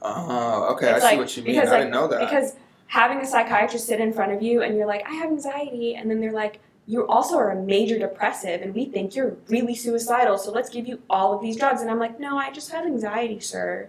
oh, 0.00 0.74
okay, 0.74 0.88
I 0.90 0.96
It's 0.96 1.08
see 1.08 1.16
what 1.16 1.36
you 1.36 1.42
mean. 1.42 1.54
because, 1.54 1.68
I 1.68 1.72
like, 1.72 1.80
didn't 1.82 1.92
know 1.92 2.08
that. 2.08 2.20
because 2.20 2.56
having 2.92 3.22
a 3.22 3.26
psychiatrist 3.26 3.86
sit 3.86 4.00
in 4.00 4.12
front 4.12 4.32
of 4.32 4.42
you 4.42 4.60
and 4.60 4.76
you're 4.76 4.86
like 4.86 5.02
i 5.08 5.14
have 5.14 5.30
anxiety 5.30 5.94
and 5.94 6.10
then 6.10 6.20
they're 6.20 6.30
like 6.30 6.60
you 6.86 7.06
also 7.06 7.38
are 7.38 7.50
a 7.52 7.62
major 7.62 7.98
depressive 7.98 8.60
and 8.60 8.74
we 8.74 8.84
think 8.84 9.16
you're 9.16 9.34
really 9.48 9.74
suicidal 9.74 10.36
so 10.36 10.52
let's 10.52 10.68
give 10.68 10.86
you 10.86 11.00
all 11.08 11.32
of 11.32 11.40
these 11.40 11.56
drugs. 11.56 11.80
And 11.80 11.90
i'm 11.90 11.98
like 11.98 12.20
no 12.20 12.36
i 12.36 12.50
just 12.50 12.70
have 12.70 12.84
anxiety 12.84 13.40
sir. 13.40 13.88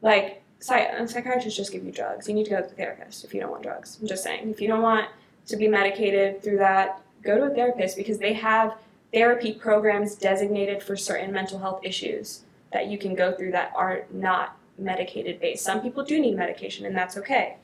Like 0.00 0.42
psych- 0.58 1.08
psychiatrists 1.08 1.56
just 1.56 1.70
give 1.70 1.84
you 1.84 1.92
drugs. 1.92 2.28
You 2.28 2.34
need 2.34 2.44
to 2.44 2.50
go 2.50 2.60
to 2.60 2.68
the 2.68 2.74
therapist 2.74 3.24
if 3.24 3.32
you 3.32 3.40
don't 3.40 3.52
want 3.52 3.62
drugs. 3.62 3.98
I'm 4.00 4.08
just 4.08 4.24
saying 4.24 4.50
if 4.50 4.60
you 4.60 4.66
don't 4.66 4.82
want 4.82 5.08
to 5.46 5.56
be 5.56 5.68
medicated 5.68 6.42
through 6.42 6.58
that 6.58 7.00
go 7.22 7.36
to 7.36 7.44
a 7.44 7.54
therapist 7.54 7.96
because 7.96 8.18
they 8.18 8.32
have 8.32 8.74
therapy 9.12 9.52
programs 9.52 10.16
designated 10.16 10.82
for 10.82 10.96
certain 10.96 11.30
mental 11.32 11.60
health 11.60 11.80
issues 11.84 12.42
that 12.72 12.88
you 12.88 12.98
can 12.98 13.14
go 13.14 13.30
through 13.30 13.52
that 13.52 13.72
are 13.76 14.04
not 14.10 14.56
medicated 14.78 15.38
based 15.38 15.62
some 15.62 15.80
people 15.80 16.02
do 16.02 16.18
need 16.18 16.34
medication 16.34 16.86
and 16.86 16.96
that's 16.96 17.16
okay 17.16 17.56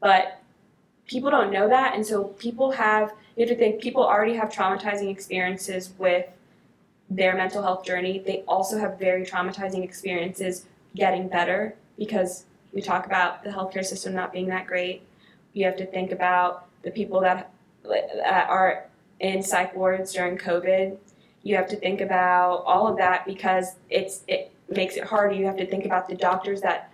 but 0.00 0.40
people 1.06 1.30
don't 1.30 1.52
know 1.52 1.68
that. 1.68 1.94
And 1.94 2.06
so 2.06 2.24
people 2.24 2.70
have 2.72 3.12
you 3.36 3.46
have 3.46 3.56
to 3.56 3.58
think 3.58 3.80
people 3.80 4.04
already 4.04 4.34
have 4.34 4.50
traumatizing 4.50 5.10
experiences 5.10 5.92
with 5.98 6.26
their 7.08 7.34
mental 7.34 7.62
health 7.62 7.84
journey. 7.84 8.22
They 8.24 8.44
also 8.46 8.78
have 8.78 8.98
very 8.98 9.24
traumatizing 9.24 9.82
experiences 9.82 10.66
getting 10.94 11.28
better 11.28 11.74
because 11.98 12.44
we 12.72 12.80
talk 12.80 13.06
about 13.06 13.42
the 13.42 13.50
healthcare 13.50 13.84
system 13.84 14.14
not 14.14 14.32
being 14.32 14.46
that 14.48 14.66
great. 14.66 15.02
You 15.52 15.64
have 15.64 15.76
to 15.76 15.86
think 15.86 16.12
about 16.12 16.66
the 16.82 16.90
people 16.90 17.20
that, 17.20 17.50
that 17.84 18.48
are 18.48 18.86
in 19.18 19.42
psych 19.42 19.74
wards 19.74 20.12
during 20.12 20.38
covid. 20.38 20.96
You 21.42 21.56
have 21.56 21.68
to 21.68 21.76
think 21.76 22.00
about 22.00 22.62
all 22.66 22.86
of 22.86 22.96
that 22.98 23.26
because 23.26 23.74
it's 23.88 24.22
it 24.28 24.52
makes 24.68 24.96
it 24.96 25.04
harder. 25.04 25.34
You 25.34 25.46
have 25.46 25.56
to 25.56 25.66
think 25.66 25.84
about 25.84 26.08
the 26.08 26.14
doctors 26.14 26.60
that 26.60 26.92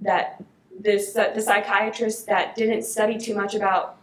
that 0.00 0.42
this 0.78 1.12
the 1.12 1.40
psychiatrists 1.40 2.22
that 2.24 2.54
didn't 2.54 2.82
study 2.82 3.18
too 3.18 3.34
much 3.34 3.54
about 3.54 3.96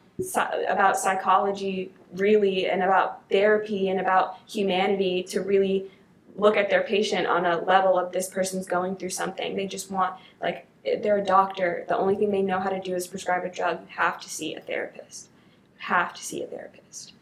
about 0.67 0.97
psychology 0.97 1.91
really 2.13 2.69
and 2.69 2.83
about 2.83 3.27
therapy 3.29 3.89
and 3.89 3.99
about 3.99 4.37
humanity 4.47 5.23
to 5.23 5.41
really 5.41 5.91
look 6.37 6.57
at 6.57 6.69
their 6.69 6.83
patient 6.83 7.27
on 7.27 7.45
a 7.45 7.57
level 7.61 7.97
of 7.97 8.11
this 8.11 8.29
person's 8.29 8.65
going 8.65 8.95
through 8.95 9.09
something. 9.09 9.55
They 9.55 9.67
just 9.67 9.91
want 9.91 10.15
like 10.41 10.67
they're 11.01 11.17
a 11.17 11.25
doctor. 11.25 11.85
The 11.87 11.97
only 11.97 12.15
thing 12.15 12.31
they 12.31 12.41
know 12.41 12.59
how 12.59 12.69
to 12.69 12.79
do 12.79 12.93
is 12.93 13.07
prescribe 13.07 13.43
a 13.43 13.49
drug. 13.49 13.81
You 13.81 13.87
have 13.97 14.19
to 14.21 14.29
see 14.29 14.55
a 14.55 14.59
therapist. 14.59 15.29
You 15.75 15.87
have 15.87 16.13
to 16.13 16.23
see 16.23 16.43
a 16.43 16.47
therapist. 16.47 17.13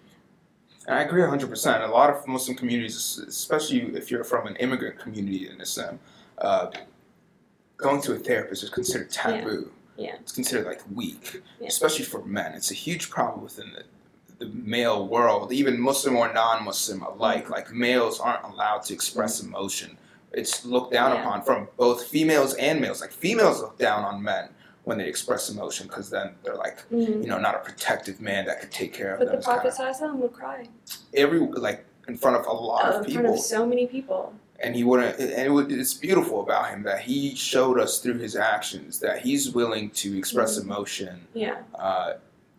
I 0.88 1.02
agree 1.04 1.22
100%. 1.22 1.88
A 1.88 1.92
lot 1.92 2.10
of 2.10 2.28
Muslim 2.28 2.58
communities, 2.58 3.18
especially 3.26 3.96
if 3.96 4.12
you're 4.12 4.26
from 4.26 4.48
an 4.48 4.58
immigrant 4.58 5.00
community 5.00 5.48
in 5.48 5.62
Islam, 5.62 5.98
uh, 6.40 6.72
going 7.78 8.02
to 8.02 8.14
a 8.14 8.18
therapist 8.18 8.64
is 8.64 8.70
considered 8.70 9.10
taboo. 9.12 9.72
Yeah. 9.98 10.16
It's 10.20 10.32
considered 10.32 10.66
like 10.66 10.82
weak, 10.94 11.42
Yeah. 11.60 11.68
especially 11.68 12.06
for 12.06 12.24
men. 12.26 12.54
It's 12.54 12.72
a 12.72 12.76
huge 12.76 13.10
problem 13.10 13.44
within 13.44 13.72
the, 13.74 13.84
the 14.46 14.52
male 14.54 15.08
world, 15.08 15.52
even 15.54 15.80
Muslim 15.80 16.16
or 16.18 16.34
non 16.34 16.64
Muslim 16.64 17.02
alike. 17.04 17.50
Like 17.50 17.72
males 17.72 18.20
aren't 18.20 18.44
allowed 18.44 18.84
to 18.84 18.94
express 18.94 19.42
emotion. 19.42 19.98
It's 20.32 20.66
looked 20.66 20.94
down 20.94 21.12
Yeah. 21.14 21.22
upon 21.22 21.44
from 21.44 21.68
both 21.78 22.06
females 22.08 22.56
and 22.56 22.82
males. 22.82 23.02
Like 23.02 23.12
females 23.12 23.60
look 23.62 23.78
down 23.78 24.04
on 24.04 24.22
men 24.24 24.50
when 24.84 24.98
they 24.98 25.08
express 25.08 25.50
emotion 25.50 25.88
because 25.88 26.10
then 26.10 26.34
they're 26.44 26.56
like, 26.56 26.84
you 26.92 27.28
know, 27.28 27.38
not 27.40 27.56
a 27.56 27.60
protective 27.60 28.20
man 28.20 28.46
that 28.46 28.60
could 28.60 28.72
take 28.72 28.94
care 28.94 29.14
of 29.14 29.20
but 29.20 29.26
them. 29.26 29.36
But 29.36 29.62
the 29.62 29.68
It's 29.68 29.78
kinda- 29.78 29.94
prophet 29.98 30.16
would 30.16 30.34
cry 30.34 30.68
every 31.14 31.40
like 31.40 31.86
in 32.08 32.18
front 32.18 32.36
of 32.36 32.46
a 32.48 32.52
lot 32.52 32.84
uh, 32.86 32.98
of 32.98 33.06
people. 33.06 33.20
in 33.22 33.26
front 33.28 33.38
of 33.40 33.46
so 33.46 33.66
many 33.66 33.86
people 33.88 34.34
and 34.64 34.76
he 34.76 34.84
wouldn't. 34.84 35.20
And 35.20 35.32
it, 35.32 35.52
would- 35.52 35.72
it's 35.72 35.94
beautiful 35.94 36.42
about 36.42 36.70
him 36.70 36.84
that 36.84 37.02
he 37.02 37.36
showed 37.36 37.80
us 37.80 38.00
through 38.00 38.18
his 38.20 38.36
actions 38.36 39.00
that 39.00 39.20
he's 39.20 39.52
willing 39.52 39.90
to 39.92 40.18
express 40.18 40.58
Mhm. 40.58 40.64
emotion 40.64 41.28
yeah 41.34 41.58
uh, 41.76 42.14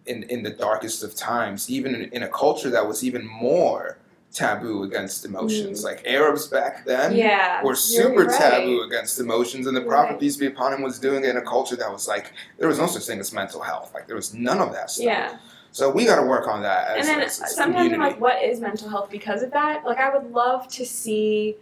in 0.06 0.22
in 0.24 0.42
the 0.42 0.50
darkest 0.50 1.02
of 1.02 1.14
times, 1.14 1.70
even 1.70 1.94
in, 1.94 2.02
in 2.12 2.22
a 2.24 2.28
culture 2.28 2.70
that 2.70 2.86
was 2.86 3.02
even 3.04 3.26
more 3.26 3.96
taboo 4.32 4.82
against 4.82 5.24
emotions. 5.24 5.84
Like 5.84 6.02
Arabs 6.06 6.48
back 6.48 6.84
then 6.84 7.14
yeah 7.16 7.62
were 7.62 7.76
super 7.76 8.24
right. 8.24 8.38
taboo 8.40 8.82
against 8.82 9.18
emotions, 9.20 9.66
and 9.66 9.76
the 9.76 9.80
Prophet 9.82 10.12
Right. 10.12 10.20
peace 10.20 10.36
be 10.36 10.46
upon 10.46 10.72
him 10.74 10.82
was 10.82 10.98
doing 10.98 11.24
it 11.24 11.30
in 11.30 11.36
a 11.38 11.42
culture 11.42 11.76
that 11.76 11.90
was 11.90 12.06
like 12.08 12.32
there 12.58 12.68
was 12.68 12.78
no 12.78 12.86
such 12.86 13.04
thing 13.06 13.20
as 13.20 13.32
mental 13.32 13.62
health. 13.62 13.92
Like 13.94 14.06
there 14.06 14.16
was 14.16 14.34
none 14.34 14.60
of 14.60 14.72
that 14.72 14.90
stuff. 14.90 15.04
yeah 15.06 15.36
So 15.70 15.90
we 15.90 16.04
got 16.04 16.16
to 16.22 16.26
work 16.34 16.46
on 16.48 16.62
that 16.62 16.82
as, 16.88 16.96
and 16.98 17.06
then 17.10 17.20
as, 17.26 17.40
as 17.40 17.54
sometimes 17.56 17.92
I'm 17.92 17.98
like, 18.08 18.20
what 18.20 18.42
is 18.42 18.60
mental 18.60 18.88
health 18.94 19.08
because 19.10 19.42
of 19.42 19.50
that? 19.58 19.84
Like, 19.84 19.98
I 19.98 20.08
would 20.14 20.30
love 20.32 20.68
to 20.78 20.84
see, 20.86 21.56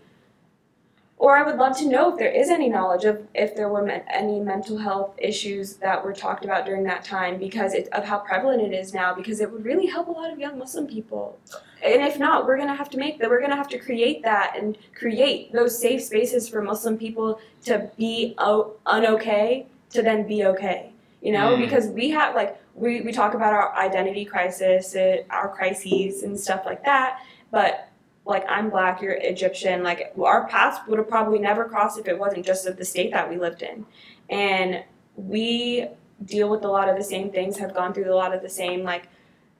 or 1.23 1.37
I 1.37 1.43
would 1.45 1.57
love 1.57 1.77
to 1.79 1.87
know 1.89 2.13
if 2.13 2.19
there 2.19 2.33
is 2.43 2.49
any 2.51 2.69
knowledge 2.69 3.05
of 3.05 3.17
if 3.33 3.55
there 3.55 3.69
were 3.69 3.83
men- 3.91 4.03
any 4.23 4.41
mental 4.41 4.77
health 4.77 5.11
issues 5.19 5.77
that 5.77 6.05
were 6.05 6.13
talked 6.13 6.45
about 6.45 6.67
during 6.67 6.83
that 6.91 7.05
time 7.05 7.39
because 7.39 7.75
it, 7.75 7.87
of 7.93 8.03
how 8.05 8.19
prevalent 8.19 8.61
it 8.61 8.73
is 8.83 8.93
now. 8.93 9.15
Because 9.15 9.41
it 9.41 9.49
would 9.53 9.65
really 9.65 9.87
help 9.87 10.09
a 10.09 10.11
lot 10.11 10.33
of 10.33 10.39
young 10.41 10.59
Muslim 10.59 10.89
people. 10.89 11.39
And 11.81 12.03
if 12.11 12.19
not, 12.19 12.45
we're 12.47 12.57
gonna 12.59 12.75
have 12.75 12.91
to 12.91 12.99
make 12.99 13.21
that. 13.21 13.31
We're 13.31 13.41
gonna 13.41 13.55
have 13.63 13.69
to 13.69 13.79
create 13.79 14.25
that 14.25 14.57
and 14.59 14.77
create 15.03 15.53
those 15.53 15.79
safe 15.81 16.03
spaces 16.03 16.49
for 16.49 16.61
Muslim 16.61 16.99
people 16.99 17.39
to 17.67 17.89
be 17.97 18.35
o- 18.39 18.73
unokay 18.87 19.67
to 19.91 20.03
then 20.03 20.27
be 20.27 20.45
okay. 20.53 20.91
You 21.21 21.33
know, 21.37 21.49
Mm. 21.55 21.61
because 21.65 21.87
we 21.87 22.11
have 22.11 22.35
like 22.35 22.59
we, 22.75 23.01
we 23.03 23.13
talk 23.13 23.35
about 23.35 23.53
our 23.53 23.69
identity 23.77 24.25
crisis, 24.25 24.97
uh, 24.97 25.19
our 25.31 25.49
crises, 25.49 26.25
and 26.25 26.33
stuff 26.47 26.63
like 26.67 26.83
that. 26.85 27.21
But 27.53 27.87
like 28.25 28.45
I'm 28.49 28.71
black, 28.71 29.03
you're 29.03 29.13
Egyptian. 29.15 29.83
Like 29.83 30.13
our 30.21 30.47
paths 30.49 30.79
would 30.87 30.99
have 30.99 31.09
probably 31.09 31.39
never 31.39 31.65
crossed 31.65 31.99
if 31.99 32.09
it 32.09 32.19
wasn't 32.19 32.47
just 32.47 32.67
of 32.67 32.77
the 32.77 32.85
state 32.85 33.13
that 33.13 33.29
we 33.29 33.37
lived 33.37 33.63
in, 33.63 33.85
and 34.31 34.85
we 35.17 35.89
deal 36.25 36.49
with 36.49 36.65
a 36.65 36.69
lot 36.69 36.89
of 36.89 36.97
the 36.97 37.05
same 37.05 37.31
things, 37.31 37.59
have 37.59 37.75
gone 37.75 37.93
through 37.93 38.13
a 38.13 38.15
lot 38.15 38.35
of 38.35 38.43
the 38.43 38.49
same 38.49 38.85
like 38.85 39.09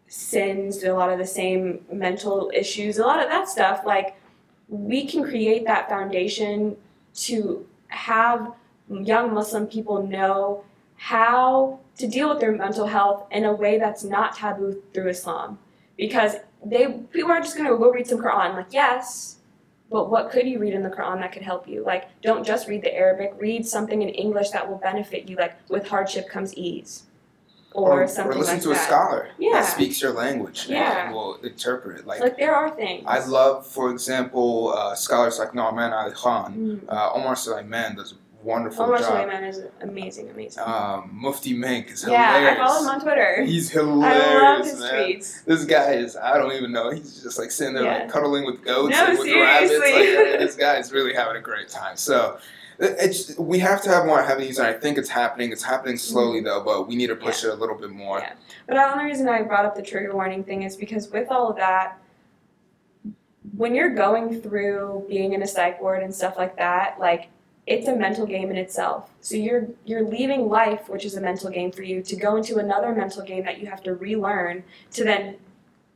sins, 0.07 0.83
a 0.85 0.93
lot 0.93 1.11
of 1.11 1.19
the 1.19 1.27
same 1.27 1.85
mental 1.93 2.51
issues, 2.55 2.99
a 2.99 3.03
lot 3.03 3.23
of 3.23 3.29
that 3.29 3.49
stuff. 3.49 3.83
Like 3.85 4.17
we 4.69 5.07
can 5.07 5.25
create 5.25 5.65
that 5.67 5.89
foundation 5.89 6.77
to 7.15 7.67
have 7.89 8.53
young 8.89 9.35
Muslim 9.35 9.67
people 9.67 10.07
know 10.07 10.65
how 10.97 11.81
to 11.99 12.07
deal 12.07 12.29
with 12.29 12.41
their 12.41 12.53
mental 12.53 12.87
health 12.87 13.27
in 13.31 13.45
a 13.45 13.53
way 13.53 13.79
that's 13.79 14.05
not 14.05 14.37
taboo 14.37 14.83
through 14.95 15.09
Islam. 15.09 15.59
Because 15.97 16.37
they 16.65 16.93
people 17.13 17.31
are 17.31 17.41
just 17.41 17.57
gonna 17.57 17.71
go 17.71 17.91
read 17.91 18.07
some 18.07 18.19
Quran. 18.19 18.55
Like, 18.55 18.67
yes, 18.71 19.37
but 19.91 20.11
what 20.11 20.31
could 20.31 20.47
you 20.47 20.59
read 20.59 20.75
in 20.75 20.83
the 20.83 20.91
Quran 20.91 21.21
that 21.21 21.33
could 21.33 21.43
help 21.43 21.69
you? 21.69 21.85
Like, 21.85 22.09
don't 22.23 22.45
just 22.45 22.69
read 22.69 22.83
the 22.83 22.95
Arabic, 22.95 23.35
read 23.39 23.67
something 23.67 24.01
in 24.03 24.09
English 24.09 24.51
that 24.51 24.69
will 24.69 24.79
benefit 24.79 25.29
you. 25.29 25.37
Like, 25.37 25.55
with 25.69 25.89
hardship 25.89 26.29
comes 26.29 26.55
ease. 26.55 27.05
Or, 27.75 28.07
something 28.07 28.37
or 28.37 28.41
listen 28.41 28.55
like 28.57 28.63
to 28.65 28.69
that. 28.69 28.77
a 28.77 28.85
scholar 28.85 29.29
Yeah. 29.39 29.53
that 29.53 29.65
speaks 29.65 30.03
your 30.03 30.13
language 30.13 30.67
Yeah. 30.69 31.07
and 31.07 31.15
will 31.15 31.37
interpret 31.37 32.01
it. 32.01 32.07
Like, 32.07 32.21
Like, 32.21 32.37
there 32.37 32.55
are 32.55 32.69
things. 32.71 33.05
I 33.07 33.25
love, 33.25 33.67
for 33.67 33.91
example, 33.91 34.75
uh, 34.77 34.95
scholars 34.95 35.39
like 35.39 35.53
Nouman 35.53 35.91
Ali 35.91 36.13
Khan. 36.13 36.53
Mm. 36.87 36.93
Uh, 36.95 37.13
Omar 37.15 37.35
Suleiman 37.35 37.97
does 37.97 38.13
a 38.13 38.17
wonderful 38.43 38.85
Omar 38.85 38.99
job. 38.99 39.07
Suleiman 39.07 39.45
is 39.45 39.63
amazing, 39.81 40.31
amazing. 40.31 40.63
Um, 40.65 41.11
Mufti 41.13 41.53
Menk 41.55 41.91
is 41.91 42.03
hilarious. 42.03 42.43
yeah, 42.43 42.53
I 42.53 42.67
follow 42.67 42.83
him 42.83 42.89
on 42.89 43.01
Twitter. 43.01 43.45
He's 43.45 43.71
hilarious. 43.71 44.23
I 44.27 44.43
love 44.43 44.65
his 44.65 44.81
man. 44.81 44.93
tweets. 44.95 45.45
This 45.45 45.65
guy 45.65 45.93
is, 45.93 46.17
I 46.17 46.37
don't 46.39 46.53
even 46.53 46.73
know. 46.73 46.91
He's 46.91 47.23
just 47.23 47.39
like 47.39 47.51
sitting 47.51 47.75
there 47.75 47.85
Yeah. 47.85 47.99
like 48.01 48.11
cuddling 48.11 48.45
with 48.45 48.63
goats 48.63 48.91
No, 48.97 49.07
and 49.07 49.19
with 49.19 49.29
rabbits. 49.33 49.73
Like, 49.79 49.89
seriously. 49.95 50.39
This 50.45 50.57
guy 50.57 50.77
is 50.77 50.93
really 50.93 51.15
having 51.15 51.37
a 51.37 51.41
great 51.41 51.69
time. 51.69 51.97
So 51.97 52.39
it's 52.79 53.39
we 53.39 53.59
have 53.61 53.81
to 53.83 53.91
have 53.91 54.07
more 54.07 54.21
avenues, 54.21 54.59
and 54.59 54.67
I 54.67 54.73
think 54.73 54.99
it's 54.99 55.09
happening. 55.09 55.53
It's 55.53 55.63
happening 55.63 55.97
slowly 55.97 56.41
though, 56.41 56.63
but 56.65 56.89
we 56.89 56.97
need 56.97 57.09
to 57.09 57.17
push 57.17 57.45
it 57.45 57.51
a 57.51 57.55
little 57.55 57.77
bit 57.77 57.91
more. 57.91 58.19
Mm-hmm. 58.19 58.27
Yeah. 58.27 58.55
But 58.67 58.75
the 58.75 58.93
only 58.93 59.05
reason 59.05 59.29
I 59.29 59.43
brought 59.43 59.65
up 59.65 59.77
the 59.77 59.83
trigger 59.83 60.15
warning 60.15 60.43
thing 60.43 60.63
is 60.63 60.77
because 60.77 61.09
with 61.11 61.31
all 61.31 61.49
of 61.51 61.57
that, 61.57 61.99
when 63.57 63.75
you're 63.75 63.95
going 63.95 64.41
through 64.41 65.05
being 65.09 65.33
in 65.35 65.43
a 65.43 65.47
psych 65.47 65.81
ward 65.81 66.03
and 66.03 66.13
stuff 66.15 66.37
like 66.37 66.57
that, 66.57 66.99
like 66.99 67.29
it's 67.67 67.87
a 67.87 67.95
mental 67.95 68.27
game 68.27 68.51
in 68.51 68.57
itself. 68.57 69.11
So 69.21 69.37
you're 69.37 69.69
you're 69.85 70.03
leaving 70.03 70.49
life, 70.49 70.89
which 70.89 71.05
is 71.05 71.17
a 71.17 71.21
mental 71.21 71.51
game 71.51 71.71
for 71.71 71.83
you, 71.83 72.03
to 72.03 72.17
go 72.17 72.37
into 72.37 72.59
another 72.59 72.93
mental 72.95 73.23
game 73.23 73.45
that 73.45 73.61
you 73.61 73.67
have 73.67 73.83
to 73.85 73.95
relearn 73.95 74.65
to 74.93 75.05
then 75.05 75.37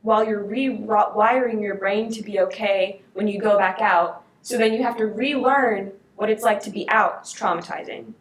while 0.01 0.25
you're 0.25 0.43
rewiring 0.43 1.61
your 1.61 1.75
brain 1.75 2.11
to 2.11 2.23
be 2.23 2.39
okay 2.39 3.01
when 3.13 3.27
you 3.27 3.39
go 3.39 3.57
back 3.57 3.81
out. 3.81 4.23
So 4.41 4.57
then 4.57 4.73
you 4.73 4.83
have 4.83 4.95
to 4.97 5.05
relearn 5.05 5.91
what 6.15 6.29
it's 6.29 6.43
like 6.43 6.61
to 6.61 6.69
be 6.69 6.87
out. 6.89 7.19
It's 7.21 7.33
traumatizing. 7.37 8.13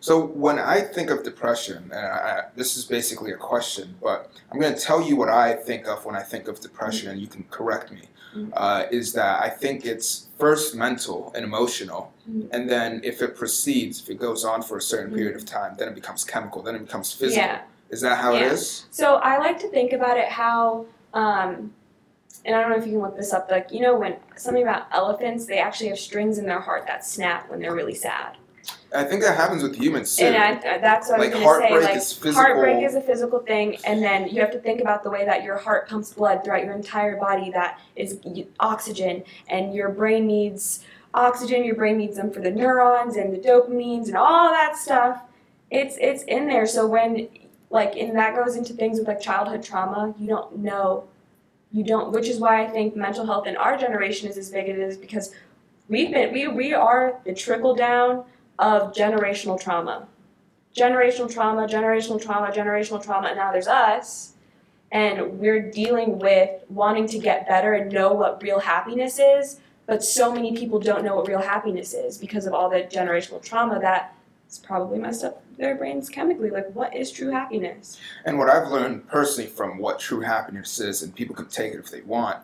So 0.00 0.24
when 0.24 0.58
I 0.58 0.80
think 0.80 1.10
of 1.10 1.22
depression, 1.24 1.90
and 1.92 2.06
I, 2.06 2.44
this 2.54 2.76
is 2.76 2.84
basically 2.84 3.32
a 3.32 3.36
question, 3.36 3.96
but 4.02 4.30
I'm 4.50 4.60
going 4.60 4.74
to 4.74 4.80
tell 4.80 5.02
you 5.02 5.16
what 5.16 5.28
I 5.28 5.54
think 5.54 5.86
of 5.88 6.04
when 6.04 6.14
I 6.16 6.22
think 6.22 6.48
of 6.48 6.60
depression, 6.60 7.10
and 7.10 7.20
you 7.20 7.26
can 7.26 7.44
correct 7.50 7.90
me. 7.90 8.02
Mhm. 8.36 8.52
Uh, 8.54 8.84
is 8.90 9.14
that 9.14 9.42
I 9.42 9.48
think 9.48 9.86
it's 9.86 10.26
first 10.38 10.74
mental 10.74 11.32
and 11.34 11.44
emotional, 11.44 12.12
Mhm. 12.28 12.48
and 12.52 12.68
then 12.68 13.00
if 13.02 13.22
it 13.22 13.34
proceeds, 13.34 14.02
if 14.02 14.10
it 14.10 14.18
goes 14.18 14.44
on 14.44 14.60
for 14.62 14.76
a 14.76 14.82
certain 14.82 15.14
period 15.14 15.34
of 15.34 15.46
time, 15.46 15.74
then 15.78 15.88
it 15.88 15.94
becomes 15.94 16.24
chemical, 16.24 16.62
then 16.62 16.74
it 16.74 16.80
becomes 16.80 17.10
physical. 17.12 17.42
Yeah. 17.46 17.60
Is 17.88 18.02
that 18.02 18.18
how 18.18 18.34
it 18.34 18.42
Yeah. 18.42 18.52
is? 18.52 18.84
So 18.90 19.14
I 19.16 19.38
like 19.38 19.58
to 19.60 19.68
think 19.68 19.94
about 19.94 20.18
it 20.18 20.28
how, 20.28 20.84
um, 21.14 21.72
and 22.44 22.54
I 22.54 22.60
don't 22.60 22.70
know 22.70 22.76
if 22.76 22.84
you 22.86 22.92
can 22.92 23.00
look 23.00 23.16
this 23.16 23.32
up. 23.32 23.50
Like 23.50 23.72
you 23.72 23.80
know 23.80 23.96
when 23.96 24.16
something 24.36 24.62
about 24.62 24.84
elephants, 24.92 25.46
they 25.46 25.58
actually 25.58 25.88
have 25.88 25.98
strings 25.98 26.36
in 26.36 26.44
their 26.46 26.60
heart 26.60 26.86
that 26.86 27.06
snap 27.06 27.48
when 27.50 27.60
they're 27.60 27.74
really 27.74 27.94
sad. 27.94 28.36
I 28.94 29.04
think 29.04 29.22
that 29.22 29.36
happens 29.36 29.62
with 29.62 29.76
humans 29.76 30.16
too. 30.16 30.24
And 30.24 30.36
I, 30.36 30.78
that's 30.78 31.08
what 31.10 31.18
Like, 31.20 31.34
I 31.34 31.38
was 31.38 31.42
going 31.44 31.60
to 31.62 31.68
say. 31.68 31.68
heartbreak 31.68 31.84
Like 31.84 31.96
is 31.96 32.12
physical. 32.12 32.32
heartbreak 32.42 32.82
is 32.84 32.94
a 32.94 33.00
physical 33.02 33.38
thing, 33.40 33.76
and 33.84 34.02
then 34.02 34.28
you 34.28 34.40
have 34.40 34.50
to 34.52 34.58
think 34.58 34.80
about 34.80 35.02
the 35.02 35.10
way 35.10 35.24
that 35.24 35.44
your 35.44 35.58
heart 35.58 35.88
pumps 35.88 36.12
blood 36.14 36.42
throughout 36.44 36.64
your 36.64 36.74
entire 36.74 37.16
body. 37.16 37.50
That 37.50 37.80
is 37.96 38.18
oxygen, 38.60 39.24
and 39.48 39.74
your 39.74 39.90
brain 39.90 40.26
needs 40.26 40.84
oxygen. 41.14 41.64
Your 41.64 41.74
brain 41.74 41.98
needs 41.98 42.16
them 42.16 42.30
for 42.30 42.40
the 42.40 42.50
neurons 42.50 43.16
and 43.16 43.32
the 43.32 43.38
dopamines 43.38 44.06
and 44.06 44.16
all 44.16 44.50
that 44.50 44.76
stuff. 44.76 45.20
It's 45.70 45.96
it's 46.00 46.22
in 46.24 46.46
there. 46.46 46.66
So 46.66 46.86
when 46.86 47.28
like 47.70 47.94
and 47.96 48.16
that 48.16 48.34
goes 48.34 48.56
into 48.56 48.72
things 48.72 48.98
with 48.98 49.08
like 49.08 49.20
childhood 49.20 49.62
trauma, 49.62 50.14
you 50.18 50.28
don't 50.28 50.58
know. 50.58 51.04
You 51.70 51.84
don't, 51.84 52.12
which 52.12 52.28
is 52.28 52.38
why 52.38 52.64
I 52.64 52.66
think 52.66 52.96
mental 52.96 53.26
health 53.26 53.46
in 53.46 53.54
our 53.54 53.76
generation 53.76 54.26
is 54.30 54.38
as 54.38 54.48
big 54.48 54.70
as 54.70 54.78
it 54.78 54.82
is 54.82 54.96
because 54.96 55.34
we've 55.90 56.10
been 56.10 56.32
we 56.32 56.48
we 56.48 56.72
are 56.72 57.20
the 57.26 57.34
trickle 57.34 57.74
down 57.74 58.24
of 58.58 58.92
generational 58.92 59.60
trauma 59.60 60.06
generational 60.78 61.32
trauma, 61.32 61.66
generational 61.66 62.22
trauma, 62.22 62.52
generational 62.52 63.02
trauma, 63.02 63.28
and 63.28 63.36
now 63.36 63.52
there's 63.52 63.68
us. 63.68 64.34
And 64.90 65.38
we're 65.38 65.70
dealing 65.70 66.18
with 66.18 66.50
wanting 66.70 67.06
to 67.08 67.18
get 67.18 67.46
better 67.46 67.74
and 67.74 67.92
know 67.92 68.12
what 68.14 68.42
real 68.42 68.60
happiness 68.60 69.18
is, 69.18 69.60
but 69.86 70.02
so 70.02 70.32
many 70.32 70.56
people 70.56 70.78
don't 70.78 71.04
know 71.04 71.16
what 71.16 71.28
real 71.28 71.42
happiness 71.42 71.92
is 71.92 72.16
because 72.16 72.46
of 72.46 72.54
all 72.54 72.70
the 72.70 72.84
generational 72.84 73.42
trauma 73.42 73.78
that 73.80 74.14
it's 74.46 74.56
probably 74.56 74.98
messed 74.98 75.24
up 75.24 75.42
their 75.58 75.74
brains 75.74 76.08
chemically. 76.08 76.48
Like, 76.48 76.72
what 76.72 76.96
is 76.96 77.12
true 77.12 77.30
happiness? 77.30 77.98
And 78.24 78.38
what 78.38 78.48
I've 78.48 78.68
learned 78.68 79.06
personally 79.08 79.50
from 79.50 79.76
what 79.76 79.98
true 79.98 80.20
happiness 80.20 80.80
is, 80.80 81.02
and 81.02 81.14
people 81.14 81.34
can 81.34 81.48
take 81.48 81.74
it 81.74 81.78
if 81.78 81.90
they 81.90 82.00
want, 82.00 82.38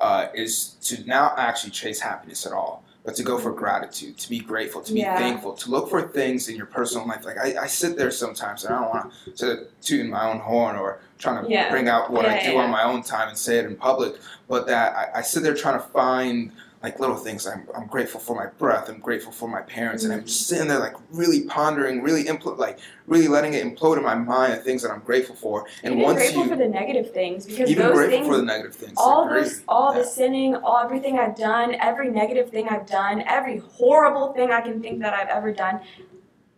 uh, 0.00 0.28
is 0.32 0.76
to 0.82 1.04
not 1.08 1.38
actually 1.38 1.70
chase 1.70 1.98
happiness 1.98 2.46
at 2.46 2.52
all, 2.52 2.84
but 3.04 3.14
to 3.16 3.22
go 3.22 3.38
for 3.38 3.52
gratitude, 3.52 4.18
to 4.18 4.28
be 4.28 4.38
grateful, 4.40 4.82
to 4.82 4.92
be 4.92 5.00
Yeah. 5.00 5.16
thankful, 5.16 5.52
to 5.54 5.70
look 5.70 5.88
for 5.88 6.02
things 6.02 6.48
in 6.48 6.56
your 6.56 6.66
personal 6.66 7.06
life. 7.06 7.24
Like 7.24 7.38
I, 7.38 7.62
I 7.62 7.66
sit 7.66 7.96
there 7.96 8.10
sometimes 8.10 8.64
and 8.64 8.74
I 8.74 8.80
don't 8.80 8.90
want 8.90 9.12
to 9.36 10.00
in 10.00 10.10
my 10.10 10.30
own 10.30 10.38
horn 10.38 10.76
or 10.76 11.00
trying 11.18 11.42
to 11.44 11.50
Yeah. 11.50 11.70
bring 11.70 11.88
out 11.88 12.10
what 12.10 12.26
I 12.26 12.42
do 12.42 12.52
yeah. 12.52 12.60
on 12.62 12.70
my 12.70 12.82
own 12.84 13.02
time 13.02 13.28
and 13.28 13.38
say 13.38 13.58
it 13.58 13.64
in 13.66 13.76
public, 13.76 14.14
but 14.48 14.66
that 14.66 14.94
I, 14.94 15.18
I 15.18 15.22
sit 15.22 15.42
there 15.42 15.54
trying 15.54 15.80
to 15.80 15.86
find 15.88 16.52
like 16.82 16.98
little 16.98 17.16
things. 17.16 17.46
I'm, 17.46 17.68
I'm 17.76 17.86
grateful 17.86 18.20
for 18.20 18.34
my 18.34 18.46
breath. 18.46 18.88
I'm 18.88 19.00
grateful 19.00 19.32
for 19.32 19.48
my 19.48 19.60
parents, 19.60 20.04
and 20.04 20.12
I'm 20.12 20.22
mm. 20.22 20.28
sitting 20.28 20.68
there 20.68 20.78
like 20.78 20.96
really 21.10 21.42
pondering, 21.42 22.02
really 22.02 22.24
impl- 22.24 22.56
like 22.56 22.78
really 23.06 23.28
letting 23.28 23.54
it 23.54 23.64
implode 23.64 23.98
in 23.98 24.02
my 24.02 24.14
mind 24.14 24.54
the 24.54 24.56
things 24.56 24.82
that 24.82 24.90
I'm 24.90 25.00
grateful 25.00 25.34
for. 25.34 25.66
And 25.82 25.94
Even 25.94 26.04
once 26.04 26.18
grateful 26.18 26.44
you 26.44 26.48
for 26.48 26.56
the 26.56 26.68
negative 26.68 27.12
things 27.12 27.46
because 27.46 27.70
even 27.70 27.86
those 27.86 27.96
grateful 27.96 28.18
things 28.18 28.28
for 28.28 28.36
the 28.36 28.44
negative 28.44 28.74
things, 28.74 28.94
all 28.96 29.28
this 29.28 29.62
all 29.68 29.94
Yeah. 29.94 30.00
the 30.00 30.06
sinning 30.06 30.54
all 30.56 30.78
everything 30.78 31.18
i've 31.18 31.36
done 31.36 31.74
every 31.80 32.10
negative 32.10 32.50
thing 32.50 32.68
i've 32.68 32.86
done 32.86 33.22
every 33.26 33.58
horrible 33.58 34.32
thing 34.32 34.50
i 34.50 34.60
can 34.60 34.80
think 34.80 35.00
that 35.00 35.14
i've 35.14 35.28
ever 35.28 35.52
done 35.52 35.80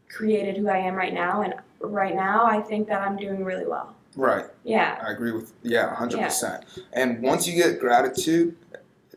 created 0.08 0.56
who 0.56 0.68
i 0.68 0.76
am 0.76 0.94
right 0.94 1.14
now 1.14 1.42
and 1.42 1.54
right 1.80 2.14
now 2.14 2.44
i 2.44 2.60
think 2.60 2.86
that 2.88 3.00
i'm 3.00 3.16
doing 3.16 3.44
really 3.44 3.66
well 3.66 3.94
right. 4.16 4.46
yeah 4.64 5.02
I 5.06 5.12
agree 5.12 5.32
with 5.32 5.52
yeah, 5.62 5.94
hundred 5.94 6.20
percent. 6.20 6.64
And 6.92 7.22
once 7.22 7.46
you 7.46 7.54
get 7.54 7.80
gratitude, 7.80 8.56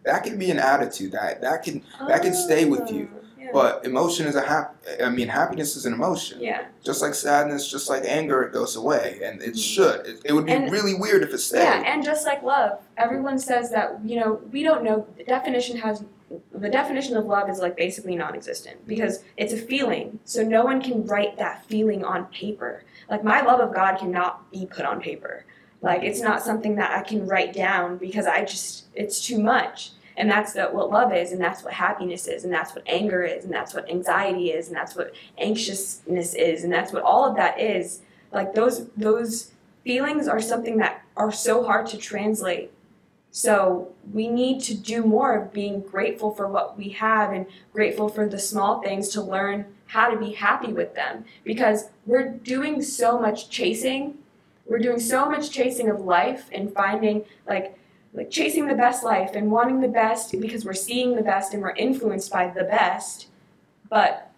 that 0.05 0.23
can 0.23 0.37
be 0.37 0.51
an 0.51 0.59
attitude 0.59 1.11
that 1.13 1.41
that 1.41 1.63
can 1.63 1.81
That 2.07 2.21
can 2.21 2.33
stay 2.33 2.65
with 2.65 2.91
you. 2.91 3.09
Oh, 3.13 3.21
yeah. 3.39 3.49
But 3.53 3.85
emotion 3.85 4.25
is 4.27 4.35
a 4.35 4.41
hap. 4.41 4.75
I 5.03 5.09
mean, 5.09 5.27
happiness 5.27 5.75
is 5.75 5.85
an 5.85 5.93
emotion. 5.93 6.41
yeah 6.41 6.65
Just 6.83 7.01
like 7.01 7.13
sadness, 7.13 7.69
just 7.69 7.89
like 7.89 8.03
anger, 8.05 8.41
it 8.43 8.53
goes 8.53 8.75
away, 8.75 9.19
and 9.23 9.41
it 9.41 9.49
mm-hmm. 9.49 9.57
should. 9.57 10.05
It, 10.05 10.21
it 10.25 10.33
would 10.33 10.45
be 10.45 10.53
And- 10.53 10.71
really 10.71 10.93
weird 10.93 11.21
if 11.23 11.33
it 11.33 11.39
stayed. 11.39 11.63
yeah 11.63 11.83
and 11.85 12.03
just 12.03 12.25
like 12.25 12.41
love 12.43 12.79
everyone 12.97 13.37
says 13.37 13.69
that 13.71 13.99
you 14.03 14.19
know 14.19 14.41
we 14.51 14.63
don't 14.63 14.83
know 14.83 15.07
the 15.17 15.23
definition 15.23 15.77
has 15.77 16.03
the 16.53 16.69
definition 16.69 17.15
of 17.17 17.25
love 17.25 17.49
is 17.49 17.59
like 17.59 17.77
basically 17.77 18.15
non-existent 18.15 18.77
mm-hmm. 18.77 18.87
because 18.87 19.23
it's 19.37 19.53
a 19.53 19.57
feeling 19.57 20.19
so 20.23 20.41
no 20.43 20.63
one 20.63 20.81
can 20.81 21.05
write 21.05 21.37
that 21.37 21.63
feeling 21.65 22.03
on 22.03 22.25
paper 22.27 22.83
like 23.09 23.23
my 23.23 23.41
love 23.41 23.59
of 23.59 23.73
god 23.73 23.97
cannot 23.97 24.49
be 24.51 24.65
put 24.65 24.85
on 24.85 24.99
paper 24.99 25.45
like 25.81 26.01
it's 26.03 26.21
not 26.21 26.41
something 26.41 26.75
that 26.75 26.91
i 26.91 27.01
can 27.01 27.27
write 27.27 27.53
down 27.53 27.97
because 27.97 28.25
i 28.25 28.43
just 28.43 28.85
it's 28.95 29.25
too 29.25 29.39
much 29.39 29.91
and 30.17 30.29
that's 30.29 30.55
what 30.55 30.89
love 30.91 31.13
is 31.13 31.31
and 31.31 31.41
that's 31.41 31.63
what 31.63 31.73
happiness 31.73 32.27
is 32.27 32.43
and 32.43 32.53
that's 32.53 32.73
what 32.73 32.83
anger 32.87 33.23
is 33.23 33.43
and 33.43 33.53
that's 33.53 33.73
what 33.73 33.89
anxiety 33.89 34.51
is 34.51 34.67
and 34.67 34.75
that's 34.75 34.95
what 34.95 35.13
anxiousness 35.37 36.33
is 36.33 36.63
and 36.63 36.71
that's 36.71 36.93
what 36.93 37.03
all 37.03 37.25
of 37.25 37.35
that 37.35 37.59
is. 37.59 38.01
Like 38.31 38.53
those 38.53 38.87
those 38.97 39.51
feelings 39.83 40.27
are 40.27 40.41
something 40.41 40.77
that 40.77 41.03
are 41.15 41.31
so 41.31 41.63
hard 41.63 41.87
to 41.87 41.97
translate. 41.97 42.71
So 43.31 43.93
we 44.13 44.29
need 44.29 44.61
to 44.63 44.73
do 44.73 45.03
more 45.03 45.35
of 45.35 45.51
being 45.51 45.81
grateful 45.81 46.33
for 46.33 46.47
what 46.47 46.77
we 46.77 46.89
have 46.89 47.33
and 47.33 47.45
grateful 47.73 48.07
for 48.07 48.27
the 48.29 48.39
small 48.39 48.81
things 48.81 49.09
to 49.09 49.21
learn 49.21 49.65
how 49.87 50.09
to 50.09 50.17
be 50.17 50.31
happy 50.31 50.71
with 50.71 50.95
them. 50.95 51.25
Because 51.43 51.89
we're 52.05 52.29
doing 52.29 52.81
so 52.81 53.19
much 53.19 53.49
chasing 53.49 54.17
we're 54.65 54.79
doing 54.79 54.99
so 54.99 55.29
much 55.29 55.51
chasing 55.51 55.89
of 55.89 56.01
life 56.01 56.49
and 56.51 56.73
finding 56.73 57.23
like 57.47 57.77
like 58.15 58.31
chasing 58.31 58.67
the 58.67 58.75
best 58.75 59.03
life 59.03 59.31
and 59.35 59.51
wanting 59.51 59.81
the 59.81 59.87
best 59.87 60.31
because 60.39 60.65
we're 60.65 60.73
seeing 60.73 61.15
the 61.15 61.21
best 61.21 61.53
and 61.53 61.61
we're 61.61 61.75
influenced 61.75 62.31
by 62.31 62.47
the 62.47 62.63
best 62.63 63.27
but 63.89 64.31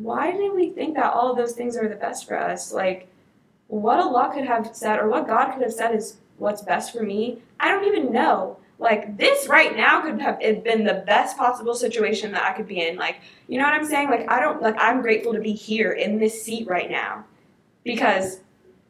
why 0.00 0.30
do 0.30 0.54
we 0.54 0.70
think 0.70 0.94
that 0.94 1.12
all 1.12 1.30
of 1.30 1.36
those 1.36 1.52
things 1.52 1.76
are 1.76 1.88
the 1.88 1.96
best 1.96 2.26
for 2.28 2.38
us 2.38 2.72
like 2.72 3.08
what 3.68 3.98
Allah 3.98 4.30
could 4.32 4.44
have 4.44 4.70
said 4.74 4.98
or 4.98 5.08
what 5.08 5.26
God 5.26 5.52
could 5.52 5.62
have 5.62 5.72
said 5.72 5.94
is 5.94 6.18
what's 6.38 6.62
best 6.62 6.92
for 6.92 7.02
me 7.02 7.40
I 7.60 7.68
don't 7.68 7.84
even 7.84 8.12
know. 8.12 8.58
Like 8.78 9.16
this 9.16 9.48
right 9.48 9.74
now 9.74 10.02
could 10.02 10.20
have 10.20 10.38
been 10.38 10.84
the 10.84 11.02
best 11.06 11.38
possible 11.38 11.74
situation 11.74 12.32
that 12.32 12.44
I 12.44 12.52
could 12.52 12.68
be 12.68 12.86
in. 12.86 12.96
Like, 12.96 13.20
you 13.48 13.58
know 13.58 13.64
what 13.64 13.72
I'm 13.72 13.86
saying? 13.86 14.10
Like 14.10 14.30
I 14.30 14.38
don't 14.38 14.60
like 14.60 14.76
I'm 14.78 15.00
grateful 15.00 15.32
to 15.32 15.40
be 15.40 15.52
here 15.52 15.92
in 15.92 16.18
this 16.18 16.42
seat 16.42 16.68
right 16.68 16.90
now. 16.90 17.24
Because 17.84 18.40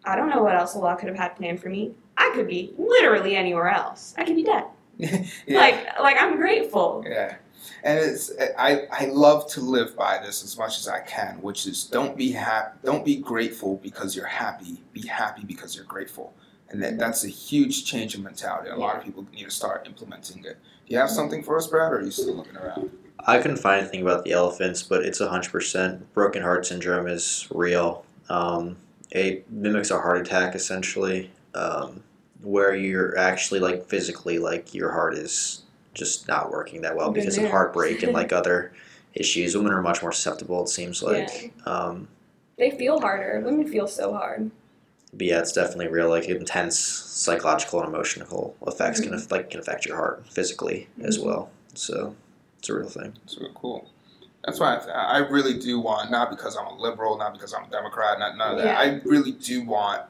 I 0.04 0.16
don't 0.16 0.28
know 0.28 0.42
what 0.42 0.56
else 0.56 0.74
Allah 0.74 0.96
could 0.98 1.08
have 1.08 1.16
had 1.16 1.36
planned 1.36 1.60
for 1.60 1.68
me. 1.68 1.94
I 2.18 2.30
could 2.34 2.46
be 2.46 2.72
literally 2.78 3.36
anywhere 3.36 3.68
else. 3.68 4.14
I 4.16 4.24
could 4.24 4.36
be 4.36 4.44
dead. 4.44 4.64
yeah. 4.98 5.26
Like 5.48 6.00
like 6.00 6.16
I'm 6.18 6.36
grateful. 6.36 7.04
Yeah. 7.06 7.36
And 7.82 7.98
it's 7.98 8.32
I, 8.58 8.86
I 8.90 9.06
love 9.06 9.48
to 9.52 9.60
live 9.60 9.96
by 9.96 10.18
this 10.18 10.42
as 10.42 10.56
much 10.56 10.78
as 10.78 10.88
I 10.88 11.00
can, 11.00 11.36
which 11.42 11.66
is 11.66 11.84
don't 11.84 12.16
be 12.16 12.32
happy 12.32 12.78
don't 12.84 13.04
be 13.04 13.16
grateful 13.16 13.76
because 13.82 14.16
you're 14.16 14.26
happy. 14.26 14.82
Be 14.92 15.06
happy 15.06 15.44
because 15.44 15.76
you're 15.76 15.84
grateful. 15.84 16.34
And 16.68 16.82
that, 16.82 16.98
that's 16.98 17.24
a 17.24 17.28
huge 17.28 17.84
change 17.84 18.16
in 18.16 18.22
mentality. 18.24 18.70
A 18.70 18.76
lot 18.76 18.96
of 18.96 19.04
people 19.04 19.24
need 19.32 19.44
to 19.44 19.50
start 19.50 19.86
implementing 19.86 20.44
it. 20.44 20.58
Do 20.86 20.94
you 20.94 20.98
have 20.98 21.10
something 21.10 21.42
for 21.42 21.56
us, 21.56 21.68
Brad, 21.68 21.92
or 21.92 21.98
are 21.98 22.02
you 22.02 22.10
still 22.10 22.34
looking 22.34 22.56
around? 22.56 22.90
I 23.20 23.38
couldn't 23.38 23.58
find 23.58 23.80
anything 23.80 24.02
about 24.02 24.24
the 24.24 24.32
elephants, 24.32 24.82
but 24.82 25.04
it's 25.04 25.20
hundred 25.20 25.50
percent. 25.50 26.12
Broken 26.14 26.42
heart 26.42 26.66
syndrome 26.66 27.06
is 27.08 27.46
real. 27.50 28.04
Um, 28.28 28.76
it 29.10 29.50
mimics 29.50 29.90
a 29.90 29.98
heart 29.98 30.18
attack 30.18 30.54
essentially, 30.54 31.30
um, 31.54 32.02
where 32.42 32.74
you're 32.74 33.16
actually 33.18 33.60
like 33.60 33.86
physically 33.88 34.38
like 34.38 34.74
your 34.74 34.90
heart 34.92 35.14
is 35.14 35.62
just 35.94 36.28
not 36.28 36.50
working 36.50 36.82
that 36.82 36.94
well 36.96 37.10
Been 37.10 37.22
because 37.22 37.38
of 37.38 37.50
heartbreak 37.50 38.02
and 38.02 38.12
like 38.12 38.32
other 38.40 38.72
issues. 39.14 39.56
Women 39.56 39.72
are 39.72 39.82
much 39.82 40.02
more 40.02 40.12
susceptible. 40.12 40.62
It 40.62 40.68
seems 40.68 41.02
like. 41.02 41.52
Um, 41.64 42.08
They 42.58 42.70
feel 42.70 43.00
harder. 43.00 43.40
Women 43.44 43.66
feel 43.66 43.86
so 43.88 44.12
hard. 44.12 44.50
but 45.12 45.26
yeah, 45.26 45.38
it's 45.40 45.52
definitely 45.52 45.88
real. 45.88 46.10
Like 46.10 46.26
intense 46.26 46.78
psychological 46.78 47.80
and 47.80 47.88
emotional 47.88 48.54
effects 48.66 49.00
Mm-hmm. 49.00 49.10
can 49.16 49.26
like 49.30 49.50
can 49.50 49.60
affect 49.60 49.86
your 49.86 49.96
heart 49.96 50.24
physically 50.28 50.88
as 51.02 51.18
Mhm. 51.18 51.24
well. 51.24 51.50
So 51.74 52.14
it's 52.58 52.68
a 52.68 52.74
real 52.74 52.88
thing. 52.88 53.14
It's 53.24 53.38
really 53.38 53.52
cool. 53.54 53.88
That's 54.44 54.60
why 54.60 54.76
I, 54.76 55.16
I 55.16 55.18
really 55.18 55.58
do 55.58 55.80
want, 55.80 56.10
not 56.10 56.30
because 56.30 56.56
I'm 56.56 56.66
a 56.66 56.76
liberal, 56.78 57.16
not 57.18 57.32
because 57.32 57.52
I'm 57.54 57.64
a 57.64 57.68
Democrat, 57.70 58.18
not 58.18 58.36
none 58.36 58.52
of 58.52 58.58
that. 58.58 58.66
Yeah. 58.66 58.78
I 58.78 59.00
really 59.04 59.32
do 59.32 59.64
want 59.64 60.02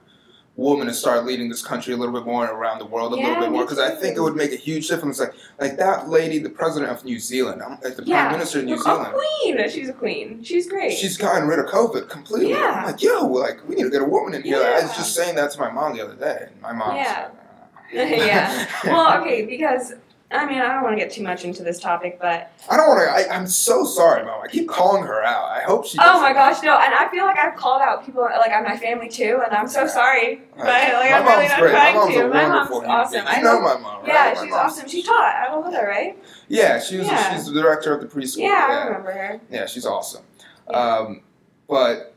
women 0.57 0.87
to 0.87 0.95
start 0.95 1.27
leading 1.27 1.49
this 1.51 1.63
country 1.63 1.93
a 1.93 1.97
little 1.97 2.15
bit 2.15 2.25
more 2.25 2.47
and 2.49 2.53
around 2.57 2.79
the 2.79 2.87
world 2.87 3.13
a 3.13 3.17
Yeah, 3.19 3.29
little 3.29 3.43
bit 3.43 3.51
more 3.53 3.63
because 3.65 3.79
I 3.79 3.95
think 3.95 4.17
it 4.17 4.21
would 4.21 4.35
make 4.37 4.53
a 4.53 4.57
huge 4.57 4.89
difference. 4.89 5.21
Like 5.21 5.35
like 5.61 5.77
that 5.77 6.09
lady, 6.09 6.39
the 6.39 6.49
president 6.49 6.91
of 6.91 7.05
New 7.05 7.19
Zealand, 7.19 7.63
I'm, 7.63 7.73
like 7.85 7.97
the 7.97 8.05
Yeah. 8.05 8.23
prime 8.29 8.39
minister 8.39 8.61
of 8.61 8.65
New 8.65 8.75
a 8.75 8.79
Zealand. 8.79 9.15
queen. 9.15 9.69
She's 9.71 9.89
a 9.89 9.93
queen. 9.93 10.43
She's 10.43 10.67
great. 10.67 10.93
She's 10.97 11.19
gotten 11.19 11.47
rid 11.47 11.59
of 11.59 11.67
COVID 11.67 12.09
completely. 12.09 12.51
Yeah. 12.51 12.73
I'm 12.81 12.87
like, 12.87 13.03
yo, 13.03 13.27
like 13.27 13.67
we 13.69 13.75
need 13.77 13.85
to 13.85 13.91
get 13.91 14.01
a 14.03 14.05
woman 14.07 14.33
in 14.35 14.43
here. 14.43 14.63
I 14.63 14.83
was 14.83 14.97
just 14.97 15.15
saying 15.15 15.37
that 15.37 15.51
to 15.53 15.61
my 15.61 15.71
mom 15.71 15.95
the 15.97 16.03
other 16.05 16.15
day. 16.17 16.49
My 16.63 16.73
mom. 16.73 16.97
Yeah. 16.97 17.29
yeah. 17.93 18.67
Well, 18.85 19.21
okay, 19.21 19.45
because 19.45 19.93
I 20.29 20.45
mean, 20.45 20.59
I 20.59 20.75
don't 20.75 20.83
want 20.83 20.99
to 20.99 21.03
get 21.03 21.13
too 21.13 21.23
much 21.23 21.45
into 21.45 21.63
this 21.63 21.79
topic, 21.79 22.19
but 22.21 22.51
I 22.69 22.77
don't 22.77 22.89
want 22.89 23.01
to. 23.27 23.33
I'm 23.33 23.47
so 23.47 23.85
sorry, 23.85 24.25
mom. 24.25 24.43
I 24.43 24.49
keep 24.49 24.69
calling 24.69 25.05
her 25.05 25.23
out. 25.23 25.45
I 25.45 25.61
hope 25.61 25.87
she. 25.87 25.99
oh 26.01 26.21
my 26.21 26.33
gosh, 26.33 26.63
no! 26.65 26.77
And 26.77 26.93
I 26.93 27.09
feel 27.11 27.25
like 27.25 27.39
I've 27.39 27.55
called 27.57 27.81
out 27.81 28.05
people 28.05 28.23
like 28.23 28.51
on 28.51 28.65
my 28.65 28.77
family 28.77 29.09
too, 29.09 29.41
and 29.47 29.55
I'm 29.55 29.69
so 29.69 29.87
sorry. 29.87 30.43
But 30.57 30.67
like, 30.67 30.89
my 30.93 31.13
I'm 31.13 31.25
mom's 31.25 31.37
really 31.37 31.49
not 31.49 31.59
great. 31.61 31.71
trying 31.71 31.95
my 31.95 32.01
mom's 32.01 32.15
to. 32.15 32.29
My 32.29 32.47
mom's 32.49 32.71
awesome. 32.87 33.13
being. 33.13 33.27
I 33.27 33.37
You 33.39 33.45
know 33.45 33.53
know. 33.53 33.61
my 33.61 33.77
mom, 33.79 34.03
right? 34.03 34.09
Yeah, 34.09 34.43
she's 34.43 34.53
awesome. 34.53 34.89
She 34.89 35.03
taught. 35.05 35.35
I 35.37 35.55
love 35.55 35.73
her, 35.73 35.87
right? 35.89 36.19
Yeah, 36.49 36.81
she 36.81 36.99
was. 36.99 37.07
Yeah. 37.07 37.35
She's 37.37 37.47
the 37.47 37.53
director 37.53 37.95
of 37.95 38.01
the 38.01 38.09
preschool. 38.09 38.39
Yeah, 38.39 38.67
I 38.69 38.87
remember 38.87 39.13
her. 39.13 39.41
Yeah, 39.49 39.67
she's 39.67 39.87
awesome. 39.87 40.25
Yeah. 40.69 40.77
Um, 40.77 41.23
but 41.69 42.15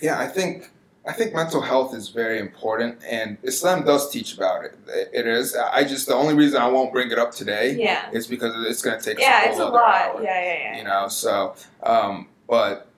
yeah, 0.00 0.20
I 0.20 0.28
think 0.28 0.70
I 1.06 1.12
think 1.12 1.34
mental 1.34 1.60
health 1.60 1.94
is 1.94 2.08
very 2.08 2.40
important, 2.40 2.98
and 3.08 3.38
Islam 3.44 3.84
does 3.84 4.10
teach 4.10 4.34
about 4.34 4.64
it. 4.64 4.74
It 5.12 5.26
is. 5.26 5.54
I 5.54 5.84
just 5.84 6.08
the 6.08 6.14
only 6.14 6.34
reason 6.34 6.60
I 6.60 6.66
won't 6.68 6.92
bring 6.92 7.10
it 7.12 7.18
up 7.18 7.30
today 7.32 7.76
Yeah. 7.78 8.10
is 8.12 8.26
because 8.26 8.52
it's 8.66 8.82
going 8.82 8.98
to 8.98 9.04
take 9.04 9.20
Yeah, 9.20 9.48
it's 9.48 9.58
a 9.60 9.66
lot. 9.66 9.74
hour, 9.84 10.22
Yeah, 10.22 10.42
yeah, 10.42 10.54
yeah. 10.72 10.78
You 10.78 10.84
know, 10.84 11.06
so 11.08 11.54
um, 11.84 12.28
but 12.48 12.88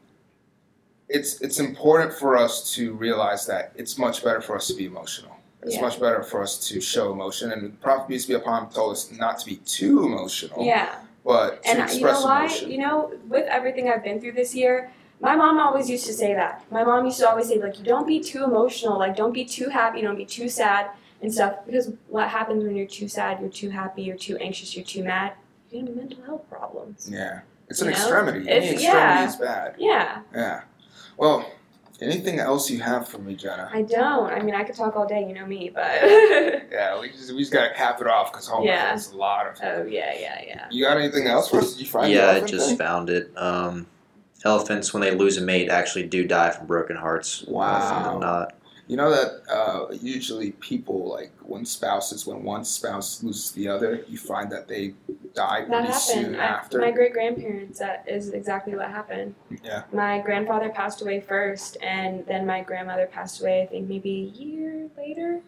it's 1.09 1.41
it's 1.43 1.59
important 1.59 2.13
for 2.15 2.37
us 2.37 2.73
to 2.75 2.95
realize 2.95 3.47
that 3.47 3.73
it's 3.77 3.99
much 3.99 4.25
better 4.25 4.41
for 4.41 4.57
us 4.57 4.67
to 4.69 4.75
be 4.75 4.87
emotional. 4.87 5.37
It's 5.63 5.75
Yeah. 5.75 5.83
much 5.83 6.01
better 6.01 6.23
for 6.23 6.43
us 6.43 6.57
to 6.69 6.81
show 6.81 7.13
emotion, 7.13 7.53
and 7.53 7.63
the 7.63 7.69
Prophet 7.77 8.09
peace 8.09 8.25
be 8.27 8.35
upon 8.35 8.65
him 8.65 8.71
told 8.71 8.93
us 8.93 9.11
not 9.13 9.39
to 9.41 9.45
be 9.47 9.57
too 9.57 10.05
emotional, 10.07 10.65
Yeah. 10.65 10.95
but 11.25 11.63
to 11.65 11.69
And 11.69 11.79
you 11.79 11.85
express 11.85 12.21
know 12.21 12.27
why? 12.27 12.39
emotion. 12.45 12.71
You 12.71 12.79
know, 12.79 13.13
with 13.29 13.47
everything 13.49 13.91
I've 13.91 14.05
been 14.05 14.19
through 14.21 14.33
this 14.33 14.55
year, 14.55 14.91
my 15.21 15.35
mom 15.37 15.59
always 15.59 15.89
used 15.91 16.07
to 16.07 16.13
say 16.13 16.35
that. 16.35 16.65
My 16.71 16.85
mom 16.85 17.05
used 17.05 17.19
to 17.21 17.29
always 17.29 17.49
say, 17.49 17.59
like, 17.59 17.79
you 17.79 17.85
don't 17.85 18.07
be 18.07 18.21
too 18.21 18.45
emotional, 18.45 18.99
like, 18.99 19.17
don't 19.17 19.33
be 19.33 19.45
too 19.45 19.69
happy, 19.69 20.01
don't 20.03 20.17
be 20.17 20.25
too 20.25 20.49
sad 20.49 20.91
and 21.23 21.33
stuff. 21.33 21.57
Because 21.67 21.91
what 22.09 22.29
happens 22.29 22.63
when 22.65 22.77
you're 22.77 22.87
too 22.87 23.09
sad, 23.09 23.41
you're 23.41 23.51
too 23.51 23.71
happy, 23.71 24.03
you're 24.03 24.17
too 24.17 24.37
anxious, 24.39 24.77
you're 24.77 24.85
too 24.85 25.03
mad, 25.03 25.33
you 25.71 25.81
have 25.85 25.97
mental 25.97 26.23
health 26.25 26.49
problems. 26.49 27.09
Yeah, 27.11 27.41
it's 27.69 27.81
an 27.81 27.87
You 27.89 27.93
know? 27.95 27.99
extremity. 27.99 28.49
Any 28.49 28.69
extremity 28.71 28.85
yeah. 28.85 29.27
is 29.29 29.37
bad. 29.37 29.75
Yeah, 29.79 30.23
Yeah. 30.35 30.63
Well, 31.17 31.51
anything 32.01 32.39
else 32.39 32.71
you 32.71 32.79
have 32.81 33.09
for 33.09 33.19
me, 33.19 33.35
Jennah? 33.37 33.69
I 33.75 33.83
don't. 33.83 34.31
I 34.31 34.41
mean, 34.41 34.55
I 34.55 34.63
could 34.63 34.77
talk 34.77 34.95
all 34.95 35.05
day, 35.07 35.27
you 35.27 35.35
know 35.35 35.47
me, 35.47 35.71
but. 35.75 36.01
Yeah, 36.71 37.01
we 37.01 37.09
just 37.11 37.33
we 37.33 37.41
just 37.41 37.53
gotta 37.53 37.75
cap 37.75 38.01
it 38.01 38.07
off 38.07 38.31
because 38.31 38.49
oh 38.53 38.63
Yeah. 38.63 38.77
man, 38.77 38.87
there's 38.91 39.11
a 39.11 39.17
lot 39.17 39.49
of. 39.49 39.59
oh, 39.65 39.83
yeah, 39.85 40.15
yeah, 40.17 40.41
yeah. 40.47 40.67
You 40.71 40.85
got 40.85 40.97
anything 40.97 41.27
else 41.27 41.49
for 41.51 41.59
us? 41.59 41.73
Did 41.73 41.81
you 41.81 41.87
find? 41.91 42.13
yeah, 42.13 42.31
I 42.31 42.41
just 42.43 42.69
thing? 42.69 42.79
found 42.79 43.11
it. 43.11 43.33
Um, 43.37 43.87
elephants, 44.45 44.93
when 44.93 45.01
they 45.01 45.15
lose 45.15 45.37
a 45.37 45.41
mate, 45.41 45.69
actually 45.69 46.05
do 46.05 46.27
die 46.27 46.51
from 46.51 46.67
broken 46.67 46.97
hearts. 46.97 47.45
Wow. 47.47 48.19
not. 48.19 48.55
You 48.87 48.97
know 48.97 49.11
that 49.11 49.43
uh, 49.53 49.93
usually 50.01 50.53
people 50.53 51.11
like 51.11 51.31
when 51.43 51.67
spouses, 51.67 52.27
when 52.27 52.43
one 52.43 52.65
spouse 52.65 53.23
loses 53.23 53.51
the 53.53 53.69
other, 53.69 54.03
you 54.09 54.17
find 54.17 54.51
that 54.51 54.67
they 54.67 54.95
die 55.35 55.67
That 55.69 55.85
pretty 55.85 55.93
soon. 55.93 56.35
I, 56.37 56.45
after. 56.45 56.81
my 56.81 56.91
great 56.91 57.13
grandparents, 57.13 57.79
that 57.81 58.05
is 58.09 58.31
exactly 58.31 58.75
what 58.75 58.91
happened. 58.91 59.35
Yeah. 59.63 59.83
My 59.93 60.21
grandfather 60.21 60.71
passed 60.71 61.03
away 61.03 61.21
first, 61.21 61.77
and 61.83 62.25
then 62.27 62.47
my 62.47 62.63
grandmother 62.63 63.07
passed 63.07 63.43
away, 63.43 63.63
I 63.63 63.67
think 63.67 63.89
maybe 63.89 64.33
a 64.35 64.39
year 64.39 64.89
later. 64.97 65.43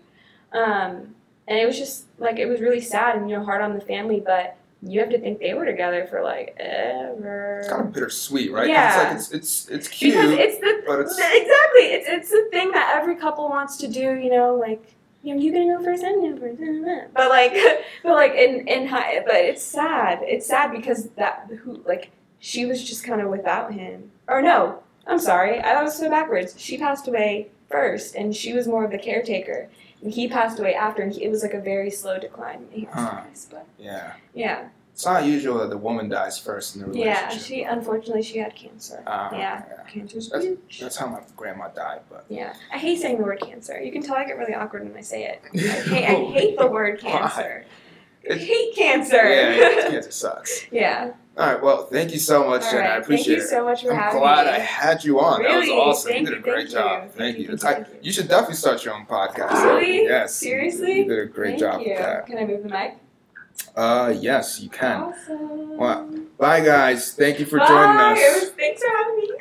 Um, 0.53 1.15
and 1.49 1.59
it 1.59 1.67
was 1.67 1.79
just 1.79 2.05
like, 2.19 2.39
it 2.39 2.47
was 2.47 2.61
really 2.61 2.81
sad 2.83 3.17
and, 3.17 3.31
you 3.31 3.37
know, 3.39 3.45
hard 3.45 3.63
on 3.63 3.73
the 3.75 3.81
family, 3.81 4.21
but 4.21 4.57
you 4.83 5.01
have 5.01 5.11
to 5.11 5.19
think 5.19 5.41
they 5.41 5.53
were 5.55 5.67
together 5.67 6.07
for 6.09 6.23
like 6.23 6.57
ever. 6.59 7.59
it's 7.61 7.69
kind 7.69 7.83
of 7.83 7.93
bittersweet, 7.93 8.51
right? 8.53 8.69
Yeah. 8.69 9.15
It's 9.15 9.31
like 9.33 9.41
it's 9.41 9.69
it's 9.69 9.69
it's 9.69 9.89
cute. 9.89 10.15
because 10.15 10.31
it's 10.33 10.59
the 10.59 10.83
but 10.87 11.01
it's- 11.01 11.19
exactly 11.19 11.85
it's 11.95 12.09
it's 12.09 12.31
the 12.31 12.49
thing 12.51 12.71
that 12.73 12.97
every 13.01 13.17
couple 13.17 13.49
wants 13.49 13.77
to 13.79 13.89
do 13.89 14.01
you 14.17 14.31
know 14.31 14.55
like 14.55 14.83
you 15.23 15.35
know 15.35 15.41
you 15.41 15.53
gonna 15.53 15.77
go 15.77 15.85
first 15.85 16.03
I'm 16.05 16.21
gonna 16.23 16.35
go 16.39 16.57
first 16.57 17.13
but 17.15 17.29
like 17.29 17.53
but 18.03 18.13
like 18.13 18.33
in 18.33 18.67
in 18.67 18.87
high 18.89 19.21
but 19.27 19.35
it's 19.37 19.63
sad 19.63 20.21
it's 20.23 20.47
sad 20.47 20.73
because 20.73 21.11
that 21.11 21.49
who 21.63 21.83
like 21.87 22.11
she 22.39 22.65
was 22.65 22.83
just 22.83 23.05
kind 23.05 23.21
of 23.21 23.29
without 23.29 23.73
him 23.75 24.11
or 24.29 24.41
no 24.41 24.83
I'm 25.07 25.19
sorry 25.19 25.59
I 25.61 25.83
was 25.83 25.97
so 25.99 26.09
backwards 26.09 26.55
she 26.59 26.79
passed 26.79 27.07
away 27.07 27.49
first 27.71 28.15
and 28.15 28.35
she 28.35 28.55
was 28.55 28.67
more 28.67 28.85
of 28.85 28.91
the 28.93 28.99
caretaker 28.99 29.69
he 30.03 30.29
passed 30.29 30.59
away 30.59 30.75
after 30.75 31.03
and 31.03 31.13
he, 31.13 31.25
it 31.25 31.31
was 31.31 31.43
like 31.43 31.55
a 31.55 31.61
very 31.61 31.91
slow 31.91 32.19
decline 32.19 32.67
he 32.71 32.89
Huh. 32.93 33.21
but 33.51 33.67
yeah. 33.79 34.15
yeah 34.35 34.69
It's 34.93 35.05
not 35.05 35.25
usual 35.25 35.59
that 35.59 35.71
the 35.71 35.77
woman 35.79 36.09
dies 36.09 36.39
first 36.39 36.75
in 36.75 36.83
the 36.83 36.89
relationship. 36.89 37.31
yeah 37.33 37.39
she 37.39 37.63
unfortunately 37.63 38.23
she 38.23 38.39
had 38.39 38.55
cancer 38.55 39.03
Uh, 39.07 39.29
yeah 39.33 39.63
cancer's 39.89 40.29
That's- 40.31 40.45
huge 40.49 40.81
That's 40.81 40.97
how 40.97 41.07
my 41.07 41.21
grandma 41.37 41.69
died, 41.69 42.01
but 42.09 42.25
Yeah, 42.29 42.55
I 42.73 42.79
hate 42.79 42.99
saying 43.01 43.19
the 43.19 43.25
word 43.25 43.41
cancer. 43.41 43.81
You 43.81 43.93
can 43.93 44.03
tell 44.03 44.17
I 44.17 44.25
get 44.25 44.39
really 44.39 44.55
awkward 44.55 44.85
when 44.85 44.97
I 44.97 45.01
say 45.03 45.25
it. 45.25 45.39
I 45.55 45.59
hate, 45.59 46.05
I 46.05 46.15
hate 46.39 46.59
the 46.59 46.67
word 46.67 47.01
cancer. 47.01 47.65
I 48.31 48.35
hate 48.35 48.75
cancer. 48.77 49.17
yeah, 49.17 49.51
yeah, 49.57 49.89
cancer 49.91 50.11
sucks. 50.23 50.67
yeah. 50.71 51.13
All 51.41 51.47
right, 51.47 51.63
well, 51.63 51.87
thank 51.87 52.13
you 52.13 52.19
so 52.19 52.47
much, 52.47 52.63
All 52.65 52.71
Jen. 52.73 52.85
I 52.85 52.89
right. 52.91 53.03
appreciate 53.03 53.39
Thank 53.39 53.51
you 53.51 53.57
so 53.57 53.65
much 53.65 53.83
for 53.83 53.93
I'm 53.93 53.97
having 53.99 54.21
glad 54.21 54.47
me. 54.47 54.53
I 54.53 54.59
had 54.59 55.03
you 55.03 55.21
on. 55.21 55.43
That 55.43 55.57
was 55.59 55.69
awesome. 55.71 56.11
Thank 56.13 56.29
you 56.29 56.35
did 56.35 56.39
a 56.39 56.43
great 56.43 56.57
thank 56.57 56.71
job. 56.71 57.01
Thank, 57.05 57.15
Thank 57.15 57.39
you. 57.39 57.45
you, 57.45 57.55
It's- 57.55 57.63
thank 57.63 57.89
you. 57.89 57.95
you 58.03 58.13
should 58.13 58.29
definitely 58.29 58.57
start 58.57 58.85
your 58.85 58.93
own 58.95 59.07
podcast. 59.07 59.65
Really? 59.65 60.03
Yes. 60.03 60.35
Seriously? 60.35 60.99
You 60.99 61.05
did 61.09 61.19
a 61.19 61.27
great 61.27 61.59
Thank 61.59 61.61
job 61.61 61.81
you. 61.81 61.89
with 61.91 61.99
that. 61.99 62.27
Can 62.27 62.39
I 62.39 62.45
move 62.45 62.63
the 62.63 62.69
mic? 62.69 62.99
Uh, 63.75 64.13
yes, 64.19 64.61
you 64.61 64.69
can. 64.69 65.01
Awesome. 65.03 65.77
Well, 65.79 66.11
Bye, 66.39 66.61
guys. 66.61 67.13
Thank 67.15 67.39
you 67.41 67.47
for 67.47 67.59
Bye. 67.59 67.69
joining 67.69 67.97
us. 67.97 68.19
It 68.19 68.41
was, 68.43 68.51
thanks 68.51 68.83
for 68.83 68.91
having 68.97 69.17
me. 69.17 69.31